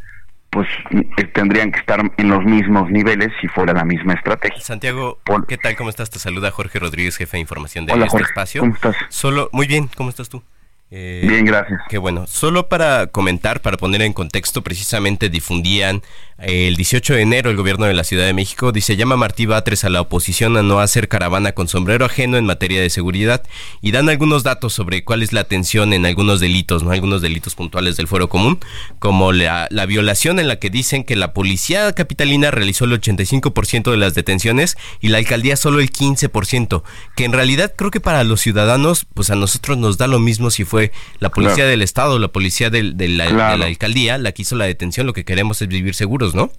pues 0.50 0.68
eh, 0.90 1.24
tendrían 1.34 1.70
que 1.70 1.80
estar 1.80 2.00
en 2.16 2.28
los 2.28 2.44
mismos 2.44 2.90
niveles 2.90 3.30
si 3.40 3.48
fuera 3.48 3.72
la 3.74 3.84
misma 3.84 4.14
estrategia. 4.14 4.60
Santiago, 4.60 5.18
¿qué 5.48 5.58
tal? 5.58 5.76
¿Cómo 5.76 5.90
estás? 5.90 6.08
Te 6.10 6.18
saluda 6.18 6.50
Jorge 6.50 6.78
Rodríguez, 6.78 7.16
jefe 7.16 7.36
de 7.36 7.42
información 7.42 7.84
de 7.84 7.92
Hola, 7.92 8.06
este 8.06 8.18
Jorge, 8.18 8.30
espacio. 8.30 8.60
¿cómo 8.62 8.74
estás? 8.74 8.96
Solo, 9.08 9.50
muy 9.52 9.66
bien, 9.66 9.90
¿cómo 9.96 10.08
estás 10.08 10.28
tú? 10.28 10.42
Eh, 10.90 11.26
Bien, 11.28 11.44
gracias. 11.44 11.80
Qué 11.88 11.98
bueno. 11.98 12.26
Solo 12.28 12.68
para 12.68 13.08
comentar, 13.08 13.60
para 13.60 13.76
poner 13.76 14.02
en 14.02 14.12
contexto, 14.12 14.62
precisamente 14.62 15.28
difundían 15.28 16.02
eh, 16.38 16.68
el 16.68 16.76
18 16.76 17.14
de 17.14 17.22
enero 17.22 17.50
el 17.50 17.56
gobierno 17.56 17.86
de 17.86 17.94
la 17.94 18.04
Ciudad 18.04 18.26
de 18.26 18.34
México 18.34 18.70
dice 18.70 18.94
llama 18.94 19.16
Martí 19.16 19.46
Batres 19.46 19.84
a 19.84 19.88
la 19.88 20.02
oposición 20.02 20.58
a 20.58 20.62
no 20.62 20.80
hacer 20.80 21.08
caravana 21.08 21.52
con 21.52 21.66
sombrero 21.66 22.04
ajeno 22.04 22.36
en 22.36 22.44
materia 22.44 22.80
de 22.82 22.90
seguridad 22.90 23.42
y 23.80 23.90
dan 23.90 24.10
algunos 24.10 24.42
datos 24.42 24.74
sobre 24.74 25.02
cuál 25.02 25.22
es 25.22 25.32
la 25.32 25.40
atención 25.40 25.94
en 25.94 26.04
algunos 26.04 26.38
delitos, 26.38 26.82
no 26.82 26.90
algunos 26.90 27.22
delitos 27.22 27.54
puntuales 27.54 27.96
del 27.96 28.06
fuero 28.06 28.28
común, 28.28 28.60
como 28.98 29.32
la, 29.32 29.66
la 29.70 29.86
violación 29.86 30.38
en 30.38 30.46
la 30.46 30.56
que 30.56 30.68
dicen 30.68 31.04
que 31.04 31.16
la 31.16 31.32
policía 31.32 31.92
capitalina 31.94 32.50
realizó 32.50 32.84
el 32.84 33.00
85% 33.00 33.90
de 33.90 33.96
las 33.96 34.14
detenciones 34.14 34.76
y 35.00 35.08
la 35.08 35.18
alcaldía 35.18 35.56
solo 35.56 35.80
el 35.80 35.90
15%, 35.90 36.82
que 37.16 37.24
en 37.24 37.32
realidad 37.32 37.72
creo 37.74 37.90
que 37.90 38.00
para 38.00 38.24
los 38.24 38.42
ciudadanos, 38.42 39.06
pues 39.14 39.30
a 39.30 39.36
nosotros 39.36 39.78
nos 39.78 39.96
da 39.96 40.06
lo 40.06 40.18
mismo 40.18 40.50
si 40.50 40.64
fue 40.64 40.75
la 41.20 41.28
policía 41.30 41.54
Claro. 41.56 41.70
del 41.70 41.82
estado 41.82 42.18
la 42.18 42.28
policía 42.28 42.70
del- 42.70 42.96
de, 42.96 43.08
la, 43.08 43.24
de 43.24 43.30
Claro. 43.30 43.56
la 43.58 43.66
alcaldía 43.66 44.18
la 44.18 44.32
que 44.32 44.42
hizo 44.42 44.56
la 44.56 44.64
detención, 44.66 45.06
lo 45.06 45.12
que 45.12 45.24
queremos 45.24 45.60
es 45.62 45.68
vivir 45.68 45.94
seguros, 45.94 46.34
¿no? 46.34 46.50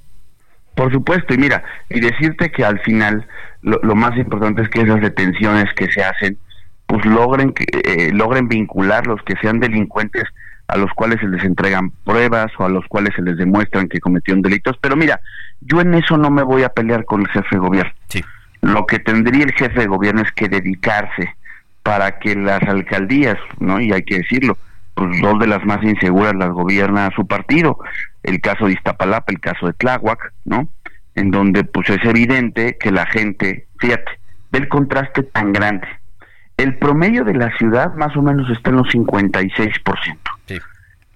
Por 0.76 0.91
supuesto, 0.91 1.34
y 1.34 1.38
mira, 1.38 1.64
y 1.89 1.99
decirte 1.99 2.52
que 2.52 2.64
al 2.64 2.80
final 2.81 3.26
lo, 3.61 3.80
lo 3.81 3.95
más 3.95 4.15
importante 4.18 4.61
es 4.61 4.69
que 4.69 4.81
esas 4.81 5.02
detenciones 5.02 5.65
que 5.76 5.91
se 5.91 6.03
hacen, 6.03 6.38
pues 6.85 7.03
logren 7.06 7.53
eh, 7.85 8.11
logren 8.14 8.48
vincularlos, 8.48 9.22
que 9.26 9.34
sean 9.41 9.60
delincuentes 9.60 10.23
a 10.68 10.77
los 10.77 10.91
cuales 10.94 11.19
se 11.22 11.27
les 11.27 11.44
entregan 11.44 11.91
pruebas 12.03 12.52
o 12.60 12.65
a 12.65 12.69
los 12.69 12.85
cuales 12.88 13.14
se 13.15 13.22
les 13.22 13.38
demuestran 13.38 13.88
que 13.88 13.99
cometieron 13.99 14.41
delitos. 14.41 14.77
Pero 14.81 14.95
mira, 14.95 15.19
yo 15.61 15.81
en 15.81 15.94
eso 15.95 16.18
no 16.18 16.30
me 16.30 16.44
voy 16.44 16.64
a 16.64 16.69
pelear 16.69 17.06
con 17.06 17.22
el 17.22 17.27
jefe 17.30 17.48
de 17.56 17.57
gobierno. 17.60 17.91
Sí. 18.10 18.23
Lo 18.61 18.85
que 18.85 18.99
tendría 18.99 19.45
el 19.45 19.53
jefe 19.53 19.80
de 19.80 19.88
gobierno 19.88 20.22
es 20.22 20.31
que 20.34 20.48
dedicarse 20.49 21.35
para 21.88 22.19
que 22.19 22.35
las 22.35 22.61
alcaldías, 22.64 23.38
¿no? 23.61 23.80
Y 23.80 23.93
hay 23.93 24.03
que 24.03 24.18
decirlo, 24.18 24.57
pues 24.93 25.22
dos 25.22 25.39
de 25.39 25.47
las 25.47 25.64
más 25.64 25.81
inseguras 25.84 26.35
las 26.35 26.49
gobierna 26.49 27.09
su 27.15 27.26
partido, 27.26 27.80
el 28.23 28.41
caso 28.41 28.65
de 28.65 28.73
Iztapalapa, 28.73 29.31
el 29.31 29.39
caso 29.39 29.68
de 29.68 29.73
Tláhuac, 29.73 30.34
¿no? 30.43 30.68
En 31.15 31.31
donde 31.31 31.64
pues 31.64 31.89
es 31.89 32.03
evidente 32.03 32.77
que 32.77 32.91
la 32.91 33.05
gente, 33.05 33.68
fíjate, 33.80 34.11
ve 34.51 34.59
el 34.59 34.68
contraste 34.68 35.23
tan 35.23 35.53
grande. 35.53 35.88
El 36.57 36.76
promedio 36.76 37.23
de 37.23 37.35
la 37.35 37.55
ciudad 37.57 37.95
más 37.95 38.18
o 38.18 38.22
menos 38.22 38.49
está 38.49 38.69
en 38.69 38.76
los 38.76 38.88
56%. 38.89 40.18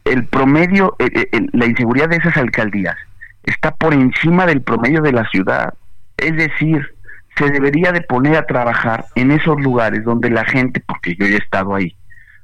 El 0.06 0.26
promedio, 0.28 0.96
eh, 1.00 1.10
eh, 1.14 1.28
eh, 1.34 1.48
la 1.52 1.66
inseguridad 1.66 2.08
de 2.08 2.16
esas 2.16 2.38
alcaldías 2.38 2.96
está 3.44 3.72
por 3.72 3.94
encima 3.94 4.46
del 4.46 4.62
promedio 4.62 5.02
de 5.02 5.12
la 5.12 5.26
ciudad. 5.32 5.74
Es 6.16 6.34
decir, 6.38 6.96
se 7.38 7.50
debería 7.50 7.92
de 7.92 8.02
poner 8.02 8.36
a 8.38 8.46
trabajar 8.46 9.06
en 9.16 9.32
esos 9.32 9.60
lugares 9.62 10.04
donde 10.04 10.30
la 10.30 10.46
gente, 10.46 10.82
porque 10.86 11.16
yo 11.16 11.26
he 11.26 11.38
estado 11.38 11.74
ahí 11.76 11.96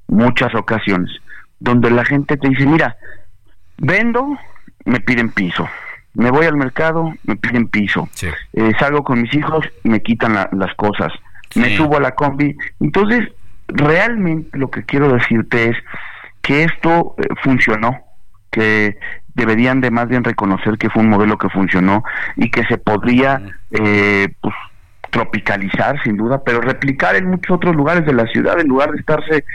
muchas 0.07 0.53
ocasiones, 0.55 1.11
donde 1.59 1.89
la 1.91 2.05
gente 2.05 2.37
te 2.37 2.49
dice, 2.49 2.65
mira, 2.65 2.95
vendo, 3.77 4.37
me 4.85 4.99
piden 4.99 5.29
piso, 5.29 5.67
me 6.13 6.31
voy 6.31 6.45
al 6.45 6.55
mercado, 6.55 7.13
me 7.25 7.35
piden 7.35 7.67
piso, 7.67 8.07
Eh, 8.53 8.71
salgo 8.79 9.03
con 9.03 9.21
mis 9.21 9.33
hijos, 9.33 9.65
me 9.83 10.01
quitan 10.01 10.33
la- 10.33 10.49
las 10.53 10.73
cosas, 10.75 11.11
me 11.55 11.67
subo 11.77 11.97
a 11.97 11.99
la 11.99 12.11
combi. 12.11 12.55
Entonces, 12.79 13.27
realmente 13.67 14.57
lo 14.57 14.69
que 14.71 14.83
quiero 14.83 15.11
decirte 15.13 15.69
es 15.69 15.77
que 16.41 16.63
esto 16.63 17.15
eh, 17.17 17.23
funcionó, 17.43 17.99
que 18.51 18.97
deberían 19.35 19.81
de 19.81 19.91
más 19.91 20.07
bien 20.07 20.23
reconocer 20.23 20.77
que 20.77 20.89
fue 20.89 21.03
un 21.03 21.09
modelo 21.09 21.37
que 21.37 21.49
funcionó 21.49 22.03
y 22.37 22.49
que 22.49 22.63
se 22.65 22.77
podría 22.77 23.41
eh, 23.71 24.29
pues, 24.41 24.55
tropicalizar 25.09 26.01
sin 26.03 26.17
duda, 26.17 26.41
pero 26.43 26.61
replicar 26.61 27.15
en 27.15 27.27
muchos 27.29 27.55
otros 27.55 27.75
lugares 27.75 28.05
de 28.05 28.13
la 28.13 28.25
ciudad 28.27 28.59
en 28.59 28.67
lugar 28.67 28.91
de 28.91 28.99
estarse 28.99 29.45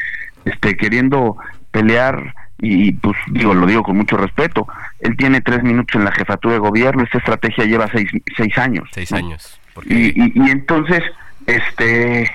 este, 0.45 0.77
queriendo 0.77 1.37
pelear 1.71 2.35
y 2.59 2.93
pues 2.93 3.17
digo, 3.31 3.55
lo 3.55 3.67
digo 3.67 3.83
con 3.83 3.97
mucho 3.97 4.17
respeto, 4.17 4.69
él 5.01 5.17
tiene 5.17 5.41
tres 5.41 5.63
minutos 5.65 5.97
en 5.97 6.05
la 6.05 6.13
jefatura 6.13 6.55
de 6.55 6.61
gobierno, 6.61 7.03
esta 7.03 7.19
estrategia 7.19 7.65
lleva 7.65 7.89
seis, 7.91 8.09
seis 8.37 8.57
años. 8.57 8.89
Seis 8.93 9.11
¿no? 9.11 9.17
años. 9.19 9.59
Y, 9.87 10.11
y, 10.23 10.33
y 10.35 10.51
entonces, 10.51 11.03
este, 11.47 12.31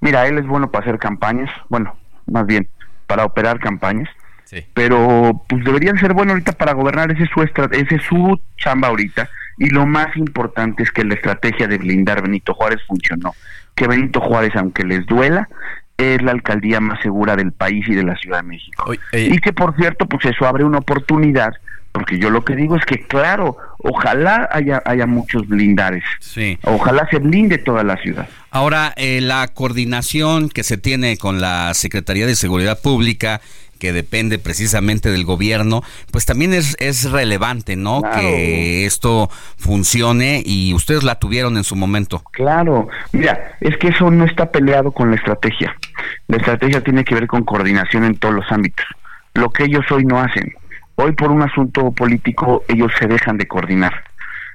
mira, 0.00 0.26
él 0.26 0.38
es 0.38 0.46
bueno 0.46 0.70
para 0.70 0.84
hacer 0.84 0.98
campañas, 0.98 1.50
bueno, 1.68 1.96
más 2.26 2.46
bien, 2.46 2.68
para 3.08 3.24
operar 3.24 3.58
campañas, 3.58 4.08
pero 4.74 5.42
pues 5.48 5.64
deberían 5.64 5.98
ser 5.98 6.12
bueno 6.12 6.32
ahorita 6.32 6.52
para 6.52 6.72
gobernar, 6.74 7.10
ese 7.10 7.24
es 7.24 7.30
su, 7.30 7.40
estra- 7.42 7.70
ese 7.72 7.96
es 7.96 8.02
su 8.02 8.40
chamba 8.56 8.88
ahorita, 8.88 9.28
y 9.62 9.70
lo 9.70 9.86
más 9.86 10.16
importante 10.16 10.82
es 10.82 10.90
que 10.90 11.04
la 11.04 11.14
estrategia 11.14 11.68
de 11.68 11.78
blindar 11.78 12.20
Benito 12.22 12.52
Juárez 12.52 12.80
funcionó, 12.86 13.32
que 13.76 13.86
Benito 13.86 14.20
Juárez, 14.20 14.52
aunque 14.56 14.82
les 14.84 15.06
duela, 15.06 15.48
es 15.96 16.20
la 16.22 16.32
alcaldía 16.32 16.80
más 16.80 17.00
segura 17.00 17.36
del 17.36 17.52
país 17.52 17.86
y 17.86 17.94
de 17.94 18.02
la 18.02 18.16
Ciudad 18.16 18.38
de 18.38 18.48
México. 18.48 18.92
Y 19.12 19.38
que 19.38 19.52
por 19.52 19.76
cierto, 19.76 20.06
pues 20.06 20.24
eso 20.24 20.46
abre 20.46 20.64
una 20.64 20.78
oportunidad, 20.78 21.52
porque 21.92 22.18
yo 22.18 22.30
lo 22.30 22.44
que 22.44 22.56
digo 22.56 22.76
es 22.76 22.84
que 22.84 23.06
claro, 23.06 23.56
ojalá 23.78 24.48
haya, 24.50 24.82
haya 24.84 25.06
muchos 25.06 25.46
blindares, 25.46 26.02
Sí. 26.20 26.58
ojalá 26.64 27.06
se 27.10 27.18
blinde 27.18 27.58
toda 27.58 27.84
la 27.84 27.96
ciudad. 27.98 28.28
Ahora, 28.50 28.92
eh, 28.96 29.20
la 29.20 29.46
coordinación 29.48 30.48
que 30.48 30.64
se 30.64 30.76
tiene 30.76 31.18
con 31.18 31.40
la 31.40 31.72
Secretaría 31.74 32.26
de 32.26 32.34
Seguridad 32.34 32.80
Pública, 32.82 33.40
que 33.82 33.92
depende 33.92 34.38
precisamente 34.38 35.10
del 35.10 35.24
gobierno, 35.24 35.82
pues 36.12 36.24
también 36.24 36.54
es, 36.54 36.76
es 36.78 37.10
relevante, 37.10 37.74
¿no? 37.74 38.00
Claro. 38.00 38.20
Que 38.20 38.86
esto 38.86 39.28
funcione 39.56 40.40
y 40.46 40.72
ustedes 40.72 41.02
la 41.02 41.16
tuvieron 41.16 41.56
en 41.56 41.64
su 41.64 41.74
momento. 41.74 42.22
Claro, 42.30 42.86
mira, 43.10 43.56
es 43.60 43.76
que 43.78 43.88
eso 43.88 44.08
no 44.08 44.24
está 44.24 44.52
peleado 44.52 44.92
con 44.92 45.10
la 45.10 45.16
estrategia. 45.16 45.74
La 46.28 46.36
estrategia 46.36 46.80
tiene 46.80 47.02
que 47.02 47.16
ver 47.16 47.26
con 47.26 47.42
coordinación 47.42 48.04
en 48.04 48.14
todos 48.14 48.36
los 48.36 48.52
ámbitos. 48.52 48.86
Lo 49.34 49.50
que 49.50 49.64
ellos 49.64 49.84
hoy 49.90 50.04
no 50.04 50.20
hacen. 50.20 50.54
Hoy 50.94 51.10
por 51.10 51.32
un 51.32 51.42
asunto 51.42 51.90
político 51.90 52.62
ellos 52.68 52.92
se 53.00 53.08
dejan 53.08 53.36
de 53.36 53.48
coordinar. 53.48 54.04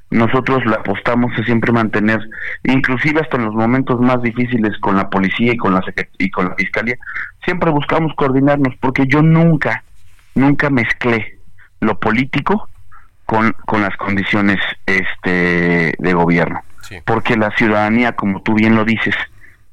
Nosotros 0.09 0.65
le 0.65 0.75
apostamos 0.75 1.31
a 1.37 1.43
siempre 1.43 1.71
mantener, 1.73 2.19
inclusive 2.63 3.19
hasta 3.19 3.37
en 3.37 3.45
los 3.45 3.53
momentos 3.53 3.99
más 3.99 4.21
difíciles 4.21 4.77
con 4.79 4.95
la 4.95 5.09
policía 5.09 5.53
y 5.53 5.57
con 5.57 5.73
la 5.73 5.83
y 6.17 6.31
con 6.31 6.47
la 6.49 6.55
fiscalía, 6.55 6.95
siempre 7.43 7.71
buscamos 7.71 8.13
coordinarnos 8.15 8.73
porque 8.79 9.05
yo 9.05 9.21
nunca, 9.21 9.83
nunca 10.33 10.69
mezclé 10.69 11.37
lo 11.81 11.99
político 11.99 12.69
con, 13.25 13.53
con 13.65 13.81
las 13.81 13.95
condiciones 13.97 14.59
este 14.85 15.93
de 15.97 16.13
gobierno. 16.13 16.61
Porque 17.05 17.35
la 17.35 17.51
ciudadanía, 17.51 18.13
como 18.13 18.41
tú 18.41 18.53
bien 18.53 18.75
lo 18.75 18.85
dices, 18.85 19.15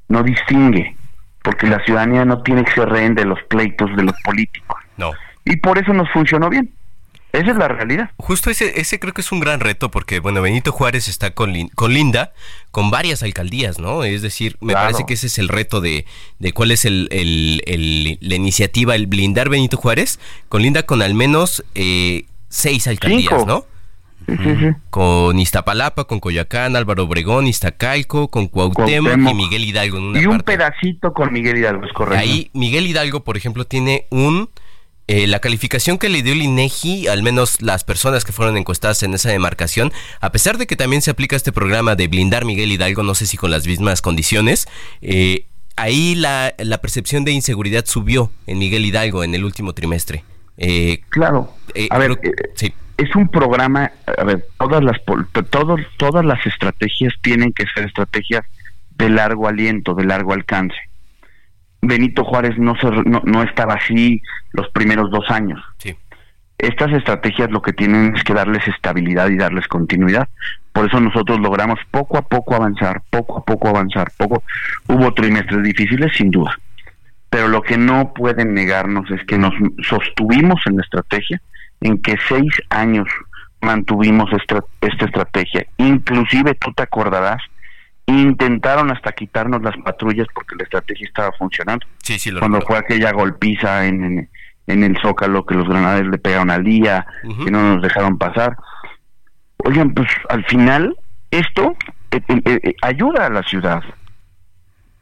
no 0.08 0.24
distingue, 0.24 0.96
porque 1.42 1.68
la 1.68 1.78
ciudadanía 1.84 2.24
no 2.24 2.42
tiene 2.42 2.64
que 2.64 2.72
ser 2.72 2.88
rehén 2.88 3.14
de 3.14 3.24
los 3.24 3.40
pleitos 3.44 3.94
de 3.96 4.02
los 4.02 4.14
políticos. 4.24 4.80
No. 4.96 5.12
Y 5.44 5.56
por 5.56 5.78
eso 5.78 5.92
nos 5.92 6.10
funcionó 6.10 6.48
bien. 6.48 6.70
Esa 7.34 7.50
es 7.50 7.56
la 7.56 7.68
realidad. 7.68 8.10
Justo 8.16 8.48
ese, 8.50 8.80
ese 8.80 8.98
creo 9.00 9.12
que 9.12 9.20
es 9.20 9.32
un 9.32 9.40
gran 9.40 9.60
reto 9.60 9.90
porque, 9.90 10.20
bueno, 10.20 10.40
Benito 10.40 10.72
Juárez 10.72 11.08
está 11.08 11.32
con, 11.32 11.52
Lin- 11.52 11.70
con 11.74 11.92
Linda, 11.92 12.32
con 12.70 12.90
varias 12.90 13.22
alcaldías, 13.22 13.78
¿no? 13.78 14.04
Es 14.04 14.22
decir, 14.22 14.56
me 14.60 14.72
Claro. 14.72 14.86
parece 14.86 15.04
que 15.06 15.14
ese 15.14 15.26
es 15.26 15.38
el 15.38 15.48
reto 15.48 15.80
de, 15.80 16.06
de 16.38 16.52
cuál 16.52 16.70
es 16.70 16.84
el, 16.84 17.08
el- 17.10 17.62
el- 17.66 18.18
la 18.20 18.34
iniciativa, 18.36 18.94
el 18.94 19.06
blindar 19.08 19.48
Benito 19.48 19.76
Juárez, 19.76 20.20
con 20.48 20.62
Linda 20.62 20.84
con 20.84 21.02
al 21.02 21.14
menos 21.14 21.64
eh, 21.74 22.24
seis 22.48 22.86
alcaldías, 22.86 23.30
Cinco. 23.36 23.44
¿no? 23.46 23.64
Sí, 24.26 24.36
sí, 24.42 24.56
sí. 24.58 24.66
Con 24.88 25.38
Iztapalapa, 25.38 26.04
con 26.04 26.18
Coyacán, 26.18 26.76
Álvaro 26.76 27.04
Obregón, 27.04 27.46
Iztacalco, 27.46 28.28
con 28.28 28.46
Cuauhtémoc, 28.46 29.18
y. 29.18 29.34
Miguel 29.34 29.64
Hidalgo 29.64 29.98
en 29.98 30.04
una 30.04 30.20
Y 30.22 30.24
un 30.24 30.38
parte. 30.38 30.52
pedacito 30.56 31.12
con 31.12 31.30
Miguel 31.30 31.58
Hidalgo, 31.58 31.84
es 31.84 31.92
correcto. 31.92 32.20
Ahí 32.20 32.48
Miguel 32.54 32.86
Hidalgo, 32.86 33.20
por 33.22 33.36
ejemplo, 33.36 33.66
tiene 33.66 34.06
un 34.10 34.48
eh, 35.06 35.26
la 35.26 35.40
calificación 35.40 35.98
que 35.98 36.08
le 36.08 36.22
dio 36.22 36.32
el 36.32 36.42
INEGI, 36.42 37.08
al 37.08 37.22
menos 37.22 37.60
las 37.62 37.84
personas 37.84 38.24
que 38.24 38.32
fueron 38.32 38.56
encuestadas 38.56 39.02
en 39.02 39.14
esa 39.14 39.30
demarcación, 39.30 39.92
a 40.20 40.32
pesar 40.32 40.58
de 40.58 40.66
que 40.66 40.76
también 40.76 41.02
se 41.02 41.10
aplica 41.10 41.36
este 41.36 41.52
programa 41.52 41.96
de 41.96 42.08
blindar 42.08 42.44
Miguel 42.44 42.72
Hidalgo, 42.72 43.02
no 43.02 43.14
sé 43.14 43.26
si 43.26 43.36
con 43.36 43.50
las 43.50 43.66
mismas 43.66 44.02
condiciones, 44.02 44.66
eh, 45.02 45.46
ahí 45.76 46.14
la, 46.14 46.54
la, 46.58 46.78
percepción 46.78 47.24
de 47.24 47.32
inseguridad 47.32 47.84
subió 47.86 48.30
en 48.46 48.58
Miguel 48.58 48.84
Hidalgo 48.84 49.24
en 49.24 49.34
el 49.34 49.44
último 49.44 49.72
trimestre. 49.72 50.24
Eh, 50.56 51.00
claro. 51.08 51.52
Eh, 51.74 51.88
a 51.90 51.98
ver, 51.98 52.12
eh, 52.22 52.32
sí. 52.54 52.72
es 52.96 53.14
un 53.16 53.28
programa, 53.28 53.90
a 54.06 54.24
ver, 54.24 54.46
todas 54.58 54.82
las, 54.84 54.98
todos, 55.50 55.80
todas 55.96 56.24
las 56.24 56.44
estrategias 56.46 57.14
tienen 57.22 57.52
que 57.52 57.64
ser 57.74 57.86
estrategias 57.86 58.44
de 58.90 59.08
largo 59.08 59.48
aliento, 59.48 59.94
de 59.94 60.04
largo 60.04 60.32
alcance. 60.32 60.76
Benito 61.86 62.24
Juárez 62.24 62.58
no, 62.58 62.74
no, 63.04 63.22
no 63.24 63.42
estaba 63.42 63.74
así 63.74 64.22
los 64.52 64.68
primeros 64.70 65.10
dos 65.10 65.30
años. 65.30 65.60
Sí. 65.78 65.96
Estas 66.58 66.92
estrategias 66.92 67.50
lo 67.50 67.62
que 67.62 67.72
tienen 67.72 68.14
es 68.16 68.22
que 68.22 68.32
darles 68.32 68.66
estabilidad 68.68 69.28
y 69.28 69.36
darles 69.36 69.66
continuidad. 69.68 70.28
Por 70.72 70.86
eso 70.86 71.00
nosotros 71.00 71.38
logramos 71.40 71.78
poco 71.90 72.16
a 72.18 72.22
poco 72.22 72.54
avanzar, 72.54 73.02
poco 73.10 73.38
a 73.38 73.44
poco 73.44 73.68
avanzar, 73.68 74.10
poco. 74.16 74.42
Hubo 74.88 75.12
trimestres 75.14 75.62
difíciles, 75.62 76.12
sin 76.16 76.30
duda. 76.30 76.58
Pero 77.30 77.48
lo 77.48 77.62
que 77.62 77.76
no 77.76 78.12
pueden 78.14 78.54
negarnos 78.54 79.10
es 79.10 79.24
que 79.24 79.38
nos 79.38 79.52
sostuvimos 79.88 80.60
en 80.66 80.76
la 80.76 80.82
estrategia, 80.82 81.40
en 81.80 82.00
que 82.00 82.16
seis 82.28 82.52
años 82.70 83.08
mantuvimos 83.60 84.32
esta, 84.32 84.62
esta 84.80 85.06
estrategia. 85.06 85.66
Inclusive 85.78 86.54
tú 86.54 86.72
te 86.72 86.84
acordarás, 86.84 87.42
intentaron 88.06 88.90
hasta 88.90 89.12
quitarnos 89.12 89.62
las 89.62 89.76
patrullas 89.78 90.26
porque 90.34 90.56
la 90.56 90.64
estrategia 90.64 91.06
estaba 91.06 91.32
funcionando. 91.32 91.86
Sí, 92.02 92.18
sí, 92.18 92.32
Cuando 92.32 92.60
fue 92.60 92.78
aquella 92.78 93.12
golpiza 93.12 93.86
en, 93.86 94.28
en, 94.66 94.84
el 94.84 94.98
Zócalo 95.00 95.46
que 95.46 95.54
los 95.54 95.68
granaderos 95.68 96.10
le 96.10 96.18
pegaron 96.18 96.50
al 96.50 96.64
día, 96.64 97.06
que 97.22 97.50
no 97.50 97.74
nos 97.74 97.82
dejaron 97.82 98.18
pasar. 98.18 98.56
Oigan, 99.58 99.94
pues 99.94 100.08
al 100.28 100.44
final 100.44 100.96
esto 101.30 101.76
eh, 102.10 102.20
eh, 102.28 102.60
eh, 102.62 102.74
ayuda 102.82 103.26
a 103.26 103.30
la 103.30 103.42
ciudad. 103.42 103.82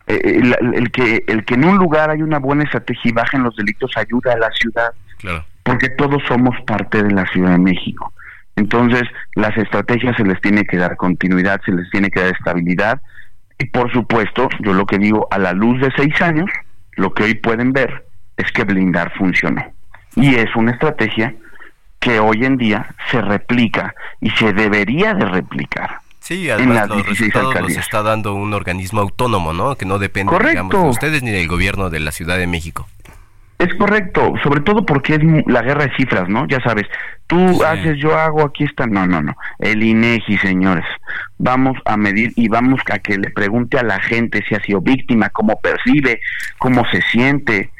El, 0.07 0.55
el, 0.75 0.91
que 0.91 1.25
el 1.29 1.45
que 1.45 1.55
en 1.55 1.65
un 1.65 1.79
lugar 1.79 2.11
hay 2.11 2.23
una 2.23 2.39
buena 2.39 2.65
estrategia 2.65 3.09
y 3.09 3.13
bajen 3.13 3.45
los 3.45 3.55
delitos 3.57 3.93
ayuda 3.97 4.33
a 4.35 4.37
la 4.37 4.51
ciudad. 4.51 4.93
Claro. 5.19 5.45
Porque 5.63 5.91
todos 5.91 6.23
somos 6.27 6.57
parte 6.67 7.03
de 7.03 7.13
la 7.13 7.25
Ciudad 7.27 7.53
de 7.53 7.59
México. 7.59 8.13
Entonces, 8.57 9.03
las 9.35 9.57
estrategias 9.57 10.17
se 10.17 10.25
les 10.25 10.41
tiene 10.41 10.65
que 10.65 10.77
dar 10.77 10.97
continuidad, 10.97 11.61
se 11.65 11.73
les 11.73 11.91
tiene 11.91 12.11
que 12.11 12.21
dar 12.21 12.33
estabilidad. 12.33 13.01
Y 13.59 13.67
por 13.67 13.93
supuesto, 13.93 14.49
yo 14.61 14.73
lo 14.75 14.87
que 14.87 14.99
digo, 14.99 15.27
a 15.31 15.39
la 15.39 15.53
luz 15.53 15.81
de 15.81 15.91
seis 15.97 16.21
años, 16.21 16.51
lo 16.93 17.15
que 17.15 17.25
hoy 17.25 17.35
pueden 17.35 17.73
ver 17.73 18.07
es 18.37 18.51
que 18.53 18.65
blindar 18.65 19.13
funcionó. 19.17 19.65
Y 20.17 20.35
es 20.35 20.55
una 20.55 20.73
estrategia 20.73 21.35
que 21.99 22.19
hoy 22.19 22.45
en 22.45 22.57
día 22.57 22.87
se 23.11 23.21
replica 23.21 23.95
y 24.21 24.31
se 24.31 24.53
debería 24.53 25.15
de 25.15 25.25
replicar. 25.25 25.99
Sí, 26.19 26.51
además 26.51 26.89
los 26.89 27.07
resultados 27.07 27.61
los 27.61 27.77
está 27.77 28.03
dando 28.03 28.35
un 28.35 28.53
organismo 28.55 29.01
autónomo, 29.01 29.53
¿no? 29.53 29.77
Que 29.77 29.87
no 29.87 29.99
depende, 29.99 30.33
digamos, 30.39 30.73
de 30.73 30.89
ustedes 30.89 31.23
ni 31.23 31.31
del 31.31 31.49
gobierno 31.49 31.91
de 31.91 32.01
la 32.01 32.13
Ciudad 32.13 32.39
de 32.39 32.47
México. 32.47 32.89
Es 33.59 33.73
correcto, 33.75 34.35
sobre 34.43 34.61
todo 34.61 34.85
porque 34.85 35.15
es 35.15 35.21
la 35.47 35.63
guerra 35.63 35.85
de 35.85 35.95
cifras, 35.97 36.29
¿no? 36.29 36.49
Ya 36.49 36.61
sabes, 36.61 36.87
tú 37.29 37.63
haces, 37.65 37.97
yo 37.99 38.17
hago, 38.17 38.43
aquí 38.43 38.65
está. 38.65 38.87
No, 38.87 39.07
no, 39.07 39.23
no. 39.23 39.37
El 39.61 39.83
INEGI, 39.85 40.37
señores. 40.39 40.85
Vamos 41.39 41.79
a 41.85 41.97
medir 41.97 42.33
y 42.35 42.49
vamos 42.49 42.81
a 42.91 42.99
que 42.99 43.19
le 43.19 43.31
pregunte 43.31 43.79
a 43.79 43.85
la 43.85 44.01
gente 44.01 44.43
si 44.49 44.57
ha 44.57 44.61
sido 44.61 44.81
víctima, 44.81 45.29
cómo 45.29 45.61
percibe, 45.61 46.21
cómo 46.59 46.85
se 46.91 47.03
siente. 47.03 47.71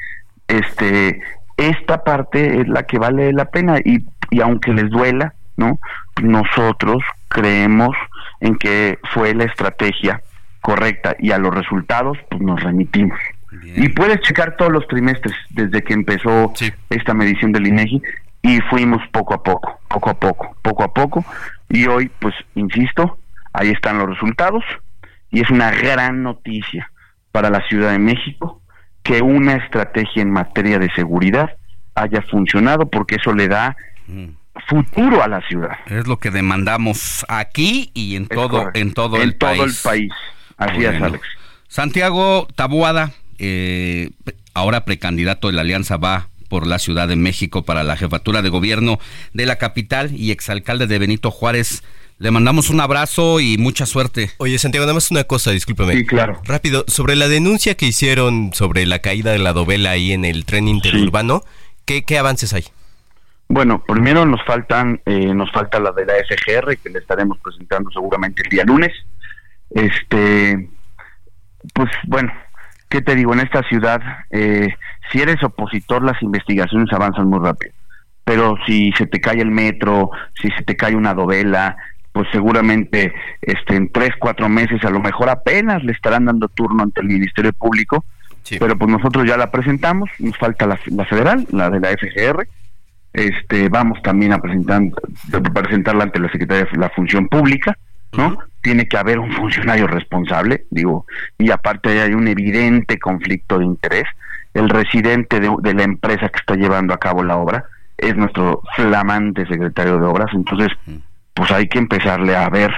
Este, 0.47 1.21
esta 1.57 2.03
parte 2.03 2.61
es 2.61 2.67
la 2.67 2.83
que 2.83 2.97
vale 2.97 3.33
la 3.33 3.45
pena 3.45 3.79
y, 3.83 4.05
y 4.31 4.41
aunque 4.41 4.71
les 4.71 4.89
duela, 4.89 5.33
¿no? 5.57 5.79
Nosotros 6.21 7.03
creemos 7.27 7.95
en 8.39 8.55
que 8.57 8.99
fue 9.13 9.33
la 9.33 9.45
estrategia 9.45 10.21
correcta 10.61 11.15
y 11.19 11.31
a 11.31 11.37
los 11.37 11.53
resultados 11.53 12.17
pues 12.29 12.41
nos 12.41 12.61
remitimos. 12.63 13.19
Y 13.75 13.89
puedes 13.89 14.19
checar 14.21 14.55
todos 14.57 14.71
los 14.71 14.87
trimestres 14.87 15.35
desde 15.49 15.83
que 15.83 15.93
empezó 15.93 16.53
esta 16.89 17.13
medición 17.13 17.51
del 17.51 17.67
INEGI 17.67 18.01
y 18.41 18.59
fuimos 18.69 19.01
poco 19.11 19.33
a 19.33 19.43
poco, 19.43 19.79
poco 19.87 20.09
a 20.09 20.13
poco, 20.13 20.55
poco 20.61 20.83
a 20.83 20.93
poco 20.93 21.25
y 21.69 21.87
hoy 21.87 22.11
pues 22.19 22.35
insisto, 22.55 23.17
ahí 23.53 23.69
están 23.69 23.97
los 23.97 24.09
resultados 24.09 24.63
y 25.31 25.41
es 25.41 25.49
una 25.49 25.71
gran 25.71 26.23
noticia 26.23 26.91
para 27.31 27.49
la 27.49 27.65
Ciudad 27.67 27.91
de 27.91 27.99
México 27.99 28.61
que 29.01 29.21
una 29.21 29.55
estrategia 29.55 30.21
en 30.21 30.31
materia 30.31 30.77
de 30.77 30.89
seguridad 30.93 31.51
haya 31.95 32.21
funcionado 32.23 32.89
porque 32.89 33.15
eso 33.15 33.33
le 33.33 33.47
da 33.47 33.75
mm. 34.07 34.25
futuro 34.67 35.23
a 35.23 35.27
la 35.27 35.41
ciudad. 35.41 35.77
Es 35.87 36.07
lo 36.07 36.17
que 36.17 36.29
demandamos 36.29 37.25
aquí 37.29 37.91
y 37.93 38.15
en 38.15 38.27
todo 38.27 38.71
en 38.73 38.93
todo 38.93 39.21
el 39.21 39.37
todo 39.37 39.49
país. 39.49 39.77
el 39.77 39.89
país. 39.89 40.13
Así 40.57 40.85
es, 40.85 41.01
Alex. 41.01 41.27
Santiago 41.67 42.47
Tabuada, 42.55 43.11
eh, 43.45 44.09
ahora 44.53 44.85
precandidato 44.85 45.47
de 45.47 45.53
la 45.53 45.61
Alianza 45.61 45.97
va 45.97 46.29
por 46.47 46.65
la 46.65 46.79
Ciudad 46.79 47.07
de 47.07 47.15
México 47.15 47.63
para 47.63 47.83
la 47.83 47.97
jefatura 47.97 48.41
de 48.41 48.49
gobierno 48.49 48.99
de 49.33 49.45
la 49.45 49.57
capital 49.57 50.11
y 50.15 50.31
exalcalde 50.31 50.87
de 50.87 50.99
Benito 50.99 51.31
Juárez. 51.31 51.83
Le 52.19 52.31
mandamos 52.31 52.69
un 52.69 52.79
abrazo 52.79 53.39
y 53.39 53.57
mucha 53.57 53.85
suerte. 53.85 54.29
Oye, 54.37 54.57
Santiago, 54.59 54.85
nada 54.85 54.93
más 54.93 55.11
una 55.11 55.25
cosa, 55.25 55.51
discúlpame. 55.51 55.95
Sí, 55.95 56.05
claro. 56.05 56.39
Rápido, 56.45 56.85
sobre 56.87 57.15
la 57.15 57.27
denuncia 57.27 57.75
que 57.75 57.87
hicieron 57.87 58.53
sobre 58.53 58.85
la 58.85 58.99
caída 58.99 59.31
de 59.31 59.39
la 59.39 59.51
dovela 59.51 59.91
ahí 59.91 60.13
en 60.13 60.23
el 60.23 60.45
tren 60.45 60.67
interurbano, 60.67 61.41
¿qué, 61.85 62.05
avances 62.17 62.53
hay? 62.53 62.63
Bueno, 63.49 63.83
primero 63.85 64.25
nos 64.25 64.43
faltan, 64.45 65.01
eh, 65.05 65.33
nos 65.33 65.51
falta 65.51 65.79
la 65.79 65.91
de 65.91 66.05
la 66.05 66.13
FGR, 66.13 66.77
que 66.77 66.89
le 66.89 66.99
estaremos 66.99 67.39
presentando 67.39 67.89
seguramente 67.91 68.43
el 68.43 68.49
día 68.49 68.63
lunes. 68.63 68.91
Este, 69.71 70.69
pues 71.73 71.89
bueno, 72.07 72.31
¿qué 72.93 73.01
te 73.01 73.15
digo? 73.15 73.33
En 73.33 73.39
esta 73.39 73.63
ciudad, 73.63 73.99
eh, 74.29 74.67
si 75.11 75.19
eres 75.19 75.43
opositor, 75.43 76.03
las 76.03 76.21
investigaciones 76.21 76.93
avanzan 76.93 77.27
muy 77.27 77.39
rápido. 77.39 77.73
Pero 78.23 78.55
si 78.67 78.91
se 78.91 79.07
te 79.07 79.19
cae 79.19 79.41
el 79.41 79.49
metro, 79.49 80.11
si 80.39 80.49
se 80.51 80.61
te 80.61 80.75
cae 80.75 80.95
una 80.95 81.15
dovela, 81.15 81.75
pues 82.11 82.27
seguramente 82.31 83.11
este, 83.41 83.77
en 83.77 83.91
tres, 83.91 84.11
cuatro 84.19 84.47
meses 84.47 84.85
a 84.85 84.91
lo 84.91 84.99
mejor 84.99 85.29
apenas 85.29 85.83
le 85.83 85.91
estarán 85.91 86.25
dando 86.25 86.47
turno 86.49 86.83
ante 86.83 87.01
el 87.01 87.07
Ministerio 87.07 87.51
Público. 87.51 88.05
Pero 88.59 88.77
pues 88.77 88.91
nosotros 88.91 89.25
ya 89.25 89.37
la 89.37 89.49
presentamos, 89.49 90.11
nos 90.19 90.37
falta 90.37 90.67
la, 90.67 90.77
federal, 90.77 91.47
la 91.51 91.71
de 91.71 91.79
la 91.79 91.89
FGR. 91.97 92.47
Este, 93.13 93.69
vamos 93.69 94.03
también 94.03 94.33
a 94.33 94.37
presentar, 94.39 94.83
presentarla 95.51 96.03
ante 96.03 96.19
la 96.19 96.31
Secretaría 96.31 96.67
de 96.71 96.77
la 96.77 96.89
Función 96.91 97.27
Pública 97.27 97.75
¿no? 98.13 98.37
Tiene 98.61 98.87
que 98.87 98.97
haber 98.97 99.19
un 99.19 99.31
funcionario 99.31 99.87
responsable, 99.87 100.65
digo, 100.69 101.05
y 101.37 101.51
aparte 101.51 102.01
hay 102.01 102.13
un 102.13 102.27
evidente 102.27 102.97
conflicto 102.97 103.59
de 103.59 103.65
interés. 103.65 104.05
El 104.53 104.69
residente 104.69 105.39
de, 105.39 105.73
la 105.73 105.83
empresa 105.83 106.29
que 106.29 106.39
está 106.39 106.55
llevando 106.55 106.93
a 106.93 106.99
cabo 106.99 107.23
la 107.23 107.37
obra 107.37 107.65
es 107.97 108.15
nuestro 108.15 108.61
flamante 108.75 109.45
secretario 109.47 109.99
de 109.99 110.05
obras, 110.05 110.29
entonces, 110.33 110.69
pues 111.33 111.51
hay 111.51 111.67
que 111.67 111.79
empezarle 111.79 112.35
a 112.35 112.49
ver 112.49 112.71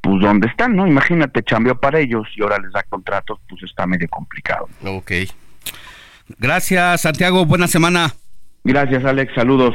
pues 0.00 0.20
dónde 0.20 0.48
están, 0.48 0.76
¿no? 0.76 0.86
Imagínate, 0.86 1.42
cambió 1.42 1.80
para 1.80 1.98
ellos 1.98 2.26
y 2.36 2.42
ahora 2.42 2.58
les 2.58 2.72
da 2.72 2.82
contratos, 2.82 3.38
pues 3.48 3.62
está 3.62 3.86
medio 3.86 4.06
complicado. 4.08 4.68
Ok. 4.84 5.12
Gracias, 6.38 7.00
Santiago. 7.00 7.46
Buena 7.46 7.66
semana. 7.68 8.12
Gracias, 8.64 9.04
Alex. 9.04 9.32
Saludos. 9.34 9.74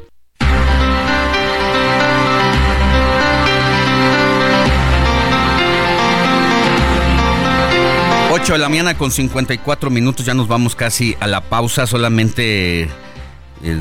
8 8.41 8.53
de 8.53 8.59
la 8.59 8.69
mañana 8.69 8.97
con 8.97 9.11
54 9.11 9.91
minutos, 9.91 10.25
ya 10.25 10.33
nos 10.33 10.47
vamos 10.47 10.75
casi 10.75 11.15
a 11.19 11.27
la 11.27 11.41
pausa, 11.41 11.85
solamente 11.85 12.83
eh, 12.83 12.89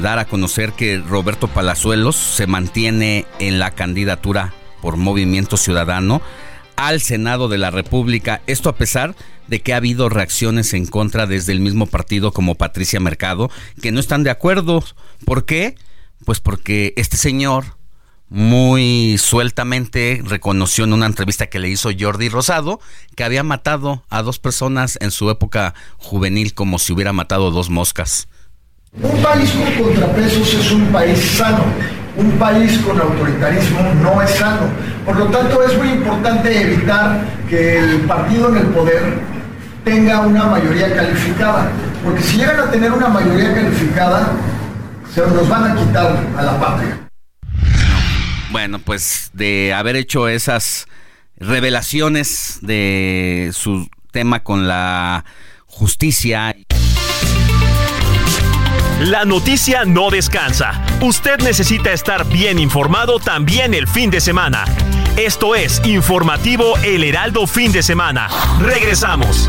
dar 0.02 0.18
a 0.18 0.26
conocer 0.26 0.74
que 0.74 0.98
Roberto 0.98 1.48
Palazuelos 1.48 2.14
se 2.16 2.46
mantiene 2.46 3.24
en 3.38 3.58
la 3.58 3.70
candidatura 3.70 4.52
por 4.82 4.98
Movimiento 4.98 5.56
Ciudadano 5.56 6.20
al 6.76 7.00
Senado 7.00 7.48
de 7.48 7.56
la 7.56 7.70
República, 7.70 8.42
esto 8.46 8.68
a 8.68 8.76
pesar 8.76 9.14
de 9.46 9.62
que 9.62 9.72
ha 9.72 9.78
habido 9.78 10.10
reacciones 10.10 10.74
en 10.74 10.84
contra 10.84 11.26
desde 11.26 11.52
el 11.52 11.60
mismo 11.60 11.86
partido 11.86 12.30
como 12.30 12.54
Patricia 12.54 13.00
Mercado, 13.00 13.50
que 13.80 13.92
no 13.92 13.98
están 13.98 14.24
de 14.24 14.30
acuerdo. 14.30 14.84
¿Por 15.24 15.46
qué? 15.46 15.74
Pues 16.26 16.40
porque 16.40 16.92
este 16.98 17.16
señor 17.16 17.79
muy 18.30 19.18
sueltamente 19.18 20.22
reconoció 20.24 20.84
en 20.84 20.92
una 20.92 21.06
entrevista 21.06 21.48
que 21.48 21.58
le 21.58 21.68
hizo 21.68 21.90
Jordi 21.98 22.28
Rosado 22.28 22.80
que 23.16 23.24
había 23.24 23.42
matado 23.42 24.04
a 24.08 24.22
dos 24.22 24.38
personas 24.38 24.96
en 25.00 25.10
su 25.10 25.30
época 25.30 25.74
juvenil 25.98 26.54
como 26.54 26.78
si 26.78 26.92
hubiera 26.92 27.12
matado 27.12 27.50
dos 27.50 27.70
moscas. 27.70 28.28
Un 28.92 29.22
país 29.22 29.50
con 29.50 29.84
contrapesos 29.84 30.54
es 30.54 30.70
un 30.70 30.86
país 30.86 31.18
sano. 31.18 31.64
Un 32.16 32.30
país 32.32 32.78
con 32.78 33.00
autoritarismo 33.00 33.82
no 34.02 34.22
es 34.22 34.30
sano. 34.30 34.68
Por 35.04 35.16
lo 35.16 35.26
tanto, 35.26 35.62
es 35.62 35.76
muy 35.76 35.90
importante 35.90 36.60
evitar 36.60 37.24
que 37.48 37.78
el 37.78 38.00
partido 38.00 38.48
en 38.48 38.56
el 38.58 38.66
poder 38.66 39.18
tenga 39.84 40.20
una 40.20 40.46
mayoría 40.46 40.94
calificada. 40.94 41.70
Porque 42.04 42.22
si 42.22 42.38
llegan 42.38 42.60
a 42.60 42.70
tener 42.70 42.92
una 42.92 43.08
mayoría 43.08 43.54
calificada, 43.54 44.32
se 45.14 45.20
nos 45.20 45.48
van 45.48 45.70
a 45.70 45.76
quitar 45.76 46.16
a 46.36 46.42
la 46.42 46.60
patria. 46.60 47.09
Bueno, 48.50 48.80
pues 48.80 49.30
de 49.32 49.72
haber 49.72 49.96
hecho 49.96 50.28
esas 50.28 50.86
revelaciones 51.36 52.58
de 52.62 53.50
su 53.52 53.88
tema 54.10 54.42
con 54.42 54.66
la 54.66 55.24
justicia. 55.66 56.56
La 59.00 59.24
noticia 59.24 59.84
no 59.84 60.10
descansa. 60.10 60.84
Usted 61.00 61.38
necesita 61.38 61.92
estar 61.92 62.26
bien 62.26 62.58
informado 62.58 63.18
también 63.18 63.72
el 63.72 63.86
fin 63.86 64.10
de 64.10 64.20
semana. 64.20 64.64
Esto 65.16 65.54
es 65.54 65.80
Informativo 65.84 66.76
El 66.78 67.04
Heraldo 67.04 67.46
Fin 67.46 67.72
de 67.72 67.82
Semana. 67.82 68.28
Regresamos. 68.60 69.48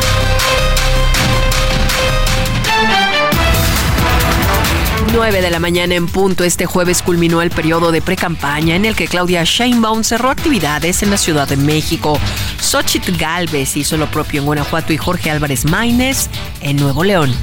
9 5.13 5.41
de 5.41 5.49
la 5.49 5.59
mañana 5.59 5.95
en 5.95 6.07
punto 6.07 6.45
este 6.45 6.65
jueves 6.65 7.01
culminó 7.01 7.41
el 7.41 7.49
periodo 7.49 7.91
de 7.91 8.01
precampaña 8.01 8.75
en 8.75 8.85
el 8.85 8.95
que 8.95 9.07
Claudia 9.07 9.43
Sheinbaum 9.43 10.03
cerró 10.03 10.29
actividades 10.29 11.03
en 11.03 11.09
la 11.09 11.17
Ciudad 11.17 11.49
de 11.49 11.57
México. 11.57 12.17
Xochitl 12.59 13.17
Galvez 13.17 13.75
hizo 13.75 13.97
lo 13.97 14.09
propio 14.09 14.39
en 14.39 14.45
Guanajuato 14.45 14.93
y 14.93 14.97
Jorge 14.97 15.29
Álvarez 15.29 15.65
Maínez 15.65 16.29
en 16.61 16.77
Nuevo 16.77 17.03
León. 17.03 17.33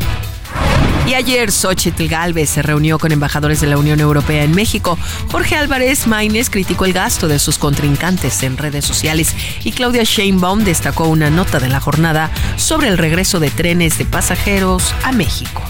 Y 1.06 1.14
ayer 1.14 1.52
Xochitl 1.52 2.08
Galvez 2.08 2.48
se 2.48 2.62
reunió 2.62 2.98
con 2.98 3.12
embajadores 3.12 3.60
de 3.60 3.66
la 3.66 3.76
Unión 3.76 4.00
Europea 4.00 4.44
en 4.44 4.54
México. 4.54 4.98
Jorge 5.30 5.56
Álvarez 5.56 6.06
Maínez 6.06 6.48
criticó 6.48 6.86
el 6.86 6.94
gasto 6.94 7.28
de 7.28 7.38
sus 7.38 7.58
contrincantes 7.58 8.42
en 8.42 8.56
redes 8.56 8.86
sociales 8.86 9.34
y 9.62 9.72
Claudia 9.72 10.04
Sheinbaum 10.04 10.64
destacó 10.64 11.06
una 11.08 11.28
nota 11.28 11.60
de 11.60 11.68
la 11.68 11.80
jornada 11.80 12.30
sobre 12.56 12.88
el 12.88 12.96
regreso 12.96 13.40
de 13.40 13.50
trenes 13.50 13.98
de 13.98 14.06
pasajeros 14.06 14.94
a 15.02 15.12
México. 15.12 15.62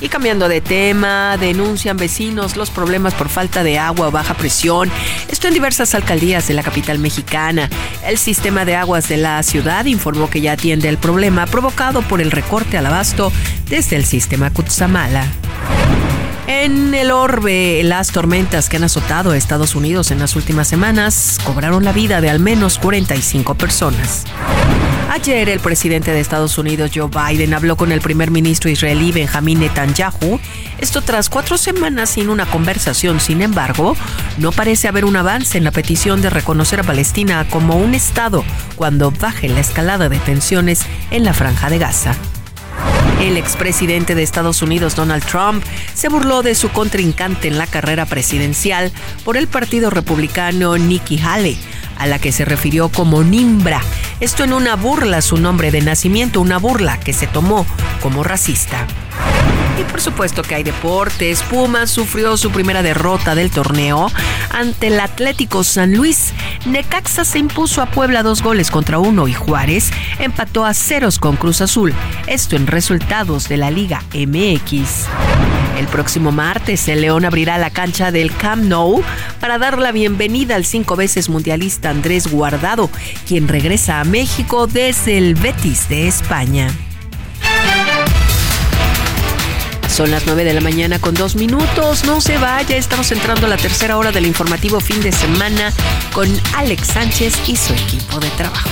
Y 0.00 0.08
cambiando 0.08 0.48
de 0.48 0.60
tema, 0.60 1.36
denuncian 1.38 1.96
vecinos 1.96 2.56
los 2.56 2.70
problemas 2.70 3.14
por 3.14 3.28
falta 3.28 3.62
de 3.62 3.78
agua 3.78 4.08
o 4.08 4.10
baja 4.10 4.34
presión. 4.34 4.90
Esto 5.28 5.48
en 5.48 5.54
diversas 5.54 5.94
alcaldías 5.94 6.46
de 6.46 6.54
la 6.54 6.62
capital 6.62 6.98
mexicana. 6.98 7.68
El 8.06 8.16
sistema 8.18 8.64
de 8.64 8.76
aguas 8.76 9.08
de 9.08 9.16
la 9.16 9.42
ciudad 9.42 9.86
informó 9.86 10.30
que 10.30 10.40
ya 10.40 10.52
atiende 10.52 10.88
el 10.88 10.98
problema 10.98 11.46
provocado 11.46 12.02
por 12.02 12.20
el 12.20 12.30
recorte 12.30 12.78
al 12.78 12.86
abasto 12.86 13.32
desde 13.68 13.96
el 13.96 14.04
sistema 14.04 14.50
Cutzamala. 14.50 15.26
En 16.46 16.94
el 16.94 17.10
orbe, 17.10 17.82
las 17.84 18.10
tormentas 18.10 18.70
que 18.70 18.78
han 18.78 18.84
azotado 18.84 19.32
a 19.32 19.36
Estados 19.36 19.74
Unidos 19.74 20.10
en 20.10 20.18
las 20.18 20.34
últimas 20.34 20.66
semanas 20.66 21.38
cobraron 21.44 21.84
la 21.84 21.92
vida 21.92 22.22
de 22.22 22.30
al 22.30 22.40
menos 22.40 22.78
45 22.78 23.54
personas. 23.54 24.24
Ayer 25.10 25.48
el 25.48 25.60
presidente 25.60 26.12
de 26.12 26.20
Estados 26.20 26.58
Unidos, 26.58 26.90
Joe 26.94 27.08
Biden, 27.08 27.54
habló 27.54 27.76
con 27.76 27.92
el 27.92 28.02
primer 28.02 28.30
ministro 28.30 28.68
israelí 28.68 29.10
Benjamín 29.10 29.58
Netanyahu. 29.58 30.38
Esto 30.76 31.00
tras 31.00 31.30
cuatro 31.30 31.56
semanas 31.56 32.10
sin 32.10 32.28
una 32.28 32.44
conversación. 32.44 33.18
Sin 33.18 33.40
embargo, 33.40 33.96
no 34.36 34.52
parece 34.52 34.86
haber 34.86 35.06
un 35.06 35.16
avance 35.16 35.56
en 35.56 35.64
la 35.64 35.70
petición 35.70 36.20
de 36.20 36.28
reconocer 36.28 36.80
a 36.80 36.82
Palestina 36.82 37.46
como 37.48 37.78
un 37.78 37.94
Estado 37.94 38.44
cuando 38.76 39.10
baje 39.10 39.48
la 39.48 39.60
escalada 39.60 40.10
de 40.10 40.18
tensiones 40.18 40.82
en 41.10 41.24
la 41.24 41.32
franja 41.32 41.70
de 41.70 41.78
Gaza. 41.78 42.14
El 43.22 43.38
expresidente 43.38 44.14
de 44.14 44.22
Estados 44.22 44.60
Unidos, 44.60 44.94
Donald 44.94 45.24
Trump, 45.24 45.64
se 45.94 46.10
burló 46.10 46.42
de 46.42 46.54
su 46.54 46.68
contrincante 46.68 47.48
en 47.48 47.56
la 47.56 47.66
carrera 47.66 48.04
presidencial 48.04 48.92
por 49.24 49.38
el 49.38 49.48
Partido 49.48 49.88
Republicano 49.88 50.76
Nikki 50.76 51.18
Haley 51.18 51.58
a 51.98 52.06
la 52.06 52.18
que 52.18 52.32
se 52.32 52.44
refirió 52.44 52.88
como 52.88 53.22
Nimbra. 53.22 53.80
Esto 54.20 54.44
en 54.44 54.52
una 54.52 54.76
burla 54.76 55.22
su 55.22 55.36
nombre 55.36 55.70
de 55.70 55.80
nacimiento, 55.80 56.40
una 56.40 56.58
burla 56.58 56.98
que 56.98 57.12
se 57.12 57.26
tomó 57.26 57.66
como 58.00 58.24
racista. 58.24 58.86
Y 59.78 59.84
por 59.84 60.00
supuesto 60.00 60.42
que 60.42 60.56
hay 60.56 60.64
deportes. 60.64 61.42
Pumas 61.42 61.90
sufrió 61.90 62.36
su 62.36 62.50
primera 62.50 62.82
derrota 62.82 63.34
del 63.36 63.50
torneo 63.50 64.10
ante 64.50 64.88
el 64.88 64.98
Atlético 64.98 65.62
San 65.62 65.94
Luis. 65.94 66.32
Necaxa 66.66 67.24
se 67.24 67.38
impuso 67.38 67.80
a 67.80 67.86
Puebla 67.86 68.24
dos 68.24 68.42
goles 68.42 68.70
contra 68.72 68.98
uno 68.98 69.28
y 69.28 69.34
Juárez 69.34 69.90
empató 70.18 70.64
a 70.64 70.74
ceros 70.74 71.18
con 71.18 71.36
Cruz 71.36 71.60
Azul. 71.60 71.94
Esto 72.26 72.56
en 72.56 72.66
resultados 72.66 73.48
de 73.48 73.56
la 73.56 73.70
Liga 73.70 74.02
MX. 74.12 75.06
El 75.78 75.86
próximo 75.86 76.32
martes, 76.32 76.88
el 76.88 77.02
León 77.02 77.24
abrirá 77.24 77.56
la 77.56 77.70
cancha 77.70 78.10
del 78.10 78.34
Camp 78.34 78.64
Nou 78.64 79.00
para 79.38 79.58
dar 79.58 79.78
la 79.78 79.92
bienvenida 79.92 80.56
al 80.56 80.64
cinco 80.64 80.96
veces 80.96 81.28
mundialista 81.28 81.90
Andrés 81.90 82.26
Guardado, 82.26 82.90
quien 83.28 83.46
regresa 83.46 84.00
a 84.00 84.04
México 84.04 84.66
desde 84.66 85.18
el 85.18 85.36
Betis 85.36 85.88
de 85.88 86.08
España. 86.08 86.68
Son 89.98 90.12
las 90.12 90.26
9 90.26 90.44
de 90.44 90.54
la 90.54 90.60
mañana 90.60 91.00
con 91.00 91.12
dos 91.12 91.34
minutos. 91.34 92.04
No 92.04 92.20
se 92.20 92.38
vaya, 92.38 92.76
estamos 92.76 93.10
entrando 93.10 93.46
a 93.46 93.48
la 93.48 93.56
tercera 93.56 93.96
hora 93.98 94.12
del 94.12 94.26
informativo 94.26 94.78
fin 94.78 95.02
de 95.02 95.10
semana 95.10 95.72
con 96.12 96.28
Alex 96.54 96.86
Sánchez 96.86 97.34
y 97.48 97.56
su 97.56 97.72
equipo 97.72 98.20
de 98.20 98.30
trabajo. 98.30 98.68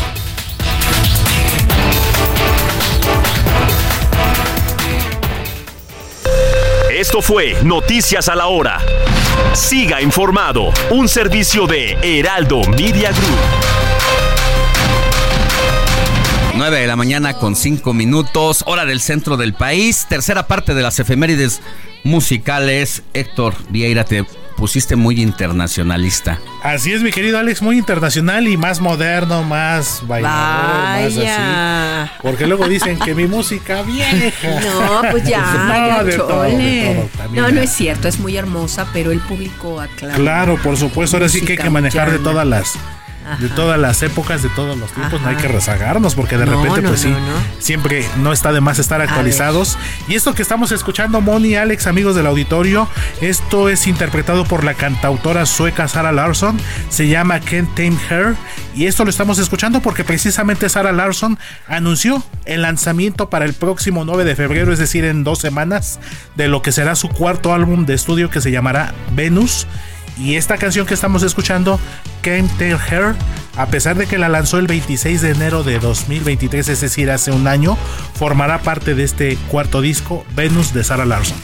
Esto 6.93 7.20
fue 7.20 7.61
Noticias 7.65 8.28
a 8.28 8.36
la 8.36 8.47
Hora. 8.47 8.78
Siga 9.53 10.01
informado, 10.01 10.73
un 10.90 11.09
servicio 11.09 11.66
de 11.66 11.98
Heraldo 12.03 12.61
Media 12.69 13.11
Group. 13.11 13.85
9 16.56 16.80
de 16.80 16.86
la 16.86 16.96
mañana 16.96 17.34
con 17.34 17.54
5 17.54 17.92
minutos, 17.92 18.64
hora 18.66 18.86
del 18.86 19.00
centro 19.00 19.36
del 19.36 19.52
país, 19.52 20.06
tercera 20.08 20.46
parte 20.46 20.74
de 20.74 20.80
las 20.82 20.98
efemérides 20.98 21.60
musicales. 22.02 23.02
Héctor 23.12 23.54
Vieira, 23.68 24.04
te 24.04 24.24
pusiste 24.56 24.96
muy 24.96 25.20
internacionalista. 25.20 26.38
Así 26.62 26.94
es, 26.94 27.02
mi 27.02 27.10
querido 27.10 27.38
Alex, 27.38 27.60
muy 27.60 27.76
internacional 27.76 28.48
y 28.48 28.56
más 28.56 28.80
moderno, 28.80 29.42
más 29.42 30.02
bailador, 30.06 31.12
más 31.12 31.16
así. 31.18 32.10
Porque 32.22 32.46
luego 32.46 32.66
dicen 32.68 32.98
que 32.98 33.14
mi 33.14 33.26
música 33.26 33.82
vieja. 33.82 34.60
No, 34.66 35.02
pues 35.10 35.24
ya, 35.24 35.98
no, 35.98 36.04
de 36.04 36.16
todo, 36.16 36.46
no, 37.32 37.50
no 37.50 37.60
es 37.60 37.70
cierto, 37.70 38.08
es 38.08 38.18
muy 38.18 38.36
hermosa, 38.36 38.86
pero 38.94 39.12
el 39.12 39.20
público 39.20 39.78
aclara. 39.78 40.14
Claro, 40.14 40.58
por 40.62 40.76
supuesto, 40.78 41.18
ahora 41.18 41.28
sí 41.28 41.42
que 41.42 41.52
hay 41.52 41.58
que 41.58 41.70
manejar 41.70 42.10
de 42.10 42.18
todas 42.18 42.46
las 42.46 42.78
de 43.39 43.48
todas 43.48 43.78
las 43.78 44.03
épocas, 44.03 44.43
de 44.43 44.48
todos 44.51 44.77
los 44.77 44.93
tiempos, 44.93 45.20
no 45.20 45.28
hay 45.28 45.36
que 45.36 45.48
rezagarnos 45.48 46.15
porque 46.15 46.36
de 46.36 46.47
repente 46.47 46.82
pues 46.82 47.01
sí, 47.01 47.15
siempre 47.59 48.07
no 48.19 48.32
está 48.32 48.53
de 48.53 48.61
más 48.61 48.78
estar 48.78 49.01
actualizados. 49.01 49.78
Y 50.09 50.15
esto 50.15 50.35
que 50.35 50.43
estamos 50.43 50.73
escuchando, 50.73 51.20
Moni, 51.20 51.55
Alex, 51.57 51.86
amigos 51.86 52.15
del 52.16 52.27
auditorio, 52.27 52.89
esto 53.20 53.69
es 53.69 53.86
interpretado 53.86 54.44
por 54.44 54.65
la 54.65 54.74
cantautora 54.74 55.47
sueca 55.47 55.89
Sarah 55.89 56.12
Larson, 56.12 56.59
se 56.89 57.09
llama 57.09 57.40
Can't 57.40 57.74
Tame 57.74 57.98
Her 58.11 58.36
y 58.74 58.86
esto 58.86 59.05
lo 59.05 59.11
estamos 59.11 59.39
escuchando 59.39 59.81
porque 59.81 60.05
precisamente 60.05 60.69
Sarah 60.69 60.93
Larson 60.93 61.39
anunció 61.66 62.23
el 62.44 62.62
lanzamiento 62.62 63.31
para 63.31 63.44
el 63.44 63.55
próximo 63.55 64.05
9 64.05 64.24
de 64.24 64.36
febrero, 64.36 64.73
es 64.73 64.78
decir, 64.78 65.05
en 65.05 65.24
dos 65.24 65.39
semanas, 65.39 65.98
de 66.35 66.48
lo 66.48 66.62
que 66.62 66.73
será 66.73 66.94
su 66.94 67.09
cuarto 67.09 67.55
álbum 67.55 67.86
de 67.86 67.94
estudio 67.94 68.31
que 68.31 68.40
se 68.40 68.51
llamará 68.51 68.94
Venus 69.12 69.66
y 70.16 70.36
esta 70.36 70.56
canción 70.56 70.86
que 70.86 70.94
estamos 70.94 71.22
escuchando, 71.22 71.78
Can't 72.22 72.51
Tell 72.59 72.78
Her, 72.90 73.14
a 73.56 73.66
pesar 73.66 73.97
de 73.97 74.06
que 74.06 74.18
la 74.18 74.28
lanzó 74.28 74.59
el 74.59 74.66
26 74.66 75.20
de 75.20 75.30
enero 75.30 75.62
de 75.62 75.78
2023, 75.78 76.68
es 76.68 76.80
decir, 76.80 77.10
hace 77.10 77.32
un 77.32 77.47
año, 77.47 77.76
formará 78.14 78.60
parte 78.62 78.94
de 78.94 79.05
este 79.05 79.36
cuarto 79.48 79.80
disco, 79.80 80.24
Venus 80.34 80.72
de 80.72 80.84
Sarah 80.84 81.05
Larson. 81.05 81.36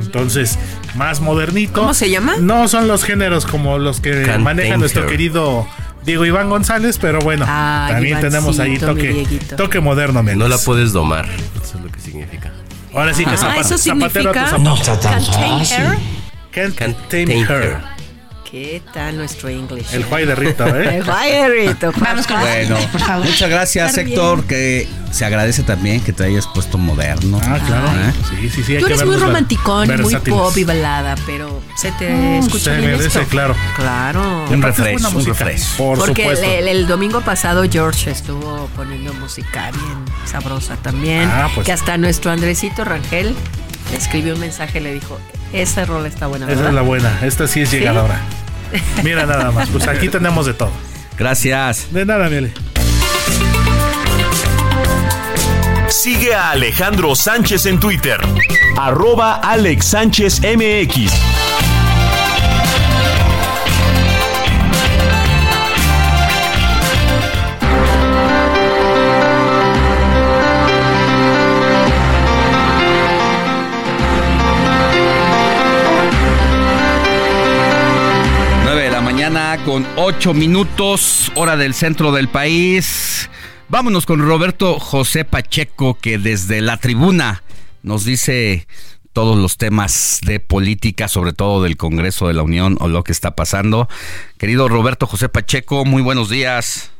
Entonces, 0.00 0.58
más 0.94 1.20
modernito. 1.20 1.80
¿Cómo 1.80 1.94
se 1.94 2.10
llama? 2.10 2.36
No 2.38 2.68
son 2.68 2.86
los 2.86 3.04
géneros 3.04 3.46
como 3.46 3.78
los 3.78 4.00
que 4.00 4.38
maneja 4.38 4.76
nuestro 4.76 5.06
querido 5.06 5.66
Diego 6.04 6.24
Iván 6.26 6.50
González, 6.50 6.98
pero 7.00 7.18
bueno, 7.20 7.44
también 7.46 8.20
tenemos 8.20 8.60
ahí 8.60 8.78
toque, 8.78 9.26
toque 9.56 9.80
moderno. 9.80 10.22
No 10.22 10.48
la 10.48 10.58
puedes 10.58 10.92
domar, 10.92 11.28
eso 11.62 11.78
es 11.78 11.84
lo 11.84 11.90
que 11.90 12.00
significa. 12.00 12.52
Ahora 12.92 13.12
sí 13.12 13.24
que 13.24 13.32
ah, 13.32 13.36
zapatero 13.64 14.30
a 14.30 14.32
tu 14.32 14.38
zapato. 14.38 14.58
No 14.58 14.76
está 14.76 15.00
tan 15.00 15.24
fácil. 15.24 15.84
Can't, 16.54 16.76
Tame, 17.08 17.40
her. 17.42 17.78
¿Qué 18.48 18.80
tal 18.92 19.16
nuestro 19.16 19.50
inglés? 19.50 19.92
El 19.92 20.04
Juay 20.04 20.26
de 20.26 20.36
Rito, 20.36 20.64
¿eh? 20.76 20.96
El 20.98 21.02
Juay 21.04 21.32
de 21.32 21.48
Rito. 21.48 21.92
Vamos 21.96 22.24
con 22.28 22.38
Bueno, 22.38 22.76
por 22.92 23.00
favor. 23.00 23.26
muchas 23.26 23.50
gracias, 23.50 23.98
Héctor, 23.98 24.44
que 24.44 24.86
se 25.10 25.24
agradece 25.24 25.64
también 25.64 26.00
que 26.00 26.12
te 26.12 26.22
hayas 26.22 26.46
puesto 26.46 26.78
moderno. 26.78 27.40
Ah, 27.42 27.58
claro. 27.66 27.88
¿Eh? 27.88 28.12
Sí, 28.30 28.48
sí, 28.50 28.62
sí. 28.62 28.76
Tú 28.78 28.86
eres 28.86 29.04
muy 29.04 29.16
romanticón, 29.16 30.00
muy 30.00 30.14
pop 30.16 30.56
y 30.56 30.62
balada, 30.62 31.16
pero 31.26 31.60
se 31.76 31.90
te 31.92 32.08
mm, 32.10 32.34
escucha 32.44 32.64
se 32.66 32.76
bien 32.78 32.92
merece, 32.92 33.06
esto. 33.18 33.24
claro. 33.28 33.56
Claro. 33.74 34.44
Un 34.48 34.62
refresco, 34.62 35.08
un 35.08 35.26
refresco. 35.26 35.76
Por 35.76 35.98
Porque 35.98 36.22
supuesto. 36.22 36.46
el, 36.46 36.68
el 36.68 36.86
domingo 36.86 37.22
pasado 37.22 37.64
George 37.68 38.12
estuvo 38.12 38.70
poniendo 38.76 39.12
música 39.14 39.72
bien 39.72 40.04
sabrosa 40.26 40.76
también. 40.76 41.28
Ah, 41.28 41.48
pues. 41.52 41.66
Que 41.66 41.72
hasta 41.72 41.98
nuestro 41.98 42.30
Andresito 42.30 42.84
Rangel 42.84 43.34
le 43.90 43.96
escribió 43.96 44.34
un 44.34 44.40
mensaje 44.40 44.78
y 44.78 44.82
le 44.82 44.94
dijo, 44.94 45.18
esa 45.54 45.84
rola 45.84 46.08
está 46.08 46.26
buena, 46.26 46.50
Esa 46.50 46.68
es 46.68 46.74
la 46.74 46.82
buena. 46.82 47.18
Esta 47.22 47.46
sí 47.46 47.60
es 47.62 47.68
¿Sí? 47.70 47.78
llegadora. 47.78 48.20
Mira 49.02 49.24
nada 49.26 49.50
más. 49.50 49.68
Pues 49.70 49.86
aquí 49.88 50.08
tenemos 50.10 50.46
de 50.46 50.54
todo. 50.54 50.72
Gracias. 51.16 51.92
De 51.92 52.04
nada, 52.04 52.28
Miele. 52.28 52.52
Sigue 55.88 56.34
a 56.34 56.50
Alejandro 56.50 57.14
Sánchez 57.14 57.66
en 57.66 57.78
Twitter. 57.78 58.18
Arroba 58.76 59.34
Alex 59.36 59.86
Sánchez 59.86 60.40
MX. 60.40 61.12
Con 79.64 79.86
ocho 79.96 80.34
minutos, 80.34 81.32
hora 81.34 81.56
del 81.56 81.74
centro 81.74 82.12
del 82.12 82.28
país. 82.28 83.30
Vámonos 83.68 84.04
con 84.04 84.20
Roberto 84.20 84.78
José 84.78 85.24
Pacheco, 85.24 85.94
que 85.94 86.18
desde 86.18 86.60
la 86.60 86.76
tribuna 86.76 87.42
nos 87.82 88.04
dice 88.04 88.66
todos 89.12 89.38
los 89.38 89.56
temas 89.56 90.20
de 90.22 90.40
política, 90.40 91.08
sobre 91.08 91.32
todo 91.32 91.62
del 91.62 91.76
Congreso 91.76 92.28
de 92.28 92.34
la 92.34 92.42
Unión 92.42 92.76
o 92.80 92.88
lo 92.88 93.04
que 93.04 93.12
está 93.12 93.34
pasando. 93.34 93.88
Querido 94.38 94.68
Roberto 94.68 95.06
José 95.06 95.28
Pacheco, 95.28 95.84
muy 95.84 96.02
buenos 96.02 96.28
días. 96.28 96.92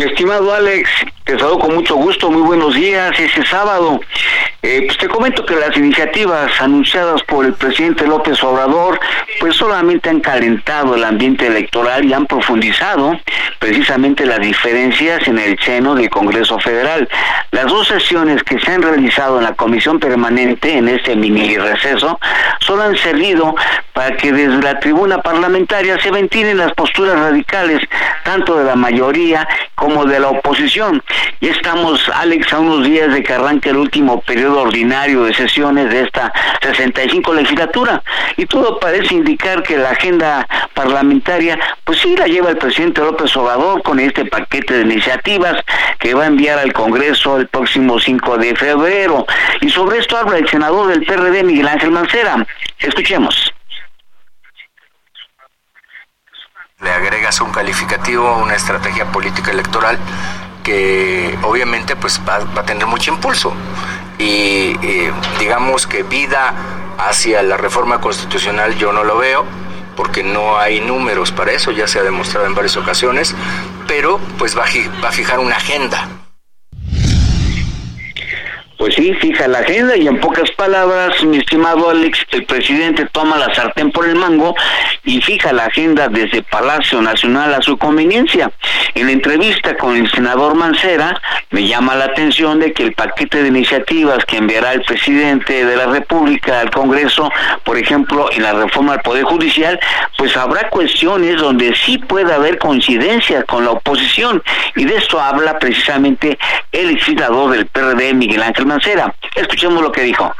Estimado 0.00 0.54
Alex, 0.54 0.88
te 1.24 1.38
saludo 1.38 1.58
con 1.58 1.74
mucho 1.74 1.96
gusto, 1.96 2.30
muy 2.30 2.42
buenos 2.42 2.74
días. 2.74 3.18
Ese 3.18 3.44
sábado, 3.44 4.00
eh, 4.62 4.84
pues 4.86 4.96
te 4.96 5.08
comento 5.08 5.44
que 5.44 5.56
las 5.56 5.76
iniciativas 5.76 6.52
anunciadas 6.60 7.22
por 7.24 7.44
el 7.44 7.54
presidente 7.54 8.06
López 8.06 8.42
Obrador, 8.44 9.00
pues 9.40 9.56
solamente 9.56 10.08
han 10.08 10.20
calentado 10.20 10.94
el 10.94 11.04
ambiente 11.04 11.46
electoral 11.46 12.04
y 12.04 12.12
han 12.12 12.26
profundizado 12.26 13.18
precisamente 13.58 14.24
las 14.24 14.40
diferencias 14.40 15.26
en 15.26 15.38
el 15.38 15.58
seno 15.60 15.94
del 15.94 16.10
Congreso 16.10 16.58
Federal. 16.60 17.08
Las 17.50 17.66
dos 17.66 17.88
sesiones 17.88 18.42
que 18.44 18.60
se 18.60 18.70
han 18.70 18.82
realizado 18.82 19.38
en 19.38 19.44
la 19.44 19.54
Comisión 19.54 19.98
Permanente 19.98 20.78
en 20.78 20.88
este 20.88 21.16
mini 21.16 21.56
receso 21.56 22.20
solo 22.60 22.84
han 22.84 22.96
servido 22.96 23.54
para 23.92 24.16
que 24.16 24.32
desde 24.32 24.62
la 24.62 24.78
tribuna 24.78 25.20
parlamentaria 25.22 26.00
se 26.00 26.10
ventilen 26.10 26.58
las 26.58 26.72
posturas 26.74 27.18
radicales, 27.18 27.80
tanto 28.22 28.56
de 28.56 28.64
la 28.64 28.76
mayoría 28.76 29.46
como 29.74 29.87
de 29.88 30.20
la 30.20 30.28
oposición. 30.28 31.02
Ya 31.40 31.52
estamos, 31.52 32.08
Alex, 32.14 32.52
a 32.52 32.60
unos 32.60 32.84
días 32.84 33.12
de 33.12 33.22
que 33.22 33.32
arranque 33.32 33.70
el 33.70 33.78
último 33.78 34.20
periodo 34.20 34.62
ordinario 34.62 35.24
de 35.24 35.34
sesiones 35.34 35.90
de 35.90 36.02
esta 36.02 36.32
65 36.60 37.32
legislatura 37.32 38.02
y 38.36 38.44
todo 38.46 38.78
parece 38.78 39.14
indicar 39.14 39.62
que 39.62 39.78
la 39.78 39.90
agenda 39.90 40.46
parlamentaria, 40.74 41.58
pues 41.84 42.00
sí 42.00 42.16
la 42.16 42.26
lleva 42.26 42.50
el 42.50 42.58
presidente 42.58 43.00
López 43.00 43.34
Obrador 43.36 43.82
con 43.82 43.98
este 43.98 44.26
paquete 44.26 44.74
de 44.74 44.82
iniciativas 44.82 45.56
que 45.98 46.14
va 46.14 46.24
a 46.24 46.26
enviar 46.26 46.58
al 46.58 46.72
Congreso 46.72 47.38
el 47.38 47.48
próximo 47.48 47.98
5 47.98 48.36
de 48.38 48.54
febrero. 48.54 49.26
Y 49.60 49.70
sobre 49.70 49.98
esto 49.98 50.18
habla 50.18 50.38
el 50.38 50.48
senador 50.48 50.88
del 50.88 51.04
PRD, 51.04 51.42
Miguel 51.44 51.68
Ángel 51.68 51.90
Mancera. 51.90 52.46
Escuchemos. 52.78 53.52
Le 56.80 56.92
agregas 56.92 57.40
un 57.40 57.50
calificativo, 57.50 58.36
una 58.36 58.54
estrategia 58.54 59.10
política 59.10 59.50
electoral 59.50 59.98
que 60.62 61.36
obviamente 61.42 61.96
pues 61.96 62.20
va, 62.28 62.36
a 62.36 62.62
tener 62.64 62.86
mucho 62.86 63.12
impulso 63.12 63.52
y 64.18 64.76
eh, 64.82 65.12
digamos 65.40 65.88
que 65.88 66.04
vida 66.04 66.54
hacia 66.98 67.42
la 67.42 67.56
reforma 67.56 68.00
constitucional 68.00 68.76
yo 68.76 68.92
no 68.92 69.02
lo 69.02 69.18
veo 69.18 69.44
porque 69.96 70.22
no 70.22 70.56
hay 70.56 70.80
números 70.80 71.32
para 71.32 71.50
eso, 71.50 71.72
ya 71.72 71.88
se 71.88 71.98
ha 71.98 72.04
demostrado 72.04 72.46
en 72.46 72.54
varias 72.54 72.76
ocasiones, 72.76 73.34
pero 73.88 74.20
pues 74.38 74.56
va 74.56 74.62
a 74.62 75.10
fijar 75.10 75.40
una 75.40 75.56
agenda. 75.56 76.17
Pues 78.78 78.94
sí, 78.94 79.12
fija 79.14 79.48
la 79.48 79.58
agenda 79.58 79.96
y 79.96 80.06
en 80.06 80.20
pocas 80.20 80.52
palabras, 80.52 81.20
mi 81.24 81.38
estimado 81.38 81.90
Alex, 81.90 82.24
el 82.30 82.44
presidente 82.44 83.06
toma 83.10 83.36
la 83.36 83.52
sartén 83.52 83.90
por 83.90 84.06
el 84.06 84.14
mango 84.14 84.54
y 85.02 85.20
fija 85.20 85.52
la 85.52 85.64
agenda 85.64 86.08
desde 86.08 86.44
Palacio 86.44 87.02
Nacional 87.02 87.52
a 87.54 87.60
su 87.60 87.76
conveniencia. 87.76 88.52
En 88.94 89.06
la 89.06 89.12
entrevista 89.12 89.76
con 89.76 89.96
el 89.96 90.08
senador 90.12 90.54
Mancera, 90.54 91.20
me 91.50 91.66
llama 91.66 91.96
la 91.96 92.04
atención 92.04 92.60
de 92.60 92.72
que 92.72 92.84
el 92.84 92.92
paquete 92.92 93.42
de 93.42 93.48
iniciativas 93.48 94.24
que 94.24 94.36
enviará 94.36 94.74
el 94.74 94.82
presidente 94.82 95.64
de 95.64 95.76
la 95.76 95.86
República 95.86 96.60
al 96.60 96.70
Congreso, 96.70 97.32
por 97.64 97.78
ejemplo, 97.78 98.30
en 98.30 98.44
la 98.44 98.52
reforma 98.52 98.92
al 98.92 99.00
Poder 99.00 99.24
Judicial, 99.24 99.80
pues 100.16 100.36
habrá 100.36 100.68
cuestiones 100.68 101.40
donde 101.40 101.74
sí 101.74 101.98
puede 101.98 102.32
haber 102.32 102.58
coincidencia 102.58 103.42
con 103.42 103.64
la 103.64 103.72
oposición 103.72 104.40
y 104.76 104.84
de 104.84 104.98
esto 104.98 105.20
habla 105.20 105.58
precisamente 105.58 106.38
el 106.70 106.94
legislador 106.94 107.50
del 107.50 107.66
PRD, 107.66 108.14
Miguel 108.14 108.42
Ángel 108.42 108.67
Mancera. 108.68 109.14
Escuchemos 109.34 109.82
lo 109.82 109.90
que 109.90 110.02
dijo. 110.02 110.32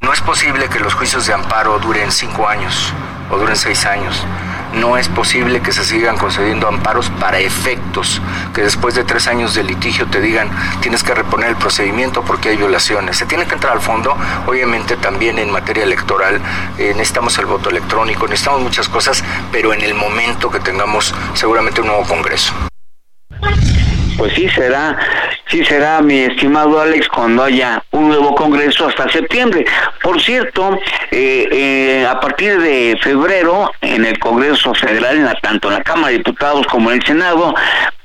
No 0.00 0.12
es 0.12 0.20
posible 0.20 0.68
que 0.68 0.78
los 0.78 0.94
juicios 0.94 1.26
de 1.26 1.34
amparo 1.34 1.78
duren 1.78 2.12
cinco 2.12 2.48
años 2.48 2.92
o 3.30 3.38
duren 3.38 3.56
seis 3.56 3.84
años. 3.84 4.24
No 4.74 4.96
es 4.96 5.08
posible 5.08 5.60
que 5.62 5.72
se 5.72 5.84
sigan 5.84 6.16
concediendo 6.16 6.68
amparos 6.68 7.10
para 7.18 7.38
efectos, 7.38 8.20
que 8.54 8.62
después 8.62 8.94
de 8.94 9.04
tres 9.04 9.26
años 9.26 9.54
de 9.54 9.64
litigio 9.64 10.06
te 10.06 10.20
digan 10.20 10.50
tienes 10.80 11.02
que 11.02 11.14
reponer 11.14 11.48
el 11.48 11.56
procedimiento 11.56 12.22
porque 12.22 12.50
hay 12.50 12.56
violaciones. 12.56 13.16
Se 13.16 13.26
tiene 13.26 13.46
que 13.46 13.54
entrar 13.54 13.72
al 13.72 13.80
fondo, 13.80 14.16
obviamente 14.46 14.96
también 14.96 15.38
en 15.38 15.50
materia 15.50 15.84
electoral, 15.84 16.40
eh, 16.78 16.92
necesitamos 16.94 17.38
el 17.38 17.46
voto 17.46 17.70
electrónico, 17.70 18.28
necesitamos 18.28 18.60
muchas 18.62 18.88
cosas, 18.88 19.24
pero 19.50 19.72
en 19.72 19.80
el 19.80 19.94
momento 19.94 20.50
que 20.50 20.60
tengamos 20.60 21.14
seguramente 21.34 21.80
un 21.80 21.88
nuevo 21.88 22.04
Congreso. 22.04 22.52
Pues 24.16 24.32
sí 24.32 24.48
será, 24.48 24.96
sí 25.48 25.64
será, 25.64 26.00
mi 26.00 26.20
estimado 26.20 26.80
Alex, 26.80 27.08
cuando 27.08 27.42
haya 27.42 27.82
un 27.90 28.08
nuevo 28.08 28.34
Congreso 28.34 28.88
hasta 28.88 29.08
septiembre. 29.10 29.64
Por 30.02 30.20
cierto, 30.22 30.78
eh, 31.10 31.48
eh, 31.50 32.06
a 32.08 32.18
partir 32.18 32.58
de 32.58 32.98
febrero, 33.02 33.70
en 33.80 34.04
el 34.04 34.18
Congreso 34.18 34.72
Federal, 34.74 35.38
tanto 35.42 35.68
en 35.68 35.74
la 35.74 35.82
Cámara 35.82 36.08
de 36.08 36.18
Diputados 36.18 36.66
como 36.66 36.90
en 36.90 37.00
el 37.00 37.06
Senado, 37.06 37.54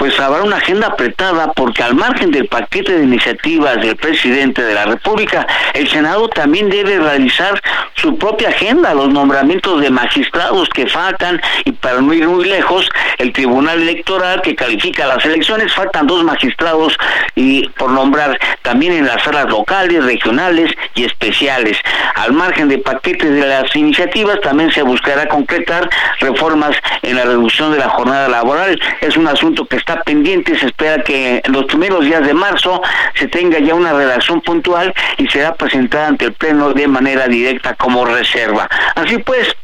pues 0.01 0.19
habrá 0.19 0.41
una 0.41 0.57
agenda 0.57 0.87
apretada 0.87 1.53
porque 1.53 1.83
al 1.83 1.93
margen 1.93 2.31
del 2.31 2.47
paquete 2.47 2.97
de 2.97 3.03
iniciativas 3.03 3.79
del 3.79 3.95
presidente 3.95 4.63
de 4.63 4.73
la 4.73 4.85
República, 4.85 5.45
el 5.75 5.87
Senado 5.87 6.27
también 6.27 6.71
debe 6.71 6.97
realizar 6.97 7.61
su 7.93 8.17
propia 8.17 8.49
agenda, 8.49 8.95
los 8.95 9.09
nombramientos 9.09 9.79
de 9.79 9.91
magistrados 9.91 10.69
que 10.69 10.87
faltan 10.87 11.39
y 11.65 11.73
para 11.73 12.01
no 12.01 12.15
ir 12.15 12.27
muy 12.27 12.45
lejos, 12.45 12.89
el 13.19 13.31
Tribunal 13.31 13.79
Electoral 13.79 14.41
que 14.41 14.55
califica 14.55 15.05
las 15.05 15.23
elecciones, 15.23 15.71
faltan 15.71 16.07
dos 16.07 16.23
magistrados 16.23 16.97
y 17.35 17.69
por 17.69 17.91
nombrar 17.91 18.39
también 18.63 18.93
en 18.93 19.05
las 19.05 19.21
salas 19.21 19.45
locales, 19.49 20.03
regionales 20.03 20.71
y 20.95 21.03
especiales. 21.03 21.77
Al 22.15 22.33
margen 22.33 22.69
del 22.69 22.81
paquete 22.81 23.29
de 23.29 23.45
las 23.45 23.75
iniciativas 23.75 24.41
también 24.41 24.71
se 24.71 24.81
buscará 24.81 25.27
concretar 25.27 25.87
reformas 26.19 26.75
en 27.03 27.17
la 27.17 27.23
reducción 27.25 27.71
de 27.71 27.77
la 27.77 27.89
jornada 27.89 28.27
laboral. 28.27 28.81
Es 28.99 29.15
un 29.15 29.27
asunto 29.27 29.67
que 29.67 29.75
está 29.75 29.90
pendiente, 30.03 30.57
se 30.57 30.67
espera 30.67 31.03
que 31.03 31.41
en 31.43 31.51
los 31.51 31.65
primeros 31.65 32.05
días 32.05 32.25
de 32.25 32.33
marzo 32.33 32.81
se 33.15 33.27
tenga 33.27 33.59
ya 33.59 33.75
una 33.75 33.93
redacción 33.93 34.41
puntual 34.41 34.93
y 35.17 35.27
será 35.27 35.53
presentada 35.55 36.07
ante 36.07 36.25
el 36.25 36.33
Pleno 36.33 36.73
de 36.73 36.87
manera 36.87 37.27
directa 37.27 37.75
como 37.75 38.05
reserva. 38.05 38.69
Así 38.95 39.17
pues, 39.19 39.55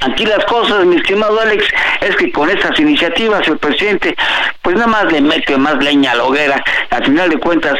Aquí 0.00 0.26
las 0.26 0.44
cosas, 0.44 0.84
mi 0.84 0.96
estimado 0.96 1.40
Alex, 1.40 1.64
es 2.02 2.14
que 2.16 2.30
con 2.30 2.50
estas 2.50 2.78
iniciativas 2.78 3.48
el 3.48 3.56
presidente 3.56 4.14
pues 4.60 4.76
nada 4.76 4.88
más 4.88 5.10
le 5.10 5.22
mete 5.22 5.56
más 5.56 5.82
leña 5.82 6.12
a 6.12 6.16
la 6.16 6.24
hoguera. 6.24 6.62
Al 6.90 7.04
final 7.04 7.30
de 7.30 7.38
cuentas, 7.38 7.78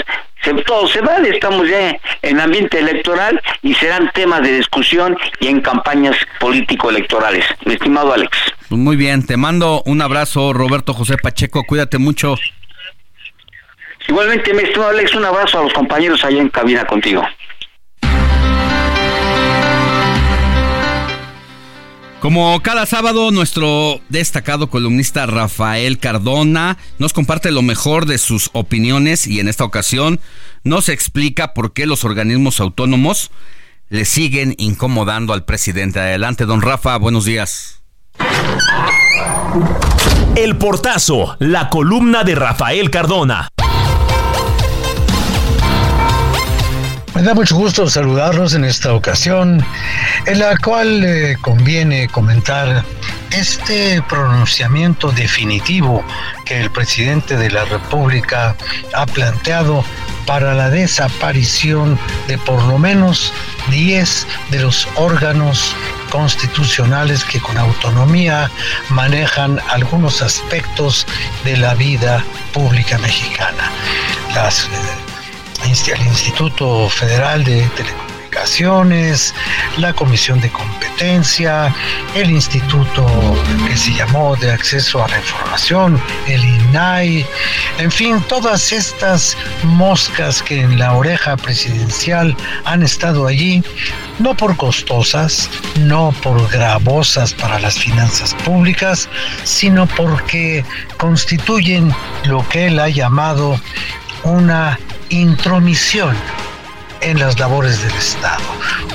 todo 0.65 0.89
se 0.89 1.01
vale, 1.01 1.31
estamos 1.31 1.69
ya 1.69 1.97
en 2.23 2.41
ambiente 2.41 2.79
electoral 2.79 3.41
y 3.63 3.75
serán 3.75 4.11
temas 4.13 4.43
de 4.43 4.57
discusión 4.57 5.17
y 5.41 5.49
en 5.49 5.61
campañas 5.61 6.17
político-electorales. 6.39 7.45
Mi 7.65 7.75
estimado 7.75 8.13
Alex. 8.13 8.56
Pues 8.69 8.81
muy 8.81 8.97
bien, 8.97 9.25
te 9.25 9.37
mando 9.37 9.83
un 9.87 10.03
abrazo, 10.03 10.53
Roberto 10.53 10.93
José 10.93 11.17
Pacheco, 11.19 11.63
cuídate 11.65 11.99
mucho. 11.99 12.37
Igualmente, 14.09 14.53
mi 14.55 14.63
estimado 14.63 14.91
Alex, 14.91 15.15
un 15.15 15.25
abrazo 15.25 15.61
a 15.61 15.63
los 15.63 15.73
compañeros 15.73 16.25
allá 16.25 16.41
en 16.41 16.49
cabina 16.49 16.85
contigo. 16.85 17.23
Como 22.21 22.61
cada 22.61 22.87
sábado, 22.87 23.31
nuestro 23.31 24.01
destacado 24.09 24.69
columnista 24.69 25.27
Rafael 25.27 25.99
Cardona 25.99 26.77
nos 26.99 27.13
comparte 27.13 27.53
lo 27.53 27.63
mejor 27.63 28.07
de 28.07 28.19
sus 28.19 28.51
opiniones 28.53 29.29
y 29.29 29.39
en 29.39 29.47
esta 29.47 29.65
ocasión 29.65 30.19
nos 30.65 30.89
explica 30.89 31.55
por 31.55 31.73
qué 31.73 31.87
los 31.87 32.05
organismos 32.05 32.59
autónomos 32.59 33.31
le 33.91 34.05
siguen 34.05 34.55
incomodando 34.59 35.35
al 35.35 35.45
presidente. 35.45 36.01
Adelante, 36.01 36.47
don 36.47 36.63
Rafa, 36.63 36.97
buenos 36.97 37.27
días. 37.27 37.83
El 40.35 40.57
portazo, 40.59 41.37
la 41.39 41.71
columna 41.71 42.25
de 42.25 42.35
Rafael 42.35 42.91
Cardona. 42.91 43.49
Me 47.15 47.23
da 47.23 47.33
mucho 47.33 47.57
gusto 47.57 47.89
saludarlos 47.89 48.53
en 48.53 48.65
esta 48.67 48.93
ocasión, 48.93 49.65
en 50.27 50.39
la 50.39 50.59
cual 50.59 51.03
eh, 51.03 51.39
conviene 51.41 52.09
comentar 52.09 52.85
este 53.31 54.03
pronunciamiento 54.03 55.11
definitivo 55.13 56.05
que 56.45 56.61
el 56.61 56.71
presidente 56.71 57.39
de 57.39 57.51
la 57.51 57.65
República 57.65 58.55
ha 58.93 59.07
planteado 59.07 59.83
para 60.27 60.55
la 60.55 60.69
desaparición 60.69 61.99
de 62.29 62.37
por 62.37 62.63
lo 62.65 62.79
menos 62.79 63.33
10 63.71 64.27
de 64.51 64.61
los 64.61 64.87
órganos 64.97 65.75
constitucionales 66.17 67.25
que 67.25 67.39
con 67.41 67.59
autonomía 67.59 68.51
manejan 68.89 69.61
algunos 69.69 70.23
aspectos 70.23 71.07
de 71.45 71.59
la 71.59 71.75
vida 71.75 72.25
pública 72.55 72.97
mexicana. 72.97 73.71
Eh, 74.31 75.95
el 75.95 76.07
Instituto 76.07 76.89
Federal 76.89 77.45
de 77.45 77.69
Telecomunicaciones, 77.77 78.06
la 79.79 79.93
Comisión 79.93 80.41
de 80.41 80.51
Competencia, 80.51 81.75
el 82.15 82.31
Instituto 82.31 83.07
que 83.67 83.77
se 83.77 83.93
llamó 83.93 84.37
de 84.37 84.53
Acceso 84.53 85.03
a 85.03 85.09
la 85.09 85.19
Información, 85.19 86.01
el 86.27 86.45
INAI, 86.45 87.27
en 87.79 87.91
fin, 87.91 88.23
todas 88.29 88.73
estas 88.73 89.37
moscas 89.63 90.43
que 90.43 90.61
en 90.61 90.79
la 90.79 90.93
oreja 90.93 91.37
presidencial 91.37 92.37
han 92.65 92.83
estado 92.83 93.27
allí, 93.27 93.63
no 94.19 94.37
por 94.37 94.57
costosas, 94.57 95.51
no 95.81 96.13
por 96.23 96.49
gravosas 96.51 97.33
para 97.35 97.59
las 97.59 97.79
finanzas 97.79 98.35
públicas, 98.45 99.09
sino 99.45 99.87
porque 99.87 100.65
constituyen 100.99 101.95
lo 102.25 102.47
que 102.49 102.67
él 102.67 102.79
ha 102.81 102.89
llamado 102.89 103.61
una 104.25 104.79
intromisión 105.09 106.17
en 107.07 107.21
las 107.21 107.39
labores 107.39 107.81
del 107.83 107.95
Estado. 107.95 108.43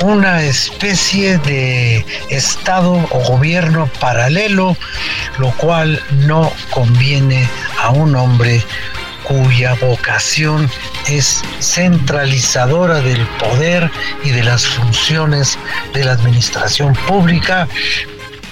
Una 0.02 0.44
especie 0.44 1.38
de 1.40 2.06
Estado 2.30 2.94
o 3.10 3.20
gobierno 3.24 3.90
paralelo, 4.00 4.76
lo 5.38 5.52
cual 5.52 6.04
no 6.12 6.52
conviene 6.72 7.48
a 7.82 7.92
un 7.92 8.16
hombre 8.18 8.62
cuya 9.24 9.76
vocación 9.76 10.70
es 11.08 11.42
centralizadora 11.60 13.00
del 13.00 13.26
poder 13.40 13.90
y 14.24 14.32
de 14.32 14.44
las 14.44 14.66
funciones 14.66 15.58
de 15.94 16.04
la 16.04 16.12
administración 16.12 16.94
pública, 17.08 17.70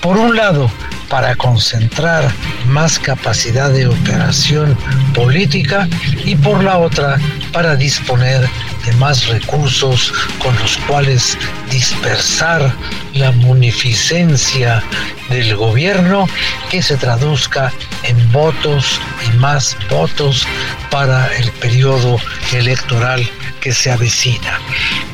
por 0.02 0.18
un 0.18 0.36
lado, 0.36 0.70
para 1.10 1.36
concentrar 1.36 2.32
más 2.68 3.00
capacidad 3.00 3.72
de 3.72 3.88
operación 3.88 4.78
política 5.14 5.88
y 6.24 6.36
por 6.36 6.64
la 6.64 6.78
otra, 6.78 7.18
para 7.52 7.76
disponer 7.76 8.48
de 8.86 8.92
más 8.94 9.28
recursos 9.28 10.14
con 10.38 10.58
los 10.60 10.78
cuales 10.78 11.38
dispersar 11.72 12.74
la 13.14 13.32
munificencia 13.32 14.84
del 15.30 15.56
gobierno 15.56 16.28
que 16.70 16.82
se 16.82 16.96
traduzca 16.96 17.74
en 18.04 18.32
votos 18.32 19.02
y 19.28 19.38
más 19.38 19.76
votos 19.90 20.48
para 20.92 21.28
el 21.36 21.52
periodo 21.54 22.18
electoral 22.54 23.28
que 23.60 23.72
se 23.72 23.92
avecina. 23.92 24.60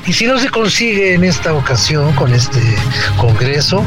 Y 0.05 0.13
si 0.13 0.27
no 0.27 0.37
se 0.39 0.49
consigue 0.49 1.13
en 1.13 1.23
esta 1.23 1.53
ocasión 1.53 2.13
con 2.13 2.33
este 2.33 2.61
Congreso, 3.17 3.83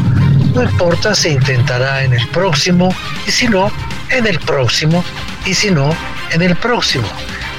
no 0.54 0.62
importa, 0.62 1.14
se 1.14 1.30
intentará 1.30 2.04
en 2.04 2.14
el 2.14 2.26
próximo, 2.28 2.94
y 3.26 3.30
si 3.30 3.48
no, 3.48 3.70
en 4.10 4.26
el 4.26 4.38
próximo, 4.40 5.04
y 5.46 5.54
si 5.54 5.70
no, 5.70 5.94
en 6.32 6.42
el 6.42 6.56
próximo, 6.56 7.08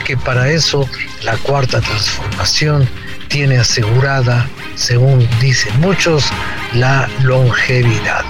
que 0.06 0.18
para 0.18 0.50
eso 0.50 0.88
la 1.24 1.38
cuarta 1.38 1.82
transformación 1.82 2.90
tiene 3.28 3.58
asegurada, 3.58 4.48
según 4.76 5.28
dicen 5.40 5.80
muchos, 5.80 6.26
la 6.74 7.10
longevidad. 7.22 8.26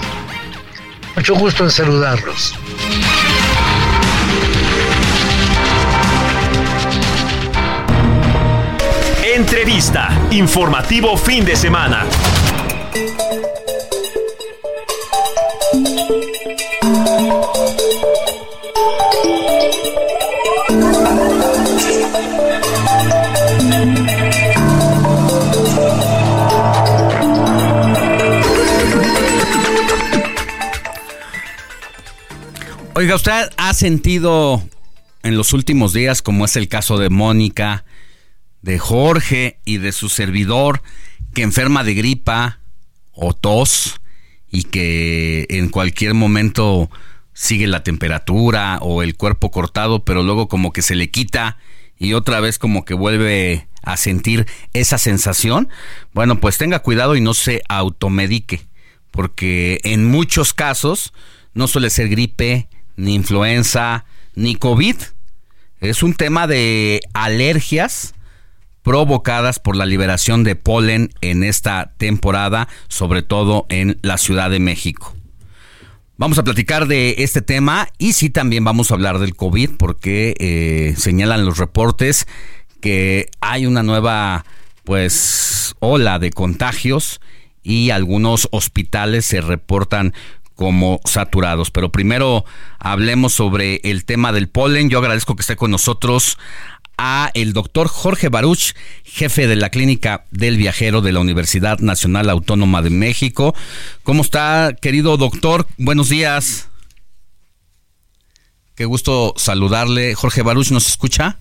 Mucho 1.16 1.34
gusto 1.34 1.64
en 1.64 1.70
saludarlos. 1.70 2.54
Entrevista. 9.40 10.28
Informativo 10.32 11.16
fin 11.16 11.46
de 11.46 11.56
semana. 11.56 12.06
Oiga, 32.94 33.14
¿usted 33.14 33.48
ha 33.56 33.72
sentido 33.72 34.62
en 35.22 35.38
los 35.38 35.54
últimos 35.54 35.94
días, 35.94 36.20
como 36.20 36.44
es 36.44 36.56
el 36.56 36.68
caso 36.68 36.98
de 36.98 37.08
Mónica, 37.08 37.84
de 38.62 38.78
Jorge 38.78 39.58
y 39.64 39.78
de 39.78 39.92
su 39.92 40.08
servidor, 40.08 40.82
que 41.34 41.42
enferma 41.42 41.84
de 41.84 41.94
gripa 41.94 42.60
o 43.12 43.32
tos 43.32 44.00
y 44.50 44.64
que 44.64 45.46
en 45.48 45.68
cualquier 45.68 46.14
momento 46.14 46.90
sigue 47.32 47.66
la 47.66 47.82
temperatura 47.82 48.78
o 48.82 49.02
el 49.02 49.16
cuerpo 49.16 49.50
cortado, 49.50 50.04
pero 50.04 50.22
luego 50.22 50.48
como 50.48 50.72
que 50.72 50.82
se 50.82 50.94
le 50.94 51.10
quita 51.10 51.58
y 51.98 52.14
otra 52.14 52.40
vez 52.40 52.58
como 52.58 52.84
que 52.84 52.94
vuelve 52.94 53.68
a 53.82 53.96
sentir 53.96 54.46
esa 54.72 54.98
sensación? 54.98 55.68
Bueno, 56.12 56.40
pues 56.40 56.58
tenga 56.58 56.80
cuidado 56.80 57.16
y 57.16 57.20
no 57.20 57.34
se 57.34 57.62
automedique, 57.68 58.66
porque 59.10 59.80
en 59.84 60.06
muchos 60.06 60.52
casos 60.52 61.12
no 61.54 61.68
suele 61.68 61.90
ser 61.90 62.08
gripe, 62.08 62.68
ni 62.96 63.14
influenza, 63.14 64.04
ni 64.34 64.54
COVID. 64.54 64.96
Es 65.80 66.02
un 66.02 66.14
tema 66.14 66.46
de 66.46 67.00
alergias 67.14 68.14
provocadas 68.82 69.58
por 69.58 69.76
la 69.76 69.86
liberación 69.86 70.44
de 70.44 70.56
polen 70.56 71.10
en 71.20 71.44
esta 71.44 71.92
temporada, 71.96 72.68
sobre 72.88 73.22
todo 73.22 73.66
en 73.68 73.98
la 74.02 74.18
Ciudad 74.18 74.50
de 74.50 74.60
México. 74.60 75.14
Vamos 76.16 76.38
a 76.38 76.44
platicar 76.44 76.86
de 76.86 77.14
este 77.18 77.40
tema 77.40 77.88
y 77.96 78.12
sí 78.12 78.28
también 78.28 78.62
vamos 78.62 78.90
a 78.90 78.94
hablar 78.94 79.18
del 79.20 79.34
COVID 79.34 79.70
porque 79.78 80.34
eh, 80.38 80.94
señalan 80.98 81.46
los 81.46 81.56
reportes 81.56 82.26
que 82.80 83.30
hay 83.40 83.64
una 83.64 83.82
nueva 83.82 84.44
pues 84.84 85.74
ola 85.78 86.18
de 86.18 86.30
contagios 86.30 87.20
y 87.62 87.90
algunos 87.90 88.48
hospitales 88.52 89.24
se 89.24 89.40
reportan 89.40 90.12
como 90.54 91.00
saturados. 91.06 91.70
Pero 91.70 91.90
primero 91.90 92.44
hablemos 92.78 93.32
sobre 93.32 93.80
el 93.84 94.04
tema 94.04 94.30
del 94.30 94.50
polen. 94.50 94.90
Yo 94.90 94.98
agradezco 94.98 95.36
que 95.36 95.40
esté 95.40 95.56
con 95.56 95.70
nosotros 95.70 96.36
a 97.02 97.30
el 97.32 97.54
doctor 97.54 97.88
Jorge 97.88 98.28
Baruch, 98.28 98.74
jefe 99.04 99.46
de 99.46 99.56
la 99.56 99.70
clínica 99.70 100.26
del 100.30 100.58
viajero 100.58 101.00
de 101.00 101.12
la 101.12 101.20
Universidad 101.20 101.78
Nacional 101.78 102.28
Autónoma 102.28 102.82
de 102.82 102.90
México. 102.90 103.54
¿Cómo 104.02 104.20
está, 104.20 104.76
querido 104.78 105.16
doctor? 105.16 105.66
Buenos 105.78 106.10
días. 106.10 106.68
Qué 108.74 108.84
gusto 108.84 109.32
saludarle. 109.38 110.14
Jorge 110.14 110.42
Baruch, 110.42 110.72
¿nos 110.72 110.88
escucha? 110.88 111.38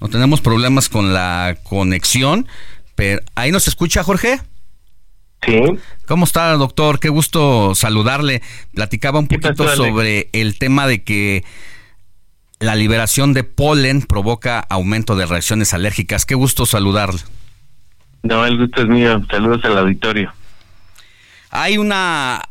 No 0.00 0.08
tenemos 0.08 0.40
problemas 0.40 0.88
con 0.88 1.12
la 1.12 1.58
conexión, 1.64 2.46
pero 2.94 3.20
¿ahí 3.34 3.50
nos 3.50 3.66
escucha, 3.66 4.04
Jorge? 4.04 4.40
Sí. 5.44 5.60
¿Cómo 6.06 6.24
está, 6.24 6.52
doctor? 6.52 7.00
Qué 7.00 7.08
gusto 7.08 7.74
saludarle. 7.74 8.42
Platicaba 8.74 9.18
un 9.18 9.26
poquito 9.26 9.74
sobre 9.74 10.28
el 10.32 10.56
tema 10.56 10.86
de 10.86 11.02
que 11.02 11.42
la 12.60 12.76
liberación 12.76 13.32
de 13.32 13.42
polen 13.42 14.02
provoca 14.02 14.60
aumento 14.60 15.16
de 15.16 15.26
reacciones 15.26 15.74
alérgicas. 15.74 16.24
Qué 16.24 16.34
gusto 16.34 16.66
saludarle. 16.66 17.20
No, 18.22 18.46
el 18.46 18.58
gusto 18.58 18.82
es 18.82 18.88
mío. 18.88 19.20
Saludos 19.30 19.64
al 19.64 19.78
auditorio. 19.78 20.32
Hay 21.50 21.78
una 21.78 22.42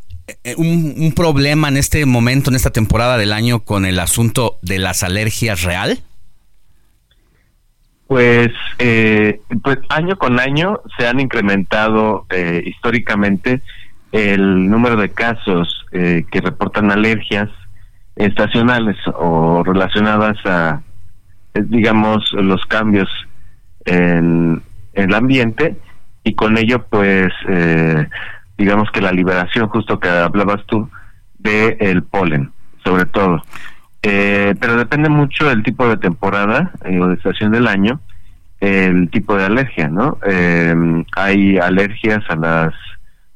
eh, 0.44 0.56
un, 0.58 0.96
un, 0.98 1.14
problema 1.14 1.70
en 1.70 1.78
este 1.78 2.06
momento, 2.06 2.50
en 2.50 2.56
esta 2.56 2.72
temporada 2.72 3.18
del 3.18 3.32
año, 3.32 3.62
con 3.62 3.86
el 3.86 4.00
asunto 4.00 4.58
de 4.62 4.80
las 4.80 5.04
alergias 5.04 5.64
real. 5.64 6.02
Pues, 8.10 8.50
eh, 8.80 9.40
pues 9.64 9.78
año 9.90 10.18
con 10.18 10.40
año 10.40 10.80
se 10.98 11.06
han 11.06 11.20
incrementado 11.20 12.26
eh, 12.32 12.64
históricamente 12.66 13.62
el 14.12 14.68
número 14.68 14.96
de 14.96 15.12
casos 15.12 15.86
eh, 15.92 16.26
que 16.32 16.42
reportan 16.42 16.92
alergias 16.92 17.50
estacionales 18.20 18.98
o 19.16 19.64
relacionadas 19.64 20.38
a, 20.46 20.82
eh, 21.54 21.64
digamos, 21.66 22.32
los 22.34 22.66
cambios 22.66 23.10
en, 23.86 24.62
el 24.94 25.14
ambiente 25.14 25.78
y 26.24 26.36
con 26.36 26.58
ello, 26.58 26.86
pues, 26.90 27.32
eh, 27.48 28.08
digamos 28.58 28.92
que 28.92 29.02
la 29.02 29.14
liberación, 29.14 29.70
justo 29.70 30.00
que 30.00 30.10
hablabas 30.10 30.66
tú, 30.66 30.90
de 31.38 31.78
el 31.80 32.04
polen, 32.04 32.52
sobre 32.84 33.06
todo. 33.06 33.42
pero 34.02 34.76
depende 34.76 35.08
mucho 35.10 35.48
del 35.48 35.64
tipo 35.64 35.88
de 35.88 35.98
temporada 35.98 36.72
o 36.84 37.08
de 37.08 37.14
estación 37.16 37.52
del 37.52 37.68
año, 37.68 38.02
el 38.60 39.10
tipo 39.10 39.38
de 39.38 39.46
alergia, 39.46 39.88
¿no? 39.88 40.18
hay 41.16 41.58
alergias 41.58 42.22
a 42.30 42.36
las 42.36 42.74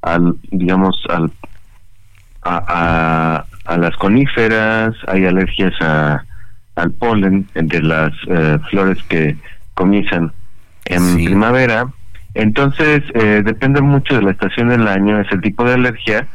al 0.01 0.35
digamos 0.51 1.01
al 1.09 1.31
a, 2.43 3.45
las 3.65 3.95
coníferas, 3.97 4.95
hay 5.07 5.25
alergias 5.25 5.73
a, 5.81 6.23
al 6.75 6.91
polen 6.91 7.47
de 7.53 7.81
las 7.81 8.11
eh, 8.27 8.59
flores 8.69 9.01
que 9.03 9.37
comienzan 9.73 10.31
en 10.85 11.15
primavera. 11.15 11.87
Entonces, 12.33 13.03
eh, 13.13 13.41
depende 13.45 13.81
mucho 13.81 14.15
de 14.15 14.23
la 14.23 14.31
estación 14.31 14.69
del 14.69 14.87
año, 14.87 15.19
es 15.19 15.31
el 15.31 15.41
tipo 15.41 15.63
de 15.63 15.75
alergia 15.75 16.27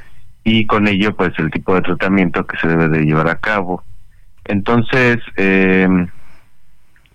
y 0.45 0.65
con 0.67 0.87
ello, 0.89 1.15
pues, 1.15 1.33
el 1.39 1.51
tipo 1.51 1.75
de 1.75 1.83
tratamiento 1.83 2.47
que 2.47 2.57
se 2.59 2.69
debe 2.69 2.89
de 2.89 3.05
llevar 3.05 3.29
a 3.29 3.37
cabo. 3.37 3.83
Entonces, 4.45 5.19
eh, 5.37 6.07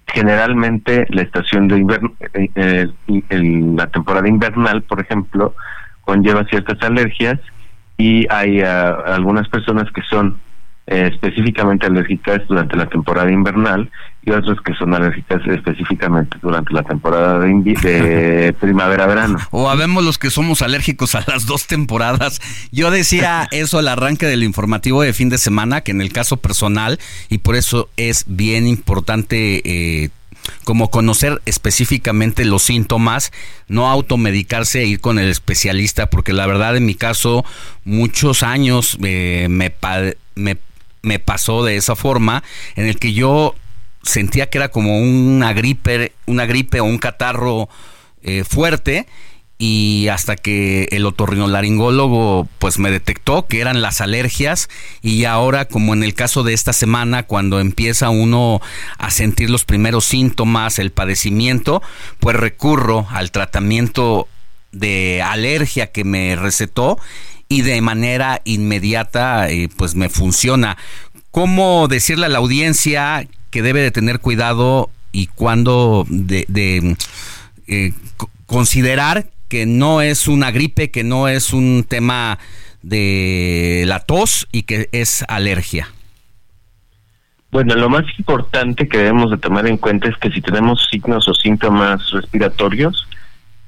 generalmente 0.07 1.07
la 1.09 1.23
estación 1.23 1.67
de 1.67 1.77
invierno, 1.79 2.13
en 2.43 3.75
la 3.75 3.87
temporada 3.87 4.27
invernal, 4.27 4.83
por 4.83 4.99
ejemplo, 4.99 5.55
conlleva 6.01 6.43
ciertas 6.45 6.79
alergias 6.83 7.39
y 7.97 8.25
hay 8.29 8.61
ah, 8.61 8.97
algunas 9.05 9.47
personas 9.49 9.91
que 9.93 10.01
son 10.09 10.39
eh, 10.85 11.09
específicamente 11.13 11.85
alérgicas 11.85 12.41
durante 12.49 12.75
la 12.75 12.87
temporada 12.87 13.31
invernal 13.31 13.89
y 14.25 14.31
otras 14.31 14.59
que 14.65 14.73
son 14.73 14.93
alérgicas 14.93 15.41
específicamente 15.47 16.37
durante 16.41 16.73
la 16.73 16.83
temporada 16.83 17.39
de, 17.39 17.53
de 17.81 18.53
primavera-verano. 18.59 19.37
O 19.51 19.69
habemos 19.69 20.03
los 20.03 20.17
que 20.17 20.29
somos 20.29 20.61
alérgicos 20.61 21.15
a 21.15 21.23
las 21.25 21.45
dos 21.45 21.67
temporadas. 21.67 22.41
Yo 22.73 22.91
decía 22.91 23.47
eso 23.51 23.79
al 23.79 23.87
arranque 23.87 24.25
del 24.25 24.43
informativo 24.43 25.01
de 25.01 25.13
fin 25.13 25.29
de 25.29 25.37
semana, 25.37 25.81
que 25.81 25.91
en 25.91 26.01
el 26.01 26.11
caso 26.11 26.37
personal, 26.37 26.99
y 27.29 27.37
por 27.37 27.55
eso 27.55 27.89
es 27.95 28.25
bien 28.27 28.67
importante 28.67 29.61
eh, 29.63 30.09
como 30.63 30.89
conocer 30.89 31.41
específicamente 31.45 32.45
los 32.45 32.63
síntomas, 32.63 33.31
no 33.67 33.89
automedicarse 33.89 34.81
e 34.81 34.85
ir 34.85 34.99
con 35.01 35.19
el 35.19 35.29
especialista, 35.29 36.09
porque 36.09 36.33
la 36.33 36.47
verdad 36.47 36.77
en 36.77 36.85
mi 36.85 36.95
caso 36.95 37.45
muchos 37.83 38.43
años 38.43 38.97
eh, 39.03 39.47
me, 39.49 39.73
me, 40.35 40.57
me 41.01 41.19
pasó 41.19 41.63
de 41.63 41.75
esa 41.77 41.95
forma, 41.95 42.43
en 42.75 42.87
el 42.87 42.97
que 42.99 43.13
yo 43.13 43.55
sentía 44.03 44.49
que 44.49 44.57
era 44.57 44.69
como 44.69 44.99
una 44.99 45.53
gripe, 45.53 46.13
una 46.25 46.45
gripe 46.45 46.81
o 46.81 46.85
un 46.85 46.97
catarro 46.97 47.69
eh, 48.21 48.43
fuerte 48.43 49.07
y 49.57 50.07
hasta 50.09 50.35
que 50.35 50.87
el 50.91 51.05
otorrinolaringólogo 51.05 52.47
pues 52.59 52.79
me 52.79 52.91
detectó 52.91 53.45
que 53.47 53.61
eran 53.61 53.81
las 53.81 54.01
alergias 54.01 54.67
y 55.01 55.25
ahora 55.25 55.65
como 55.65 55.93
en 55.93 56.03
el 56.03 56.13
caso 56.13 56.43
de 56.43 56.53
esta 56.53 56.73
semana 56.73 57.23
cuando 57.23 57.59
empieza 57.59 58.09
uno 58.09 58.61
a 58.97 59.11
sentir 59.11 59.49
los 59.49 59.63
primeros 59.63 60.05
síntomas, 60.05 60.79
el 60.79 60.91
padecimiento, 60.91 61.81
pues 62.19 62.35
recurro 62.35 63.07
al 63.11 63.31
tratamiento 63.31 64.27
de 64.71 65.21
alergia 65.21 65.91
que 65.91 66.03
me 66.03 66.35
recetó 66.35 66.99
y 67.47 67.61
de 67.61 67.79
manera 67.81 68.41
inmediata 68.45 69.49
eh, 69.49 69.69
pues 69.77 69.95
me 69.95 70.09
funciona. 70.09 70.77
¿Cómo 71.31 71.87
decirle 71.87 72.25
a 72.25 72.29
la 72.29 72.39
audiencia 72.39 73.27
que 73.49 73.61
debe 73.61 73.81
de 73.81 73.91
tener 73.91 74.19
cuidado 74.19 74.89
y 75.11 75.27
cuándo 75.27 76.05
de, 76.09 76.97
eh, 77.67 77.93
considerar 78.47 79.27
que 79.53 79.67
no 79.67 80.01
es 80.01 80.27
una 80.27 80.49
gripe, 80.49 80.89
que 80.89 81.03
no 81.03 81.27
es 81.27 81.53
un 81.53 81.85
tema 81.87 82.39
de 82.81 83.83
la 83.85 83.99
tos 83.99 84.47
y 84.51 84.63
que 84.63 84.89
es 84.91 85.23
alergia? 85.27 85.89
Bueno, 87.51 87.75
lo 87.75 87.87
más 87.87 88.03
importante 88.17 88.87
que 88.87 88.97
debemos 88.97 89.29
de 89.29 89.37
tomar 89.37 89.67
en 89.67 89.77
cuenta 89.77 90.09
es 90.09 90.17
que 90.17 90.31
si 90.31 90.41
tenemos 90.41 90.87
signos 90.89 91.27
o 91.27 91.35
síntomas 91.35 92.09
respiratorios, 92.09 93.07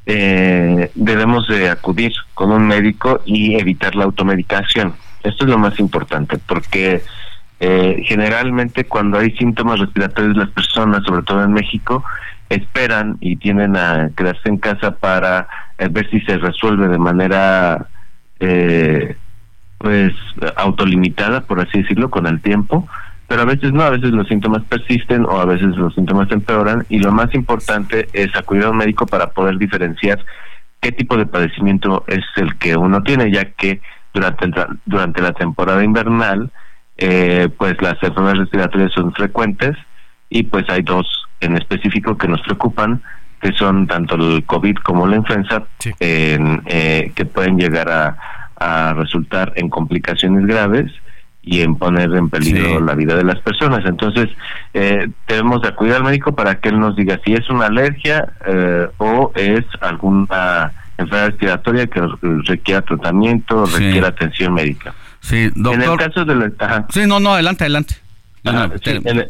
eh, 0.07 0.89
debemos 0.95 1.47
de 1.49 1.69
acudir 1.69 2.13
con 2.33 2.51
un 2.51 2.65
médico 2.65 3.21
y 3.23 3.53
evitar 3.53 3.93
la 3.93 4.05
automedicación. 4.05 4.95
Esto 5.21 5.45
es 5.45 5.51
lo 5.51 5.59
más 5.59 5.79
importante 5.79 6.39
porque 6.39 7.03
eh, 7.59 8.01
generalmente 8.07 8.85
cuando 8.85 9.19
hay 9.19 9.37
síntomas 9.37 9.79
respiratorios 9.79 10.35
las 10.35 10.49
personas, 10.49 11.03
sobre 11.05 11.21
todo 11.21 11.43
en 11.43 11.53
México, 11.53 12.03
esperan 12.49 13.17
y 13.19 13.37
tienden 13.37 13.75
a 13.75 14.09
quedarse 14.15 14.49
en 14.49 14.57
casa 14.57 14.91
para 14.91 15.47
eh, 15.77 15.87
ver 15.89 16.09
si 16.09 16.19
se 16.21 16.37
resuelve 16.37 16.87
de 16.87 16.97
manera 16.97 17.87
eh, 18.39 19.15
pues 19.77 20.13
autolimitada, 20.55 21.41
por 21.41 21.59
así 21.59 21.81
decirlo, 21.81 22.09
con 22.09 22.27
el 22.27 22.41
tiempo, 22.41 22.87
pero 23.27 23.41
a 23.41 23.45
veces 23.45 23.73
no, 23.73 23.83
a 23.83 23.89
veces 23.89 24.11
los 24.11 24.27
síntomas 24.27 24.63
persisten 24.63 25.25
o 25.25 25.39
a 25.39 25.45
veces 25.45 25.75
los 25.75 25.93
síntomas 25.95 26.31
empeoran 26.31 26.85
y 26.89 26.99
lo 26.99 27.11
más 27.11 27.33
importante 27.33 28.07
es 28.13 28.35
acudir 28.35 28.65
a 28.65 28.69
un 28.69 28.77
médico 28.77 29.05
para 29.07 29.31
poder 29.31 29.57
diferenciar 29.57 30.23
qué 30.79 30.91
tipo 30.91 31.17
de 31.17 31.25
padecimiento 31.25 32.03
es 32.07 32.23
el 32.35 32.55
que 32.57 32.77
uno 32.77 33.01
tiene, 33.01 33.31
ya 33.31 33.45
que 33.45 33.81
durante, 34.13 34.47
durante 34.85 35.21
la 35.21 35.33
temporada 35.33 35.83
invernal, 35.83 36.51
eh, 36.97 37.49
pues 37.57 37.81
las 37.81 38.01
enfermedades 38.03 38.41
respiratorias 38.41 38.91
son 38.93 39.11
frecuentes 39.13 39.75
y 40.29 40.43
pues 40.43 40.65
hay 40.69 40.83
dos 40.83 41.24
en 41.41 41.57
específico 41.57 42.17
que 42.17 42.27
nos 42.27 42.41
preocupan, 42.41 43.01
que 43.41 43.51
son 43.53 43.87
tanto 43.87 44.15
el 44.15 44.43
COVID 44.45 44.75
como 44.77 45.07
la 45.07 45.17
influenza, 45.17 45.63
eh, 45.99 47.11
que 47.13 47.25
pueden 47.25 47.57
llegar 47.57 47.89
a, 47.89 48.17
resultar 48.95 49.51
en 49.57 49.69
complicaciones 49.69 50.47
graves 50.47 50.91
y 51.43 51.61
en 51.61 51.75
poner 51.75 52.11
en 52.15 52.29
peligro 52.29 52.79
la 52.79 52.95
vida 52.95 53.15
de 53.15 53.23
las 53.23 53.39
personas. 53.41 53.85
Entonces, 53.85 54.29
eh, 54.73 55.07
debemos 55.27 55.61
de 55.61 55.67
acudir 55.67 55.93
al 55.93 56.03
médico 56.03 56.33
para 56.33 56.55
que 56.55 56.69
él 56.69 56.79
nos 56.79 56.95
diga 56.95 57.19
si 57.23 57.33
es 57.33 57.47
una 57.49 57.67
alergia 57.67 58.33
eh, 58.47 58.87
o 58.97 59.31
es 59.35 59.65
alguna 59.81 60.71
enfermedad 60.97 61.27
respiratoria 61.27 61.87
que 61.87 62.01
requiera 62.45 62.81
tratamiento 62.81 63.63
o 63.63 63.65
requiera 63.65 64.07
atención 64.07 64.53
médica. 64.53 64.95
Sí, 65.19 65.51
doctor. 65.53 65.83
En 65.83 65.91
el 65.91 65.97
caso 65.97 66.25
de 66.25 66.35
la... 66.35 66.85
Sí, 66.89 67.05
no, 67.05 67.19
no, 67.19 67.33
adelante, 67.33 67.65
adelante. 67.65 67.95
en 68.45 69.19
el 69.19 69.27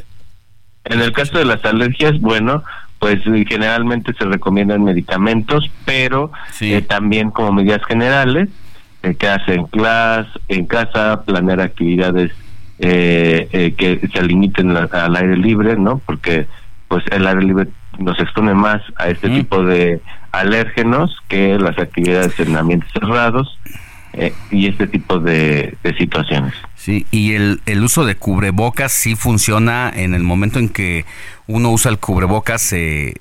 caso 1.14 1.38
de 1.38 1.46
las 1.46 1.64
alergias, 1.66 2.20
bueno, 2.20 2.64
pues 3.00 3.24
generalmente 3.24 4.14
se 4.14 4.26
recomiendan 4.26 4.84
medicamentos, 4.84 5.70
pero 5.86 6.32
eh, 6.62 6.82
también 6.82 7.32
como 7.32 7.52
medidas 7.52 7.84
generales, 7.86 8.50
eh, 9.04 9.16
quedarse 9.16 9.54
en 9.54 9.66
clase, 9.66 10.32
en 10.48 10.66
casa, 10.66 11.24
planear 11.26 11.62
actividades 11.62 12.32
eh, 12.80 13.48
eh, 13.52 13.74
que 13.78 14.02
se 14.12 14.24
limiten 14.24 14.76
al 14.76 15.16
aire 15.16 15.38
libre, 15.38 15.78
¿no? 15.78 16.02
Porque 16.06 16.48
pues 16.88 17.04
el 17.12 17.28
aire 17.28 17.44
libre 17.44 17.68
nos 18.00 18.20
expone 18.20 18.54
más 18.54 18.82
a 18.98 19.10
este 19.10 19.30
tipo 19.30 19.64
de 19.64 20.02
alérgenos 20.32 21.16
que 21.28 21.58
las 21.60 21.78
actividades 21.78 22.38
en 22.40 22.58
ambientes 22.58 22.90
cerrados 22.92 23.60
y 24.52 24.68
este 24.68 24.88
tipo 24.88 25.20
de, 25.20 25.78
de 25.84 25.98
situaciones. 25.98 26.54
Sí, 26.76 27.06
y 27.12 27.34
el, 27.34 27.62
el, 27.66 27.84
uso 27.84 28.06
de 28.06 28.16
cubrebocas 28.16 28.92
sí 28.92 29.16
funciona 29.16 29.92
en 29.94 30.14
el 30.14 30.24
momento 30.24 30.60
en 30.60 30.70
que 30.70 31.06
uno 31.48 31.72
usa 31.72 31.92
el 31.92 32.00
cubrebocas, 32.00 32.72
eh, 32.74 33.16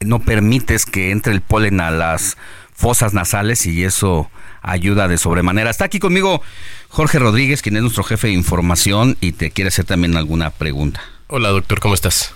no 0.00 0.18
permites 0.20 0.86
que 0.86 1.10
entre 1.10 1.32
el 1.32 1.40
polen 1.40 1.80
a 1.80 1.90
las 1.90 2.36
fosas 2.74 3.14
nasales 3.14 3.66
y 3.66 3.84
eso 3.84 4.30
ayuda 4.62 5.08
de 5.08 5.18
sobremanera. 5.18 5.70
Está 5.70 5.84
aquí 5.84 5.98
conmigo 5.98 6.42
Jorge 6.88 7.18
Rodríguez, 7.18 7.62
quien 7.62 7.76
es 7.76 7.82
nuestro 7.82 8.04
jefe 8.04 8.28
de 8.28 8.34
información 8.34 9.16
y 9.20 9.32
te 9.32 9.50
quiere 9.50 9.68
hacer 9.68 9.84
también 9.84 10.16
alguna 10.16 10.50
pregunta. 10.50 11.00
Hola 11.28 11.50
doctor, 11.50 11.80
¿cómo 11.80 11.94
estás? 11.94 12.34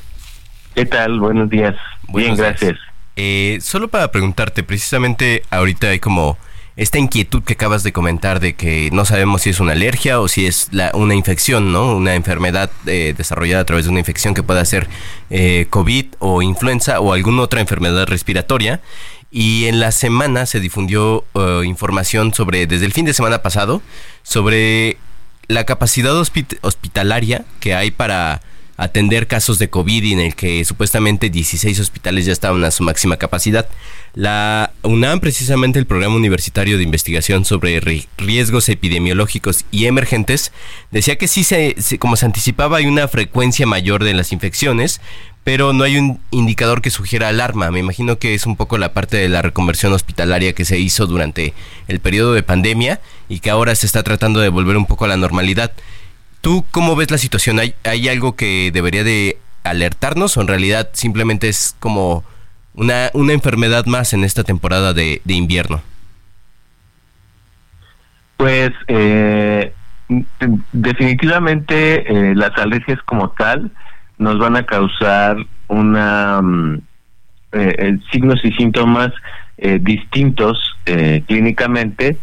¿Qué 0.74 0.86
tal? 0.86 1.18
Buenos 1.18 1.50
días. 1.50 1.74
Bien, 2.08 2.36
gracias. 2.36 2.78
Eh, 3.16 3.58
solo 3.60 3.88
para 3.88 4.12
preguntarte, 4.12 4.62
precisamente 4.62 5.42
ahorita 5.50 5.88
hay 5.88 5.98
como 5.98 6.38
esta 6.78 6.98
inquietud 7.00 7.42
que 7.42 7.54
acabas 7.54 7.82
de 7.82 7.92
comentar 7.92 8.38
de 8.38 8.54
que 8.54 8.88
no 8.92 9.04
sabemos 9.04 9.42
si 9.42 9.50
es 9.50 9.58
una 9.58 9.72
alergia 9.72 10.20
o 10.20 10.28
si 10.28 10.46
es 10.46 10.68
la, 10.70 10.92
una 10.94 11.16
infección, 11.16 11.72
¿no? 11.72 11.96
Una 11.96 12.14
enfermedad 12.14 12.70
eh, 12.86 13.14
desarrollada 13.16 13.62
a 13.62 13.66
través 13.66 13.86
de 13.86 13.90
una 13.90 13.98
infección 13.98 14.32
que 14.32 14.44
pueda 14.44 14.64
ser 14.64 14.88
eh, 15.28 15.66
COVID 15.70 16.06
o 16.20 16.40
influenza 16.40 17.00
o 17.00 17.12
alguna 17.12 17.42
otra 17.42 17.60
enfermedad 17.60 18.06
respiratoria. 18.06 18.80
Y 19.32 19.66
en 19.66 19.80
la 19.80 19.90
semana 19.90 20.46
se 20.46 20.60
difundió 20.60 21.24
eh, 21.34 21.62
información 21.64 22.32
sobre, 22.32 22.68
desde 22.68 22.86
el 22.86 22.92
fin 22.92 23.04
de 23.04 23.12
semana 23.12 23.42
pasado, 23.42 23.82
sobre 24.22 24.98
la 25.48 25.64
capacidad 25.64 26.14
hospitalaria 26.14 27.44
que 27.58 27.74
hay 27.74 27.90
para 27.90 28.40
atender 28.76 29.26
casos 29.26 29.58
de 29.58 29.68
COVID 29.68 30.04
y 30.04 30.12
en 30.12 30.20
el 30.20 30.36
que 30.36 30.64
supuestamente 30.64 31.28
16 31.28 31.80
hospitales 31.80 32.24
ya 32.24 32.32
estaban 32.32 32.62
a 32.62 32.70
su 32.70 32.84
máxima 32.84 33.16
capacidad. 33.16 33.68
La 34.18 34.72
UNAM, 34.82 35.20
precisamente 35.20 35.78
el 35.78 35.86
Programa 35.86 36.16
Universitario 36.16 36.76
de 36.76 36.82
Investigación 36.82 37.44
sobre 37.44 37.78
Riesgos 38.16 38.68
Epidemiológicos 38.68 39.64
y 39.70 39.86
Emergentes, 39.86 40.50
decía 40.90 41.14
que 41.14 41.28
sí, 41.28 41.44
se, 41.44 41.76
como 42.00 42.16
se 42.16 42.26
anticipaba, 42.26 42.78
hay 42.78 42.86
una 42.86 43.06
frecuencia 43.06 43.64
mayor 43.64 44.02
de 44.02 44.14
las 44.14 44.32
infecciones, 44.32 45.00
pero 45.44 45.72
no 45.72 45.84
hay 45.84 45.98
un 45.98 46.18
indicador 46.32 46.82
que 46.82 46.90
sugiera 46.90 47.28
alarma. 47.28 47.70
Me 47.70 47.78
imagino 47.78 48.18
que 48.18 48.34
es 48.34 48.44
un 48.44 48.56
poco 48.56 48.76
la 48.76 48.92
parte 48.92 49.18
de 49.18 49.28
la 49.28 49.40
reconversión 49.40 49.92
hospitalaria 49.92 50.52
que 50.52 50.64
se 50.64 50.80
hizo 50.80 51.06
durante 51.06 51.54
el 51.86 52.00
periodo 52.00 52.32
de 52.32 52.42
pandemia 52.42 53.00
y 53.28 53.38
que 53.38 53.50
ahora 53.50 53.76
se 53.76 53.86
está 53.86 54.02
tratando 54.02 54.40
de 54.40 54.48
volver 54.48 54.76
un 54.76 54.86
poco 54.86 55.04
a 55.04 55.08
la 55.08 55.16
normalidad. 55.16 55.70
¿Tú 56.40 56.64
cómo 56.72 56.96
ves 56.96 57.12
la 57.12 57.18
situación? 57.18 57.60
¿Hay, 57.60 57.76
hay 57.84 58.08
algo 58.08 58.34
que 58.34 58.72
debería 58.72 59.04
de 59.04 59.38
alertarnos 59.62 60.36
o 60.36 60.40
en 60.40 60.48
realidad 60.48 60.90
simplemente 60.92 61.48
es 61.48 61.76
como 61.78 62.24
una, 62.78 63.10
una 63.12 63.32
enfermedad 63.32 63.86
más 63.86 64.12
en 64.12 64.24
esta 64.24 64.44
temporada 64.44 64.94
de, 64.94 65.20
invierno? 65.26 65.82
Pues 68.36 68.70
eh, 68.86 69.72
definitivamente 70.72 72.30
eh, 72.30 72.34
las 72.36 72.56
alergias 72.56 73.00
como 73.02 73.30
tal 73.30 73.72
nos 74.18 74.38
van 74.38 74.56
a 74.56 74.64
causar 74.64 75.38
una 75.66 76.40
mm, 76.40 76.80
eh, 77.52 77.98
signos 78.12 78.40
y 78.44 78.52
síntomas 78.52 79.12
distintos 79.80 80.56
clínicamente 81.26 82.16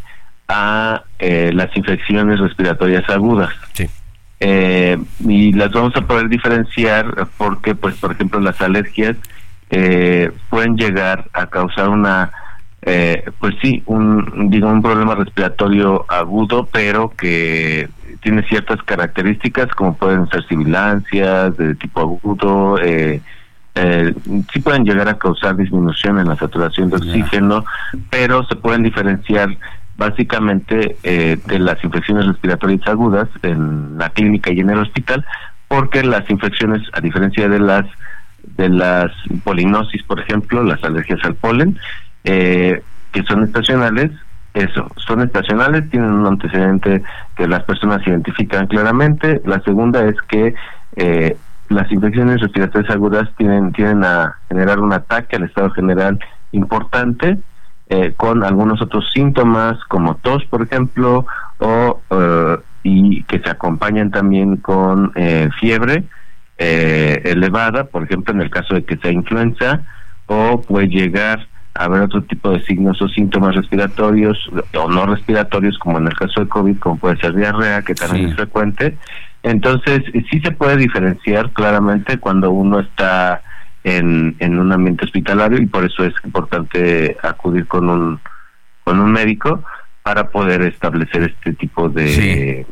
a 0.48 1.03
las 1.19 1.76
infecciones 1.76 2.40
respiratorias 2.40 3.03
agudas. 3.10 3.53
Sí. 3.73 3.90
y 4.40 5.52
las 5.52 5.69
vamos 5.73 5.94
a 5.98 6.07
poder 6.07 6.30
diferenciar 6.30 7.27
porque, 7.38 7.76
pues, 7.76 7.95
por 7.95 8.14
ejemplo, 8.14 8.40
las 8.40 8.61
alergias 8.61 9.18
eh, 9.70 10.32
pueden 10.50 10.78
llegar 10.78 11.30
a 11.34 11.48
causar 11.48 11.90
una, 11.90 12.32
eh, 12.82 13.24
pues 13.40 13.56
sí, 13.62 13.84
un, 13.86 14.50
digo, 14.50 14.70
un 14.70 14.82
problema 14.82 15.16
respiratorio 15.16 16.06
agudo, 16.08 16.68
pero 16.72 17.10
que 17.10 17.90
tiene 18.22 18.44
ciertas 18.44 18.82
características 18.84 19.68
como 19.76 19.96
pueden 19.96 20.28
ser 20.30 20.46
sibilancias 20.48 21.56
de 21.58 21.76
tipo 21.76 22.02
agudo, 22.02 22.80
eh, 22.82 23.22
eh, 23.76 24.14
sí 24.54 24.62
pueden 24.62 24.86
llegar 24.86 25.10
a 25.10 25.18
causar 25.18 25.58
disminución 25.58 26.18
en 26.18 26.30
la 26.30 26.38
saturación 26.38 26.90
de 26.90 26.96
oxígeno, 26.96 27.66
pero 28.10 28.46
se 28.46 28.56
pueden 28.56 28.84
diferenciar 28.84 29.50
básicamente 29.98 30.98
eh, 31.04 31.38
de 31.46 31.60
las 31.60 31.84
infecciones 31.84 32.26
respiratorias 32.26 32.88
agudas 32.88 33.28
en 33.44 33.98
la 33.98 34.10
clínica 34.10 34.52
y 34.52 34.62
en 34.62 34.70
el 34.70 34.80
hospital, 34.80 35.26
porque 35.68 36.04
las 36.04 36.30
infecciones, 36.30 36.82
a 36.94 37.02
diferencia 37.02 37.50
de 37.50 37.60
las 37.60 37.86
de 38.57 38.69
las 38.69 39.11
polinosis, 39.43 40.03
por 40.03 40.19
ejemplo, 40.19 40.63
las 40.63 40.84
alergias 40.84 41.19
al 41.23 41.35
polen, 41.35 41.77
eh, 42.23 42.81
que 43.11 43.23
son 43.23 43.43
estacionales, 43.43 44.11
eso, 44.53 44.88
son 44.97 45.22
estacionales, 45.22 45.89
tienen 45.89 46.11
un 46.11 46.26
antecedente 46.26 47.03
que 47.35 47.47
las 47.47 47.63
personas 47.63 48.05
identifican 48.07 48.67
claramente. 48.67 49.41
La 49.45 49.59
segunda 49.61 50.05
es 50.05 50.15
que 50.27 50.55
eh, 50.95 51.38
las 51.69 51.91
infecciones 51.91 52.39
respiratorias 52.41 52.89
agudas 52.91 53.30
tienen, 53.38 53.73
tienen 53.73 54.03
a 54.03 54.38
generar 54.47 54.80
un 54.80 54.93
ataque 54.93 55.35
al 55.35 55.43
estado 55.43 55.72
general 55.72 56.19
importante, 56.51 57.38
eh, 57.89 58.13
con 58.15 58.43
algunos 58.43 58.81
otros 58.81 59.09
síntomas 59.13 59.77
como 59.89 60.15
tos, 60.15 60.45
por 60.45 60.61
ejemplo, 60.61 61.26
o 61.59 62.01
y 62.84 63.23
que 63.23 63.39
se 63.39 63.49
acompañan 63.49 64.11
también 64.11 64.57
con 64.57 65.11
fiebre 65.59 66.03
eh, 66.57 67.22
elevada, 67.26 67.86
por 67.86 68.03
ejemplo, 68.03 68.34
en 68.34 68.41
el 68.41 68.49
caso 68.49 68.76
de 68.76 68.84
que 68.84 68.98
sea 68.98 69.11
influenza, 69.11 69.82
o 70.27 70.61
puede 70.61 70.88
llegar 70.88 71.48
a 71.73 71.86
haber 71.86 72.02
otro 72.02 72.23
tipo 72.23 72.52
de 72.52 72.64
signos 72.64 73.02
o 73.02 73.10
síntomas 73.10 73.56
respiratorios 73.56 74.38
o 74.73 74.90
no 74.90 75.06
respiratorios, 75.06 75.77
como 75.77 75.98
en 75.98 76.07
el 76.07 76.14
caso 76.14 76.41
de 76.41 76.48
COVID, 76.48 76.77
como 76.77 76.98
puede 76.98 77.18
ser 77.18 77.36
diarrea, 77.36 77.82
que 77.82 77.95
también 77.95 78.30
es 78.30 78.36
frecuente. 78.36 78.98
Entonces, 79.44 80.02
sí 80.32 80.40
se 80.40 80.52
puede 80.52 80.77
diferenciar 80.77 81.52
claramente 81.52 82.18
cuando 82.18 82.52
uno 82.52 82.80
está 82.80 83.41
en, 83.84 84.36
en 84.40 84.57
un 84.57 84.72
ambiente 84.72 85.06
hospitalario 85.06 85.61
y 85.61 85.68
por 85.68 85.86
eso 85.86 86.03
es 86.03 86.14
importante 86.23 87.15
acudir 87.22 87.68
con 87.68 87.90
un, 87.90 88.19
con 88.84 88.99
un 88.99 89.11
médico 89.11 89.64
para 90.02 90.30
poder 90.30 90.61
establecer 90.64 91.23
este 91.23 91.53
tipo 91.53 91.90
de, 91.90 92.65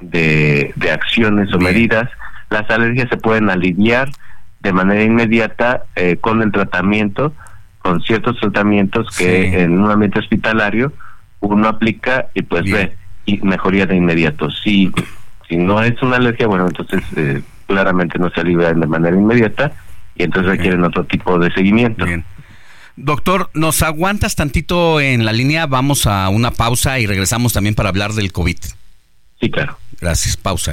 de, 0.00 0.72
de, 0.74 0.90
acciones 0.90 1.52
o 1.52 1.58
medidas 1.58 2.08
las 2.50 2.68
alergias 2.70 3.08
se 3.10 3.16
pueden 3.16 3.50
aliviar 3.50 4.10
de 4.60 4.72
manera 4.72 5.02
inmediata 5.02 5.84
eh, 5.94 6.16
con 6.20 6.42
el 6.42 6.52
tratamiento, 6.52 7.32
con 7.78 8.02
ciertos 8.02 8.38
tratamientos 8.40 9.16
que 9.16 9.62
en 9.62 9.80
un 9.80 9.90
ambiente 9.90 10.18
hospitalario 10.18 10.92
uno 11.40 11.68
aplica 11.68 12.28
y 12.34 12.42
pues 12.42 12.64
ve 12.64 12.96
y 13.26 13.38
mejoría 13.38 13.86
de 13.86 13.96
inmediato. 13.96 14.50
Si, 14.50 14.92
si 15.48 15.56
no 15.56 15.82
es 15.82 16.00
una 16.02 16.16
alergia, 16.16 16.46
bueno, 16.46 16.66
entonces 16.66 17.02
eh, 17.16 17.42
claramente 17.66 18.18
no 18.18 18.30
se 18.30 18.40
alivia 18.40 18.72
de 18.72 18.86
manera 18.86 19.16
inmediata 19.16 19.72
y 20.14 20.22
entonces 20.22 20.52
requieren 20.52 20.82
otro 20.84 21.04
tipo 21.04 21.38
de 21.38 21.52
seguimiento. 21.52 22.06
Doctor, 22.96 23.50
¿nos 23.52 23.82
aguantas 23.82 24.36
tantito 24.36 25.00
en 25.00 25.24
la 25.24 25.32
línea? 25.32 25.66
Vamos 25.66 26.06
a 26.06 26.28
una 26.30 26.50
pausa 26.50 26.98
y 26.98 27.06
regresamos 27.06 27.52
también 27.52 27.74
para 27.74 27.90
hablar 27.90 28.12
del 28.12 28.32
COVID. 28.32 28.56
Sí, 29.38 29.50
claro. 29.50 29.76
Gracias, 30.00 30.36
pausa. 30.36 30.72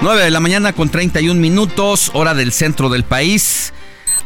9 0.00 0.22
de 0.22 0.30
la 0.30 0.38
mañana 0.38 0.72
con 0.72 0.90
31 0.90 1.40
minutos, 1.40 2.12
hora 2.14 2.32
del 2.32 2.52
centro 2.52 2.88
del 2.88 3.02
país. 3.02 3.72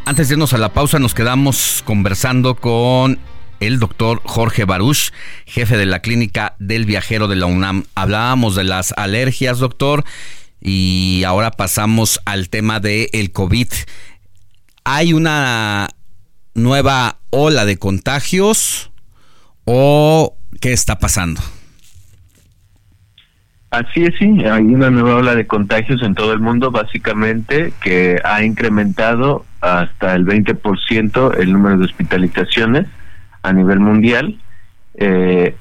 Antes 0.05 0.29
de 0.29 0.35
irnos 0.35 0.53
a 0.53 0.59
la 0.59 0.75
pausa, 0.75 0.99
nos 0.99 1.15
quedamos 1.15 1.83
conversando 1.87 2.57
con 2.57 3.19
el 3.59 3.79
doctor 3.79 4.21
Jorge 4.25 4.67
Baruch, 4.67 5.13
jefe 5.47 5.79
de 5.79 5.87
la 5.87 6.01
clínica 6.01 6.57
del 6.59 6.85
viajero 6.85 7.27
de 7.27 7.37
la 7.37 7.47
UNAM. 7.47 7.85
Hablábamos 7.95 8.55
de 8.55 8.65
las 8.65 8.93
alergias, 8.99 9.61
doctor, 9.61 10.05
y 10.61 11.23
ahora 11.25 11.51
pasamos 11.51 12.21
al 12.27 12.51
tema 12.51 12.79
del 12.79 13.09
el 13.15 13.33
COVID. 13.33 13.69
¿Hay 14.85 15.15
una 15.15 15.89
nueva 16.53 17.19
ola 17.31 17.65
de 17.65 17.79
contagios 17.79 18.91
o 19.65 20.37
qué 20.61 20.75
está 20.75 20.99
pasando? 20.99 21.41
Así 23.73 24.05
es, 24.05 24.15
sí, 24.19 24.45
hay 24.45 24.65
una 24.65 24.91
nueva 24.91 25.17
ola 25.17 25.35
de 25.35 25.47
contagios 25.47 26.03
en 26.03 26.15
todo 26.15 26.35
el 26.35 26.41
mundo, 26.41 26.71
básicamente, 26.71 27.73
que 27.81 28.21
ha 28.23 28.45
incrementado 28.45 29.47
hasta 29.63 30.15
el 30.15 30.27
20% 30.27 31.39
el 31.39 31.55
número 31.55 31.79
de 31.79 31.87
hospitalizaciones 31.87 32.87
a 33.43 33.51
nivel 33.55 33.81
mundial 33.81 34.39
eh, 34.97 35.57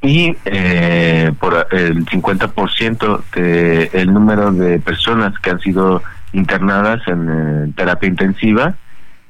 y 0.00 0.34
eh, 0.46 1.32
por 1.38 1.66
el 1.70 2.06
50% 2.06 3.22
de 3.34 3.90
el 3.92 4.10
número 4.10 4.52
de 4.52 4.78
personas 4.78 5.38
que 5.40 5.50
han 5.50 5.60
sido 5.60 6.02
internadas 6.32 7.06
en 7.08 7.74
terapia 7.74 8.08
intensiva. 8.08 8.74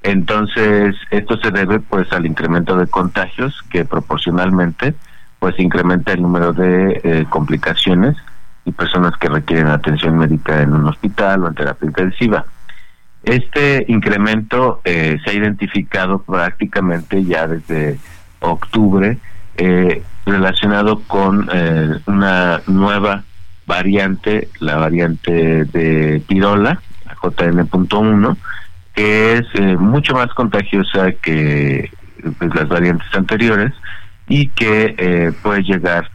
Entonces, 0.05 0.95
esto 1.11 1.37
se 1.39 1.51
debe 1.51 1.81
pues 1.81 2.13
al 2.13 2.27
incremento 2.27 2.77
de 2.77 2.87
contagios 2.87 3.61
que 3.73 3.85
proporcionalmente 3.85 4.95
pues 5.41 5.59
incrementa 5.59 6.13
el 6.13 6.23
número 6.23 6.53
de 6.53 7.01
eh, 7.03 7.27
complicaciones 7.29 8.17
y 8.65 8.71
personas 8.71 9.17
que 9.19 9.29
requieren 9.29 9.67
atención 9.67 10.17
médica 10.17 10.63
en 10.63 10.73
un 10.73 10.87
hospital 10.87 11.43
o 11.43 11.49
en 11.49 11.55
terapia 11.55 11.87
intensiva. 11.89 12.45
Este 13.25 13.85
incremento 13.89 14.81
eh, 14.85 15.19
se 15.25 15.31
ha 15.31 15.35
identificado 15.35 16.21
prácticamente 16.21 17.25
ya 17.25 17.49
desde 17.49 17.99
octubre 18.39 19.19
eh, 19.57 20.03
relacionado 20.25 21.01
con 21.09 21.49
una 22.07 22.63
nueva 22.69 23.25
variante, 23.67 24.49
la 24.61 24.77
variante 24.77 25.65
de 25.65 26.23
Pirola, 26.29 26.81
JN.1, 27.23 28.37
que 28.95 29.35
es 29.35 29.47
eh, 29.55 29.77
mucho 29.77 30.15
más 30.15 30.33
contagiosa 30.35 31.13
que 31.13 31.91
pues, 32.39 32.55
las 32.55 32.69
variantes 32.69 33.07
anteriores 33.15 33.73
y 34.31 34.49
que 34.49 34.95
eh, 34.97 35.33
puede 35.43 35.63
llegar 35.63 36.11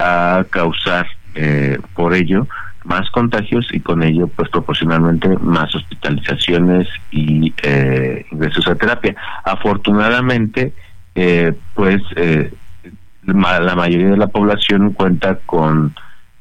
a 0.00 0.44
causar 0.50 1.06
eh, 1.36 1.78
por 1.94 2.14
ello 2.14 2.48
más 2.82 3.08
contagios 3.10 3.68
y 3.72 3.78
con 3.78 4.02
ello 4.02 4.26
pues 4.26 4.48
proporcionalmente 4.48 5.28
más 5.38 5.72
hospitalizaciones 5.74 6.88
y 7.12 7.54
ingresos 8.32 8.66
a 8.66 8.74
terapia. 8.74 9.14
Afortunadamente 9.44 10.72
pues 11.74 12.02
la 13.24 13.74
mayoría 13.76 14.08
de 14.08 14.16
la 14.16 14.28
población 14.28 14.92
cuenta 14.94 15.36
con 15.46 15.94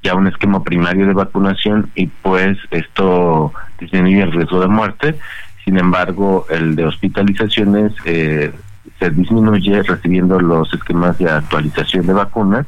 ya 0.03 0.15
un 0.15 0.27
esquema 0.27 0.63
primario 0.63 1.07
de 1.07 1.13
vacunación 1.13 1.91
y 1.95 2.07
pues 2.07 2.57
esto 2.71 3.53
disminuye 3.79 4.21
el 4.21 4.31
riesgo 4.31 4.61
de 4.61 4.67
muerte. 4.67 5.15
Sin 5.65 5.77
embargo, 5.77 6.45
el 6.49 6.75
de 6.75 6.85
hospitalizaciones 6.85 7.93
eh, 8.05 8.51
se 8.99 9.09
disminuye 9.09 9.81
recibiendo 9.83 10.39
los 10.39 10.73
esquemas 10.73 11.17
de 11.17 11.29
actualización 11.29 12.05
de 12.05 12.13
vacunas 12.13 12.65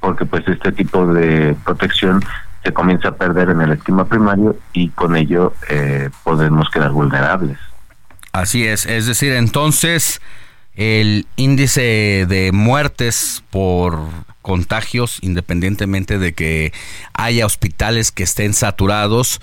porque 0.00 0.26
pues 0.26 0.46
este 0.48 0.72
tipo 0.72 1.06
de 1.14 1.56
protección 1.64 2.22
se 2.64 2.72
comienza 2.72 3.08
a 3.08 3.16
perder 3.16 3.50
en 3.50 3.60
el 3.60 3.72
esquema 3.72 4.04
primario 4.04 4.56
y 4.72 4.88
con 4.90 5.16
ello 5.16 5.54
eh, 5.70 6.10
podemos 6.24 6.68
quedar 6.70 6.90
vulnerables. 6.90 7.56
Así 8.32 8.66
es, 8.66 8.84
es 8.86 9.06
decir, 9.06 9.32
entonces 9.32 10.20
el 10.74 11.26
índice 11.36 12.26
de 12.28 12.50
muertes 12.52 13.44
por 13.50 13.98
contagios, 14.42 15.18
independientemente 15.22 16.18
de 16.18 16.32
que 16.32 16.72
haya 17.14 17.46
hospitales 17.46 18.10
que 18.10 18.24
estén 18.24 18.54
saturados, 18.54 19.40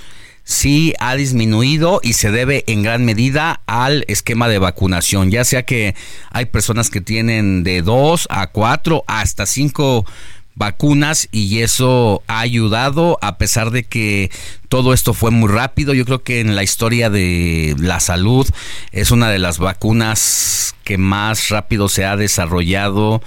sí 0.50 0.96
ha 0.98 1.16
disminuido 1.16 2.02
y 2.02 2.14
se 2.14 2.32
debe 2.32 2.64
en 2.66 2.82
gran 2.82 3.06
medida 3.06 3.62
al 3.68 4.04
esquema 4.08 4.48
de 4.48 4.58
vacunación, 4.58 5.30
ya 5.30 5.46
sea 5.46 5.62
que 5.62 5.94
hay 6.32 6.46
personas 6.46 6.90
que 6.90 7.02
tienen 7.02 7.64
de 7.64 7.84
dos 7.84 8.26
a 8.32 8.48
cuatro 8.48 9.04
hasta 9.06 9.46
cinco 9.46 10.08
vacunas 10.56 11.30
y 11.32 11.60
eso 11.60 12.24
ha 12.26 12.40
ayudado 12.40 13.20
a 13.22 13.38
pesar 13.38 13.70
de 13.70 13.84
que 13.84 14.32
todo 14.70 14.94
esto 14.94 15.14
fue 15.14 15.30
muy 15.30 15.50
rápido. 15.50 15.94
Yo 15.94 16.04
creo 16.04 16.24
que 16.24 16.40
en 16.40 16.56
la 16.56 16.64
historia 16.64 17.12
de 17.12 17.76
la 17.78 18.00
salud 18.00 18.48
es 18.92 19.12
una 19.12 19.30
de 19.30 19.38
las 19.38 19.60
vacunas 19.60 20.74
que 20.84 20.98
más 20.98 21.50
rápido 21.50 21.90
se 21.90 22.06
ha 22.06 22.18
desarrollado, 22.18 23.22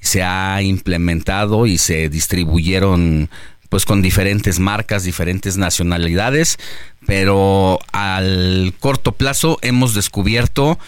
se 0.00 0.24
ha 0.24 0.60
implementado 0.60 1.66
y 1.66 1.78
se 1.78 2.08
distribuyeron 2.08 3.30
pues 3.74 3.86
con 3.86 4.02
diferentes 4.02 4.60
marcas, 4.60 5.02
diferentes 5.02 5.56
nacionalidades, 5.56 6.58
pero 7.06 7.80
al 7.90 8.72
corto 8.78 9.10
plazo 9.10 9.58
hemos 9.62 9.94
descubierto 9.94 10.78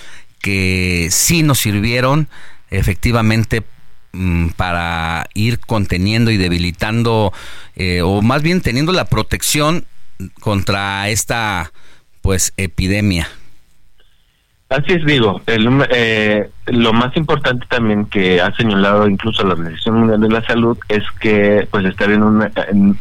que 0.40 1.08
sí 1.10 1.42
nos 1.42 1.58
sirvieron 1.58 2.28
efectivamente 2.70 3.64
Mm, 4.18 4.48
para 4.56 5.28
ir 5.34 5.60
conteniendo 5.60 6.30
y 6.30 6.38
debilitando, 6.38 7.34
eh, 7.74 8.00
o 8.00 8.22
más 8.22 8.40
bien 8.40 8.62
teniendo 8.62 8.92
la 8.92 9.04
protección 9.04 9.84
contra 10.40 11.10
esta 11.10 11.70
pues 12.22 12.54
epidemia. 12.56 13.28
Así 14.68 14.94
es, 14.94 15.06
digo, 15.06 15.40
eh, 15.47 16.51
lo 16.66 16.93
más 16.93 17.16
importante 17.16 17.66
también 17.68 18.06
que 18.06 18.40
ha 18.40 18.52
señalado 18.56 19.09
incluso 19.09 19.44
la 19.44 19.52
Organización 19.52 20.01
Mundial 20.01 20.20
de 20.20 20.28
la 20.28 20.43
Salud 20.44 20.76
es 20.88 21.05
que 21.20 21.68
pues 21.70 21.84
habiendo 22.01 22.26
una, 22.26 22.51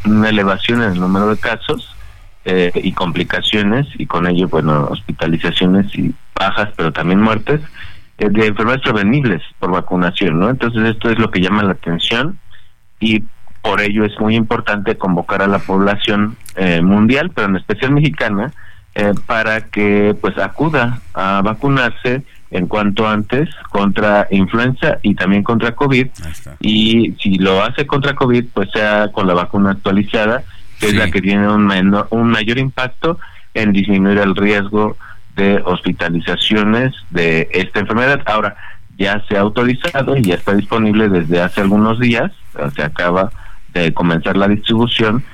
una 0.05 0.29
elevación 0.29 0.83
en 0.83 0.91
el 0.91 0.99
número 0.99 1.29
de 1.29 1.37
casos 1.37 1.95
eh, 2.47 2.71
y 2.75 2.91
complicaciones 2.91 3.87
y 3.97 4.05
con 4.05 4.27
ello, 4.27 4.47
bueno, 4.47 4.87
hospitalizaciones 4.91 5.87
y 5.97 6.13
bajas, 6.35 6.69
pero 6.77 6.93
también 6.93 7.19
muertes 7.19 7.59
eh, 8.19 8.29
de 8.29 8.45
enfermedades 8.45 8.83
prevenibles 8.83 9.41
por 9.57 9.71
vacunación, 9.71 10.39
¿no? 10.39 10.51
Entonces 10.51 10.83
esto 10.85 11.09
es 11.09 11.17
lo 11.17 11.31
que 11.31 11.41
llama 11.41 11.63
la 11.63 11.71
atención 11.71 12.37
y 12.99 13.23
por 13.63 13.81
ello 13.81 14.05
es 14.05 14.19
muy 14.19 14.35
importante 14.35 14.95
convocar 14.95 15.41
a 15.41 15.47
la 15.47 15.57
población 15.57 16.37
eh, 16.55 16.83
mundial, 16.83 17.31
pero 17.33 17.47
en 17.47 17.55
especial 17.55 17.93
mexicana, 17.93 18.53
eh, 18.95 19.13
para 19.25 19.61
que 19.61 20.15
pues 20.21 20.37
acuda 20.37 21.01
a 21.13 21.41
vacunarse 21.43 22.23
en 22.49 22.67
cuanto 22.67 23.05
antes 23.05 23.49
contra 23.69 24.27
influenza 24.31 24.99
y 25.01 25.15
también 25.15 25.43
contra 25.43 25.75
COVID. 25.75 26.07
Y 26.61 27.13
si 27.21 27.37
lo 27.37 27.61
hace 27.61 27.85
contra 27.85 28.15
COVID, 28.15 28.45
pues 28.53 28.71
sea 28.71 29.09
con 29.11 29.27
la 29.27 29.33
vacuna 29.33 29.71
actualizada, 29.71 30.43
que 30.79 30.87
es 30.87 30.95
la 30.95 31.11
que 31.11 31.21
tiene 31.21 31.49
un, 31.49 31.67
menor, 31.67 32.07
un 32.11 32.29
mayor 32.29 32.57
impacto 32.57 33.19
en 33.53 33.73
disminuir 33.73 34.19
el 34.19 34.33
riesgo 34.33 34.95
de 35.35 35.61
hospitalizaciones 35.65 36.93
de 37.09 37.49
esta 37.51 37.81
enfermedad. 37.81 38.21
Ahora, 38.25 38.55
ya 38.97 39.21
se 39.27 39.35
ha 39.35 39.41
autorizado 39.41 40.15
y 40.15 40.21
ya 40.21 40.35
está 40.35 40.53
disponible 40.53 41.09
desde 41.09 41.41
hace 41.41 41.59
algunos 41.59 41.99
días, 41.99 42.31
se 42.73 42.81
acaba 42.81 43.31
de 43.73 43.93
comenzar 43.93 44.37
la 44.37 44.47
distribución 44.47 45.25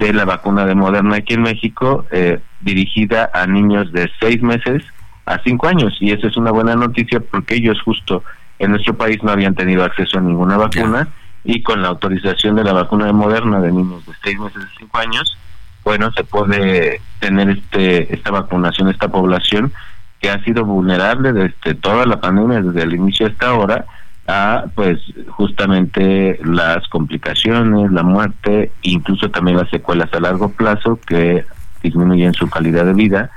de 0.00 0.14
la 0.14 0.24
vacuna 0.24 0.64
de 0.64 0.74
Moderna 0.74 1.16
aquí 1.16 1.34
en 1.34 1.42
México, 1.42 2.06
eh, 2.10 2.40
dirigida 2.60 3.30
a 3.34 3.46
niños 3.46 3.92
de 3.92 4.10
seis 4.18 4.42
meses 4.42 4.82
a 5.26 5.38
cinco 5.44 5.68
años. 5.68 5.96
Y 6.00 6.10
esa 6.10 6.26
es 6.26 6.36
una 6.36 6.50
buena 6.50 6.74
noticia 6.74 7.20
porque 7.20 7.56
ellos 7.56 7.80
justo 7.84 8.24
en 8.58 8.70
nuestro 8.70 8.94
país 8.94 9.22
no 9.22 9.30
habían 9.30 9.54
tenido 9.54 9.84
acceso 9.84 10.18
a 10.18 10.22
ninguna 10.22 10.56
vacuna 10.56 11.08
y 11.44 11.62
con 11.62 11.82
la 11.82 11.88
autorización 11.88 12.56
de 12.56 12.64
la 12.64 12.72
vacuna 12.72 13.06
de 13.06 13.12
Moderna 13.12 13.60
de 13.60 13.72
niños 13.72 14.04
de 14.06 14.12
seis 14.24 14.38
meses 14.38 14.62
a 14.64 14.78
cinco 14.78 14.98
años, 14.98 15.38
bueno, 15.84 16.10
se 16.12 16.24
puede 16.24 17.00
tener 17.20 17.50
este 17.50 18.14
esta 18.14 18.30
vacunación, 18.30 18.88
esta 18.88 19.08
población 19.08 19.72
que 20.20 20.30
ha 20.30 20.42
sido 20.44 20.64
vulnerable 20.64 21.32
desde 21.32 21.74
toda 21.74 22.06
la 22.06 22.20
pandemia, 22.20 22.60
desde 22.62 22.82
el 22.82 22.94
inicio 22.94 23.26
hasta 23.26 23.48
ahora, 23.48 23.86
a 24.30 24.66
pues 24.74 25.00
justamente 25.28 26.38
las 26.44 26.86
complicaciones, 26.88 27.90
la 27.90 28.02
muerte, 28.02 28.70
incluso 28.82 29.30
también 29.30 29.56
las 29.56 29.68
secuelas 29.70 30.12
a 30.14 30.20
largo 30.20 30.50
plazo 30.50 31.00
que 31.04 31.44
disminuyen 31.82 32.32
su 32.34 32.48
calidad 32.48 32.84
de 32.84 32.94
vida 32.94 33.30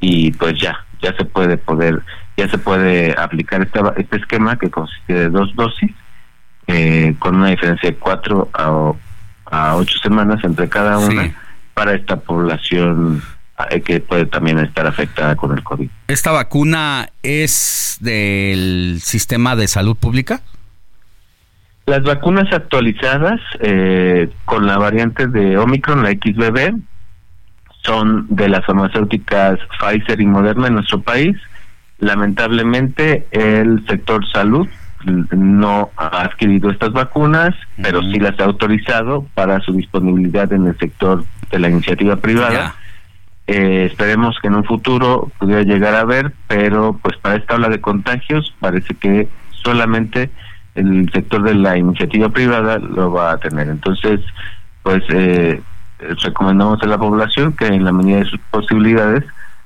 y 0.00 0.32
pues 0.32 0.58
ya, 0.58 0.84
ya 1.02 1.14
se 1.16 1.24
puede 1.24 1.58
poder, 1.58 2.02
ya 2.36 2.48
se 2.48 2.56
puede 2.56 3.14
aplicar 3.18 3.60
este, 3.62 3.80
este 3.98 4.16
esquema 4.16 4.56
que 4.56 4.70
consiste 4.70 5.12
de 5.12 5.28
dos 5.28 5.54
dosis 5.54 5.92
eh, 6.66 7.14
con 7.18 7.36
una 7.36 7.48
diferencia 7.48 7.90
de 7.90 7.96
cuatro 7.96 8.48
a, 8.54 8.92
a 9.50 9.76
ocho 9.76 9.98
semanas 9.98 10.42
entre 10.42 10.68
cada 10.68 10.98
una 10.98 11.34
para 11.74 11.94
esta 11.94 12.16
población 12.16 13.22
que 13.84 14.00
puede 14.00 14.26
también 14.26 14.58
estar 14.58 14.86
afectada 14.86 15.36
con 15.36 15.56
el 15.56 15.62
COVID. 15.62 15.88
¿Esta 16.08 16.32
vacuna 16.32 17.10
es 17.22 17.98
del 18.00 18.98
sistema 19.02 19.56
de 19.56 19.68
salud 19.68 19.96
pública? 19.96 20.40
Las 21.86 22.02
vacunas 22.02 22.52
actualizadas 22.52 23.40
eh, 23.60 24.30
con 24.44 24.66
la 24.66 24.78
variante 24.78 25.26
de 25.26 25.58
Omicron, 25.58 26.02
la 26.02 26.10
XBB, 26.10 26.78
son 27.82 28.26
de 28.28 28.48
las 28.48 28.64
farmacéuticas 28.64 29.58
Pfizer 29.78 30.20
y 30.20 30.26
Moderna 30.26 30.68
en 30.68 30.74
nuestro 30.74 31.00
país. 31.00 31.36
Lamentablemente, 31.98 33.26
el 33.30 33.84
sector 33.86 34.24
salud 34.30 34.68
no 35.04 35.90
ha 35.96 36.22
adquirido 36.22 36.70
estas 36.70 36.92
vacunas, 36.92 37.54
pero 37.82 38.02
sí 38.02 38.18
las 38.18 38.38
ha 38.38 38.44
autorizado 38.44 39.26
para 39.34 39.60
su 39.60 39.72
disponibilidad 39.72 40.52
en 40.52 40.66
el 40.66 40.78
sector 40.78 41.24
de 41.50 41.58
la 41.58 41.70
iniciativa 41.70 42.16
privada. 42.16 42.74
Eh, 43.52 43.86
esperemos 43.86 44.38
que 44.40 44.46
en 44.46 44.54
un 44.54 44.64
futuro 44.64 45.28
pudiera 45.40 45.62
llegar 45.62 45.96
a 45.96 46.04
ver, 46.04 46.32
pero 46.46 46.96
pues 47.02 47.16
para 47.16 47.34
esta 47.34 47.56
ola 47.56 47.68
de 47.68 47.80
contagios 47.80 48.54
parece 48.60 48.94
que 48.94 49.28
solamente 49.50 50.30
el 50.76 51.10
sector 51.12 51.42
de 51.42 51.56
la 51.56 51.76
iniciativa 51.76 52.28
privada 52.28 52.78
lo 52.78 53.10
va 53.10 53.32
a 53.32 53.38
tener. 53.38 53.68
Entonces, 53.68 54.20
pues 54.84 55.02
eh, 55.08 55.60
recomendamos 56.22 56.80
a 56.84 56.86
la 56.86 56.96
población 56.96 57.52
que 57.54 57.66
en 57.66 57.84
la 57.84 57.90
medida 57.90 58.18
de 58.18 58.26
sus 58.26 58.38
posibilidades 58.52 59.24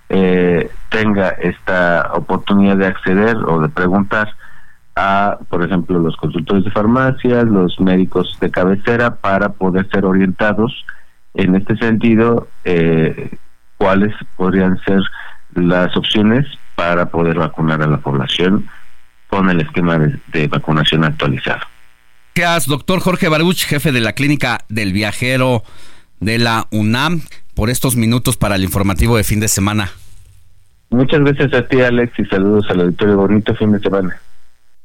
eh, 0.08 0.70
tenga 0.88 1.28
esta 1.28 2.10
oportunidad 2.14 2.78
de 2.78 2.86
acceder 2.86 3.36
o 3.36 3.60
de 3.60 3.68
preguntar 3.68 4.34
a, 4.96 5.36
por 5.50 5.62
ejemplo, 5.62 5.98
los 5.98 6.16
consultores 6.16 6.64
de 6.64 6.70
farmacias, 6.70 7.44
los 7.44 7.78
médicos 7.80 8.38
de 8.40 8.50
cabecera, 8.50 9.16
para 9.16 9.50
poder 9.50 9.86
ser 9.90 10.06
orientados 10.06 10.86
en 11.34 11.54
este 11.54 11.76
sentido, 11.76 12.48
eh, 12.64 13.36
cuáles 13.76 14.14
podrían 14.36 14.78
ser 14.84 15.00
las 15.54 15.96
opciones 15.96 16.46
para 16.74 17.06
poder 17.06 17.38
vacunar 17.38 17.82
a 17.82 17.86
la 17.86 17.98
población 17.98 18.68
con 19.28 19.50
el 19.50 19.60
esquema 19.60 19.98
de, 19.98 20.48
vacunación 20.48 21.04
actualizado. 21.04 21.60
Gracias, 22.34 22.66
doctor 22.66 23.00
Jorge 23.00 23.28
Baruch, 23.28 23.64
jefe 23.64 23.92
de 23.92 24.00
la 24.00 24.12
clínica 24.12 24.60
del 24.68 24.92
viajero 24.92 25.62
de 26.20 26.38
la 26.38 26.66
UNAM, 26.70 27.22
por 27.54 27.70
estos 27.70 27.96
minutos 27.96 28.36
para 28.36 28.56
el 28.56 28.64
informativo 28.64 29.16
de 29.16 29.24
fin 29.24 29.40
de 29.40 29.48
semana. 29.48 29.90
Muchas 30.90 31.20
gracias 31.20 31.52
a 31.54 31.66
ti, 31.66 31.80
Alex, 31.80 32.18
y 32.18 32.24
saludos 32.24 32.66
al 32.70 32.80
auditorio. 32.80 33.16
Bonito 33.16 33.54
fin 33.54 33.72
de 33.72 33.80
semana. 33.80 34.16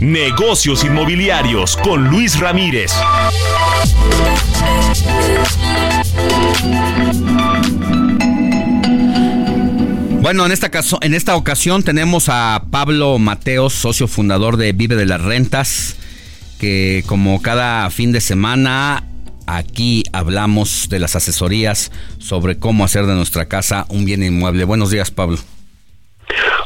Negocios 0.00 0.84
inmobiliarios 0.84 1.76
con 1.76 2.08
Luis 2.08 2.38
Ramírez. 2.38 2.92
Bueno, 10.20 10.46
en 10.46 10.52
esta, 10.52 10.70
caso, 10.70 10.98
en 11.02 11.14
esta 11.14 11.34
ocasión 11.34 11.82
tenemos 11.82 12.28
a 12.28 12.62
Pablo 12.70 13.18
Mateos, 13.18 13.74
socio 13.74 14.06
fundador 14.06 14.56
de 14.56 14.72
Vive 14.72 14.94
de 14.94 15.06
las 15.06 15.20
Rentas, 15.20 15.96
que 16.60 17.02
como 17.06 17.42
cada 17.42 17.90
fin 17.90 18.12
de 18.12 18.20
semana 18.20 19.02
aquí 19.46 20.04
hablamos 20.12 20.88
de 20.88 21.00
las 21.00 21.16
asesorías 21.16 21.90
sobre 22.18 22.58
cómo 22.58 22.84
hacer 22.84 23.06
de 23.06 23.14
nuestra 23.14 23.46
casa 23.46 23.84
un 23.88 24.04
bien 24.04 24.22
inmueble. 24.22 24.62
Buenos 24.62 24.90
días, 24.90 25.10
Pablo. 25.10 25.38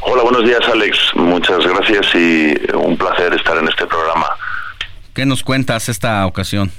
Hola, 0.01 0.23
buenos 0.23 0.43
días 0.43 0.61
Alex. 0.71 0.97
Muchas 1.15 1.65
gracias 1.65 2.15
y 2.15 2.53
un 2.73 2.97
placer 2.97 3.33
estar 3.33 3.57
en 3.57 3.67
este 3.67 3.85
programa. 3.85 4.27
¿Qué 5.13 5.25
nos 5.25 5.43
cuentas 5.43 5.89
esta 5.89 6.25
ocasión? 6.25 6.71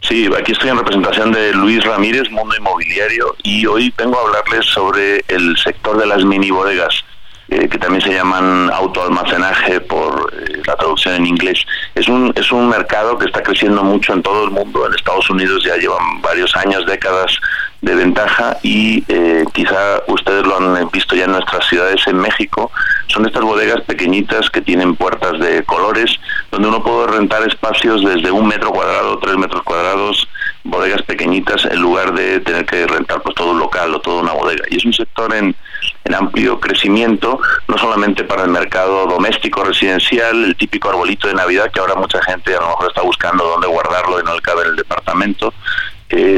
Sí, 0.00 0.28
aquí 0.36 0.52
estoy 0.52 0.70
en 0.70 0.78
representación 0.78 1.32
de 1.32 1.52
Luis 1.54 1.84
Ramírez, 1.84 2.28
Mundo 2.30 2.56
Inmobiliario, 2.56 3.36
y 3.44 3.66
hoy 3.66 3.94
vengo 3.96 4.18
a 4.18 4.22
hablarles 4.22 4.66
sobre 4.66 5.24
el 5.28 5.56
sector 5.56 5.96
de 5.96 6.06
las 6.06 6.24
mini 6.24 6.50
bodegas. 6.50 7.04
Eh, 7.48 7.68
que 7.68 7.76
también 7.76 8.00
se 8.00 8.14
llaman 8.14 8.70
autoalmacenaje 8.70 9.80
por 9.80 10.32
eh, 10.32 10.62
la 10.64 10.74
traducción 10.74 11.16
en 11.16 11.26
inglés. 11.26 11.62
Es 11.94 12.08
un, 12.08 12.32
es 12.34 12.50
un 12.50 12.68
mercado 12.68 13.18
que 13.18 13.26
está 13.26 13.42
creciendo 13.42 13.82
mucho 13.82 14.14
en 14.14 14.22
todo 14.22 14.44
el 14.44 14.50
mundo. 14.50 14.86
En 14.86 14.94
Estados 14.94 15.28
Unidos 15.28 15.62
ya 15.62 15.76
llevan 15.76 16.22
varios 16.22 16.56
años, 16.56 16.86
décadas 16.86 17.36
de 17.82 17.96
ventaja 17.96 18.58
y 18.62 19.04
eh, 19.08 19.44
quizá 19.52 20.02
ustedes 20.06 20.46
lo 20.46 20.56
han 20.56 20.88
visto 20.90 21.16
ya 21.16 21.24
en 21.24 21.32
nuestras 21.32 21.66
ciudades 21.66 22.00
en 22.06 22.16
México. 22.16 22.70
Son 23.08 23.26
estas 23.26 23.42
bodegas 23.42 23.82
pequeñitas 23.82 24.48
que 24.50 24.62
tienen 24.62 24.94
puertas 24.94 25.38
de 25.40 25.64
colores, 25.64 26.18
donde 26.52 26.68
uno 26.68 26.82
puede 26.82 27.08
rentar 27.08 27.46
espacios 27.46 28.04
desde 28.04 28.30
un 28.30 28.46
metro 28.46 28.70
cuadrado, 28.70 29.18
tres 29.18 29.36
metros 29.36 29.62
cuadrados, 29.64 30.28
bodegas 30.62 31.02
pequeñitas, 31.02 31.64
en 31.64 31.80
lugar 31.82 32.14
de 32.14 32.38
tener 32.40 32.64
que 32.64 32.86
rentar 32.86 33.20
pues 33.20 33.34
todo 33.34 33.50
un 33.50 33.58
local 33.58 33.92
o 33.94 34.00
toda 34.00 34.22
una 34.22 34.32
bodega. 34.32 34.64
Y 34.70 34.76
es 34.76 34.84
un 34.84 34.94
sector 34.94 35.34
en, 35.34 35.54
en 36.04 36.14
amplio 36.14 36.60
crecimiento, 36.60 37.40
no 37.66 37.78
solamente 37.78 38.22
para 38.22 38.44
el 38.44 38.50
mercado 38.50 39.06
doméstico 39.06 39.64
residencial, 39.64 40.44
el 40.44 40.56
típico 40.56 40.88
arbolito 40.88 41.26
de 41.26 41.34
Navidad, 41.34 41.70
que 41.72 41.80
ahora 41.80 41.96
mucha 41.96 42.22
gente 42.22 42.54
a 42.54 42.60
lo 42.60 42.68
mejor 42.68 42.88
está 42.88 43.02
buscando 43.02 43.44
dónde 43.44 43.66
guardarlo 43.66 44.20
y 44.20 44.22
no 44.22 44.34
le 44.36 44.40
cabe 44.40 44.62
en 44.62 44.68
el 44.68 44.76
departamento, 44.76 45.52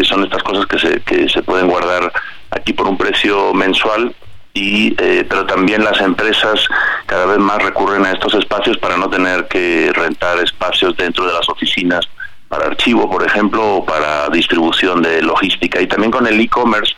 son 0.05 0.25
estas 0.25 0.43
cosas 0.43 0.67
que 0.67 0.79
se, 0.79 1.01
que 1.01 1.29
se 1.29 1.43
pueden 1.43 1.69
guardar 1.69 2.13
aquí 2.51 2.73
por 2.73 2.87
un 2.87 2.97
precio 2.97 3.53
mensual 3.55 4.15
y 4.55 4.95
eh, 5.03 5.27
pero 5.29 5.45
también 5.47 5.83
las 5.83 6.01
empresas 6.01 6.69
cada 7.07 7.27
vez 7.27 7.39
más 7.39 7.61
recurren 7.61 8.07
a 8.07 8.13
estos 8.13 8.35
espacios 8.35 8.79
para 8.79 8.97
no 8.97 9.11
tener 9.11 9.49
que 9.49 9.91
rentar 9.93 10.39
espacios 10.39 10.97
dentro 10.97 11.27
de 11.27 11.33
las 11.33 11.49
oficinas 11.49 12.09
para 12.49 12.67
archivo, 12.67 13.11
por 13.11 13.27
ejemplo, 13.27 13.77
o 13.77 13.85
para 13.85 14.29
distribución 14.29 15.03
de 15.03 15.23
logística. 15.23 15.81
Y 15.81 15.89
también 15.89 16.13
con 16.13 16.27
el 16.27 16.39
e-commerce, 16.39 16.95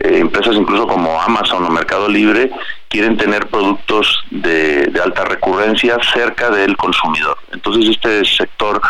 eh, 0.00 0.18
empresas 0.18 0.54
incluso 0.54 0.86
como 0.86 1.20
Amazon 1.20 1.64
o 1.64 1.70
Mercado 1.70 2.08
Libre 2.08 2.50
quieren 2.88 3.16
tener 3.16 3.46
productos 3.48 4.22
de, 4.30 4.92
alta 5.02 5.24
recurrencia 5.24 5.96
cerca 6.12 6.50
del 6.50 6.76
consumidor. 6.76 7.38
Entonces 7.52 7.88
este 7.88 8.24
sector 8.24 8.80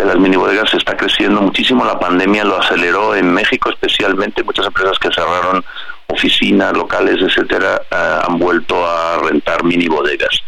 de 0.00 0.06
las 0.06 0.18
mini 0.18 0.36
bodegas 0.36 0.72
está 0.74 0.96
creciendo 0.96 1.40
muchísimo. 1.42 1.84
La 1.84 1.98
pandemia 1.98 2.44
lo 2.44 2.58
aceleró 2.58 3.14
en 3.14 3.32
México 3.32 3.70
especialmente. 3.70 4.42
Muchas 4.42 4.66
empresas 4.66 4.98
que 4.98 5.10
cerraron 5.12 5.62
oficinas, 6.06 6.72
locales, 6.72 7.20
etcétera, 7.20 7.82
ah, 7.90 8.24
han 8.26 8.38
vuelto 8.38 8.74
a 8.84 9.18
rentar 9.18 9.62
mini 9.62 9.88
bodegas. 9.88 10.40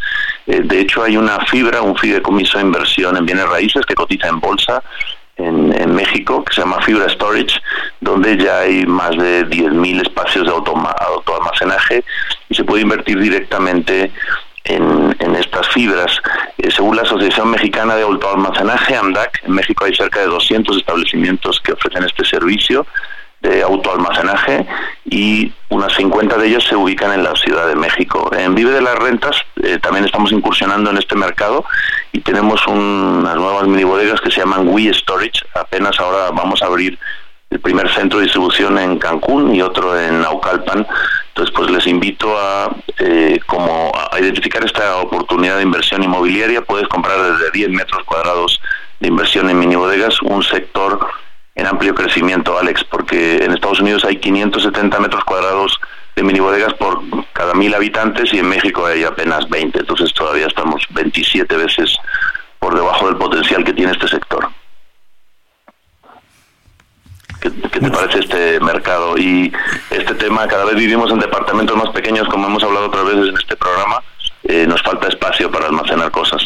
Eh, 0.47 0.61
de 0.63 0.81
hecho, 0.81 1.03
hay 1.03 1.17
una 1.17 1.39
fibra, 1.45 1.81
un 1.81 1.95
fideicomiso 1.95 2.57
de 2.57 2.65
inversión 2.65 3.15
en 3.15 3.25
bienes 3.25 3.47
raíces 3.47 3.85
que 3.85 3.95
cotiza 3.95 4.27
en 4.27 4.39
bolsa 4.39 4.83
en, 5.37 5.95
México, 5.95 6.43
que 6.43 6.53
se 6.53 6.61
llama 6.61 6.81
Fibra 6.81 7.09
Storage, 7.09 7.59
donde 8.01 8.37
ya 8.37 8.59
hay 8.59 8.85
más 8.85 9.11
de 9.11 9.47
10.000 9.47 10.01
espacios 10.01 10.45
de 10.45 10.51
autoalmacenaje 10.51 12.03
y 12.49 12.55
se 12.55 12.63
puede 12.63 12.83
invertir 12.83 13.19
directamente 13.19 14.11
en, 14.63 15.15
en 15.19 15.35
estas 15.35 15.67
fibras. 15.69 16.19
Eh, 16.57 16.71
según 16.71 16.95
la 16.95 17.03
Asociación 17.03 17.51
Mexicana 17.51 17.95
de 17.95 18.03
Autoalmacenaje, 18.03 18.95
AMDAC, 18.95 19.43
en 19.45 19.53
México 19.53 19.85
hay 19.85 19.95
cerca 19.95 20.19
de 20.21 20.27
200 20.27 20.77
establecimientos 20.77 21.59
que 21.61 21.73
ofrecen 21.73 22.03
este 22.03 22.25
servicio 22.25 22.85
de 23.43 23.61
autoalmacenaje 23.61 24.65
y 25.03 25.51
unas 25.69 25.93
50 25.93 26.37
de 26.37 26.47
ellos 26.47 26.63
se 26.63 26.77
ubican 26.77 27.11
en 27.11 27.23
la 27.23 27.35
Ciudad 27.35 27.67
de 27.67 27.75
México. 27.75 28.31
En 28.33 28.55
Vive 28.55 28.71
de 28.71 28.81
las 28.81 28.95
Rentas 28.95 29.35
eh, 29.61 29.77
también 29.79 30.05
estamos 30.05 30.31
incursionando 30.31 30.89
en 30.89 30.97
este 30.97 31.15
mercado 31.15 31.65
y 32.13 32.21
tenemos 32.21 32.65
unas 32.67 33.35
nuevas 33.35 33.67
mini 33.67 33.83
bodegas 33.83 34.21
que 34.21 34.31
se 34.31 34.39
llaman 34.39 34.69
We 34.69 34.93
Storage. 34.93 35.41
Apenas 35.55 35.99
ahora 35.99 36.31
vamos 36.31 36.61
a 36.63 36.67
abrir 36.67 36.97
el 37.49 37.59
primer 37.59 37.89
centro 37.89 38.19
de 38.19 38.25
distribución 38.25 38.77
en 38.77 38.97
Cancún 38.97 39.53
y 39.53 39.61
otro 39.61 39.99
en 39.99 40.21
Naucalpan. 40.21 40.87
Entonces, 41.33 41.53
pues 41.55 41.71
les 41.71 41.87
invito 41.87 42.37
a, 42.37 42.75
eh, 42.99 43.39
como 43.47 43.91
a 44.11 44.19
identificar 44.19 44.63
esta 44.63 44.97
oportunidad 44.97 45.57
de 45.57 45.63
inversión 45.63 46.03
inmobiliaria. 46.03 46.61
Puedes 46.61 46.87
comprar 46.87 47.19
desde 47.19 47.49
10 47.51 47.69
metros 47.69 48.03
cuadrados 48.03 48.61
de 48.99 49.07
inversión 49.07 49.49
en 49.49 49.57
mini 49.57 49.75
bodegas, 49.75 50.21
un 50.21 50.43
sector 50.43 51.07
en 51.55 51.65
amplio 51.65 51.95
crecimiento, 51.95 52.57
Alex, 52.59 52.83
porque 52.83 53.37
en 53.37 53.51
Estados 53.51 53.79
Unidos 53.79 54.05
hay 54.05 54.17
570 54.17 54.99
metros 54.99 55.23
cuadrados 55.23 55.79
de 56.15 56.21
mini 56.21 56.39
bodegas 56.39 56.73
por 56.75 57.01
cada 57.33 57.55
mil 57.55 57.73
habitantes 57.73 58.31
y 58.31 58.37
en 58.37 58.49
México 58.49 58.85
hay 58.85 59.03
apenas 59.03 59.49
20, 59.49 59.79
entonces 59.79 60.13
todavía 60.13 60.45
estamos 60.45 60.85
27 60.91 61.57
veces 61.57 61.97
por 62.59 62.75
debajo 62.75 63.07
del 63.07 63.17
potencial 63.17 63.63
que 63.63 63.73
tiene 63.73 63.91
este 63.91 64.07
sector. 64.07 64.49
¿Qué, 67.43 67.79
te 67.79 67.91
parece 67.91 68.19
este 68.19 68.59
mercado? 68.61 69.17
Y 69.17 69.51
este 69.89 70.15
tema, 70.15 70.47
cada 70.47 70.63
vez 70.63 70.75
vivimos 70.75 71.11
en 71.11 71.19
departamentos 71.19 71.75
más 71.75 71.89
pequeños, 71.89 72.27
como 72.29 72.47
hemos 72.47 72.63
hablado 72.63 72.87
otras 72.87 73.05
veces 73.05 73.29
en 73.29 73.37
este 73.37 73.57
programa, 73.57 74.01
eh, 74.43 74.65
nos 74.65 74.81
falta 74.81 75.09
espacio 75.09 75.51
para 75.51 75.65
almacenar 75.65 76.09
cosas. 76.11 76.41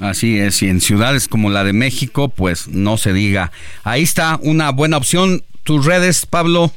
Así 0.00 0.38
es, 0.38 0.62
y 0.62 0.68
en 0.68 0.80
ciudades 0.80 1.26
como 1.26 1.50
la 1.50 1.64
de 1.64 1.72
México, 1.72 2.28
pues 2.28 2.68
no 2.68 2.96
se 2.96 3.12
diga. 3.12 3.50
Ahí 3.82 4.04
está 4.04 4.38
una 4.40 4.70
buena 4.70 4.96
opción. 4.96 5.42
Tus 5.64 5.84
redes, 5.84 6.24
Pablo. 6.24 6.70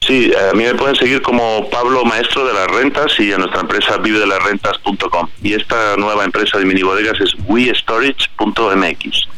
Sí, 0.00 0.32
a 0.34 0.54
mí 0.54 0.64
me 0.64 0.74
pueden 0.74 0.96
seguir 0.96 1.22
como 1.22 1.70
Pablo 1.70 2.04
Maestro 2.04 2.46
de 2.46 2.54
las 2.54 2.66
Rentas 2.68 3.12
y 3.18 3.32
a 3.32 3.38
nuestra 3.38 3.60
empresa 3.60 3.96
vive 3.98 4.18
de 4.18 4.26
las 4.26 4.42
rentas.com. 4.42 5.28
Y 5.42 5.54
esta 5.54 5.96
nueva 5.96 6.24
empresa 6.24 6.58
de 6.58 6.64
mini 6.64 6.82
bodegas 6.82 7.20
es 7.20 7.34
westorage.mx. 7.46 9.28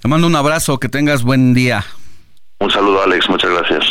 Te 0.00 0.08
mando 0.08 0.26
un 0.26 0.36
abrazo, 0.36 0.78
que 0.78 0.88
tengas 0.88 1.22
buen 1.22 1.54
día. 1.54 1.84
Un 2.58 2.70
saludo, 2.70 3.02
Alex, 3.02 3.28
muchas 3.28 3.50
gracias. 3.50 3.84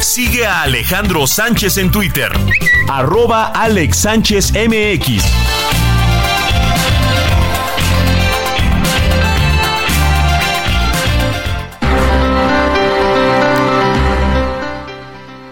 Sigue 0.00 0.46
a 0.46 0.62
Alejandro 0.62 1.26
Sánchez 1.26 1.78
en 1.78 1.90
Twitter, 1.90 2.30
arroba 2.88 3.46
Alex 3.46 3.96
Sánchez 3.96 4.52
MX. 4.52 5.24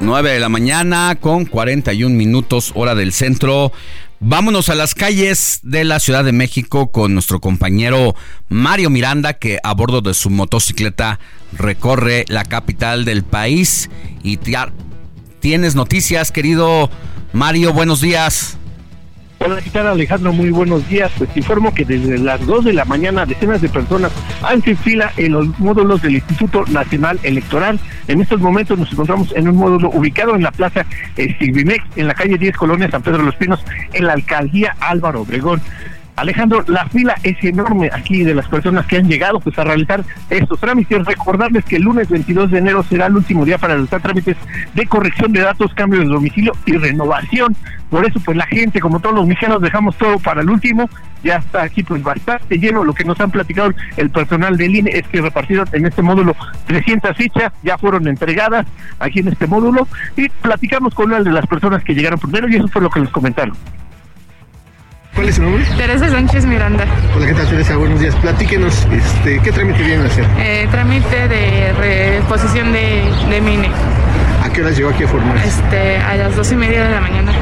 Nueve 0.01 0.31
de 0.31 0.41
la 0.41 0.49
mañana 0.49 1.17
con 1.21 1.47
41 1.47 2.15
minutos 2.15 2.71
hora 2.77 2.95
del 2.95 3.13
centro. 3.13 3.73
Vámonos 4.21 4.71
a 4.71 4.75
las 4.75 4.95
calles 4.95 5.61
de 5.63 5.85
la 5.85 6.01
Ciudad 6.01 6.25
de 6.25 6.33
México 6.33 6.91
con 6.91 7.13
nuestro 7.13 7.39
compañero 7.39 8.15
Mario 8.49 8.89
Miranda 8.89 9.35
que 9.35 9.59
a 9.63 9.75
bordo 9.75 10.01
de 10.01 10.15
su 10.15 10.31
motocicleta 10.31 11.21
recorre 11.53 12.25
la 12.29 12.45
capital 12.45 13.05
del 13.05 13.25
país 13.25 13.91
y 14.23 14.39
tienes 15.41 15.75
noticias, 15.75 16.33
querido 16.33 16.89
Mario, 17.35 17.75
buenos 17.75 18.01
días. 18.01 18.57
Hola, 19.47 19.63
¿qué 19.63 19.71
tal 19.71 19.87
Alejandro? 19.87 20.33
Muy 20.33 20.51
buenos 20.51 20.89
días. 20.89 21.13
Pues 21.17 21.31
informo 21.37 21.73
que 21.73 21.85
desde 21.85 22.19
las 22.19 22.45
2 22.45 22.65
de 22.65 22.73
la 22.73 22.85
mañana 22.85 23.25
decenas 23.25 23.63
de 23.63 23.69
personas 23.69 24.11
han 24.43 24.61
se 24.61 24.75
fila 24.75 25.13
en 25.17 25.35
los 25.35 25.57
módulos 25.61 26.03
del 26.03 26.17
Instituto 26.17 26.65
Nacional 26.67 27.21
Electoral. 27.23 27.79
En 28.09 28.21
estos 28.21 28.41
momentos 28.41 28.77
nos 28.77 28.91
encontramos 28.93 29.33
en 29.37 29.47
un 29.49 29.55
módulo 29.55 29.91
ubicado 29.91 30.35
en 30.35 30.43
la 30.43 30.51
plaza 30.51 30.85
Sigbimex, 31.15 31.85
en 31.95 32.09
la 32.09 32.15
calle 32.15 32.37
10 32.39 32.57
Colonia 32.57 32.91
San 32.91 33.03
Pedro 33.03 33.19
de 33.19 33.25
los 33.27 33.37
Pinos, 33.37 33.65
en 33.93 34.07
la 34.07 34.15
alcaldía 34.15 34.75
Álvaro 34.81 35.21
Obregón. 35.21 35.63
Alejandro, 36.17 36.65
la 36.67 36.87
fila 36.87 37.15
es 37.23 37.37
enorme 37.45 37.91
aquí 37.93 38.25
de 38.25 38.35
las 38.35 38.49
personas 38.49 38.87
que 38.87 38.97
han 38.97 39.07
llegado 39.07 39.39
pues 39.39 39.59
a 39.59 39.65
realizar 39.65 40.03
estos 40.31 40.59
trámites. 40.59 41.05
Recordarles 41.05 41.65
que 41.67 41.77
el 41.77 41.83
lunes 41.83 42.09
22 42.09 42.51
de 42.51 42.59
enero 42.59 42.83
será 42.83 43.07
el 43.07 43.17
último 43.17 43.45
día 43.45 43.59
para 43.59 43.75
realizar 43.75 44.01
trámites 44.01 44.37
de 44.75 44.87
corrección 44.87 45.33
de 45.33 45.41
datos, 45.41 45.75
cambio 45.75 46.01
de 46.01 46.07
domicilio 46.07 46.53
y 46.65 46.73
renovación. 46.73 47.55
Por 47.91 48.07
eso 48.07 48.19
pues 48.25 48.35
la 48.35 48.47
gente, 48.47 48.81
como 48.81 48.99
todos 48.99 49.15
los 49.15 49.27
mexicanos, 49.27 49.61
dejamos 49.61 49.95
todo 49.97 50.19
para 50.19 50.41
el 50.41 50.49
último. 50.49 50.89
Ya 51.23 51.37
está 51.37 51.63
aquí 51.63 51.83
pues 51.83 52.03
bastante 52.03 52.59
lleno. 52.59 52.83
Lo 52.83 52.95
que 52.95 53.05
nos 53.05 53.21
han 53.21 53.31
platicado 53.31 53.75
el 53.99 54.09
personal 54.09 54.57
del 54.57 54.75
INE 54.75 54.91
es 54.95 55.07
que 55.09 55.21
repartieron 55.21 55.69
en 55.73 55.85
este 55.85 56.01
módulo 56.01 56.35
300 56.67 57.15
fichas, 57.15 57.53
ya 57.63 57.77
fueron 57.77 58.09
entregadas 58.09 58.67
aquí 59.01 59.21
en 59.21 59.29
este 59.29 59.47
módulo 59.47 59.87
y 60.17 60.31
platicamos 60.31 60.95
con 60.95 61.07
una 61.07 61.21
de 61.21 61.31
las 61.31 61.47
personas 61.47 61.85
que 61.85 61.95
llegaron 61.95 62.19
primero 62.19 62.49
y 62.49 62.57
eso 62.57 62.69
fue 62.69 62.81
lo 62.81 62.89
que 62.89 63.01
les 63.01 63.11
comentaron. 63.11 63.55
¿Cuál 65.17 65.29
es 65.31 65.37
su 65.37 65.43
nombre? 65.43 65.65
Teresa 65.79 66.11
Sánchez 66.11 66.45
Miranda. 66.45 66.85
Hola, 67.17 67.27
¿qué 67.27 67.33
tal 67.33 67.49
Teresa? 67.49 67.77
Buenos 67.77 68.01
días. 68.01 68.15
Platíquenos, 68.17 68.87
este, 68.93 69.41
¿qué 69.41 69.51
trámite 69.51 69.83
vienen 69.83 70.05
a 70.05 70.09
hacer? 70.09 70.27
Eh, 70.39 70.69
trámite 70.71 71.27
de 71.29 71.73
reposición 72.21 72.71
de, 72.73 73.03
de 73.31 73.41
MINE. 73.41 73.71
¿A 74.45 74.51
qué 74.51 74.61
hora 74.61 74.71
llegó 74.73 74.91
aquí 74.91 75.05
a 75.05 75.09
formar? 75.09 75.39
Este, 75.39 75.97
a 75.97 76.17
las 76.17 76.37
dos 76.37 76.53
y 76.53 76.57
media 76.57 76.85
de 76.85 76.91
la 76.95 77.01
mañana. 77.01 77.33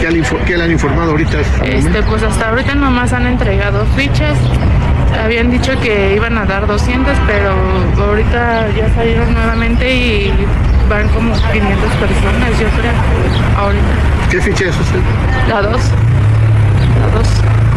¿Qué, 0.00 0.22
¿Qué 0.46 0.56
le 0.56 0.64
han 0.64 0.70
informado 0.70 1.10
ahorita? 1.10 1.40
Este, 1.64 2.02
pues 2.04 2.22
hasta 2.22 2.50
ahorita 2.50 2.76
nomás 2.76 3.12
han 3.12 3.26
entregado 3.26 3.84
fichas. 3.96 4.38
Habían 5.20 5.50
dicho 5.50 5.72
que 5.80 6.14
iban 6.14 6.38
a 6.38 6.44
dar 6.44 6.68
200, 6.68 7.12
pero 7.26 7.54
ahorita 8.06 8.68
ya 8.76 8.94
salieron 8.94 9.34
nuevamente 9.34 9.92
y 9.92 10.32
van 10.88 11.08
como 11.08 11.34
500 11.34 11.92
personas, 11.94 12.50
yo 12.60 12.68
creo, 12.78 12.92
ahorita. 13.58 13.84
¿Qué 14.30 14.40
ficha 14.40 14.66
es 14.66 14.78
usted? 14.78 15.00
La 15.48 15.62
2. 15.62 15.80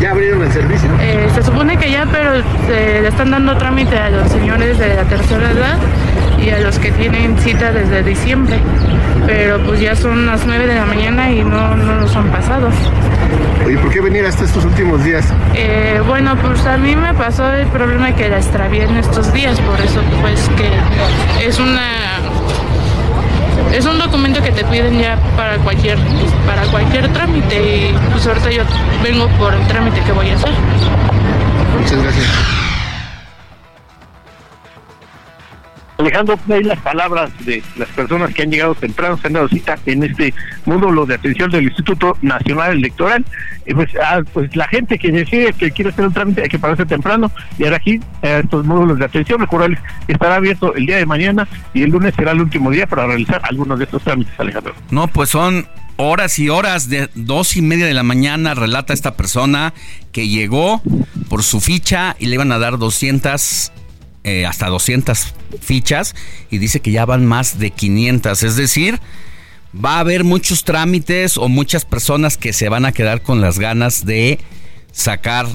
¿Ya 0.02 0.12
abrieron 0.12 0.42
el 0.42 0.52
servicio? 0.52 0.90
Eh, 1.02 1.28
se 1.36 1.44
supone 1.44 1.78
que 1.78 1.92
ya, 1.92 2.06
pero 2.10 2.36
le 2.70 3.08
están 3.08 3.32
dando 3.32 3.58
trámite 3.58 3.98
a 3.98 4.10
los 4.10 4.32
señores 4.32 4.80
de 4.80 4.96
la 4.96 5.04
tercera 5.04 5.52
edad 5.52 5.78
y 6.42 6.50
a 6.52 6.60
los 6.60 6.80
que 6.80 6.92
tienen 6.92 7.38
cita 7.38 7.72
desde 7.72 8.02
diciembre. 8.04 8.60
Pero 9.26 9.60
pues 9.60 9.82
ya 9.82 9.96
son 9.96 10.26
las 10.26 10.46
9 10.46 10.68
de 10.68 10.76
la 10.76 10.86
mañana 10.86 11.30
y 11.32 11.44
no, 11.44 11.76
no 11.76 11.96
los 11.96 12.16
han 12.16 12.32
pasado. 12.32 12.70
¿Y 13.70 13.76
por 13.76 13.92
qué 13.92 14.00
venir 14.00 14.26
hasta 14.26 14.46
estos 14.46 14.64
últimos 14.66 15.04
días? 15.04 15.26
Eh, 15.54 16.02
bueno, 16.08 16.36
pues 16.38 16.66
a 16.66 16.78
mí 16.78 16.96
me 16.96 17.14
pasó 17.14 17.52
el 17.52 17.68
problema 17.68 18.16
que 18.16 18.30
la 18.30 18.38
extravié 18.38 18.84
en 18.84 18.98
estos 18.98 19.32
días, 19.34 19.60
por 19.60 19.80
eso 19.82 20.02
pues 20.22 20.50
que 20.58 21.46
es 21.46 21.60
una 21.60 21.82
es 23.74 23.86
un 23.86 23.98
documento 24.00 24.42
que 24.42 24.52
te 24.52 24.64
piden 24.66 25.00
ya 25.00 25.18
para 25.36 25.58
cualquier 25.58 25.98
para 26.46 26.64
cualquier 26.64 27.12
trámite 27.14 27.56
y 27.56 27.96
pues 28.12 28.26
ahorita 28.26 28.52
yo 28.52 28.64
vengo 29.04 29.28
por 29.38 29.54
el 29.54 29.66
trámite 29.68 30.02
que 30.02 30.12
voy 30.12 30.30
a 30.30 30.36
hacer. 30.36 30.52
Muchas 31.78 32.02
gracias. 32.02 32.69
Alejandro, 36.00 36.40
ahí 36.50 36.64
las 36.64 36.80
palabras 36.80 37.30
de 37.46 37.62
las 37.76 37.90
personas 37.90 38.34
que 38.34 38.44
han 38.44 38.52
llegado 38.52 38.74
temprano, 38.74 39.18
se 39.18 39.28
han 39.28 39.34
dado 39.34 39.50
cita 39.50 39.78
en 39.86 40.04
este 40.04 40.34
módulo 40.66 41.06
de 41.06 41.16
atención 41.16 41.52
del 41.52 41.66
Instituto 41.66 42.18
Nacional 42.22 42.78
Electoral. 42.78 43.26
Pues, 43.76 43.90
ah, 44.02 44.22
pues 44.34 44.56
la 44.56 44.68
gente 44.70 44.98
que 44.98 45.12
decide 45.12 45.52
que 45.52 45.72
quiere 45.72 45.92
hacer 45.92 46.06
un 46.06 46.14
trámite 46.14 46.44
hay 46.44 46.50
que 46.50 46.58
pararse 46.58 46.86
temprano 46.86 47.30
y 47.58 47.66
ahora 47.66 47.78
aquí 47.78 48.00
eh, 48.22 48.42
estos 48.44 48.66
módulos 48.66 48.98
de 48.98 49.06
atención, 49.06 49.42
recordarles, 49.42 49.80
estará 50.08 50.36
abierto 50.36 50.74
el 50.74 50.86
día 50.86 50.98
de 50.98 51.06
mañana 51.06 51.48
y 51.74 51.84
el 51.84 51.90
lunes 51.92 52.16
será 52.16 52.32
el 52.32 52.42
último 52.42 52.72
día 52.72 52.88
para 52.88 53.06
realizar 53.06 53.42
algunos 53.44 53.78
de 53.78 53.84
estos 53.84 54.02
trámites, 54.02 54.34
Alejandro. 54.40 54.74
No, 54.92 55.08
pues 55.10 55.30
son 55.30 55.68
horas 55.98 56.40
y 56.40 56.48
horas 56.48 56.88
de 56.88 57.10
dos 57.14 57.58
y 57.58 57.62
media 57.62 57.86
de 57.86 57.94
la 57.94 58.04
mañana 58.04 58.54
relata 58.54 58.94
esta 58.94 59.18
persona 59.18 59.74
que 60.14 60.30
llegó 60.30 60.82
por 61.28 61.44
su 61.44 61.60
ficha 61.60 62.16
y 62.20 62.28
le 62.28 62.36
iban 62.36 62.54
a 62.54 62.58
dar 62.58 62.78
200 62.78 63.74
eh, 64.24 64.46
hasta 64.46 64.68
200 64.68 65.36
fichas 65.62 66.16
y 66.50 66.58
dice 66.58 66.80
que 66.80 66.92
ya 66.92 67.06
van 67.06 67.26
más 67.26 67.60
de 67.60 67.72
500. 67.72 68.44
Es 68.44 68.56
decir, 68.56 69.00
va 69.74 69.98
a 69.98 70.00
haber 70.00 70.24
muchos 70.24 70.64
trámites 70.64 71.38
o 71.38 71.50
muchas 71.50 71.86
personas 71.86 72.38
que 72.38 72.54
se 72.54 72.70
van 72.70 72.86
a 72.86 72.92
quedar 72.92 73.22
con 73.22 73.42
las 73.42 73.60
ganas 73.60 74.06
de 74.06 74.40
sacar 74.92 75.48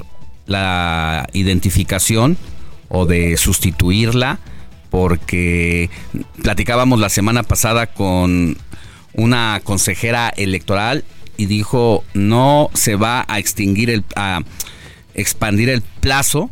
la 0.47 1.29
identificación 1.33 2.37
o 2.89 3.07
de 3.07 3.37
sustituirla 3.37 4.39
porque 4.91 5.91
platicábamos 6.43 7.01
la 7.01 7.09
semana 7.09 7.43
pasada 7.43 7.87
con 7.87 8.57
una 9.15 9.61
consejera 9.65 10.29
electoral 10.29 11.05
y 11.37 11.47
dijo 11.47 12.05
no 12.15 12.71
se 12.75 12.95
va 12.95 13.25
a 13.27 13.39
extinguir 13.39 13.91
el 13.91 14.05
a 14.15 14.43
expandir 15.15 15.71
el 15.71 15.83
plazo 15.83 16.51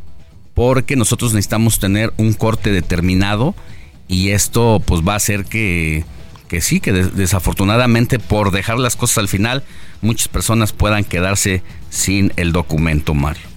porque 0.54 0.96
nosotros 0.96 1.32
necesitamos 1.32 1.78
tener 1.78 2.12
un 2.16 2.32
corte 2.34 2.70
determinado 2.70 3.54
y 4.08 4.30
esto 4.30 4.82
pues 4.84 5.02
va 5.06 5.14
a 5.14 5.16
hacer 5.16 5.44
que, 5.44 6.04
que 6.48 6.60
sí, 6.60 6.80
que 6.80 6.92
desafortunadamente 6.92 8.18
por 8.18 8.50
dejar 8.50 8.78
las 8.78 8.96
cosas 8.96 9.18
al 9.18 9.28
final 9.28 9.64
muchas 10.00 10.28
personas 10.28 10.72
puedan 10.72 11.04
quedarse 11.04 11.62
sin 11.88 12.32
el 12.36 12.52
documento, 12.52 13.14
Mario. 13.14 13.51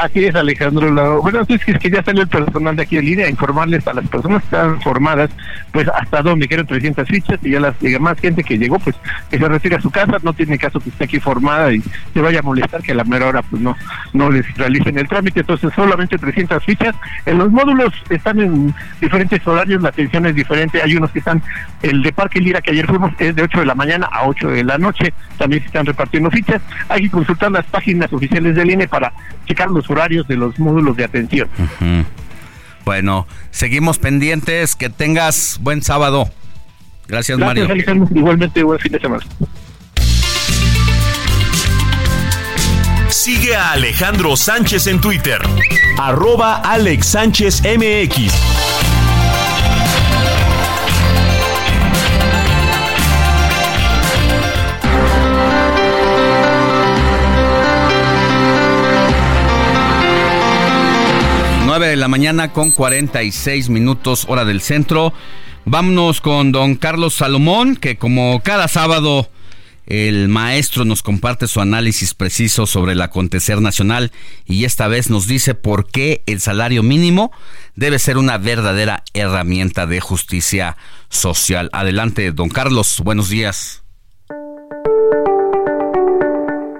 Así 0.00 0.24
es, 0.24 0.34
Alejandro. 0.36 1.20
bueno, 1.22 1.40
es 1.48 1.78
que 1.78 1.90
ya 1.90 2.04
salió 2.04 2.22
el 2.22 2.28
personal 2.28 2.76
de 2.76 2.82
aquí 2.82 2.96
de 2.96 3.02
línea 3.02 3.26
a 3.26 3.30
informarles 3.30 3.84
a 3.88 3.94
las 3.94 4.06
personas 4.06 4.42
que 4.42 4.46
están 4.46 4.80
formadas, 4.80 5.28
pues 5.72 5.88
hasta 5.88 6.22
dónde 6.22 6.46
quieren 6.46 6.66
300 6.66 7.08
fichas 7.08 7.38
y 7.42 7.50
ya 7.50 7.60
las 7.60 7.76
llega 7.80 7.98
más 7.98 8.16
gente 8.20 8.44
que 8.44 8.58
llegó, 8.58 8.78
pues 8.78 8.94
que 9.28 9.38
se 9.38 9.48
retire 9.48 9.74
a 9.74 9.80
su 9.80 9.90
casa, 9.90 10.18
no 10.22 10.32
tiene 10.34 10.56
caso 10.56 10.78
que 10.78 10.90
esté 10.90 11.04
aquí 11.04 11.18
formada 11.18 11.72
y 11.72 11.82
se 12.14 12.20
vaya 12.20 12.38
a 12.38 12.42
molestar 12.42 12.80
que 12.80 12.92
a 12.92 12.94
la 12.94 13.02
mera 13.02 13.26
hora 13.26 13.42
pues 13.42 13.60
no, 13.60 13.76
no 14.12 14.30
les 14.30 14.46
realicen 14.56 14.96
el 14.98 15.08
trámite, 15.08 15.40
entonces 15.40 15.72
solamente 15.74 16.16
300 16.16 16.62
fichas. 16.64 16.94
En 17.26 17.38
los 17.38 17.50
módulos 17.50 17.92
están 18.08 18.38
en 18.38 18.72
diferentes 19.00 19.44
horarios, 19.48 19.82
la 19.82 19.88
atención 19.88 20.26
es 20.26 20.34
diferente, 20.36 20.80
hay 20.80 20.94
unos 20.94 21.10
que 21.10 21.18
están, 21.18 21.42
el 21.82 22.04
de 22.04 22.12
Parque 22.12 22.40
Lira 22.40 22.60
que 22.60 22.70
ayer 22.70 22.86
fuimos 22.86 23.12
es 23.18 23.34
de 23.34 23.42
8 23.42 23.60
de 23.60 23.66
la 23.66 23.74
mañana 23.74 24.08
a 24.12 24.28
8 24.28 24.48
de 24.48 24.62
la 24.62 24.78
noche, 24.78 25.12
también 25.38 25.60
se 25.62 25.66
están 25.66 25.86
repartiendo 25.86 26.30
fichas, 26.30 26.62
hay 26.88 27.02
que 27.02 27.10
consultar 27.10 27.50
las 27.50 27.66
páginas 27.66 28.12
oficiales 28.12 28.54
del 28.54 28.70
INE 28.70 28.86
para 28.86 29.12
checar 29.44 29.68
los 29.70 29.87
horarios 29.90 30.26
de 30.28 30.36
los 30.36 30.58
módulos 30.58 30.96
de 30.96 31.04
atención. 31.04 31.48
Bueno, 32.84 33.26
seguimos 33.50 33.98
pendientes. 33.98 34.74
Que 34.74 34.88
tengas 34.88 35.58
buen 35.60 35.82
sábado. 35.82 36.30
Gracias, 37.06 37.38
Mario. 37.38 37.68
Igualmente, 38.14 38.62
buen 38.62 38.78
fin 38.78 38.92
de 38.92 39.00
semana. 39.00 39.24
Sigue 43.08 43.56
a 43.56 43.72
Alejandro 43.72 44.36
Sánchez 44.36 44.86
en 44.86 45.00
Twitter. 45.00 45.40
Arroba 45.98 46.56
Alex 46.56 47.06
Sánchez 47.06 47.62
MX. 47.62 48.67
9 61.78 61.90
de 61.90 61.96
la 61.96 62.08
mañana 62.08 62.52
con 62.52 62.72
46 62.72 63.68
minutos 63.68 64.24
hora 64.26 64.44
del 64.44 64.60
centro. 64.60 65.12
Vámonos 65.64 66.20
con 66.20 66.50
don 66.50 66.74
Carlos 66.74 67.14
Salomón, 67.14 67.76
que 67.76 67.96
como 67.98 68.40
cada 68.42 68.66
sábado 68.66 69.30
el 69.86 70.26
maestro 70.26 70.84
nos 70.84 71.04
comparte 71.04 71.46
su 71.46 71.60
análisis 71.60 72.14
preciso 72.14 72.66
sobre 72.66 72.94
el 72.94 73.00
acontecer 73.00 73.60
nacional 73.60 74.10
y 74.44 74.64
esta 74.64 74.88
vez 74.88 75.08
nos 75.08 75.28
dice 75.28 75.54
por 75.54 75.88
qué 75.88 76.24
el 76.26 76.40
salario 76.40 76.82
mínimo 76.82 77.30
debe 77.76 78.00
ser 78.00 78.18
una 78.18 78.38
verdadera 78.38 79.04
herramienta 79.14 79.86
de 79.86 80.00
justicia 80.00 80.76
social. 81.10 81.70
Adelante, 81.72 82.32
don 82.32 82.48
Carlos, 82.48 83.02
buenos 83.04 83.28
días. 83.28 83.84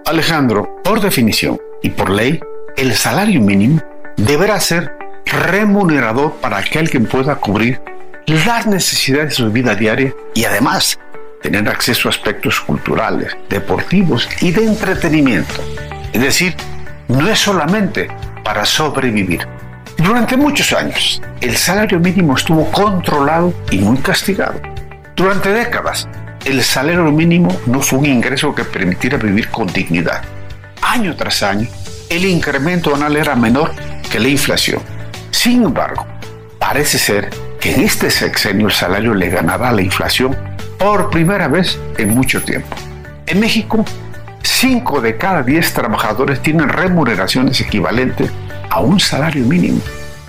Alejandro, 0.06 0.68
por 0.82 1.00
definición 1.00 1.56
y 1.84 1.90
por 1.90 2.10
ley, 2.10 2.40
el 2.76 2.94
salario 2.94 3.40
mínimo 3.40 3.80
deberá 4.18 4.60
ser 4.60 4.92
remunerador 5.24 6.34
para 6.40 6.58
aquel 6.58 6.90
que 6.90 7.00
pueda 7.00 7.36
cubrir 7.36 7.80
las 8.26 8.66
necesidades 8.66 9.30
de 9.30 9.34
su 9.36 9.50
vida 9.50 9.74
diaria 9.74 10.12
y 10.34 10.44
además 10.44 10.98
tener 11.42 11.68
acceso 11.68 12.08
a 12.08 12.10
aspectos 12.10 12.60
culturales, 12.60 13.36
deportivos 13.48 14.28
y 14.40 14.50
de 14.50 14.64
entretenimiento. 14.64 15.62
Es 16.12 16.20
decir, 16.20 16.54
no 17.06 17.28
es 17.28 17.38
solamente 17.38 18.08
para 18.44 18.64
sobrevivir. 18.64 19.46
Durante 19.96 20.36
muchos 20.36 20.72
años, 20.72 21.22
el 21.40 21.56
salario 21.56 21.98
mínimo 22.00 22.36
estuvo 22.36 22.70
controlado 22.70 23.54
y 23.70 23.78
muy 23.78 23.98
castigado. 23.98 24.60
Durante 25.16 25.50
décadas, 25.50 26.08
el 26.44 26.62
salario 26.62 27.04
mínimo 27.04 27.56
no 27.66 27.80
fue 27.80 28.00
un 28.00 28.06
ingreso 28.06 28.54
que 28.54 28.64
permitiera 28.64 29.16
vivir 29.16 29.48
con 29.48 29.66
dignidad. 29.68 30.22
Año 30.82 31.14
tras 31.16 31.42
año, 31.42 31.68
el 32.08 32.24
incremento 32.24 32.94
anual 32.94 33.16
era 33.16 33.34
menor 33.34 33.72
que 34.08 34.18
la 34.18 34.28
inflación. 34.28 34.80
Sin 35.30 35.62
embargo, 35.62 36.06
parece 36.58 36.98
ser 36.98 37.30
que 37.60 37.74
en 37.74 37.82
este 37.82 38.10
sexenio 38.10 38.66
el 38.66 38.72
salario 38.72 39.14
le 39.14 39.28
ganará 39.28 39.70
a 39.70 39.72
la 39.72 39.82
inflación 39.82 40.36
por 40.78 41.10
primera 41.10 41.48
vez 41.48 41.78
en 41.96 42.10
mucho 42.10 42.42
tiempo. 42.42 42.76
En 43.26 43.40
México, 43.40 43.84
5 44.42 45.00
de 45.00 45.16
cada 45.16 45.42
10 45.42 45.72
trabajadores 45.72 46.40
tienen 46.42 46.68
remuneraciones 46.68 47.60
equivalentes 47.60 48.30
a 48.70 48.80
un 48.80 49.00
salario 49.00 49.44
mínimo 49.44 49.80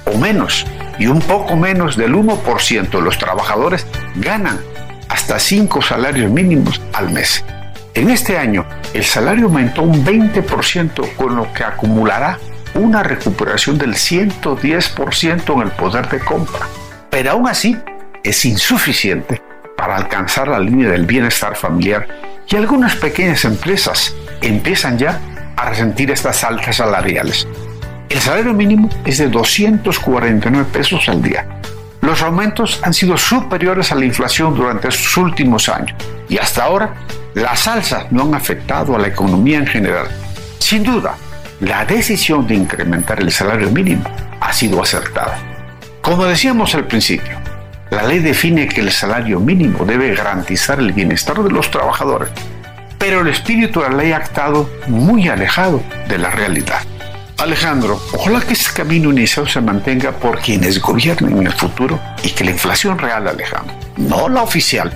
o 0.06 0.18
menos, 0.18 0.66
y 0.98 1.08
un 1.08 1.20
poco 1.20 1.56
menos 1.56 1.96
del 1.96 2.14
1% 2.14 2.90
de 2.90 3.02
los 3.02 3.18
trabajadores 3.18 3.86
ganan 4.16 4.60
hasta 5.08 5.40
5 5.40 5.82
salarios 5.82 6.32
mínimos 6.32 6.82
al 6.94 7.12
mes. 7.12 7.44
En 7.94 8.10
este 8.10 8.38
año, 8.38 8.66
el 8.94 9.04
salario 9.04 9.46
aumentó 9.46 9.82
un 9.82 10.06
20%, 10.06 11.16
con 11.16 11.36
lo 11.36 11.52
que 11.54 11.64
acumulará 11.64 12.38
una 12.76 13.04
recuperación 13.04 13.78
del 13.78 13.94
110% 13.94 15.54
en 15.54 15.62
el 15.62 15.72
poder 15.72 16.10
de 16.10 16.20
compra. 16.20 16.68
Pero 17.10 17.32
aún 17.32 17.48
así, 17.48 17.78
es 18.24 18.46
insuficiente 18.46 19.42
para 19.78 19.96
alcanzar 19.96 20.48
la 20.48 20.60
línea 20.60 20.90
del 20.90 21.06
bienestar 21.06 21.56
familiar 21.56 22.08
y 22.48 22.56
algunas 22.56 22.96
pequeñas 22.96 23.46
empresas 23.46 24.16
empiezan 24.42 24.98
ya 24.98 25.20
a 25.56 25.70
resentir 25.70 26.12
estas 26.12 26.44
altas 26.44 26.78
salariales. 26.78 27.48
El 28.10 28.20
salario 28.20 28.54
mínimo 28.54 28.90
es 29.06 29.20
de 29.20 29.28
249 29.28 30.68
pesos 30.72 31.08
al 31.10 31.22
día. 31.22 31.46
Los 32.02 32.22
aumentos 32.22 32.80
han 32.84 32.94
sido 32.94 33.18
superiores 33.18 33.92
a 33.92 33.96
la 33.96 34.06
inflación 34.06 34.56
durante 34.56 34.88
estos 34.88 35.16
últimos 35.18 35.70
años 35.70 35.96
y 36.28 36.38
hasta 36.38 36.64
ahora 36.64 36.94
las 37.34 37.68
alzas 37.68 38.12
no 38.12 38.24
han 38.24 38.36
afectado 38.36 38.96
a 38.96 39.00
la 39.00 39.08
economía 39.08 39.60
en 39.60 39.68
general. 39.68 40.08
Sin 40.60 40.84
duda, 40.84 41.16
la 41.60 41.86
decisión 41.86 42.48
de 42.48 42.56
incrementar 42.56 43.20
el 43.20 43.32
salario 43.32 43.70
mínimo 43.70 44.04
ha 44.40 44.54
sido 44.54 44.82
acertada. 44.82 45.38
Como 46.02 46.26
decíamos 46.26 46.74
al 46.76 46.88
principio, 46.88 47.38
la 47.90 48.04
ley 48.04 48.20
define 48.20 48.68
que 48.68 48.82
el 48.82 48.92
salario 48.92 49.40
mínimo 49.40 49.84
debe 49.84 50.16
garantizar 50.16 50.80
el 50.80 50.94
bienestar 50.94 51.44
de 51.44 51.52
los 51.52 51.70
trabajadores, 51.70 52.30
pero 52.98 53.22
el 53.22 53.28
espíritu 53.28 53.82
de 53.82 53.90
la 53.90 53.98
ley 53.98 54.12
ha 54.14 54.20
estado 54.20 54.70
muy 54.88 55.28
alejado 55.28 55.84
de 56.08 56.18
la 56.18 56.30
realidad. 56.30 56.80
Alejandro, 57.38 58.02
ojalá 58.14 58.42
que 58.42 58.54
este 58.54 58.74
camino 58.74 59.12
iniciado 59.12 59.48
se 59.48 59.62
mantenga 59.62 60.12
por 60.12 60.40
quienes 60.40 60.82
gobiernen 60.82 61.38
en 61.38 61.48
el 61.48 61.54
futuro 61.54 62.00
y 62.24 62.30
que 62.32 62.44
la 62.44 62.52
inflación 62.52 62.98
real, 62.98 63.28
Alejandro, 63.28 63.76
no 63.98 64.30
la 64.30 64.44
oficial, 64.44 64.92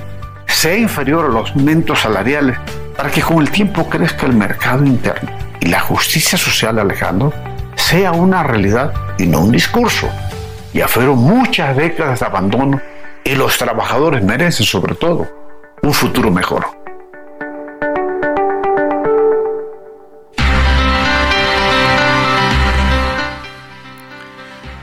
sea 0.45 0.77
inferior 0.77 1.25
a 1.25 1.29
los 1.29 1.51
aumentos 1.51 1.99
salariales 2.01 2.57
para 2.95 3.11
que 3.11 3.21
con 3.21 3.39
el 3.39 3.49
tiempo 3.49 3.89
crezca 3.89 4.25
el 4.25 4.33
mercado 4.33 4.85
interno 4.85 5.31
y 5.59 5.67
la 5.67 5.79
justicia 5.79 6.37
social, 6.37 6.79
Alejandro, 6.79 7.33
sea 7.75 8.11
una 8.11 8.43
realidad 8.43 8.93
y 9.17 9.25
no 9.25 9.41
un 9.41 9.51
discurso. 9.51 10.09
Ya 10.73 10.87
fueron 10.87 11.19
muchas 11.19 11.75
décadas 11.75 12.19
de 12.19 12.25
abandono 12.25 12.81
y 13.23 13.35
los 13.35 13.57
trabajadores 13.57 14.23
merecen 14.23 14.65
sobre 14.65 14.95
todo 14.95 15.27
un 15.81 15.93
futuro 15.93 16.31
mejor. 16.31 16.65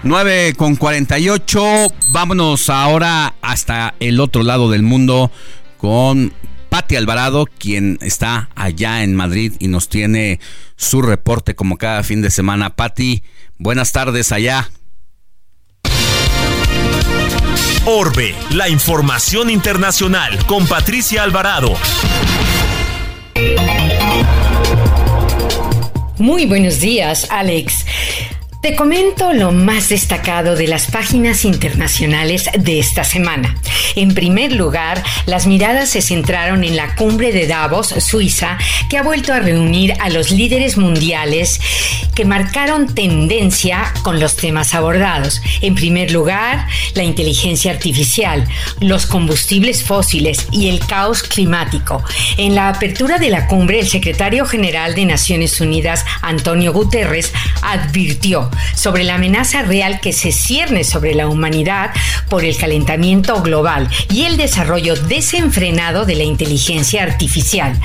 Nueve 0.03 0.55
con 0.57 0.77
48. 0.77 1.63
Vámonos 2.09 2.71
ahora 2.71 3.35
hasta 3.43 3.95
el 4.01 4.19
otro 4.19 4.43
lado 4.43 4.71
del 4.71 4.83
mundo 4.83 5.31
con 5.77 6.33
Patti 6.71 6.97
Alvarado, 6.97 7.47
quien 7.47 7.99
está 8.01 8.49
allá 8.55 9.03
en 9.03 9.15
Madrid 9.15 9.53
y 9.59 9.69
nos 9.69 9.89
tiene 9.89 10.41
su 10.77 11.03
reporte 11.03 11.55
como 11.55 11.77
cada 11.77 12.03
fin 12.05 12.23
de 12.23 12.31
semana. 12.31 12.77
Patti, 12.77 13.23
buenas 13.59 13.93
tardes 13.93 14.33
allá. 14.33 14.71
Orbe, 17.87 18.35
la 18.51 18.69
información 18.69 19.51
internacional 19.51 20.47
con 20.47 20.67
Patricia 20.67 21.25
Alvarado. 21.25 21.75
Muy 26.19 26.47
buenos 26.47 26.81
días, 26.81 27.27
Alex. 27.31 27.85
Te 28.61 28.77
comento 28.77 29.33
lo 29.33 29.53
más 29.53 29.89
destacado 29.89 30.55
de 30.55 30.69
las 30.69 30.91
páginas 30.91 31.47
internacionales 31.47 32.51
de 32.59 32.79
esta 32.79 33.05
semana. 33.05 33.57
En 33.97 34.13
primer 34.13 34.53
lugar, 34.53 35.03
las 35.25 35.47
miradas 35.47 35.89
se 35.89 36.03
centraron 36.03 36.63
en 36.63 36.77
la 36.77 36.95
cumbre 36.95 37.33
de 37.33 37.47
Davos, 37.47 37.89
Suiza, 37.89 38.59
que 38.91 38.99
ha 38.99 39.03
vuelto 39.03 39.33
a 39.33 39.41
reunir 39.41 39.95
a 39.99 40.11
los 40.11 40.31
líderes 40.31 40.77
mundiales 40.77 41.59
que 42.15 42.27
marcaron 42.27 42.95
tendencia 42.95 43.95
con 44.03 44.21
los 44.21 44.37
temas 44.37 44.75
abordados. 44.75 45.41
En 45.63 45.75
primer 45.75 46.11
lugar, 46.11 46.67
la 46.95 47.03
inteligencia 47.03 47.73
artificial, 47.73 48.47
los 48.81 49.07
combustibles 49.07 49.83
fósiles 49.83 50.47
y 50.53 50.69
el 50.69 50.81
caos 50.81 51.23
climático. 51.23 52.05
En 52.37 52.55
la 52.55 52.69
apertura 52.69 53.19
de 53.19 53.31
la 53.31 53.47
cumbre, 53.47 53.81
el 53.81 53.89
secretario 53.89 54.45
general 54.45 54.95
de 54.95 55.07
Naciones 55.07 55.63
Unidas, 55.63 56.05
Antonio 56.21 56.75
Guterres, 56.75 57.33
advirtió 57.63 58.50
sobre 58.75 59.05
la 59.05 59.15
amenaza 59.15 59.63
real 59.63 60.01
que 60.01 60.13
se 60.13 60.33
cierne 60.33 60.85
sobre 60.85 61.15
la 61.15 61.29
humanidad 61.29 61.91
por 62.29 62.45
el 62.45 62.57
calentamiento 62.57 63.43
global 63.43 63.89
y 64.11 64.25
el 64.25 64.37
desarrollo 64.37 64.97
desenfrenado 64.97 66.05
de 66.05 66.15
la 66.15 66.25
inteligencia 66.25 67.03
artificial. 67.03 67.79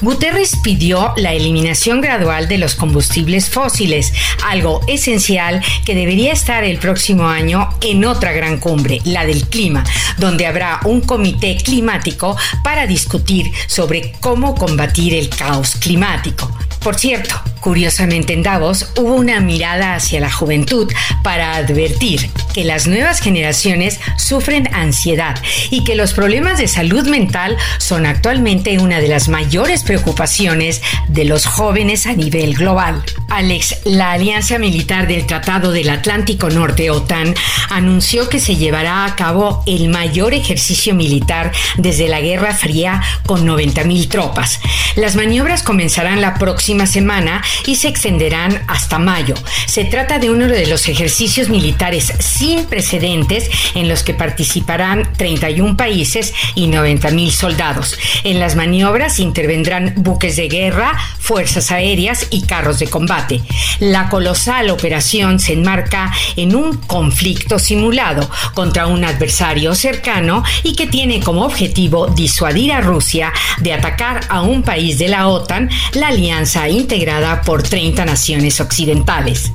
Guterres 0.00 0.56
pidió 0.62 1.12
la 1.16 1.32
eliminación 1.32 2.00
gradual 2.00 2.48
de 2.48 2.58
los 2.58 2.74
combustibles 2.74 3.50
fósiles, 3.50 4.12
algo 4.46 4.80
esencial 4.88 5.62
que 5.84 5.94
debería 5.94 6.32
estar 6.32 6.64
el 6.64 6.78
próximo 6.78 7.28
año 7.28 7.68
en 7.80 8.04
otra 8.04 8.32
gran 8.32 8.58
cumbre, 8.58 9.00
la 9.04 9.24
del 9.24 9.46
clima, 9.48 9.84
donde 10.18 10.46
habrá 10.46 10.80
un 10.84 11.00
comité 11.00 11.56
climático 11.56 12.36
para 12.64 12.86
discutir 12.86 13.50
sobre 13.66 14.12
cómo 14.20 14.54
combatir 14.54 15.14
el 15.14 15.28
caos 15.28 15.76
climático. 15.76 16.50
Por 16.82 16.96
cierto, 16.96 17.40
curiosamente 17.60 18.32
en 18.32 18.42
Davos 18.42 18.88
hubo 18.96 19.14
una 19.14 19.38
mirada 19.38 19.94
hacia 19.94 20.18
la 20.18 20.32
juventud 20.32 20.92
para 21.22 21.54
advertir 21.54 22.28
que 22.52 22.64
las 22.64 22.88
nuevas 22.88 23.20
generaciones 23.20 24.00
sufren 24.18 24.68
ansiedad 24.74 25.40
y 25.70 25.84
que 25.84 25.94
los 25.94 26.12
problemas 26.12 26.58
de 26.58 26.66
salud 26.66 27.06
mental 27.06 27.56
son 27.78 28.04
actualmente 28.04 28.80
una 28.80 28.98
de 28.98 29.06
las 29.06 29.28
mayores 29.28 29.84
preocupaciones 29.84 30.82
de 31.06 31.24
los 31.24 31.46
jóvenes 31.46 32.06
a 32.06 32.14
nivel 32.14 32.54
global. 32.54 33.00
Alex, 33.28 33.76
la 33.84 34.12
Alianza 34.12 34.58
Militar 34.58 35.06
del 35.06 35.24
Tratado 35.26 35.70
del 35.70 35.88
Atlántico 35.88 36.50
Norte, 36.50 36.90
OTAN, 36.90 37.34
anunció 37.70 38.28
que 38.28 38.40
se 38.40 38.56
llevará 38.56 39.04
a 39.04 39.14
cabo 39.14 39.62
el 39.66 39.88
mayor 39.88 40.34
ejercicio 40.34 40.94
militar 40.94 41.52
desde 41.78 42.08
la 42.08 42.20
Guerra 42.20 42.54
Fría 42.54 43.00
con 43.24 43.46
90.000 43.46 44.08
tropas. 44.08 44.60
Las 44.96 45.14
maniobras 45.14 45.62
comenzarán 45.62 46.20
la 46.20 46.34
próxima 46.34 46.71
semana 46.86 47.42
y 47.66 47.76
se 47.76 47.88
extenderán 47.88 48.62
hasta 48.66 48.98
mayo. 48.98 49.34
Se 49.66 49.84
trata 49.84 50.18
de 50.18 50.30
uno 50.30 50.46
de 50.46 50.66
los 50.66 50.88
ejercicios 50.88 51.48
militares 51.48 52.12
sin 52.18 52.64
precedentes 52.64 53.50
en 53.74 53.88
los 53.88 54.02
que 54.02 54.14
participarán 54.14 55.12
31 55.16 55.76
países 55.76 56.34
y 56.54 56.66
90 56.66 57.10
mil 57.10 57.32
soldados. 57.32 57.96
En 58.24 58.40
las 58.40 58.56
maniobras 58.56 59.18
intervendrán 59.18 59.94
buques 59.96 60.36
de 60.36 60.48
guerra, 60.48 60.98
fuerzas 61.18 61.70
aéreas 61.70 62.26
y 62.30 62.42
carros 62.42 62.78
de 62.78 62.88
combate. 62.88 63.42
La 63.78 64.08
colosal 64.08 64.70
operación 64.70 65.38
se 65.38 65.52
enmarca 65.52 66.12
en 66.36 66.54
un 66.54 66.76
conflicto 66.76 67.58
simulado 67.58 68.28
contra 68.54 68.86
un 68.86 69.04
adversario 69.04 69.74
cercano 69.74 70.42
y 70.62 70.74
que 70.74 70.86
tiene 70.86 71.20
como 71.20 71.44
objetivo 71.44 72.06
disuadir 72.08 72.72
a 72.72 72.80
Rusia 72.80 73.32
de 73.58 73.72
atacar 73.72 74.20
a 74.28 74.42
un 74.42 74.62
país 74.62 74.98
de 74.98 75.08
la 75.08 75.28
OTAN, 75.28 75.70
la 75.94 76.08
alianza 76.08 76.61
integrada 76.68 77.42
por 77.42 77.62
30 77.62 78.04
naciones 78.04 78.60
occidentales. 78.60 79.52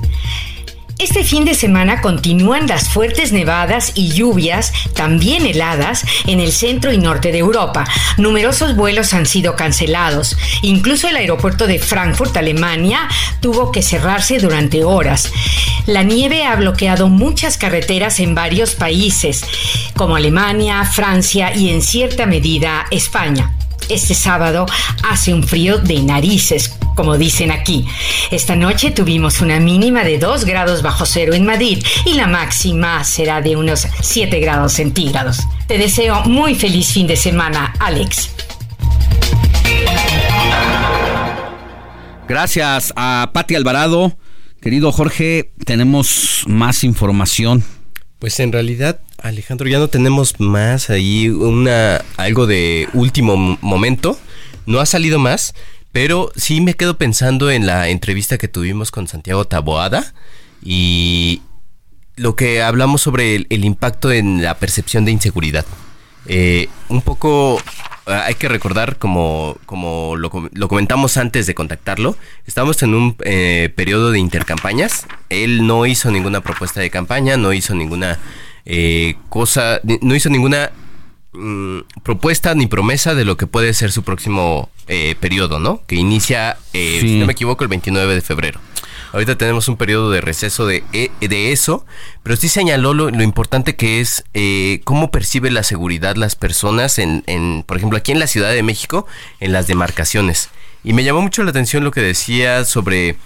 Este 0.98 1.22
fin 1.22 1.44
de 1.44 1.54
semana 1.54 2.00
continúan 2.00 2.66
las 2.66 2.88
fuertes 2.88 3.30
nevadas 3.30 3.92
y 3.94 4.08
lluvias, 4.08 4.72
también 4.94 5.46
heladas, 5.46 6.04
en 6.26 6.40
el 6.40 6.50
centro 6.50 6.92
y 6.92 6.98
norte 6.98 7.30
de 7.30 7.38
Europa. 7.38 7.86
Numerosos 8.16 8.74
vuelos 8.74 9.14
han 9.14 9.24
sido 9.24 9.54
cancelados. 9.54 10.36
Incluso 10.62 11.06
el 11.06 11.14
aeropuerto 11.14 11.68
de 11.68 11.78
Frankfurt, 11.78 12.36
Alemania, 12.36 13.08
tuvo 13.40 13.70
que 13.70 13.82
cerrarse 13.82 14.40
durante 14.40 14.82
horas. 14.82 15.30
La 15.86 16.02
nieve 16.02 16.44
ha 16.44 16.56
bloqueado 16.56 17.08
muchas 17.08 17.58
carreteras 17.58 18.18
en 18.18 18.34
varios 18.34 18.74
países, 18.74 19.44
como 19.94 20.16
Alemania, 20.16 20.84
Francia 20.84 21.54
y 21.54 21.70
en 21.70 21.80
cierta 21.80 22.26
medida 22.26 22.86
España. 22.90 23.57
Este 23.88 24.14
sábado 24.14 24.66
hace 25.02 25.32
un 25.32 25.42
frío 25.42 25.78
de 25.78 26.02
narices, 26.02 26.76
como 26.94 27.16
dicen 27.16 27.50
aquí. 27.50 27.86
Esta 28.30 28.54
noche 28.54 28.90
tuvimos 28.90 29.40
una 29.40 29.60
mínima 29.60 30.04
de 30.04 30.18
2 30.18 30.44
grados 30.44 30.82
bajo 30.82 31.06
cero 31.06 31.32
en 31.32 31.46
Madrid 31.46 31.82
y 32.04 32.14
la 32.14 32.26
máxima 32.26 33.02
será 33.04 33.40
de 33.40 33.56
unos 33.56 33.86
7 34.02 34.40
grados 34.40 34.74
centígrados. 34.74 35.38
Te 35.66 35.78
deseo 35.78 36.22
muy 36.24 36.54
feliz 36.54 36.92
fin 36.92 37.06
de 37.06 37.16
semana, 37.16 37.72
Alex. 37.78 38.30
Gracias 42.28 42.92
a 42.94 43.30
Pati 43.32 43.54
Alvarado. 43.54 44.18
Querido 44.60 44.92
Jorge, 44.92 45.52
tenemos 45.64 46.44
más 46.46 46.84
información. 46.84 47.64
Pues 48.18 48.38
en 48.40 48.52
realidad 48.52 49.00
Alejandro, 49.22 49.68
ya 49.68 49.78
no 49.78 49.88
tenemos 49.88 50.38
más 50.38 50.90
ahí 50.90 51.28
una 51.28 52.04
algo 52.16 52.46
de 52.46 52.88
último 52.92 53.58
momento. 53.60 54.18
No 54.66 54.80
ha 54.80 54.86
salido 54.86 55.18
más, 55.18 55.54
pero 55.92 56.30
sí 56.36 56.60
me 56.60 56.74
quedo 56.74 56.98
pensando 56.98 57.50
en 57.50 57.66
la 57.66 57.88
entrevista 57.88 58.38
que 58.38 58.48
tuvimos 58.48 58.90
con 58.90 59.08
Santiago 59.08 59.44
Taboada 59.46 60.14
y 60.62 61.42
lo 62.16 62.36
que 62.36 62.62
hablamos 62.62 63.02
sobre 63.02 63.46
el, 63.48 63.64
impacto 63.64 64.12
en 64.12 64.42
la 64.42 64.58
percepción 64.58 65.04
de 65.04 65.12
inseguridad. 65.12 65.64
Eh, 66.26 66.68
un 66.88 67.00
poco 67.00 67.60
ah, 68.06 68.24
hay 68.26 68.34
que 68.34 68.48
recordar, 68.48 68.98
como, 68.98 69.56
como 69.66 70.16
lo, 70.16 70.30
comentamos 70.68 71.16
antes 71.16 71.46
de 71.46 71.54
contactarlo, 71.54 72.16
estamos 72.46 72.82
en 72.82 72.94
un 72.94 73.16
eh, 73.24 73.72
periodo 73.74 74.10
de 74.10 74.18
intercampañas. 74.18 75.06
Él 75.28 75.66
no 75.66 75.86
hizo 75.86 76.10
ninguna 76.10 76.40
propuesta 76.40 76.80
de 76.80 76.90
campaña, 76.90 77.36
no 77.36 77.52
hizo 77.52 77.74
ninguna 77.74 78.18
eh, 78.68 79.16
cosa, 79.28 79.80
no 79.82 80.14
hizo 80.14 80.30
ninguna 80.30 80.70
mm, 81.32 81.80
propuesta 82.04 82.54
ni 82.54 82.68
promesa 82.68 83.16
de 83.16 83.24
lo 83.24 83.36
que 83.36 83.48
puede 83.48 83.74
ser 83.74 83.90
su 83.90 84.04
próximo 84.04 84.70
periodo, 85.20 85.58
¿no? 85.58 85.82
Que 85.86 85.96
inicia, 85.96 86.56
si 86.72 87.18
no 87.18 87.26
me 87.26 87.32
equivoco, 87.32 87.62
el 87.62 87.68
29 87.68 88.14
de 88.14 88.20
febrero. 88.22 88.58
Ahorita 89.12 89.38
tenemos 89.38 89.68
un 89.68 89.76
periodo 89.76 90.10
de 90.10 90.20
receso 90.20 90.66
de, 90.66 90.84
eh, 90.92 91.10
de 91.20 91.52
eso, 91.52 91.86
pero 92.22 92.36
sí 92.36 92.48
señaló 92.48 92.92
lo, 92.92 93.08
importante 93.22 93.74
que 93.74 94.00
es 94.00 94.24
eh, 94.34 94.80
cómo 94.84 95.10
percibe 95.10 95.50
la 95.50 95.62
seguridad 95.62 96.16
las 96.16 96.36
personas, 96.36 96.98
en, 96.98 97.24
en, 97.26 97.64
por 97.66 97.78
ejemplo, 97.78 97.96
aquí 97.96 98.12
en 98.12 98.18
la 98.18 98.26
Ciudad 98.26 98.52
de 98.52 98.62
México, 98.62 99.06
en 99.40 99.52
las 99.52 99.66
demarcaciones. 99.66 100.50
Y 100.84 100.92
me 100.92 101.04
llamó 101.04 101.22
mucho 101.22 101.42
la 101.42 101.50
atención 101.50 101.84
lo 101.84 101.90
que 101.90 102.02
decía 102.02 102.64
sobre 102.64 103.16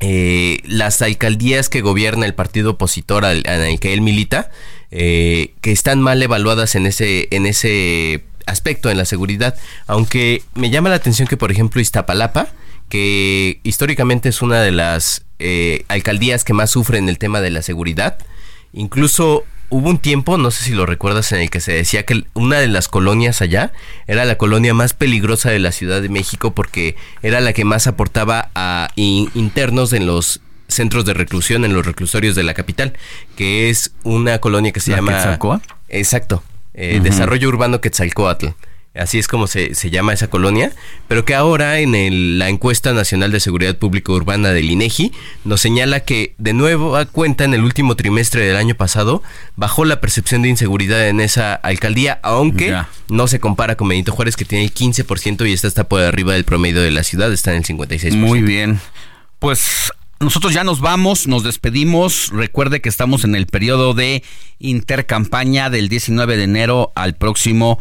eh, 0.00 0.58
las 0.64 1.02
alcaldías 1.02 1.68
que 1.68 1.80
gobierna 1.80 2.26
el 2.26 2.34
partido 2.34 2.72
opositor 2.72 3.24
al, 3.24 3.42
al 3.46 3.80
que 3.80 3.92
él 3.92 4.00
milita, 4.00 4.50
que 4.90 5.52
están 5.64 6.00
mal 6.00 6.22
evaluadas 6.22 6.74
en 6.74 6.86
ese, 6.86 7.28
en 7.30 7.44
ese 7.44 8.24
aspecto, 8.46 8.88
en 8.90 8.96
la 8.96 9.04
seguridad. 9.04 9.56
Aunque 9.86 10.42
me 10.54 10.70
llama 10.70 10.88
la 10.88 10.96
atención 10.96 11.28
que, 11.28 11.36
por 11.36 11.52
ejemplo, 11.52 11.80
Iztapalapa, 11.80 12.48
que 12.88 13.60
históricamente 13.64 14.28
es 14.28 14.42
una 14.42 14.62
de 14.62 14.70
las 14.70 15.24
eh, 15.38 15.84
alcaldías 15.88 16.44
que 16.44 16.54
más 16.54 16.70
sufren 16.70 17.08
el 17.08 17.18
tema 17.18 17.40
de 17.40 17.50
la 17.50 17.62
seguridad. 17.62 18.18
Incluso 18.72 19.44
hubo 19.68 19.90
un 19.90 19.98
tiempo, 19.98 20.38
no 20.38 20.50
sé 20.50 20.64
si 20.64 20.72
lo 20.72 20.86
recuerdas, 20.86 21.32
en 21.32 21.40
el 21.40 21.50
que 21.50 21.60
se 21.60 21.72
decía 21.72 22.04
que 22.04 22.24
una 22.34 22.58
de 22.58 22.68
las 22.68 22.88
colonias 22.88 23.42
allá 23.42 23.72
era 24.06 24.24
la 24.24 24.36
colonia 24.38 24.74
más 24.74 24.94
peligrosa 24.94 25.50
de 25.50 25.58
la 25.58 25.72
Ciudad 25.72 26.02
de 26.02 26.08
México 26.08 26.54
porque 26.54 26.96
era 27.22 27.40
la 27.40 27.52
que 27.52 27.64
más 27.64 27.86
aportaba 27.86 28.50
a 28.54 28.90
internos 28.96 29.92
en 29.92 30.06
los 30.06 30.40
centros 30.68 31.04
de 31.04 31.14
reclusión, 31.14 31.64
en 31.64 31.74
los 31.74 31.86
reclusorios 31.86 32.34
de 32.34 32.42
la 32.42 32.54
capital, 32.54 32.94
que 33.36 33.70
es 33.70 33.92
una 34.02 34.38
colonia 34.38 34.72
que 34.72 34.80
se 34.80 34.90
llama... 34.90 35.12
Quetzalcoa? 35.12 35.60
Exacto, 35.88 36.42
eh, 36.74 37.00
Desarrollo 37.02 37.48
Urbano 37.48 37.80
Quetzalcoatl 37.80 38.48
así 38.98 39.18
es 39.18 39.28
como 39.28 39.46
se, 39.46 39.72
llama 39.90 40.12
esa 40.12 40.28
colonia, 40.28 40.72
pero 41.08 41.24
que 41.24 41.34
ahora 41.34 41.78
en 41.78 42.38
la 42.38 42.48
encuesta 42.48 42.92
nacional 42.92 43.30
de 43.32 43.40
seguridad 43.40 43.76
pública 43.76 44.12
urbana 44.12 44.50
del 44.50 44.70
INEGI 44.70 45.12
nos 45.44 45.60
señala 45.60 46.00
que 46.00 46.34
de 46.38 46.52
nuevo 46.52 46.96
a 46.96 47.06
cuenta 47.06 47.44
en 47.44 47.54
el 47.54 47.62
último 47.62 47.96
trimestre 47.96 48.46
del 48.46 48.56
año 48.56 48.74
pasado 48.74 49.22
bajó 49.56 49.84
la 49.84 50.00
percepción 50.00 50.42
de 50.42 50.48
inseguridad 50.48 51.08
en 51.08 51.20
esa 51.20 51.54
alcaldía, 51.54 52.18
aunque 52.22 52.76
no 53.08 53.28
se 53.28 53.40
compara 53.40 53.76
con 53.76 53.88
Benito 53.88 54.12
Juárez 54.12 54.36
que 54.36 54.44
tiene 54.44 54.64
el 54.64 54.74
15% 54.74 55.48
y 55.48 55.52
esta 55.52 55.68
está 55.68 55.84
por 55.84 56.00
arriba 56.02 56.34
del 56.34 56.44
promedio 56.44 56.82
de 56.82 56.90
la 56.90 57.02
ciudad, 57.02 57.32
está 57.32 57.52
en 57.52 57.58
el 57.58 57.64
56%. 57.64 58.16
Muy 58.16 58.42
bien. 58.42 58.80
Pues 59.38 59.92
nosotros 60.18 60.54
ya 60.54 60.64
nos 60.64 60.80
vamos, 60.80 61.26
nos 61.26 61.42
despedimos. 61.42 62.30
Recuerde 62.32 62.80
que 62.80 62.88
estamos 62.88 63.24
en 63.24 63.34
el 63.34 63.46
periodo 63.46 63.92
de 63.92 64.22
intercampaña 64.58 65.68
del 65.68 65.90
19 65.90 66.38
de 66.38 66.44
enero 66.44 66.92
al 66.94 67.16
próximo 67.16 67.78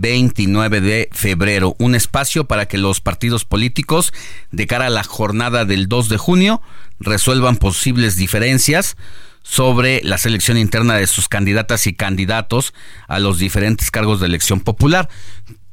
29 0.00 0.80
de 0.80 1.08
febrero. 1.12 1.76
Un 1.78 1.94
espacio 1.94 2.44
para 2.44 2.66
que 2.66 2.78
los 2.78 3.00
partidos 3.00 3.44
políticos, 3.44 4.12
de 4.50 4.66
cara 4.66 4.86
a 4.86 4.90
la 4.90 5.04
jornada 5.04 5.64
del 5.64 5.88
2 5.88 6.08
de 6.08 6.16
junio, 6.18 6.62
resuelvan 7.00 7.56
posibles 7.56 8.16
diferencias 8.16 8.96
sobre 9.42 10.00
la 10.02 10.18
selección 10.18 10.56
interna 10.56 10.96
de 10.96 11.06
sus 11.06 11.28
candidatas 11.28 11.86
y 11.86 11.92
candidatos 11.92 12.72
a 13.08 13.18
los 13.18 13.38
diferentes 13.38 13.90
cargos 13.90 14.20
de 14.20 14.26
elección 14.26 14.60
popular. 14.60 15.08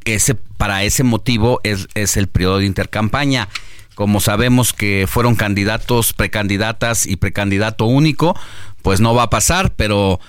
Ese, 0.04 0.36
para 0.36 0.84
ese 0.84 1.04
motivo 1.04 1.62
es, 1.64 1.88
es 1.96 2.18
el 2.18 2.28
periodo 2.28 2.60
de 2.60 2.66
intercampaña. 2.66 3.48
Como 3.96 4.20
sabemos 4.20 4.74
que 4.74 5.06
fueron 5.08 5.36
candidatos, 5.36 6.14
precandidatas 6.14 7.06
y 7.06 7.18
precandidato 7.18 7.86
único, 7.86 8.36
pues 8.82 9.00
no 9.00 9.14
va 9.14 9.24
a 9.24 9.30
pasar, 9.30 9.74
pero 9.76 10.20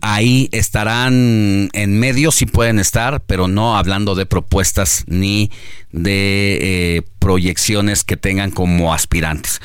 ahí 0.00 0.48
estarán 0.52 1.68
en 1.72 1.98
medio, 1.98 2.30
sí 2.32 2.46
pueden 2.46 2.78
estar, 2.78 3.22
pero 3.26 3.48
no 3.48 3.76
hablando 3.76 4.14
de 4.14 4.26
propuestas 4.26 5.04
ni 5.06 5.50
de 5.92 6.58
eh, 6.96 7.02
proyecciones 7.18 8.04
que 8.04 8.16
tengan 8.16 8.50
como 8.50 8.94
aspirantes. 8.94 9.60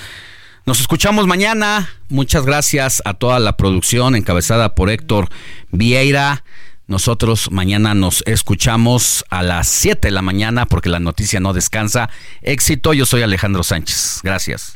Nos 0.65 0.79
escuchamos 0.79 1.27
mañana. 1.27 1.89
Muchas 2.09 2.45
gracias 2.45 3.01
a 3.05 3.13
toda 3.13 3.39
la 3.39 3.55
producción 3.55 4.15
encabezada 4.15 4.73
por 4.73 4.89
Héctor 4.89 5.29
Vieira. 5.71 6.43
Nosotros 6.87 7.51
mañana 7.51 7.93
nos 7.93 8.23
escuchamos 8.27 9.25
a 9.29 9.43
las 9.43 9.67
7 9.67 10.07
de 10.07 10.11
la 10.11 10.21
mañana 10.21 10.65
porque 10.65 10.89
la 10.89 10.99
noticia 10.99 11.39
no 11.39 11.53
descansa. 11.53 12.09
Éxito, 12.41 12.93
yo 12.93 13.05
soy 13.05 13.21
Alejandro 13.21 13.63
Sánchez. 13.63 14.19
Gracias. 14.23 14.75